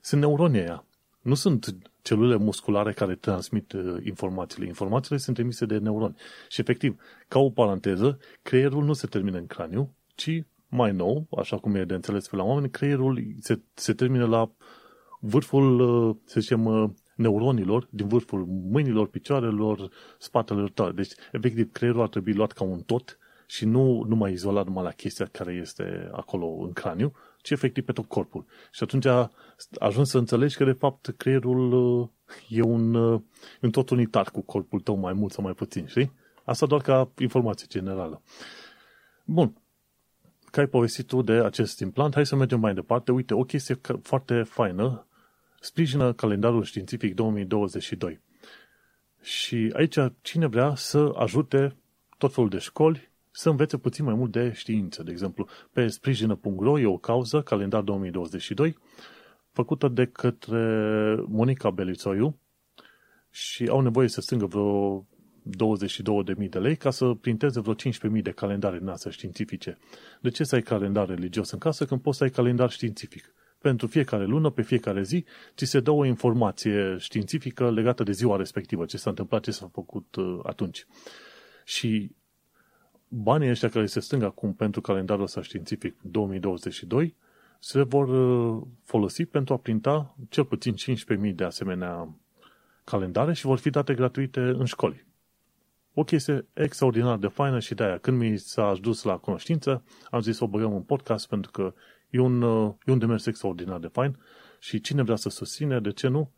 Sunt 0.01 0.20
neuronii 0.20 0.61
aia. 0.61 0.87
Nu 1.21 1.35
sunt 1.35 1.77
celule 2.03 2.37
musculare 2.37 2.93
care 2.93 3.14
transmit 3.14 3.73
uh, 3.73 3.97
informațiile. 4.05 4.66
Informațiile 4.66 5.19
sunt 5.19 5.39
emise 5.39 5.66
de 5.66 5.79
neuroni. 5.79 6.16
Și 6.49 6.61
efectiv, 6.61 7.01
ca 7.29 7.39
o 7.39 7.51
paranteză, 7.51 8.19
creierul 8.43 8.85
nu 8.85 8.93
se 8.93 9.07
termină 9.07 9.39
în 9.39 9.47
craniu, 9.47 9.95
ci 10.14 10.43
mai 10.69 10.93
nou, 10.93 11.27
așa 11.37 11.57
cum 11.59 11.75
e 11.75 11.85
de 11.85 11.95
înțeles 11.95 12.29
pe 12.29 12.37
la 12.37 12.43
oameni, 12.43 12.71
creierul 12.71 13.23
se, 13.41 13.61
se 13.75 13.93
termină 13.93 14.27
la 14.27 14.53
vârful, 15.21 15.81
uh, 15.81 16.16
să 16.25 16.41
zicem, 16.41 16.64
uh, 16.64 16.91
neuronilor, 17.16 17.89
din 17.91 18.09
vârful 18.09 18.45
mâinilor, 18.47 19.09
picioarelor, 19.09 19.91
spatelor 20.19 20.71
tale. 20.71 20.93
Deci, 20.93 21.12
efectiv, 21.33 21.73
creierul 21.73 22.01
ar 22.01 22.09
trebui 22.09 22.33
luat 22.33 22.53
ca 22.53 22.64
un 22.64 22.81
tot 22.81 23.19
și 23.47 23.64
nu 23.64 24.05
numai 24.09 24.33
izolat 24.33 24.66
numai 24.66 24.85
la 24.85 24.91
chestia 24.91 25.27
care 25.27 25.53
este 25.53 26.09
acolo 26.12 26.47
în 26.47 26.73
craniu, 26.73 27.12
ci 27.43 27.51
efectiv 27.51 27.84
pe 27.84 27.93
tot 27.93 28.05
corpul. 28.05 28.45
Și 28.72 28.82
atunci 28.82 29.07
ajuns 29.78 30.11
să 30.11 30.18
înțelegi 30.18 30.57
că, 30.57 30.64
de 30.64 30.72
fapt, 30.72 31.14
creierul 31.16 31.72
uh, 31.72 32.09
e 32.49 32.62
un, 32.62 32.95
un 33.61 33.70
tot 33.70 33.91
unitar 33.91 34.30
cu 34.30 34.41
corpul 34.41 34.80
tău 34.80 34.97
mai 34.97 35.12
mult 35.12 35.32
sau 35.32 35.45
mai 35.45 35.53
puțin, 35.53 35.86
știi? 35.86 36.12
Asta 36.45 36.66
doar 36.66 36.80
ca 36.80 37.11
informație 37.18 37.66
generală. 37.68 38.22
Bun, 39.24 39.57
că 40.51 40.61
ai 40.61 40.66
povestit 40.66 41.07
tu 41.07 41.22
de 41.22 41.32
acest 41.32 41.80
implant, 41.80 42.14
hai 42.14 42.26
să 42.26 42.36
mergem 42.36 42.61
mai 42.61 42.74
departe. 42.74 43.12
Uite, 43.12 43.34
o 43.34 43.45
chestie 43.45 43.80
foarte 44.03 44.43
faină, 44.43 45.07
sprijină 45.61 46.12
calendarul 46.12 46.62
științific 46.62 47.14
2022. 47.14 48.20
Și 49.22 49.72
aici 49.76 49.97
cine 50.20 50.47
vrea 50.47 50.74
să 50.74 51.12
ajute 51.16 51.76
tot 52.18 52.34
felul 52.34 52.49
de 52.51 52.59
școli 52.59 53.08
să 53.39 53.49
învețe 53.49 53.76
puțin 53.76 54.05
mai 54.05 54.14
mult 54.14 54.32
de 54.32 54.53
știință. 54.53 55.03
De 55.03 55.11
exemplu, 55.11 55.49
pe 55.72 55.86
sprijină.ro 55.89 56.78
e 56.78 56.86
o 56.86 56.97
cauză, 56.97 57.43
calendar 57.43 57.82
2022, 57.82 58.76
făcută 59.53 59.89
de 59.89 60.07
către 60.07 61.14
Monica 61.26 61.70
Belițoiu 61.70 62.39
și 63.30 63.66
au 63.66 63.80
nevoie 63.80 64.09
să 64.09 64.20
strângă 64.20 64.47
vreo 64.47 65.07
22.000 66.43 66.49
de 66.49 66.59
lei 66.59 66.76
ca 66.76 66.91
să 66.91 67.14
printeze 67.20 67.61
vreo 67.61 67.74
15.000 67.74 68.22
de 68.22 68.30
calendare 68.30 68.78
din 68.78 68.89
astea 68.89 69.11
științifice. 69.11 69.78
De 70.20 70.28
ce 70.28 70.45
să 70.45 70.55
ai 70.55 70.62
calendar 70.62 71.09
religios 71.09 71.51
în 71.51 71.59
casă 71.59 71.86
când 71.86 72.01
poți 72.01 72.18
să 72.18 72.24
ai 72.24 72.30
calendar 72.30 72.70
științific? 72.70 73.34
Pentru 73.59 73.86
fiecare 73.86 74.24
lună, 74.24 74.51
pe 74.51 74.62
fiecare 74.62 75.03
zi, 75.03 75.24
ți 75.57 75.64
se 75.64 75.80
dă 75.80 75.91
o 75.91 76.05
informație 76.05 76.97
științifică 76.99 77.70
legată 77.70 78.03
de 78.03 78.12
ziua 78.12 78.36
respectivă, 78.36 78.84
ce 78.84 78.97
s-a 78.97 79.11
întâmplat, 79.11 79.43
ce 79.43 79.51
s-a 79.51 79.68
făcut 79.72 80.16
uh, 80.16 80.39
atunci. 80.43 80.86
Și 81.64 82.16
banii 83.09 83.51
ăștia 83.51 83.69
care 83.69 83.87
se 83.87 84.01
strâng 84.01 84.23
acum 84.23 84.55
pentru 84.55 84.81
calendarul 84.81 85.23
ăsta 85.23 85.43
științific 85.43 85.97
2022 86.03 87.17
se 87.59 87.83
vor 87.83 88.09
uh, 88.09 88.63
folosi 88.85 89.25
pentru 89.25 89.55
a 89.55 89.57
printa 89.57 90.17
cel 90.29 90.45
puțin 90.45 90.75
15.000 91.29 91.35
de 91.35 91.45
asemenea 91.45 92.15
calendare 92.85 93.33
și 93.33 93.47
vor 93.47 93.59
fi 93.59 93.71
date 93.71 93.95
gratuite 93.95 94.41
în 94.41 94.65
școli. 94.65 95.07
O 95.95 96.05
chestie 96.05 96.47
extraordinar 96.53 97.17
de 97.17 97.27
faină 97.27 97.59
și 97.59 97.75
de 97.75 97.83
aia 97.83 97.99
când 97.99 98.19
mi 98.19 98.37
s-a 98.37 98.67
adus 98.67 99.03
la 99.03 99.17
cunoștință, 99.17 99.85
am 100.11 100.21
zis 100.21 100.37
să 100.37 100.45
o 100.45 100.49
băgăm 100.49 100.75
în 100.75 100.83
podcast 100.83 101.29
pentru 101.29 101.51
că 101.51 101.75
e 102.11 102.19
un, 102.19 102.43
e 102.87 102.91
un 102.91 102.99
demers 102.99 103.27
extraordinar 103.27 103.79
de 103.79 103.87
fain 103.87 104.19
și 104.59 104.81
cine 104.81 105.03
vrea 105.03 105.17
să 105.17 105.29
susține, 105.29 105.81
de 105.81 105.93
ce 105.93 106.09
nu, 106.09 106.33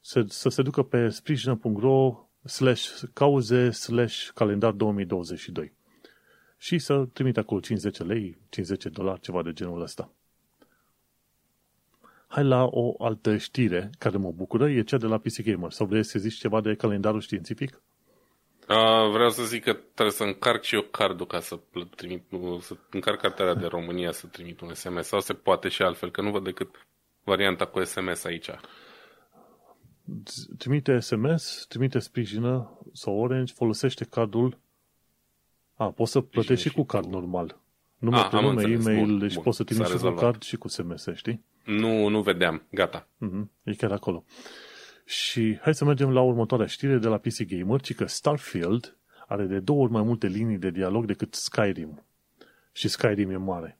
să, 0.00 0.24
să 0.28 0.48
se 0.48 0.62
ducă 0.62 0.82
pe 0.82 1.08
sprijină.ro 1.08 2.28
slash 2.44 3.02
cauze 3.12 3.70
slash 3.70 4.28
calendar 4.34 4.72
2022 4.72 5.75
și 6.58 6.78
să 6.78 7.04
trimite 7.12 7.40
acolo 7.40 7.60
50 7.60 7.98
lei, 7.98 8.38
50 8.48 8.84
dolari, 8.84 9.20
ceva 9.20 9.42
de 9.42 9.52
genul 9.52 9.82
ăsta. 9.82 10.10
Hai 12.26 12.44
la 12.44 12.64
o 12.64 13.04
altă 13.04 13.36
știre 13.36 13.90
care 13.98 14.16
mă 14.16 14.30
bucură, 14.30 14.70
e 14.70 14.82
cea 14.82 14.96
de 14.96 15.06
la 15.06 15.18
PC 15.18 15.42
Gamer. 15.42 15.70
Sau 15.70 15.86
vrei 15.86 16.04
să 16.04 16.18
zici 16.18 16.34
ceva 16.34 16.60
de 16.60 16.74
calendarul 16.74 17.20
științific? 17.20 17.80
Uh, 18.68 19.10
vreau 19.10 19.30
să 19.30 19.44
zic 19.44 19.62
că 19.62 19.72
trebuie 19.72 20.14
să 20.14 20.22
încarc 20.22 20.62
și 20.62 20.74
eu 20.74 20.82
cardul 20.82 21.26
ca 21.26 21.40
să 21.40 21.58
trimit, 21.96 22.24
să 22.60 22.76
încarc 22.90 23.20
cartela 23.20 23.54
de 23.54 23.66
România 23.66 24.12
să 24.12 24.26
trimit 24.26 24.60
un 24.60 24.74
SMS 24.74 25.06
sau 25.06 25.20
se 25.20 25.32
poate 25.32 25.68
și 25.68 25.82
altfel, 25.82 26.10
că 26.10 26.20
nu 26.22 26.30
văd 26.30 26.44
decât 26.44 26.86
varianta 27.24 27.66
cu 27.66 27.84
SMS 27.84 28.24
aici. 28.24 28.50
Trimite 30.58 30.98
SMS, 30.98 31.66
trimite 31.68 31.98
sprijină 31.98 32.80
sau 32.92 33.18
Orange, 33.18 33.52
folosește 33.52 34.04
cardul. 34.04 34.58
A, 35.76 35.90
poți 35.90 36.10
să 36.10 36.20
plătești 36.20 36.68
și 36.68 36.74
cu 36.74 36.84
card 36.84 37.06
normal. 37.06 37.60
Numai 37.98 38.28
pe 38.30 38.40
nume, 38.40 38.62
e-mail, 38.62 39.06
bun, 39.06 39.18
deci 39.18 39.34
bun, 39.34 39.42
poți 39.42 39.56
să 39.56 39.64
trimiți 39.64 39.90
și 39.90 39.98
cu 39.98 40.10
card 40.10 40.42
și 40.42 40.56
cu 40.56 40.68
SMS, 40.68 41.08
știi? 41.14 41.44
Nu, 41.64 42.08
nu 42.08 42.22
vedeam. 42.22 42.62
Gata. 42.70 43.08
Mm-hmm. 43.24 43.44
E 43.62 43.74
chiar 43.74 43.92
acolo. 43.92 44.24
Și 45.04 45.58
hai 45.60 45.74
să 45.74 45.84
mergem 45.84 46.12
la 46.12 46.20
următoarea 46.20 46.66
știre 46.66 46.98
de 46.98 47.08
la 47.08 47.18
PC 47.18 47.42
Gamer, 47.42 47.80
ci 47.80 47.94
că 47.94 48.06
Starfield 48.06 48.96
are 49.26 49.44
de 49.44 49.58
două 49.58 49.82
ori 49.82 49.92
mai 49.92 50.02
multe 50.02 50.26
linii 50.26 50.58
de 50.58 50.70
dialog 50.70 51.04
decât 51.04 51.34
Skyrim. 51.34 52.04
Și 52.72 52.88
Skyrim 52.88 53.30
e 53.30 53.36
mare. 53.36 53.78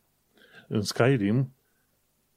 În 0.68 0.82
Skyrim, 0.82 1.52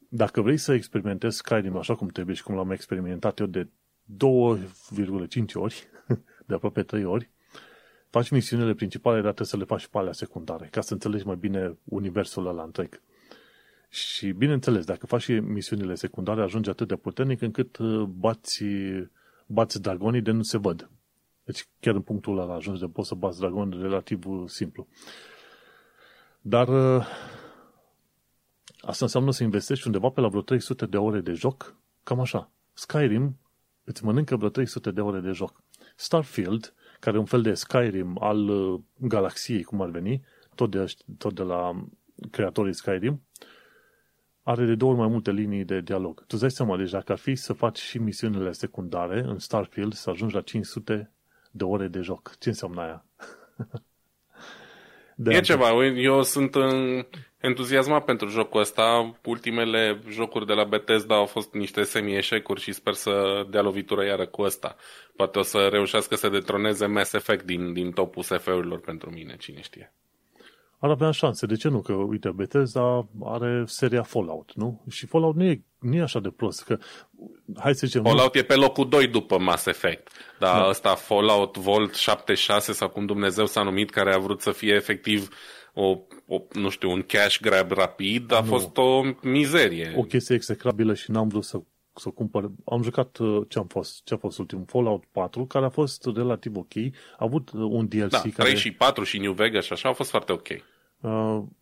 dacă 0.09 0.41
vrei 0.41 0.57
să 0.57 0.73
experimentezi 0.73 1.37
Skyrim 1.37 1.77
așa 1.77 1.95
cum 1.95 2.07
trebuie 2.07 2.35
și 2.35 2.43
cum 2.43 2.55
l-am 2.55 2.71
experimentat 2.71 3.39
eu 3.39 3.45
de 3.45 3.67
2,5 3.67 5.53
ori, 5.53 5.87
de 6.47 6.53
aproape 6.53 6.83
3 6.83 7.05
ori, 7.05 7.29
faci 8.09 8.29
misiunile 8.29 8.73
principale, 8.73 9.15
dar 9.15 9.33
trebuie 9.33 9.47
să 9.47 9.57
le 9.57 9.63
faci 9.63 9.87
pe 9.87 9.97
alea 9.97 10.11
secundare, 10.11 10.67
ca 10.71 10.81
să 10.81 10.93
înțelegi 10.93 11.25
mai 11.25 11.35
bine 11.35 11.77
universul 11.83 12.47
ăla 12.47 12.63
întreg. 12.63 13.01
Și, 13.89 14.31
bineînțeles, 14.31 14.85
dacă 14.85 15.05
faci 15.05 15.21
și 15.21 15.31
misiunile 15.33 15.95
secundare, 15.95 16.41
ajungi 16.41 16.69
atât 16.69 16.87
de 16.87 16.95
puternic 16.95 17.41
încât 17.41 17.77
uh, 17.77 18.01
bați, 18.01 18.63
bați 19.45 19.81
dragonii 19.81 20.21
de 20.21 20.31
nu 20.31 20.41
se 20.41 20.57
văd. 20.57 20.89
Deci 21.43 21.67
chiar 21.79 21.95
în 21.95 22.01
punctul 22.01 22.39
ăla 22.39 22.55
ajungi 22.55 22.79
de 22.79 22.87
poți 22.87 23.07
să 23.07 23.15
bați 23.15 23.39
dragon 23.39 23.81
relativ 23.81 24.25
uh, 24.25 24.49
simplu. 24.49 24.87
Dar 26.41 26.67
uh, 26.67 27.05
asta 28.81 29.05
înseamnă 29.05 29.31
să 29.31 29.43
investești 29.43 29.85
undeva 29.85 30.09
pe 30.09 30.21
la 30.21 30.27
vreo 30.27 30.41
300 30.41 30.85
de 30.85 30.97
ore 30.97 31.19
de 31.21 31.31
joc, 31.31 31.75
cam 32.03 32.19
așa. 32.19 32.51
Skyrim 32.73 33.39
îți 33.83 34.03
mănâncă 34.03 34.35
vreo 34.35 34.49
300 34.49 34.91
de 34.91 35.01
ore 35.01 35.19
de 35.19 35.31
joc. 35.31 35.63
Starfield, 35.95 36.73
care 36.99 37.15
e 37.15 37.19
un 37.19 37.25
fel 37.25 37.41
de 37.41 37.53
Skyrim 37.53 38.17
al 38.19 38.49
galaxiei, 38.97 39.63
cum 39.63 39.81
ar 39.81 39.89
veni, 39.89 40.21
tot 40.55 40.71
de, 40.71 40.85
tot 41.17 41.35
de 41.35 41.43
la 41.43 41.85
creatorii 42.31 42.73
Skyrim, 42.73 43.21
are 44.43 44.65
de 44.65 44.75
două 44.75 44.91
ori 44.91 44.99
mai 44.99 45.09
multe 45.09 45.31
linii 45.31 45.63
de 45.65 45.81
dialog. 45.81 46.19
Tu 46.19 46.25
îți 46.29 46.39
dai 46.39 46.51
seama, 46.51 46.77
deci 46.77 46.89
dacă 46.89 47.11
ar 47.11 47.17
fi 47.17 47.35
să 47.35 47.53
faci 47.53 47.79
și 47.79 47.97
misiunile 47.97 48.51
secundare 48.51 49.19
în 49.19 49.39
Starfield, 49.39 49.93
să 49.93 50.09
ajungi 50.09 50.35
la 50.35 50.41
500 50.41 51.11
de 51.51 51.63
ore 51.63 51.87
de 51.87 52.01
joc. 52.01 52.35
Ce 52.39 52.49
înseamnă 52.49 52.81
aia? 52.81 53.05
de 55.15 55.33
e 55.33 55.39
ceva, 55.39 55.85
eu 55.85 56.23
sunt 56.23 56.55
în, 56.55 57.05
entuziasmat 57.39 58.05
pentru 58.05 58.27
jocul 58.27 58.59
ăsta. 58.59 59.15
Ultimele 59.25 60.01
jocuri 60.09 60.45
de 60.45 60.53
la 60.53 60.63
Bethesda 60.63 61.15
au 61.15 61.25
fost 61.25 61.53
niște 61.53 61.83
semi-eșecuri 61.83 62.61
și 62.61 62.71
sper 62.71 62.93
să 62.93 63.45
dea 63.49 63.61
lovitură 63.61 64.05
iară 64.05 64.27
cu 64.27 64.41
ăsta. 64.41 64.75
Poate 65.15 65.39
o 65.39 65.41
să 65.41 65.67
reușească 65.71 66.15
să 66.15 66.29
detroneze 66.29 66.85
Mass 66.85 67.13
Effect 67.13 67.45
din, 67.45 67.73
din 67.73 67.91
topul 67.91 68.23
SF-urilor 68.23 68.79
pentru 68.79 69.09
mine, 69.09 69.35
cine 69.37 69.61
știe 69.61 69.93
ar 70.79 70.89
avea 70.89 71.11
șanse. 71.11 71.45
De 71.45 71.55
ce 71.55 71.67
nu? 71.67 71.81
Că, 71.81 71.93
uite, 71.93 72.29
Bethesda 72.29 73.07
are 73.23 73.63
seria 73.65 74.03
Fallout, 74.03 74.51
nu? 74.53 74.83
Și 74.89 75.05
Fallout 75.05 75.35
nu 75.35 75.43
e, 75.43 75.63
nu 75.79 75.95
e 75.95 76.01
așa 76.01 76.19
de 76.19 76.29
prost. 76.29 76.63
Că, 76.63 76.77
hai 77.57 77.75
să 77.75 77.85
zicem... 77.85 78.03
Fallout 78.03 78.33
nu... 78.33 78.39
e 78.39 78.43
pe 78.43 78.55
locul 78.55 78.89
2 78.89 79.07
după 79.07 79.37
Mass 79.39 79.65
Effect. 79.65 80.07
Dar 80.39 80.61
da. 80.61 80.67
ăsta 80.69 80.95
Fallout 80.95 81.57
Vault 81.57 81.95
76 81.95 82.73
sau 82.73 82.89
cum 82.89 83.05
Dumnezeu 83.05 83.45
s-a 83.45 83.63
numit, 83.63 83.89
care 83.89 84.13
a 84.13 84.17
vrut 84.17 84.41
să 84.41 84.51
fie 84.51 84.73
efectiv 84.73 85.29
o, 85.73 85.97
o, 86.27 86.41
nu 86.53 86.69
știu, 86.69 86.91
un 86.91 87.01
cash 87.01 87.39
grab 87.41 87.71
rapid, 87.71 88.33
a 88.33 88.39
nu. 88.39 88.45
fost 88.45 88.77
o 88.77 89.01
mizerie. 89.21 89.93
O 89.97 90.03
chestie 90.03 90.35
execrabilă 90.35 90.93
și 90.93 91.11
n-am 91.11 91.27
vrut 91.27 91.43
să 91.43 91.61
să 91.99 92.09
cumpăr. 92.09 92.51
Am 92.65 92.81
jucat 92.81 93.17
uh, 93.17 93.45
ce 93.47 93.59
am 93.59 93.67
fost, 93.67 94.03
ce 94.03 94.13
a 94.13 94.17
fost 94.17 94.39
ultimul 94.39 94.65
Fallout 94.67 95.03
4, 95.11 95.45
care 95.45 95.65
a 95.65 95.69
fost 95.69 96.05
relativ 96.15 96.55
ok. 96.55 96.75
A 96.75 96.91
avut 97.17 97.51
uh, 97.51 97.61
un 97.61 97.87
DLC 97.87 98.09
da, 98.09 98.19
care... 98.19 98.31
3 98.33 98.55
și 98.55 98.71
4 98.71 99.03
și 99.03 99.19
New 99.19 99.33
Vegas 99.33 99.65
și 99.65 99.73
așa 99.73 99.87
au 99.87 99.93
fost 99.93 100.09
foarte 100.09 100.31
ok. 100.31 100.47
Uh, 100.47 101.11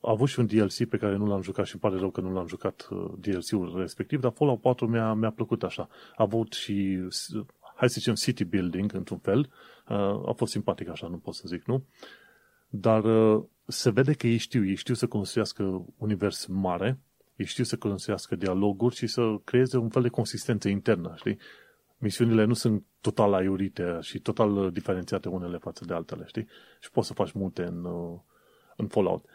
a 0.01 0.11
avut 0.11 0.27
și 0.27 0.39
un 0.39 0.45
DLC 0.45 0.85
pe 0.89 0.97
care 0.97 1.15
nu 1.15 1.25
l-am 1.25 1.41
jucat 1.41 1.65
și 1.65 1.71
îmi 1.73 1.81
pare 1.81 1.99
rău 1.99 2.09
că 2.09 2.21
nu 2.21 2.34
l-am 2.34 2.47
jucat 2.47 2.88
uh, 2.89 3.11
DLC-ul 3.19 3.73
respectiv, 3.77 4.19
dar 4.19 4.31
Fallout 4.35 4.61
4 4.61 4.88
mi-a, 4.88 5.13
mi-a 5.13 5.31
plăcut 5.31 5.63
așa. 5.63 5.88
A 5.91 6.23
avut 6.23 6.53
și, 6.53 6.99
hai 7.75 7.89
să 7.89 7.95
zicem, 7.97 8.13
city 8.13 8.43
building, 8.43 8.93
într-un 8.93 9.17
fel. 9.17 9.49
Uh, 9.89 10.27
a 10.27 10.34
fost 10.35 10.51
simpatic 10.51 10.89
așa, 10.89 11.07
nu 11.07 11.17
pot 11.17 11.34
să 11.34 11.43
zic, 11.45 11.63
nu? 11.65 11.84
Dar 12.80 13.04
uh, 13.04 13.44
se 13.68 13.90
vede 13.90 14.14
că 14.14 14.28
ei 14.28 14.38
știu, 14.38 14.66
ei 14.66 14.76
știu 14.76 14.94
să 14.94 15.08
construiască 15.08 15.86
univers 15.98 16.45
mare, 16.45 16.99
ei 17.36 17.45
știu 17.45 17.64
să 17.64 17.78
construiască 17.78 18.36
dialoguri 18.36 18.95
și 18.95 19.08
să 19.08 19.22
creeze 19.44 19.78
un 19.78 19.90
fel 19.90 20.02
de 20.02 20.08
consistență 20.08 20.70
internă, 20.70 21.14
știi? 21.18 21.38
Misiunile 21.98 22.44
nu 22.44 22.54
sunt 22.54 22.84
total 23.02 23.34
aiurite 23.34 23.98
și 24.02 24.20
total 24.20 24.58
uh, 24.58 24.74
diferențiate 24.74 25.30
unele 25.30 25.58
față 25.58 25.86
de 25.86 25.94
altele, 25.94 26.24
știi? 26.28 26.48
Și 26.80 26.91
poți 26.91 27.08
să 27.08 27.14
faci 27.14 27.32
multe 27.32 27.64
în, 27.64 27.84
uh, 27.84 28.20
în 28.76 28.88
Fallout. 28.88 29.26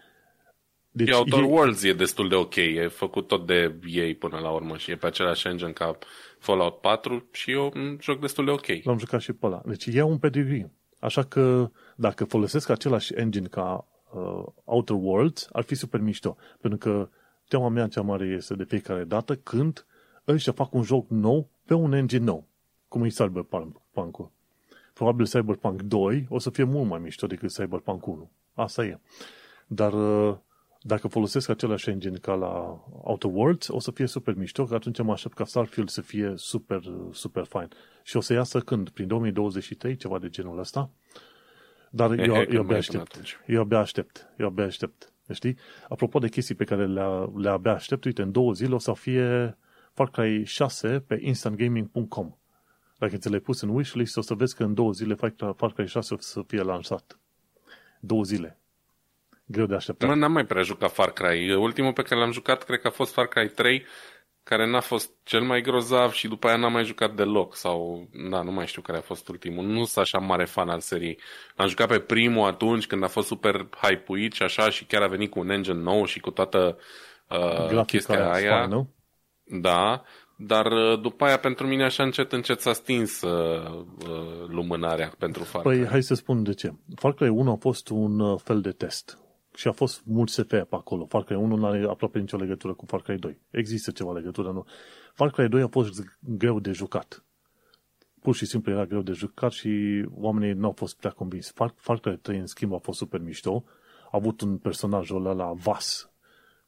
Deci 0.90 1.08
e 1.08 1.14
Outer 1.14 1.42
Worlds 1.42 1.82
e 1.82 1.92
destul 1.92 2.28
de 2.28 2.34
ok, 2.34 2.56
e 2.56 2.88
făcut 2.88 3.26
tot 3.26 3.46
de 3.46 3.78
ei 3.86 4.14
până 4.14 4.38
la 4.38 4.50
urmă 4.50 4.76
și 4.76 4.90
e 4.90 4.96
pe 4.96 5.06
același 5.06 5.46
engine 5.46 5.72
ca 5.72 5.98
Fallout 6.38 6.80
4 6.80 7.28
și 7.32 7.50
e 7.50 7.58
un 7.58 7.98
joc 8.00 8.20
destul 8.20 8.44
de 8.44 8.50
ok. 8.50 8.66
L-am 8.82 8.98
jucat 8.98 9.20
și 9.20 9.32
pe 9.32 9.46
ăla. 9.46 9.62
Deci 9.64 9.86
e 9.86 10.02
un 10.02 10.18
pedigree. 10.18 10.70
Așa 10.98 11.22
că 11.22 11.70
dacă 12.02 12.24
folosesc 12.24 12.68
același 12.68 13.14
engine 13.14 13.46
ca 13.46 13.86
uh, 14.12 14.44
Outer 14.64 14.96
Worlds, 15.00 15.48
ar 15.52 15.62
fi 15.62 15.74
super 15.74 16.00
mișto. 16.00 16.36
Pentru 16.60 16.78
că 16.78 17.08
teama 17.48 17.68
mea 17.68 17.88
cea 17.88 18.02
mare 18.02 18.26
este 18.26 18.54
de 18.54 18.64
fiecare 18.64 19.04
dată 19.04 19.36
când 19.36 19.86
ăștia 20.26 20.52
fac 20.52 20.74
un 20.74 20.82
joc 20.82 21.08
nou 21.08 21.48
pe 21.64 21.74
un 21.74 21.92
engine 21.92 22.24
nou. 22.24 22.46
Cum 22.88 23.04
e 23.04 23.08
Cyberpunk-ul. 23.08 24.30
Probabil 24.94 25.26
Cyberpunk 25.26 25.82
2 25.82 26.26
o 26.28 26.38
să 26.38 26.50
fie 26.50 26.64
mult 26.64 26.88
mai 26.88 26.98
mișto 26.98 27.26
decât 27.26 27.52
Cyberpunk 27.52 28.06
1. 28.06 28.30
Asta 28.54 28.84
e. 28.84 28.98
Dar 29.66 29.92
uh, 29.92 30.36
dacă 30.80 31.08
folosesc 31.08 31.48
același 31.48 31.90
engine 31.90 32.16
ca 32.16 32.34
la 32.34 32.84
Outer 32.90 33.30
Worlds, 33.34 33.68
o 33.68 33.78
să 33.78 33.90
fie 33.90 34.06
super 34.06 34.34
mișto, 34.34 34.64
că 34.64 34.74
atunci 34.74 35.02
mă 35.02 35.12
aștept 35.12 35.34
ca 35.34 35.44
Starfield 35.44 35.88
să 35.88 36.00
fie 36.00 36.32
super, 36.36 36.82
super 37.12 37.44
fine. 37.44 37.68
Și 38.02 38.16
o 38.16 38.20
să 38.20 38.32
iasă 38.32 38.60
când? 38.60 38.88
Prin 38.88 39.06
2023, 39.06 39.96
ceva 39.96 40.18
de 40.18 40.28
genul 40.28 40.58
ăsta? 40.58 40.90
Dar 41.94 42.18
e, 42.18 42.22
eu, 42.22 42.34
eu 42.48 42.60
abia 42.60 42.76
aștept. 42.76 43.42
Eu 43.46 43.60
abia 43.60 43.78
aștept. 43.78 44.28
Eu 44.36 44.46
abia 44.46 44.64
aștept. 44.64 45.12
Știi? 45.32 45.56
Apropo 45.88 46.18
de 46.18 46.28
chestii 46.28 46.54
pe 46.54 46.64
care 46.64 46.86
le, 46.86 47.02
le 47.36 47.48
abia 47.48 47.72
aștept, 47.72 48.04
uite, 48.04 48.22
în 48.22 48.32
două 48.32 48.52
zile 48.52 48.74
o 48.74 48.78
să 48.78 48.92
fie 48.92 49.58
Far 49.92 50.10
Cry 50.10 50.44
6 50.44 51.00
pe 51.06 51.18
instantgaming.com. 51.20 52.36
Dacă 52.98 53.16
ți 53.16 53.28
le-ai 53.28 53.40
pus 53.40 53.60
în 53.60 53.68
wishlist, 53.68 54.16
o 54.16 54.20
să 54.20 54.34
vezi 54.34 54.56
că 54.56 54.64
în 54.64 54.74
două 54.74 54.92
zile 54.92 55.14
Far 55.56 55.72
Cry 55.72 55.86
6 55.86 56.14
o 56.14 56.16
să 56.20 56.42
fie 56.46 56.62
lansat. 56.62 57.18
Două 58.00 58.22
zile. 58.22 58.58
Greu 59.44 59.66
de 59.66 59.74
așteptat. 59.74 60.08
Mă, 60.08 60.14
n-am 60.14 60.32
mai 60.32 60.46
prea 60.46 60.62
jucat 60.62 60.92
Far 60.92 61.10
Cry. 61.10 61.54
Ultimul 61.54 61.92
pe 61.92 62.02
care 62.02 62.20
l-am 62.20 62.32
jucat 62.32 62.62
cred 62.62 62.80
că 62.80 62.86
a 62.86 62.90
fost 62.90 63.12
Far 63.12 63.26
Cry 63.26 63.48
3, 63.48 63.84
care 64.42 64.70
n-a 64.70 64.80
fost 64.80 65.10
cel 65.22 65.42
mai 65.42 65.60
grozav 65.60 66.12
și 66.12 66.28
după 66.28 66.46
aia 66.46 66.56
n-am 66.56 66.72
mai 66.72 66.84
jucat 66.84 67.14
deloc. 67.14 67.56
Sau, 67.56 68.08
da, 68.30 68.42
nu 68.42 68.52
mai 68.52 68.66
știu 68.66 68.82
care 68.82 68.98
a 68.98 69.02
fost 69.02 69.28
ultimul. 69.28 69.64
Nu 69.64 69.84
sunt 69.84 70.04
așa 70.04 70.18
mare 70.18 70.44
fan 70.44 70.68
al 70.68 70.80
seriei. 70.80 71.18
Am 71.56 71.68
jucat 71.68 71.88
pe 71.88 71.98
primul 71.98 72.46
atunci 72.46 72.86
când 72.86 73.02
a 73.02 73.06
fost 73.08 73.26
super 73.26 73.68
hype-uit 73.80 74.32
și 74.32 74.42
așa 74.42 74.70
și 74.70 74.84
chiar 74.84 75.02
a 75.02 75.06
venit 75.06 75.30
cu 75.30 75.38
un 75.38 75.50
engine 75.50 75.78
nou 75.78 76.04
și 76.04 76.20
cu 76.20 76.30
toată 76.30 76.78
uh, 77.28 77.84
chestia 77.86 78.32
aia. 78.32 78.56
Spa, 78.56 78.66
nu? 78.66 78.88
Da, 79.44 80.02
dar 80.36 80.66
uh, 80.66 81.00
după 81.00 81.24
aia 81.24 81.38
pentru 81.38 81.66
mine 81.66 81.84
așa 81.84 82.02
încet 82.02 82.32
încet 82.32 82.60
s-a 82.60 82.72
stins 82.72 83.20
uh, 83.20 83.84
uh, 84.08 84.46
lumânarea 84.48 85.14
pentru 85.18 85.42
Far 85.42 85.62
Cry. 85.62 85.78
Păi 85.78 85.86
hai 85.88 86.02
să 86.02 86.14
spun 86.14 86.42
de 86.42 86.54
ce. 86.54 86.72
Far 86.94 87.12
Cry 87.12 87.28
1 87.28 87.50
a 87.50 87.56
fost 87.56 87.88
un 87.88 88.20
uh, 88.20 88.40
fel 88.44 88.60
de 88.60 88.70
test 88.70 89.21
și 89.54 89.68
a 89.68 89.72
fost 89.72 90.02
mult 90.04 90.28
SF 90.28 90.46
pe 90.46 90.66
acolo. 90.70 91.06
Far 91.06 91.24
Cry 91.24 91.34
1 91.34 91.56
nu 91.56 91.66
are 91.66 91.86
aproape 91.88 92.18
nicio 92.18 92.36
legătură 92.36 92.74
cu 92.74 92.86
Far 92.86 93.02
Cry 93.02 93.18
2. 93.18 93.40
Există 93.50 93.90
ceva 93.90 94.12
legătură, 94.12 94.52
nu. 94.52 94.66
Far 95.14 95.30
Cry 95.30 95.48
2 95.48 95.62
a 95.62 95.68
fost 95.68 96.02
greu 96.20 96.60
de 96.60 96.72
jucat. 96.72 97.24
Pur 98.20 98.34
și 98.34 98.46
simplu 98.46 98.72
era 98.72 98.86
greu 98.86 99.02
de 99.02 99.12
jucat 99.12 99.52
și 99.52 100.04
oamenii 100.10 100.54
nu 100.54 100.66
au 100.66 100.72
fost 100.72 100.96
prea 100.96 101.10
convins. 101.10 101.50
Far, 101.50 101.74
Far 101.76 101.98
Cry 101.98 102.16
3, 102.16 102.38
în 102.38 102.46
schimb, 102.46 102.72
a 102.72 102.78
fost 102.78 102.98
super 102.98 103.20
mișto. 103.20 103.64
A 104.04 104.08
avut 104.10 104.40
un 104.40 104.58
personaj 104.58 105.10
ăla 105.10 105.32
la 105.32 105.52
Vas, 105.52 106.10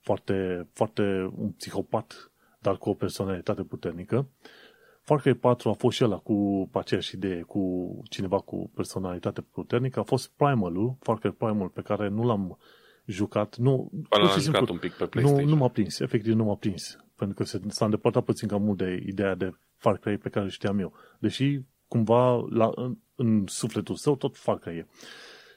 foarte, 0.01 0.69
foarte 0.73 1.33
un 1.37 1.51
psihopat, 1.51 2.33
dar 2.59 2.77
cu 2.77 2.89
o 2.89 2.95
personalitate 2.95 3.63
puternică. 3.63 4.29
Far 5.05 5.21
Cry 5.21 5.35
4 5.35 5.69
a 5.69 5.73
fost 5.73 5.97
și 5.97 6.05
ăla 6.05 6.17
cu 6.17 6.69
aceeași 6.73 7.15
idee, 7.15 7.43
cu 7.43 8.03
cineva 8.09 8.39
cu 8.39 8.71
personalitate 8.75 9.41
puternică. 9.41 10.01
A 10.01 10.03
fost 10.03 10.31
Primalul, 10.37 10.97
Far 11.01 11.19
Cry 11.19 11.33
Primal, 11.33 11.69
pe 11.69 11.81
care 11.81 12.09
nu 12.09 12.25
l-am 12.25 12.59
jucat. 13.07 13.57
Nu, 13.57 13.91
l-am 14.09 14.23
jucat 14.23 14.41
simplu, 14.41 14.67
un 14.71 14.79
pic 14.79 14.93
pe 14.93 15.07
PlayStation. 15.07 15.45
Nu, 15.45 15.55
nu 15.55 15.57
m-a 15.57 15.69
prins, 15.69 16.01
efectiv 16.01 16.35
nu 16.35 16.45
m-a 16.45 16.55
prins. 16.55 16.97
Pentru 17.17 17.37
că 17.37 17.45
se, 17.45 17.61
s-a 17.69 17.85
îndepărtat 17.85 18.25
puțin 18.25 18.49
cam 18.49 18.63
mult 18.63 18.79
de 18.79 19.03
ideea 19.07 19.35
de 19.35 19.55
Far 19.77 19.97
Cry 19.97 20.19
pe 20.19 20.29
care 20.29 20.49
știam 20.49 20.79
eu. 20.79 20.93
Deși, 21.19 21.61
cumva, 21.89 22.47
la, 22.51 22.71
în, 22.75 22.97
în 23.15 23.45
sufletul 23.47 23.95
său, 23.95 24.17
tot 24.17 24.37
Far 24.37 24.59
Cry 24.59 24.77
e. 24.77 24.87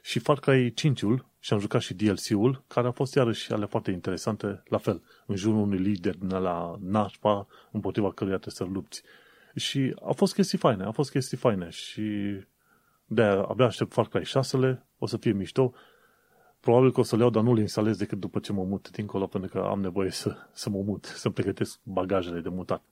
Și 0.02 0.18
Far 0.18 0.38
Cry 0.38 0.72
5-ul, 0.72 1.26
și 1.38 1.52
am 1.52 1.58
jucat 1.58 1.80
și 1.80 1.94
DLC-ul, 1.94 2.64
care 2.66 2.86
a 2.86 2.90
fost 2.90 3.14
iarăși 3.14 3.52
ale 3.52 3.66
foarte 3.66 3.90
interesante, 3.90 4.62
la 4.68 4.78
fel, 4.78 5.02
în 5.26 5.36
jurul 5.36 5.60
unui 5.60 5.78
lider 5.78 6.16
din 6.16 6.28
la 6.28 6.76
nașpa, 6.80 7.46
împotriva 7.72 8.12
căruia 8.12 8.38
trebuie 8.38 8.68
să 8.68 8.74
lupți. 8.74 9.02
Și 9.54 9.94
a 10.04 10.12
fost 10.12 10.34
chestii 10.34 10.58
faine, 10.58 10.84
a 10.84 10.90
fost 10.90 11.10
chestii 11.10 11.36
faine 11.36 11.68
și 11.68 12.02
de 13.06 13.22
abia 13.22 13.66
aștept 13.66 13.92
Far 13.92 14.08
Cry 14.08 14.24
6-le, 14.24 14.86
o 14.98 15.06
să 15.06 15.16
fie 15.16 15.32
mișto. 15.32 15.72
Probabil 16.60 16.92
că 16.92 17.00
o 17.00 17.02
să 17.02 17.16
le 17.16 17.22
iau, 17.22 17.30
dar 17.30 17.42
nu 17.42 17.54
le 17.54 17.60
instalez 17.60 17.96
decât 17.96 18.18
după 18.20 18.38
ce 18.38 18.52
mă 18.52 18.64
mut 18.64 18.90
dincolo, 18.90 19.26
pentru 19.26 19.50
că 19.50 19.66
am 19.66 19.80
nevoie 19.80 20.10
să, 20.10 20.36
să 20.52 20.70
mă 20.70 20.82
mut, 20.82 21.04
să-mi 21.04 21.34
pregătesc 21.34 21.78
bagajele 21.82 22.40
de 22.40 22.48
mutat. 22.48 22.82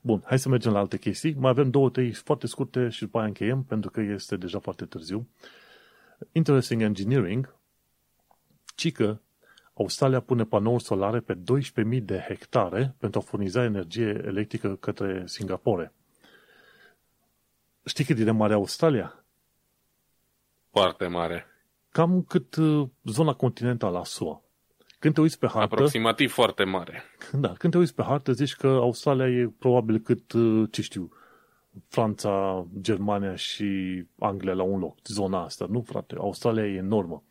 Bun, 0.00 0.22
hai 0.24 0.38
să 0.38 0.48
mergem 0.48 0.72
la 0.72 0.78
alte 0.78 0.98
chestii. 0.98 1.34
Mai 1.34 1.50
avem 1.50 1.70
două, 1.70 1.90
trei 1.90 2.12
foarte 2.12 2.46
scurte 2.46 2.88
și 2.88 3.00
după 3.00 3.18
aia 3.18 3.26
încheiem, 3.26 3.62
pentru 3.62 3.90
că 3.90 4.00
este 4.00 4.36
deja 4.36 4.58
foarte 4.58 4.84
târziu. 4.84 5.28
Interesting 6.32 6.82
Engineering, 6.82 7.54
cică 8.74 9.20
Australia 9.82 10.20
pune 10.20 10.44
panouri 10.44 10.82
solare 10.82 11.20
pe 11.20 11.38
12.000 11.94 12.02
de 12.02 12.24
hectare 12.28 12.94
pentru 12.98 13.18
a 13.18 13.22
furniza 13.22 13.64
energie 13.64 14.22
electrică 14.26 14.76
către 14.76 15.22
Singapore. 15.26 15.92
Știi 17.84 18.04
cât 18.04 18.18
e 18.18 18.24
de 18.24 18.30
mare 18.30 18.54
Australia? 18.54 19.24
Foarte 20.70 21.06
mare. 21.06 21.46
Cam 21.88 22.22
cât 22.22 22.56
uh, 22.56 22.88
zona 23.04 23.32
continentală 23.32 23.98
a 23.98 24.04
SUA. 24.04 24.42
Când 24.98 25.14
te 25.14 25.20
uiți 25.20 25.38
pe 25.38 25.46
hartă... 25.46 25.74
Aproximativ 25.74 26.32
foarte 26.32 26.64
mare. 26.64 27.02
Da, 27.32 27.52
când 27.52 27.72
te 27.72 27.78
uiți 27.78 27.94
pe 27.94 28.02
hartă, 28.02 28.32
zici 28.32 28.54
că 28.54 28.66
Australia 28.66 29.26
e 29.26 29.52
probabil 29.58 29.98
cât, 29.98 30.32
uh, 30.32 30.68
ce 30.70 30.82
știu, 30.82 31.12
Franța, 31.88 32.66
Germania 32.80 33.34
și 33.34 34.02
Anglia 34.18 34.52
la 34.52 34.62
un 34.62 34.78
loc, 34.78 34.96
zona 35.06 35.44
asta. 35.44 35.66
Nu, 35.68 35.80
frate, 35.80 36.14
Australia 36.18 36.66
e 36.66 36.76
enormă. 36.76 37.22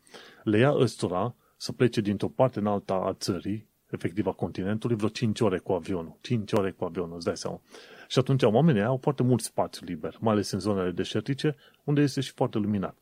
Le 0.42 0.58
ia 0.58 0.72
ăstora 0.74 1.34
să 1.62 1.72
plece 1.72 2.00
dintr-o 2.00 2.28
parte 2.28 2.58
în 2.58 2.66
alta 2.66 2.94
a 2.94 3.12
țării, 3.12 3.66
efectiv 3.90 4.26
a 4.26 4.32
continentului, 4.32 4.96
vreo 4.96 5.08
5 5.08 5.40
ore 5.40 5.58
cu 5.58 5.72
avionul. 5.72 6.16
5 6.20 6.52
ore 6.52 6.70
cu 6.70 6.84
avionul, 6.84 7.14
îți 7.14 7.24
dai 7.24 7.36
seama. 7.36 7.60
Și 8.08 8.18
atunci 8.18 8.42
oamenii 8.42 8.82
au 8.82 8.96
foarte 8.96 9.22
mult 9.22 9.40
spațiu 9.40 9.86
liber, 9.86 10.16
mai 10.20 10.32
ales 10.32 10.50
în 10.50 10.58
zonele 10.58 10.90
deșertice, 10.90 11.56
unde 11.84 12.00
este 12.00 12.20
și 12.20 12.32
foarte 12.32 12.58
luminat. 12.58 12.96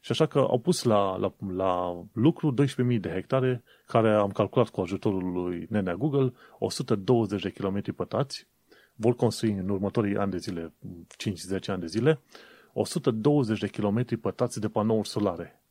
Și 0.00 0.12
așa 0.12 0.26
că 0.26 0.38
au 0.38 0.58
pus 0.58 0.82
la, 0.82 1.16
la, 1.16 1.34
la 1.54 2.04
lucru 2.12 2.54
12.000 2.62 3.00
de 3.00 3.08
hectare, 3.08 3.62
care 3.86 4.10
am 4.10 4.30
calculat 4.30 4.68
cu 4.68 4.80
ajutorul 4.80 5.32
lui 5.32 5.66
Nenea 5.70 5.94
Google, 5.94 6.32
120 6.58 7.42
de 7.42 7.50
km 7.50 7.94
pătați, 7.94 8.48
vor 8.94 9.14
construi 9.14 9.50
în 9.52 9.68
următorii 9.68 10.16
ani 10.16 10.30
de 10.30 10.38
zile, 10.38 10.72
5-10 11.58 11.66
ani 11.66 11.80
de 11.80 11.86
zile, 11.86 12.20
120 12.72 13.58
de 13.58 13.66
km 13.66 14.20
pătați 14.20 14.60
de 14.60 14.68
panouri 14.68 15.08
solare. 15.08 15.61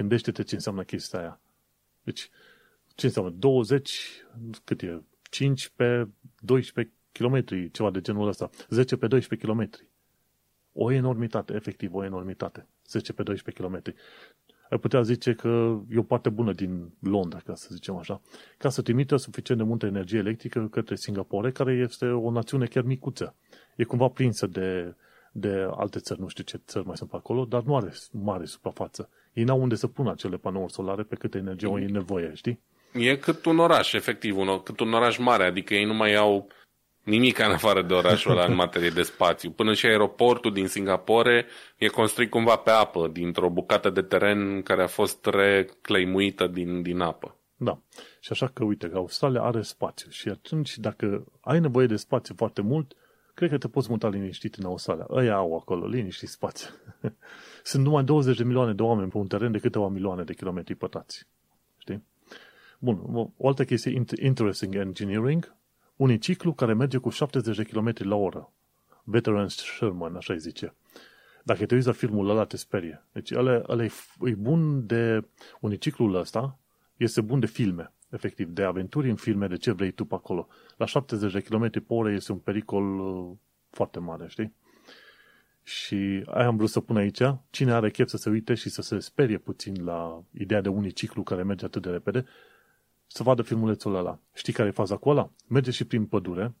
Gândește-te 0.00 0.42
ce 0.42 0.54
înseamnă 0.54 0.82
chestia 0.82 1.18
aia. 1.18 1.40
Deci, 2.02 2.30
ce 2.94 3.06
înseamnă? 3.06 3.30
20, 3.30 4.00
cât 4.64 4.82
e? 4.82 5.02
5 5.30 5.68
pe 5.76 6.08
12 6.38 6.94
km, 7.12 7.44
ceva 7.72 7.90
de 7.90 8.00
genul 8.00 8.28
ăsta. 8.28 8.50
10 8.68 8.96
pe 8.96 9.06
12 9.06 9.48
km. 9.48 9.70
O 10.72 10.92
enormitate, 10.92 11.54
efectiv, 11.54 11.94
o 11.94 12.04
enormitate. 12.04 12.66
10 12.86 13.12
pe 13.12 13.22
12 13.22 13.62
km. 13.62 13.94
Ai 14.70 14.78
putea 14.78 15.02
zice 15.02 15.32
că 15.34 15.80
e 15.90 15.98
o 15.98 16.02
parte 16.02 16.28
bună 16.28 16.52
din 16.52 16.92
Londra, 17.00 17.38
ca 17.38 17.54
să 17.54 17.68
zicem 17.72 17.96
așa, 17.96 18.20
ca 18.58 18.68
să 18.68 18.82
trimită 18.82 19.16
suficient 19.16 19.60
de 19.60 19.66
multă 19.66 19.86
energie 19.86 20.18
electrică 20.18 20.68
către 20.68 20.96
Singapore, 20.96 21.52
care 21.52 21.72
este 21.72 22.06
o 22.06 22.30
națiune 22.30 22.66
chiar 22.66 22.82
micuță. 22.82 23.34
E 23.76 23.84
cumva 23.84 24.08
prinsă 24.08 24.46
de, 24.46 24.94
de 25.32 25.68
alte 25.70 25.98
țări, 25.98 26.20
nu 26.20 26.28
știu 26.28 26.44
ce 26.44 26.56
țări 26.66 26.86
mai 26.86 26.96
sunt 26.96 27.10
pe 27.10 27.16
acolo, 27.16 27.44
dar 27.44 27.62
nu 27.62 27.76
are 27.76 27.92
mare 28.12 28.44
suprafață. 28.44 29.10
Ei 29.32 29.44
n-au 29.44 29.60
unde 29.60 29.74
să 29.74 29.86
pună 29.86 30.10
acele 30.10 30.36
panouri 30.36 30.72
solare 30.72 31.02
pe 31.02 31.14
câte 31.14 31.38
energie 31.38 31.68
au 31.68 31.76
nevoie, 31.76 32.32
știi? 32.34 32.60
E 32.92 33.16
cât 33.16 33.44
un 33.44 33.58
oraș, 33.58 33.92
efectiv, 33.92 34.36
un, 34.36 34.58
cât 34.58 34.80
un 34.80 34.92
oraș 34.92 35.18
mare, 35.18 35.44
adică 35.44 35.74
ei 35.74 35.84
nu 35.84 35.94
mai 35.94 36.14
au 36.14 36.48
Nimic 37.02 37.38
în 37.38 37.50
afară 37.50 37.82
de 37.82 37.94
orașul 37.94 38.30
ăla 38.30 38.44
în 38.44 38.54
materie 38.54 38.88
de 38.88 39.02
spațiu. 39.02 39.50
Până 39.50 39.74
și 39.74 39.86
aeroportul 39.86 40.52
din 40.52 40.66
Singapore 40.66 41.46
e 41.76 41.86
construit 41.86 42.30
cumva 42.30 42.56
pe 42.56 42.70
apă, 42.70 43.08
dintr-o 43.08 43.50
bucată 43.50 43.90
de 43.90 44.02
teren 44.02 44.62
care 44.62 44.82
a 44.82 44.86
fost 44.86 45.26
reclaimuită 45.26 46.46
din, 46.46 46.82
din 46.82 47.00
apă. 47.00 47.36
Da. 47.56 47.78
Și 48.20 48.32
așa 48.32 48.46
că, 48.46 48.64
uite, 48.64 48.88
că 48.88 48.96
Australia 48.96 49.42
are 49.42 49.62
spațiu 49.62 50.10
și 50.10 50.28
atunci, 50.28 50.78
dacă 50.78 51.24
ai 51.40 51.60
nevoie 51.60 51.86
de 51.86 51.96
spațiu 51.96 52.34
foarte 52.36 52.60
mult, 52.60 52.92
cred 53.34 53.50
că 53.50 53.58
te 53.58 53.68
poți 53.68 53.90
muta 53.90 54.08
liniștit 54.08 54.54
în 54.54 54.64
Australia. 54.64 55.06
Ăia 55.10 55.34
au 55.34 55.56
acolo, 55.56 55.86
liniștit 55.86 56.28
spațiu. 56.28 56.68
Sunt 57.62 57.84
numai 57.84 58.04
20 58.04 58.36
de 58.36 58.44
milioane 58.44 58.72
de 58.72 58.82
oameni 58.82 59.10
pe 59.10 59.16
un 59.16 59.26
teren 59.26 59.52
de 59.52 59.58
câteva 59.58 59.88
milioane 59.88 60.24
de 60.24 60.34
kilometri 60.34 60.74
pătrați. 60.74 61.26
Știi? 61.78 62.04
Bun, 62.78 63.00
o 63.36 63.48
altă 63.48 63.64
chestie 63.64 64.02
interesting 64.22 64.74
engineering, 64.74 65.54
uniciclu 65.96 66.52
care 66.52 66.74
merge 66.74 66.98
cu 66.98 67.08
70 67.08 67.56
de 67.56 67.62
km 67.62 67.92
la 67.98 68.14
oră. 68.14 68.52
Veterans 69.04 69.56
Sherman, 69.56 70.16
așa 70.16 70.32
îi 70.32 70.38
zice. 70.38 70.74
Dacă 71.42 71.66
te 71.66 71.74
uiți 71.74 71.86
la 71.86 71.92
filmul 71.92 72.30
ăla, 72.30 72.44
te 72.44 72.56
sperie. 72.56 73.04
Deci 73.12 73.30
ăla, 73.32 73.62
ăla 73.68 73.84
e, 73.84 73.90
e 74.20 74.34
bun 74.34 74.86
de... 74.86 75.24
Uniciclul 75.60 76.14
ăsta 76.14 76.58
este 76.96 77.20
bun 77.20 77.40
de 77.40 77.46
filme, 77.46 77.92
efectiv, 78.10 78.48
de 78.48 78.62
aventuri 78.62 79.10
în 79.10 79.16
filme, 79.16 79.46
de 79.46 79.56
ce 79.56 79.70
vrei 79.70 79.90
tu 79.90 80.04
pe 80.04 80.14
acolo. 80.14 80.48
La 80.76 80.86
70 80.86 81.32
de 81.32 81.40
km 81.40 81.70
pe 81.70 81.94
oră 81.94 82.10
este 82.10 82.32
un 82.32 82.38
pericol 82.38 82.98
uh, 82.98 83.36
foarte 83.70 83.98
mare, 83.98 84.26
știi? 84.28 84.54
Și 85.62 86.22
aia 86.26 86.46
am 86.46 86.56
vrut 86.56 86.70
să 86.70 86.80
pun 86.80 86.96
aici. 86.96 87.22
Cine 87.50 87.72
are 87.72 87.90
chef 87.90 88.08
să 88.08 88.16
se 88.16 88.30
uite 88.30 88.54
și 88.54 88.68
să 88.68 88.82
se 88.82 88.98
sperie 88.98 89.38
puțin 89.38 89.84
la 89.84 90.22
ideea 90.30 90.60
de 90.60 90.68
uniciclu 90.68 91.22
care 91.22 91.42
merge 91.42 91.64
atât 91.64 91.82
de 91.82 91.90
repede, 91.90 92.24
să 93.06 93.22
vadă 93.22 93.42
filmulețul 93.42 93.94
ăla. 93.94 94.18
Știi 94.34 94.52
care 94.52 94.68
e 94.68 94.72
faza 94.72 94.96
cu 94.96 95.08
ăla? 95.08 95.30
Merge 95.46 95.70
și 95.70 95.84
prin 95.84 96.06
pădure 96.06 96.54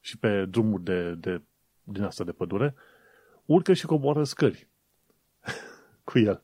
și 0.00 0.18
pe 0.18 0.44
drumuri 0.44 0.82
de, 0.82 1.14
de, 1.14 1.42
din 1.82 2.02
asta 2.02 2.24
de 2.24 2.32
pădure, 2.32 2.74
urcă 3.44 3.72
și 3.72 3.86
coboară 3.86 4.24
scări 4.24 4.68
cu 6.04 6.18
el. 6.18 6.42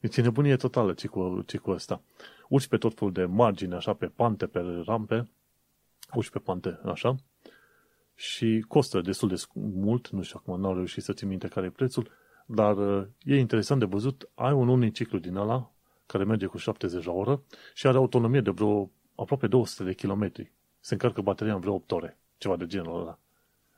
Deci 0.00 0.16
e 0.16 0.22
nebunie 0.22 0.56
totală 0.56 0.92
ce 0.92 1.06
cu, 1.06 1.42
ce 1.46 1.56
cu 1.56 1.70
ăsta. 1.70 2.02
Urci 2.48 2.66
pe 2.66 2.76
tot 2.76 2.94
felul 2.94 3.12
de 3.12 3.24
margini, 3.24 3.74
așa, 3.74 3.94
pe 3.94 4.06
pante, 4.06 4.46
pe 4.46 4.82
rampe, 4.84 5.28
urci 6.12 6.30
pe 6.30 6.38
pante, 6.38 6.80
așa, 6.84 7.16
și 8.20 8.64
costă 8.68 9.00
destul 9.00 9.28
de 9.28 9.42
mult, 9.54 10.08
nu 10.08 10.22
știu 10.22 10.40
acum, 10.40 10.60
n-au 10.60 10.74
reușit 10.74 11.02
să 11.02 11.12
țin 11.12 11.28
minte 11.28 11.48
care 11.48 11.66
e 11.66 11.70
prețul, 11.70 12.10
dar 12.46 12.76
uh, 12.76 13.06
e 13.24 13.38
interesant 13.38 13.80
de 13.80 13.86
văzut, 13.86 14.30
ai 14.34 14.52
un 14.52 14.68
uniciclu 14.68 15.18
din 15.18 15.36
ăla, 15.36 15.70
care 16.06 16.24
merge 16.24 16.46
cu 16.46 16.56
70 16.56 17.04
la 17.04 17.12
oră 17.12 17.42
și 17.74 17.86
are 17.86 17.96
autonomie 17.96 18.40
de 18.40 18.50
vreo 18.50 18.90
aproape 19.14 19.46
200 19.46 19.84
de 19.84 19.94
kilometri. 19.94 20.52
Se 20.80 20.94
încarcă 20.94 21.20
bateria 21.20 21.54
în 21.54 21.60
vreo 21.60 21.74
8 21.74 21.92
ore, 21.92 22.18
ceva 22.38 22.56
de 22.56 22.66
genul 22.66 23.00
ăla. 23.00 23.18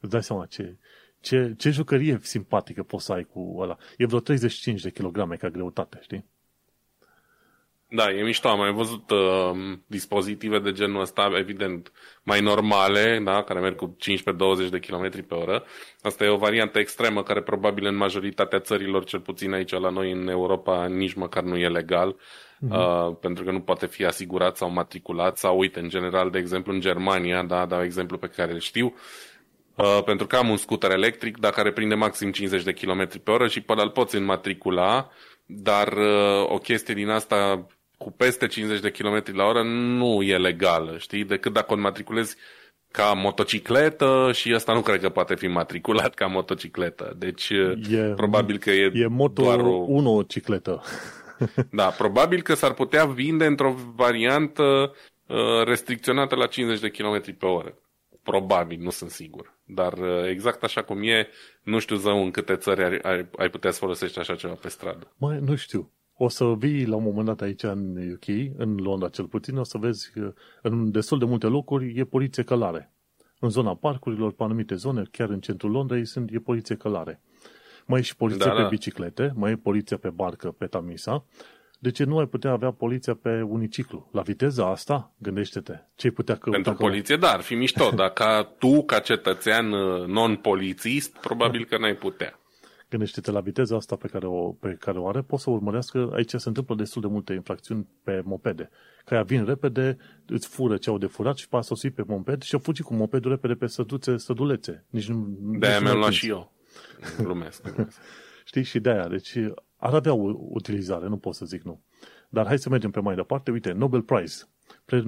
Îți 0.00 0.10
dai 0.10 0.22
seama 0.22 0.46
ce, 0.46 0.76
ce, 1.20 1.54
ce 1.58 1.70
jucărie 1.70 2.18
simpatică 2.22 2.82
poți 2.82 3.04
să 3.04 3.12
ai 3.12 3.24
cu 3.24 3.56
ăla. 3.58 3.76
E 3.96 4.06
vreo 4.06 4.20
35 4.20 4.80
de 4.80 4.90
kilograme 4.90 5.36
ca 5.36 5.48
greutate, 5.48 5.98
știi? 6.02 6.24
Da, 7.92 8.10
e 8.10 8.22
mișto. 8.22 8.48
Am 8.48 8.58
mai 8.58 8.72
văzut 8.72 9.10
uh, 9.10 9.78
dispozitive 9.86 10.58
de 10.58 10.72
genul 10.72 11.00
ăsta, 11.00 11.30
evident, 11.34 11.92
mai 12.22 12.40
normale, 12.40 13.20
da, 13.24 13.42
care 13.42 13.60
merg 13.60 13.76
cu 13.76 13.96
15-20 14.66 14.70
de 14.70 14.78
km 14.78 15.26
pe 15.26 15.34
oră. 15.34 15.64
Asta 16.02 16.24
e 16.24 16.28
o 16.28 16.36
variantă 16.36 16.78
extremă 16.78 17.22
care 17.22 17.42
probabil 17.42 17.86
în 17.86 17.96
majoritatea 17.96 18.60
țărilor, 18.60 19.04
cel 19.04 19.20
puțin 19.20 19.52
aici 19.52 19.70
la 19.70 19.90
noi 19.90 20.12
în 20.12 20.28
Europa, 20.28 20.86
nici 20.86 21.14
măcar 21.14 21.42
nu 21.42 21.56
e 21.56 21.68
legal. 21.68 22.14
Uh-huh. 22.14 22.70
Uh, 22.70 23.16
pentru 23.20 23.44
că 23.44 23.50
nu 23.50 23.60
poate 23.60 23.86
fi 23.86 24.04
asigurat 24.04 24.56
sau 24.56 24.70
matriculat 24.70 25.38
sau, 25.38 25.58
uite, 25.58 25.80
în 25.80 25.88
general, 25.88 26.30
de 26.30 26.38
exemplu, 26.38 26.72
în 26.72 26.80
Germania, 26.80 27.42
da, 27.42 27.66
dau 27.66 27.82
exemplu 27.82 28.18
pe 28.18 28.26
care 28.26 28.52
îl 28.52 28.58
știu, 28.58 28.94
uh, 29.74 30.02
pentru 30.04 30.26
că 30.26 30.36
am 30.36 30.48
un 30.48 30.56
scooter 30.56 30.90
electric, 30.90 31.38
dar 31.38 31.52
care 31.52 31.72
prinde 31.72 31.94
maxim 31.94 32.30
50 32.30 32.62
de 32.62 32.72
km 32.72 33.22
pe 33.22 33.30
oră 33.30 33.48
și 33.48 33.60
pe 33.60 33.72
ăla 33.72 33.82
îl 33.82 33.90
poți 33.90 34.16
înmatricula, 34.16 35.10
dar 35.46 35.92
uh, 35.92 36.44
o 36.48 36.58
chestie 36.58 36.94
din 36.94 37.08
asta 37.08 37.66
cu 38.02 38.10
peste 38.10 38.47
50 38.47 38.81
de 38.81 38.90
km 38.90 39.22
la 39.32 39.44
oră 39.44 39.62
nu 39.62 40.22
e 40.22 40.36
legală, 40.36 40.98
știi? 40.98 41.24
Decât 41.24 41.52
dacă 41.52 41.72
o 41.72 41.77
matriculezi 41.77 42.36
ca 42.90 43.12
motocicletă 43.12 44.31
și 44.32 44.55
asta 44.55 44.72
nu 44.72 44.81
cred 44.81 45.01
că 45.01 45.09
poate 45.09 45.35
fi 45.35 45.47
matriculat 45.47 46.14
ca 46.14 46.27
motocicletă. 46.27 47.14
Deci 47.18 47.48
e, 47.48 48.12
probabil 48.16 48.59
că 48.59 48.70
e, 48.70 48.90
e 48.94 49.06
moto 49.06 49.43
doar 49.43 49.59
o... 49.59 49.70
1 49.70 50.22
cicletă. 50.22 50.82
da, 51.81 51.86
probabil 51.89 52.43
că 52.43 52.55
s-ar 52.55 52.72
putea 52.74 53.05
vinde 53.05 53.47
într-o 53.47 53.74
variantă 53.94 54.94
uh, 55.27 55.64
restricționată 55.64 56.35
la 56.35 56.47
50 56.47 56.81
de 56.81 56.89
km 56.89 57.36
pe 57.36 57.47
oră. 57.47 57.74
Probabil, 58.22 58.78
nu 58.81 58.90
sunt 58.90 59.10
sigur. 59.10 59.59
Dar 59.64 59.93
uh, 59.93 60.28
exact 60.28 60.62
așa 60.62 60.82
cum 60.82 61.02
e, 61.02 61.28
nu 61.62 61.78
știu 61.78 61.97
zău 61.97 62.22
în 62.22 62.31
câte 62.31 62.56
țări 62.56 62.82
ai, 62.82 62.98
ai, 63.02 63.28
ai 63.36 63.48
putea 63.48 63.70
să 63.70 63.78
folosești 63.78 64.18
așa 64.18 64.35
ceva 64.35 64.55
pe 64.55 64.68
stradă. 64.68 65.12
Mai, 65.16 65.39
nu 65.40 65.55
știu 65.56 65.90
o 66.22 66.28
să 66.28 66.44
vii 66.44 66.86
la 66.86 66.97
un 66.97 67.02
moment 67.02 67.26
dat 67.26 67.40
aici 67.40 67.62
în 67.62 68.12
UK, 68.12 68.26
în 68.56 68.76
Londra 68.76 69.09
cel 69.09 69.24
puțin, 69.24 69.56
o 69.56 69.64
să 69.64 69.78
vezi 69.78 70.10
că 70.12 70.32
în 70.62 70.90
destul 70.90 71.18
de 71.18 71.24
multe 71.24 71.47
locuri 71.47 71.98
e 71.98 72.05
poliție 72.05 72.42
călare. 72.42 72.92
În 73.38 73.48
zona 73.48 73.74
parcurilor, 73.74 74.32
pe 74.32 74.42
anumite 74.42 74.74
zone, 74.74 75.02
chiar 75.10 75.28
în 75.28 75.40
centrul 75.40 75.70
Londrei, 75.70 76.05
sunt, 76.05 76.30
e 76.32 76.38
poliție 76.38 76.76
călare. 76.76 77.20
Mai 77.86 78.01
e 78.01 78.02
și 78.02 78.16
poliție 78.16 78.44
da, 78.44 78.55
pe 78.55 78.62
da. 78.62 78.68
biciclete, 78.68 79.32
mai 79.34 79.51
e 79.51 79.56
poliția 79.56 79.97
pe 79.97 80.10
barcă, 80.10 80.51
pe 80.51 80.66
Tamisa. 80.66 81.24
De 81.78 81.90
ce 81.90 82.05
nu 82.05 82.18
ai 82.18 82.26
putea 82.26 82.51
avea 82.51 82.70
poliția 82.70 83.14
pe 83.14 83.42
uniciclu? 83.42 84.09
La 84.12 84.20
viteza 84.20 84.70
asta, 84.70 85.14
gândește-te, 85.18 85.78
ce 85.94 86.06
ai 86.06 86.12
putea 86.12 86.36
căuta 86.36 86.60
Pentru 86.60 86.84
poliție, 86.84 87.16
da, 87.16 87.32
ar 87.32 87.40
fi 87.40 87.55
mișto, 87.55 87.90
dar 87.97 88.10
ca 88.10 88.55
tu, 88.59 88.82
ca 88.82 88.98
cetățean 88.98 89.72
uh, 89.72 90.06
non-polițist, 90.06 91.16
probabil 91.20 91.64
că 91.64 91.78
n-ai 91.78 91.94
putea 91.94 92.39
gândește-te 92.90 93.30
la 93.30 93.40
viteza 93.40 93.76
asta 93.76 93.96
pe 93.96 94.08
care, 94.08 94.26
o, 94.26 94.52
pe 94.52 94.76
care 94.80 94.98
o 94.98 95.08
are, 95.08 95.22
poți 95.22 95.42
să 95.42 95.50
urmărească, 95.50 96.10
aici 96.12 96.30
se 96.30 96.48
întâmplă 96.48 96.74
destul 96.74 97.02
de 97.02 97.08
multe 97.08 97.32
infracțiuni 97.32 97.86
pe 98.02 98.22
mopede. 98.24 98.70
Care 99.04 99.22
vin 99.22 99.44
repede, 99.44 99.96
îți 100.26 100.48
fură 100.48 100.76
ce 100.76 100.90
au 100.90 100.98
de 100.98 101.06
furat 101.06 101.36
și 101.36 101.48
pasă 101.48 101.72
o 101.72 101.90
pe 101.90 102.04
moped 102.06 102.42
și 102.42 102.54
o 102.54 102.58
fugi 102.58 102.82
cu 102.82 102.94
mopedul 102.94 103.30
repede 103.30 103.54
pe 103.54 103.66
săduțe, 103.66 104.16
sădulețe. 104.16 104.84
Nici 104.88 105.08
nu, 105.08 105.36
de-aia 105.58 105.80
mi-am 105.80 105.98
luat 105.98 106.12
și 106.12 106.28
eu. 106.28 106.52
Glumesc. 107.22 107.74
Știi? 108.50 108.62
Și 108.62 108.80
de-aia. 108.80 109.08
Deci 109.08 109.36
ar 109.76 109.94
avea 109.94 110.14
o 110.14 110.34
utilizare, 110.36 111.08
nu 111.08 111.16
pot 111.16 111.34
să 111.34 111.44
zic 111.44 111.62
nu. 111.62 111.82
Dar 112.28 112.46
hai 112.46 112.58
să 112.58 112.68
mergem 112.68 112.90
pe 112.90 113.00
mai 113.00 113.14
departe. 113.14 113.50
Uite, 113.50 113.72
Nobel 113.72 114.02
Prize. 114.02 114.48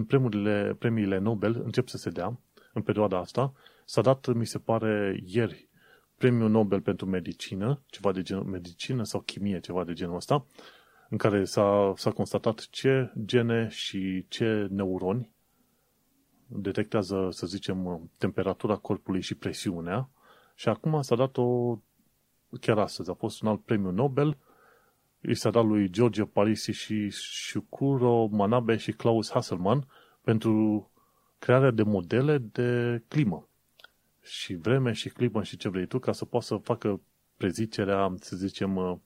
Premiile, 0.06 0.76
premiile 0.78 1.18
Nobel 1.18 1.60
încep 1.64 1.88
să 1.88 1.96
se 1.96 2.10
dea 2.10 2.40
în 2.72 2.82
perioada 2.82 3.18
asta. 3.18 3.52
S-a 3.84 4.00
dat, 4.00 4.32
mi 4.32 4.46
se 4.46 4.58
pare, 4.58 5.20
ieri 5.24 5.68
premiul 6.22 6.50
Nobel 6.50 6.80
pentru 6.80 7.06
medicină, 7.06 7.82
ceva 7.86 8.12
de 8.12 8.22
genul 8.22 8.44
medicină 8.44 9.04
sau 9.04 9.20
chimie, 9.20 9.60
ceva 9.60 9.84
de 9.84 9.92
genul 9.92 10.16
ăsta, 10.16 10.46
în 11.08 11.16
care 11.16 11.44
s-a, 11.44 11.92
s-a 11.96 12.10
constatat 12.10 12.66
ce 12.70 13.12
gene 13.24 13.68
și 13.68 14.26
ce 14.28 14.66
neuroni 14.70 15.30
detectează, 16.46 17.28
să 17.30 17.46
zicem, 17.46 18.10
temperatura 18.18 18.76
corpului 18.76 19.20
și 19.20 19.34
presiunea. 19.34 20.10
Și 20.54 20.68
acum 20.68 21.00
s-a 21.00 21.14
dat 21.14 21.36
o, 21.36 21.78
chiar 22.60 22.78
astăzi, 22.78 23.10
a 23.10 23.14
fost 23.14 23.42
un 23.42 23.48
alt 23.48 23.64
premiu 23.64 23.90
Nobel, 23.90 24.38
i 25.20 25.34
s-a 25.34 25.50
dat 25.50 25.64
lui 25.64 25.90
George 25.90 26.24
Parisi 26.24 26.70
și 26.70 27.10
Shukuro 27.10 28.26
Manabe 28.30 28.76
și 28.76 28.92
Klaus 28.92 29.30
Hasselmann 29.30 29.86
pentru 30.20 30.90
crearea 31.38 31.70
de 31.70 31.82
modele 31.82 32.38
de 32.38 33.02
climă 33.08 33.46
și 34.22 34.54
vreme 34.54 34.92
și 34.92 35.08
climă 35.08 35.42
și 35.42 35.56
ce 35.56 35.68
vrei 35.68 35.86
tu 35.86 35.98
ca 35.98 36.12
să 36.12 36.24
poată 36.24 36.46
să 36.46 36.56
facă 36.56 37.00
prezicerea, 37.36 38.14
să 38.20 38.36
zicem, 38.36 38.76
uh, 38.76 38.96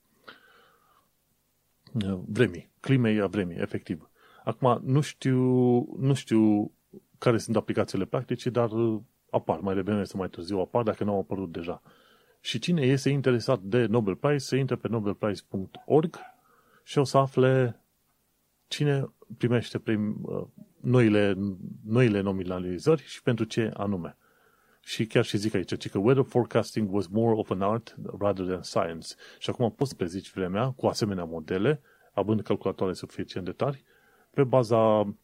uh, 2.05 2.19
vremii, 2.27 2.71
climei 2.81 3.21
a 3.21 3.27
vremii, 3.27 3.57
efectiv. 3.57 4.11
Acum, 4.45 4.81
nu 4.85 5.01
știu, 5.01 5.39
nu 5.99 6.15
știu 6.15 6.73
care 7.19 7.39
sunt 7.39 7.57
aplicațiile 7.57 8.05
practice, 8.05 8.51
dar 8.51 8.71
uh, 8.71 9.01
apar 9.31 9.59
mai 9.59 9.75
devreme 9.75 10.05
să 10.05 10.17
mai 10.17 10.29
târziu 10.29 10.59
apar 10.59 10.83
dacă 10.83 11.05
nu 11.05 11.13
au 11.13 11.19
apărut 11.19 11.53
deja. 11.53 11.83
Și 12.41 12.59
cine 12.59 12.83
este 12.83 13.09
interesat 13.09 13.61
de 13.61 13.87
Nobel 13.87 14.15
Prize, 14.15 14.39
să 14.39 14.57
intre 14.57 14.77
pe 14.77 14.89
nobelprize.org 14.89 16.17
și 16.83 16.99
o 16.99 17.05
să 17.05 17.19
afle 17.19 17.81
cine 18.69 19.11
primește 19.37 19.79
prim, 19.79 20.21
noile, 20.81 21.37
noile 21.85 22.21
nominalizări 22.21 23.03
și 23.03 23.23
pentru 23.23 23.45
ce 23.45 23.71
anume. 23.75 24.17
Și 24.87 25.07
chiar 25.07 25.25
și 25.25 25.37
zic 25.37 25.55
aici, 25.55 25.89
că 25.89 25.99
weather 25.99 26.25
forecasting 26.25 26.93
was 26.93 27.07
more 27.07 27.35
of 27.35 27.51
an 27.51 27.63
art 27.63 27.97
rather 28.19 28.47
than 28.47 28.63
science. 28.63 29.09
Și 29.39 29.51
acum 29.51 29.73
poți 29.73 29.97
prezici 29.97 30.33
vremea 30.33 30.71
cu 30.71 30.87
asemenea 30.87 31.25
modele, 31.25 31.81
având 32.13 32.43
calculatoare 32.43 32.93
suficient 32.93 33.47
de 33.47 33.53
tari, 33.53 33.85
pe 34.31 34.45
baza 34.45 35.15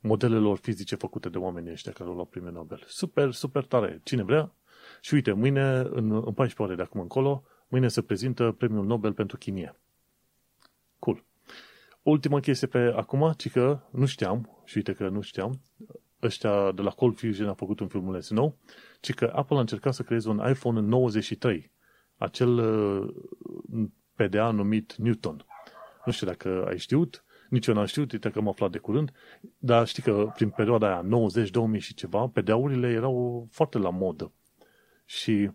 modelelor 0.00 0.58
fizice 0.58 0.94
făcute 0.94 1.28
de 1.28 1.38
oamenii 1.38 1.72
ăștia 1.72 1.92
care 1.92 2.08
au 2.08 2.14
luat 2.14 2.28
premiul 2.28 2.52
Nobel. 2.52 2.82
Super, 2.86 3.32
super 3.32 3.64
tare. 3.64 4.00
Cine 4.04 4.22
vrea? 4.22 4.52
Și 5.00 5.14
uite, 5.14 5.32
mâine, 5.32 5.78
în, 5.78 6.10
în 6.12 6.32
14 6.32 6.62
ore 6.62 6.74
de 6.74 6.82
acum 6.82 7.00
încolo, 7.00 7.44
mâine 7.68 7.88
se 7.88 8.02
prezintă 8.02 8.54
premiul 8.58 8.86
Nobel 8.86 9.12
pentru 9.12 9.36
chimie. 9.36 9.80
Cool. 10.98 11.24
Ultima 12.02 12.40
chestie 12.40 12.66
pe 12.66 12.92
acum, 12.96 13.32
ci 13.36 13.50
că 13.50 13.80
nu 13.90 14.06
știam, 14.06 14.62
și 14.64 14.76
uite 14.76 14.92
că 14.92 15.08
nu 15.08 15.20
știam, 15.20 15.60
ăștia 16.22 16.72
de 16.72 16.82
la 16.82 16.90
Cold 16.90 17.18
Fusion 17.18 17.48
a 17.48 17.54
făcut 17.54 17.80
un 17.80 17.88
filmuleț 17.88 18.28
nou, 18.28 18.58
ci 19.00 19.14
că 19.14 19.32
Apple 19.34 19.56
a 19.56 19.60
încercat 19.60 19.94
să 19.94 20.02
creeze 20.02 20.28
un 20.28 20.42
iPhone 20.48 20.78
în 20.78 20.86
93, 20.86 21.72
acel 22.16 22.58
uh, 22.58 23.14
PDA 24.14 24.50
numit 24.50 24.94
Newton. 24.96 25.44
Nu 26.04 26.12
știu 26.12 26.26
dacă 26.26 26.64
ai 26.68 26.78
știut, 26.78 27.24
nici 27.48 27.66
eu 27.66 27.74
n-am 27.74 27.84
știut, 27.84 28.12
uite 28.12 28.30
că 28.30 28.38
am 28.38 28.48
aflat 28.48 28.70
de 28.70 28.78
curând, 28.78 29.12
dar 29.58 29.86
știi 29.86 30.02
că 30.02 30.30
prin 30.34 30.50
perioada 30.50 30.86
aia, 30.86 31.04
90-2000 31.76 31.78
și 31.78 31.94
ceva, 31.94 32.26
PDA-urile 32.26 32.88
erau 32.88 33.46
foarte 33.50 33.78
la 33.78 33.90
modă. 33.90 34.32
Și 35.04 35.50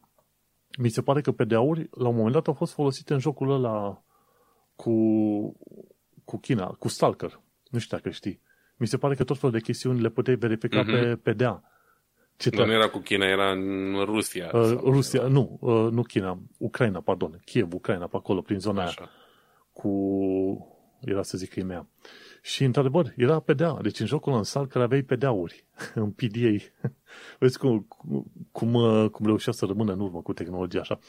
mi 0.78 0.90
se 0.90 1.02
pare 1.02 1.22
că 1.22 1.32
PDA-uri, 1.32 1.90
la 1.92 2.08
un 2.08 2.16
moment 2.16 2.34
dat, 2.34 2.48
au 2.48 2.54
fost 2.54 2.74
folosite 2.74 3.14
în 3.14 3.20
jocul 3.20 3.52
ăla 3.52 4.04
cu, 4.76 4.92
cu 6.26 6.38
China, 6.38 6.68
cu 6.68 6.88
Stalker. 6.88 7.42
Nu 7.70 7.80
știu 7.80 7.98
dacă 7.98 8.10
știi. 8.10 8.42
Mi 8.78 8.88
se 8.88 8.98
pare 8.98 9.16
că 9.16 9.24
tot 9.24 9.38
felul 9.38 9.56
de 9.56 9.62
chestiuni 9.62 10.02
le 10.02 10.10
puteai 10.10 10.36
verifica 10.36 10.84
mm-hmm. 10.84 11.20
pe 11.22 11.32
PDA. 11.32 11.64
Ce 12.38 12.50
nu 12.50 12.72
era 12.72 12.90
cu 12.90 13.00
China, 13.00 13.26
era 13.26 13.52
în 13.52 14.04
Rusia. 14.04 14.52
Uh, 14.54 14.80
Rusia, 14.84 15.20
ceva. 15.20 15.32
nu, 15.32 15.58
uh, 15.62 15.92
nu 15.92 16.02
China, 16.02 16.40
Ucraina, 16.58 17.02
pardon, 17.02 17.42
Kiev, 17.46 17.74
Ucraina, 17.74 18.08
pe 18.08 18.16
acolo, 18.16 18.42
prin 18.42 18.60
zona 18.60 18.84
Așa. 18.84 19.02
aia. 19.02 19.10
Cu, 19.74 19.90
era 21.02 21.24
să 21.24 21.38
zic 21.38 21.50
Crimea. 21.50 21.88
Și, 22.42 22.64
într-adevăr, 22.64 23.14
era 23.16 23.40
PDA. 23.40 23.80
Deci, 23.82 24.00
în 24.00 24.06
jocul 24.06 24.34
în 24.34 24.44
sal 24.44 24.68
care 24.68 24.84
aveai 24.84 25.02
PDA-uri, 25.02 25.66
în 25.94 26.12
PDA. 26.12 26.56
Vezi 27.40 27.58
cum, 27.58 27.88
cum, 28.52 28.74
uh, 28.74 29.10
cum 29.10 29.26
reușea 29.26 29.54
să 29.54 29.66
rămână 29.66 29.94
în 29.94 30.00
urmă 30.00 30.22
cu 30.22 30.34
tehnologia 30.34 30.80
așa. 30.80 31.00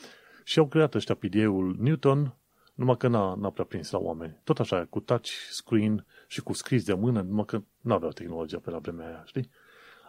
Și 0.44 0.58
au 0.58 0.66
creat 0.66 0.94
ăștia 0.94 1.14
PDA-ul 1.14 1.76
Newton, 1.78 2.36
numai 2.74 2.96
că 2.96 3.08
n-a, 3.08 3.34
n-a 3.34 3.50
prea 3.50 3.64
prins 3.64 3.90
la 3.90 3.98
oameni. 3.98 4.40
Tot 4.44 4.58
așa, 4.58 4.86
cu 4.90 5.00
touch 5.00 5.28
screen 5.50 6.06
și 6.26 6.40
cu 6.42 6.52
scris 6.52 6.84
de 6.84 6.94
mână, 6.94 7.20
numai 7.20 7.44
că 7.44 7.62
n-aveau 7.80 8.10
tehnologia 8.10 8.58
pe 8.58 8.70
la 8.70 8.78
vremea 8.78 9.06
aia, 9.06 9.22
știi? 9.26 9.50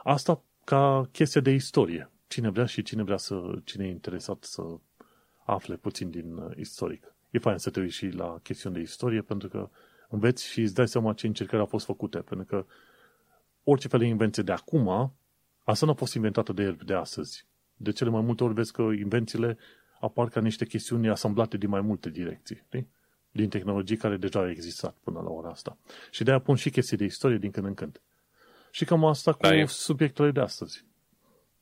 Asta 0.04 0.44
ca 0.64 1.10
chestie 1.12 1.42
de 1.42 1.52
istorie. 1.52 2.12
Cine 2.28 2.50
vrea 2.50 2.66
și 2.66 2.82
cine 2.82 3.04
vrea 3.04 3.18
să, 3.18 3.42
cine 3.64 3.86
e 3.86 3.90
interesat 3.90 4.44
să 4.44 4.62
afle 5.46 5.76
puțin 5.76 6.10
din 6.10 6.38
uh, 6.38 6.58
istoric. 6.58 7.16
E 7.30 7.40
fain 7.40 7.58
să 7.58 7.70
te 7.70 7.80
uiți 7.80 7.96
și 7.96 8.08
la 8.08 8.40
chestiuni 8.44 8.76
de 8.76 8.82
istorie, 8.82 9.22
pentru 9.22 9.48
că 9.48 9.70
înveți 10.10 10.48
și 10.48 10.62
îți 10.62 10.74
dai 10.74 10.88
seama 10.88 11.14
ce 11.14 11.28
încercări 11.28 11.62
au 11.62 11.68
fost 11.68 11.86
făcute, 11.86 12.18
pentru 12.20 12.46
că 12.46 12.66
orice 13.64 13.88
fel 13.88 14.00
de 14.00 14.06
invenție 14.06 14.44
de 14.44 14.52
acum, 14.52 15.14
asta 15.64 15.86
nu 15.86 15.92
a 15.92 15.96
fost 15.96 16.14
inventată 16.14 16.54
de 16.54 16.64
el 16.64 16.78
de 16.86 16.94
astăzi. 16.94 17.48
De 17.76 17.92
cele 17.92 18.10
mai 18.10 18.22
multe 18.22 18.44
ori 18.44 18.54
vezi 18.54 18.72
că 18.72 18.82
invențiile 18.82 19.58
apar 20.00 20.30
ca 20.30 20.40
niște 20.40 20.66
chestiuni 20.66 21.10
asamblate 21.10 21.58
din 21.58 21.70
mai 21.70 21.82
multe 21.82 22.10
direcții, 22.10 22.62
știi? 22.66 22.88
Din 23.38 23.50
tehnologii 23.50 23.98
care 23.98 24.18
deja 24.18 24.40
au 24.40 24.50
existat 24.50 24.96
până 25.04 25.20
la 25.20 25.30
ora 25.30 25.50
asta. 25.50 25.78
Și 26.12 26.24
de-aia 26.24 26.40
pun 26.40 26.56
și 26.56 26.70
chestii 26.70 26.98
de 26.98 27.04
istorie 27.04 27.38
din 27.38 27.52
când 27.52 27.66
în 27.66 27.74
când. 27.74 28.02
Și 28.72 28.86
cam 28.86 29.06
asta 29.06 29.34
cu 29.34 29.40
da, 29.42 29.66
subiectele 29.66 30.32
de 30.32 30.40
astăzi. 30.40 30.86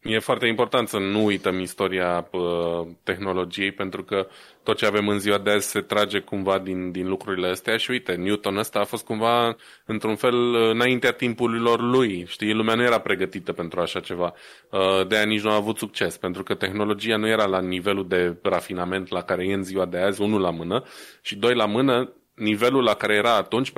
E 0.07 0.19
foarte 0.19 0.47
important 0.47 0.87
să 0.87 0.97
nu 0.97 1.23
uităm 1.25 1.59
istoria 1.59 2.27
uh, 2.31 2.87
tehnologiei, 3.03 3.71
pentru 3.71 4.03
că 4.03 4.27
tot 4.63 4.77
ce 4.77 4.85
avem 4.85 5.07
în 5.07 5.19
ziua 5.19 5.37
de 5.37 5.49
azi 5.49 5.69
se 5.69 5.81
trage 5.81 6.19
cumva 6.19 6.59
din, 6.59 6.91
din 6.91 7.07
lucrurile 7.07 7.47
astea 7.47 7.77
și 7.77 7.91
uite, 7.91 8.13
Newton 8.13 8.57
ăsta 8.57 8.79
a 8.79 8.83
fost 8.83 9.05
cumva, 9.05 9.55
într-un 9.85 10.15
fel, 10.15 10.55
înaintea 10.55 11.11
timpurilor 11.11 11.81
lui. 11.81 12.25
Știi, 12.27 12.53
lumea 12.53 12.75
nu 12.75 12.83
era 12.83 12.99
pregătită 12.99 13.53
pentru 13.53 13.79
așa 13.81 13.99
ceva. 13.99 14.33
Uh, 14.69 15.07
de 15.07 15.15
aia 15.15 15.25
nici 15.25 15.41
nu 15.41 15.49
a 15.49 15.55
avut 15.55 15.77
succes, 15.77 16.17
pentru 16.17 16.43
că 16.43 16.53
tehnologia 16.53 17.17
nu 17.17 17.27
era 17.27 17.45
la 17.45 17.61
nivelul 17.61 18.07
de 18.07 18.37
rafinament 18.41 19.09
la 19.09 19.21
care 19.21 19.47
e 19.47 19.53
în 19.53 19.63
ziua 19.63 19.85
de 19.85 19.97
azi, 19.97 20.21
unul 20.21 20.41
la 20.41 20.49
mână, 20.49 20.83
și 21.21 21.35
doi 21.35 21.55
la 21.55 21.65
mână, 21.65 22.13
nivelul 22.33 22.83
la 22.83 22.93
care 22.93 23.13
era 23.15 23.35
atunci 23.35 23.73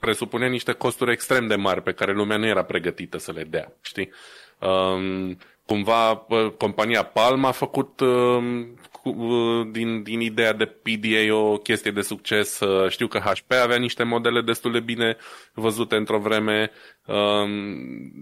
presupunea 0.00 0.48
niște 0.48 0.72
costuri 0.72 1.12
extrem 1.12 1.46
de 1.46 1.54
mari 1.54 1.82
pe 1.82 1.92
care 1.92 2.12
lumea 2.12 2.36
nu 2.36 2.46
era 2.46 2.62
pregătită 2.62 3.18
să 3.18 3.32
le 3.32 3.44
dea, 3.44 3.72
știi? 3.80 4.10
Um, 4.60 5.36
cumva 5.68 6.26
compania 6.56 7.02
Palm 7.02 7.44
a 7.44 7.50
făcut 7.50 8.00
uh, 8.00 9.66
din, 9.70 10.02
din 10.02 10.20
ideea 10.20 10.52
de 10.52 10.64
PDA 10.64 11.34
o 11.34 11.56
chestie 11.56 11.90
de 11.90 12.00
succes. 12.00 12.60
Uh, 12.60 12.90
știu 12.90 13.06
că 13.06 13.18
HP 13.18 13.52
avea 13.52 13.76
niște 13.76 14.02
modele 14.02 14.42
destul 14.42 14.72
de 14.72 14.80
bine 14.80 15.16
văzute 15.54 15.96
într-o 15.96 16.18
vreme, 16.18 16.70
um, 17.06 17.54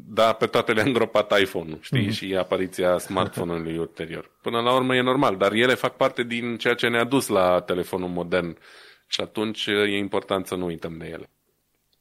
dar 0.08 0.34
pe 0.34 0.46
toate 0.46 0.72
le-a 0.72 0.84
îngropat 0.84 1.38
iPhone-ul, 1.40 1.78
știi, 1.80 2.06
mm-hmm. 2.06 2.16
și 2.16 2.36
apariția 2.38 2.98
smartphone-ului 2.98 3.78
ulterior. 3.78 4.30
Până 4.42 4.60
la 4.60 4.74
urmă 4.74 4.96
e 4.96 5.00
normal, 5.00 5.36
dar 5.36 5.52
ele 5.52 5.74
fac 5.74 5.96
parte 5.96 6.22
din 6.22 6.56
ceea 6.56 6.74
ce 6.74 6.88
ne-a 6.88 7.04
dus 7.04 7.28
la 7.28 7.60
telefonul 7.60 8.08
modern 8.08 8.58
și 9.06 9.20
atunci 9.20 9.66
e 9.66 9.96
important 9.96 10.46
să 10.46 10.54
nu 10.54 10.64
uităm 10.64 10.96
de 10.98 11.06
ele. 11.06 11.30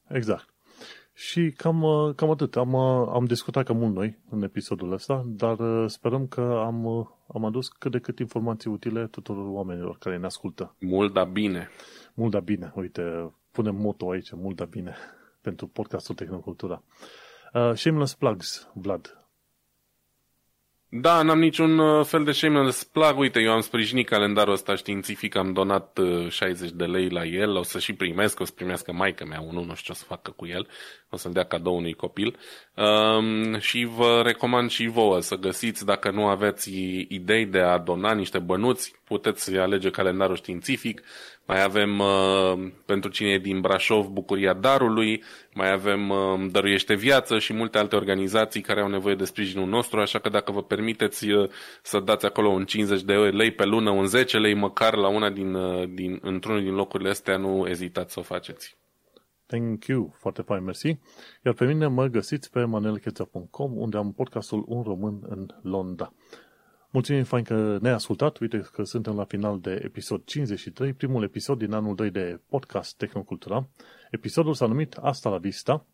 Exact. 0.10 0.55
Și 1.18 1.52
cam, 1.58 1.82
uh, 1.82 2.16
cam 2.16 2.30
atât. 2.30 2.56
Am, 2.56 2.74
uh, 2.74 3.08
am 3.14 3.26
discutat 3.26 3.66
cam 3.66 3.78
mult 3.78 3.94
noi 3.94 4.18
în 4.30 4.44
episodul 4.44 4.92
ăsta, 4.92 5.24
dar 5.26 5.60
uh, 5.60 5.90
sperăm 5.90 6.28
că 6.28 6.42
am, 6.66 6.86
am 7.28 7.46
adus 7.46 7.68
cât 7.68 7.92
de 7.92 8.00
cât 8.00 8.20
informații 8.20 8.70
utile 8.70 9.08
tuturor 9.08 9.48
oamenilor 9.48 9.98
care 9.98 10.18
ne 10.18 10.26
ascultă. 10.26 10.76
Mult 10.80 11.14
da 11.14 11.24
bine. 11.24 11.70
Mult 12.14 12.32
da 12.32 12.40
bine. 12.40 12.72
Uite, 12.76 13.34
punem 13.52 13.76
moto 13.76 14.10
aici, 14.10 14.32
mult 14.32 14.56
da 14.56 14.66
bine, 14.66 14.96
pentru 15.42 15.68
podcastul 15.68 16.16
Tehnocultura. 16.16 16.84
Uh, 17.54 17.74
shameless 17.74 18.16
plugs, 18.16 18.70
Vlad. 18.74 19.24
Da, 20.98 21.22
n-am 21.22 21.40
niciun 21.40 21.78
uh, 21.78 22.06
fel 22.06 22.24
de 22.24 22.32
shameless 22.32 22.84
plug. 22.84 23.18
Uite, 23.18 23.40
eu 23.40 23.52
am 23.52 23.62
sprijinit 23.62 24.08
calendarul 24.08 24.54
ăsta 24.54 24.76
științific, 24.76 25.36
am 25.36 25.54
donat 25.54 26.00
60 26.30 26.70
uh, 26.70 26.76
de 26.76 26.86
lei 26.86 27.10
la 27.10 27.26
el, 27.26 27.56
o 27.56 27.64
să 27.64 27.80
și 27.80 27.94
primesc, 27.94 28.40
o 28.40 28.46
să 28.46 28.52
primească 28.52 28.92
maica 28.92 29.26
mea 29.26 29.42
unul, 29.42 29.66
nu 29.66 29.76
știu 29.76 29.84
ce 29.84 29.92
o 29.92 29.94
să 29.94 30.04
facă 30.04 30.32
cu 30.32 30.46
el, 30.48 30.68
o 31.10 31.18
să-l 31.18 31.32
dea 31.32 31.44
cadou 31.44 31.76
unui 31.76 31.94
copil. 31.94 32.38
Um, 32.76 33.60
și 33.60 33.86
vă 33.86 34.22
recomand 34.24 34.70
și 34.70 34.88
vouă 34.88 35.20
să 35.20 35.36
găsiți, 35.36 35.86
dacă 35.86 36.12
nu 36.12 36.28
aveți 36.28 36.70
idei 37.08 37.46
de 37.46 37.60
a 37.60 37.78
dona 37.78 38.14
niște 38.14 38.40
bănuți, 38.40 38.94
puteți 39.04 39.58
alege 39.58 39.90
calendarul 39.90 40.36
științific, 40.36 41.02
mai 41.48 41.64
avem 41.64 42.00
uh, 42.00 42.72
pentru 42.86 43.10
cine 43.10 43.30
e 43.30 43.38
din 43.38 43.62
Brașov 43.62 44.08
Bucuria 44.08 44.54
Darului, 44.54 45.24
mai 45.54 45.72
avem 45.72 46.10
uh, 46.10 46.48
Dăruiește 46.52 46.94
Viață 46.94 47.40
și 47.40 47.54
multe 47.54 47.78
alte 47.78 47.96
organizații 47.96 48.62
care 48.62 48.82
au 48.82 48.88
nevoie 48.88 49.16
de 49.16 49.26
sprijinul 49.26 49.68
nostru, 49.68 50.00
așa 50.00 50.20
că 50.20 50.30
dacă 50.30 50.52
vă 50.52 50.64
permiteți 50.64 51.30
uh, 51.30 51.50
să 51.82 52.00
dați 52.00 52.26
acolo 52.26 52.50
un 52.50 52.66
50 52.66 53.02
de 53.02 53.14
lei 53.14 53.52
pe 53.52 53.66
lună, 53.66 53.90
un 53.90 54.06
10 54.06 54.38
lei 54.38 54.54
măcar 54.54 54.96
la 54.96 55.08
una 55.08 55.30
din, 55.30 55.54
uh, 55.54 55.90
din, 55.94 56.20
într-unul 56.22 56.64
din 56.64 56.74
locurile 56.74 57.10
astea, 57.10 57.38
nu 57.38 57.68
ezitați 57.68 58.14
să 58.14 58.20
o 58.20 58.24
faceți. 58.24 58.78
Thank 59.48 59.86
you, 59.86 60.14
foarte 60.18 60.42
fain, 60.42 60.64
mersi. 60.64 60.98
Iar 61.46 61.54
pe 61.54 61.66
mine 61.66 61.88
mă 61.88 62.06
găsiți 62.06 62.52
pe 62.52 62.64
manelcheța.com 62.64 63.78
unde 63.78 63.98
am 63.98 64.12
podcastul 64.12 64.64
Un 64.68 64.84
Român 64.84 65.20
în 65.28 65.48
Londra. 65.62 66.14
Mulțumim 66.96 67.24
fain 67.24 67.44
că 67.44 67.78
ne-ai 67.82 67.94
ascultat. 67.94 68.38
Uite 68.38 68.70
că 68.74 68.84
suntem 68.84 69.16
la 69.16 69.24
final 69.24 69.60
de 69.60 69.80
episod 69.84 70.24
53, 70.26 70.94
primul 70.94 71.24
episod 71.24 71.58
din 71.58 71.72
anul 71.74 71.96
2 71.96 72.10
de 72.10 72.40
podcast 72.50 72.98
Tehnocultura. 72.98 73.68
Episodul 74.12 74.54
s-a 74.54 74.66
numit 74.66 74.94
Asta 74.94 75.30
la 75.30 75.38
Vista, 75.38 75.86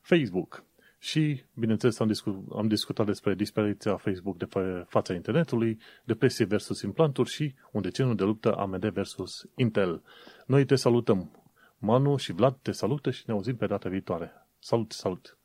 Facebook. 0.00 0.64
Și, 0.98 1.42
bineînțeles, 1.54 1.98
am, 1.98 2.06
discut, 2.06 2.44
am 2.56 2.68
discutat 2.68 3.06
despre 3.06 3.34
dispariția 3.34 3.96
Facebook 3.96 4.36
de 4.36 4.46
fa- 4.46 4.86
fața 4.86 5.14
internetului, 5.14 5.78
depresie 6.04 6.44
versus 6.44 6.82
implanturi 6.82 7.30
și 7.30 7.54
un 7.70 7.82
deceniu 7.82 8.14
de 8.14 8.24
luptă 8.24 8.54
AMD 8.54 8.84
versus 8.88 9.48
Intel. 9.54 10.02
Noi 10.46 10.64
te 10.64 10.74
salutăm. 10.74 11.30
Manu 11.78 12.16
și 12.16 12.32
Vlad 12.32 12.56
te 12.62 12.72
salută 12.72 13.10
și 13.10 13.22
ne 13.26 13.32
auzim 13.32 13.56
pe 13.56 13.66
data 13.66 13.88
viitoare. 13.88 14.32
Salut, 14.58 14.92
salut! 14.92 15.38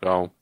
Ciao! 0.00 0.41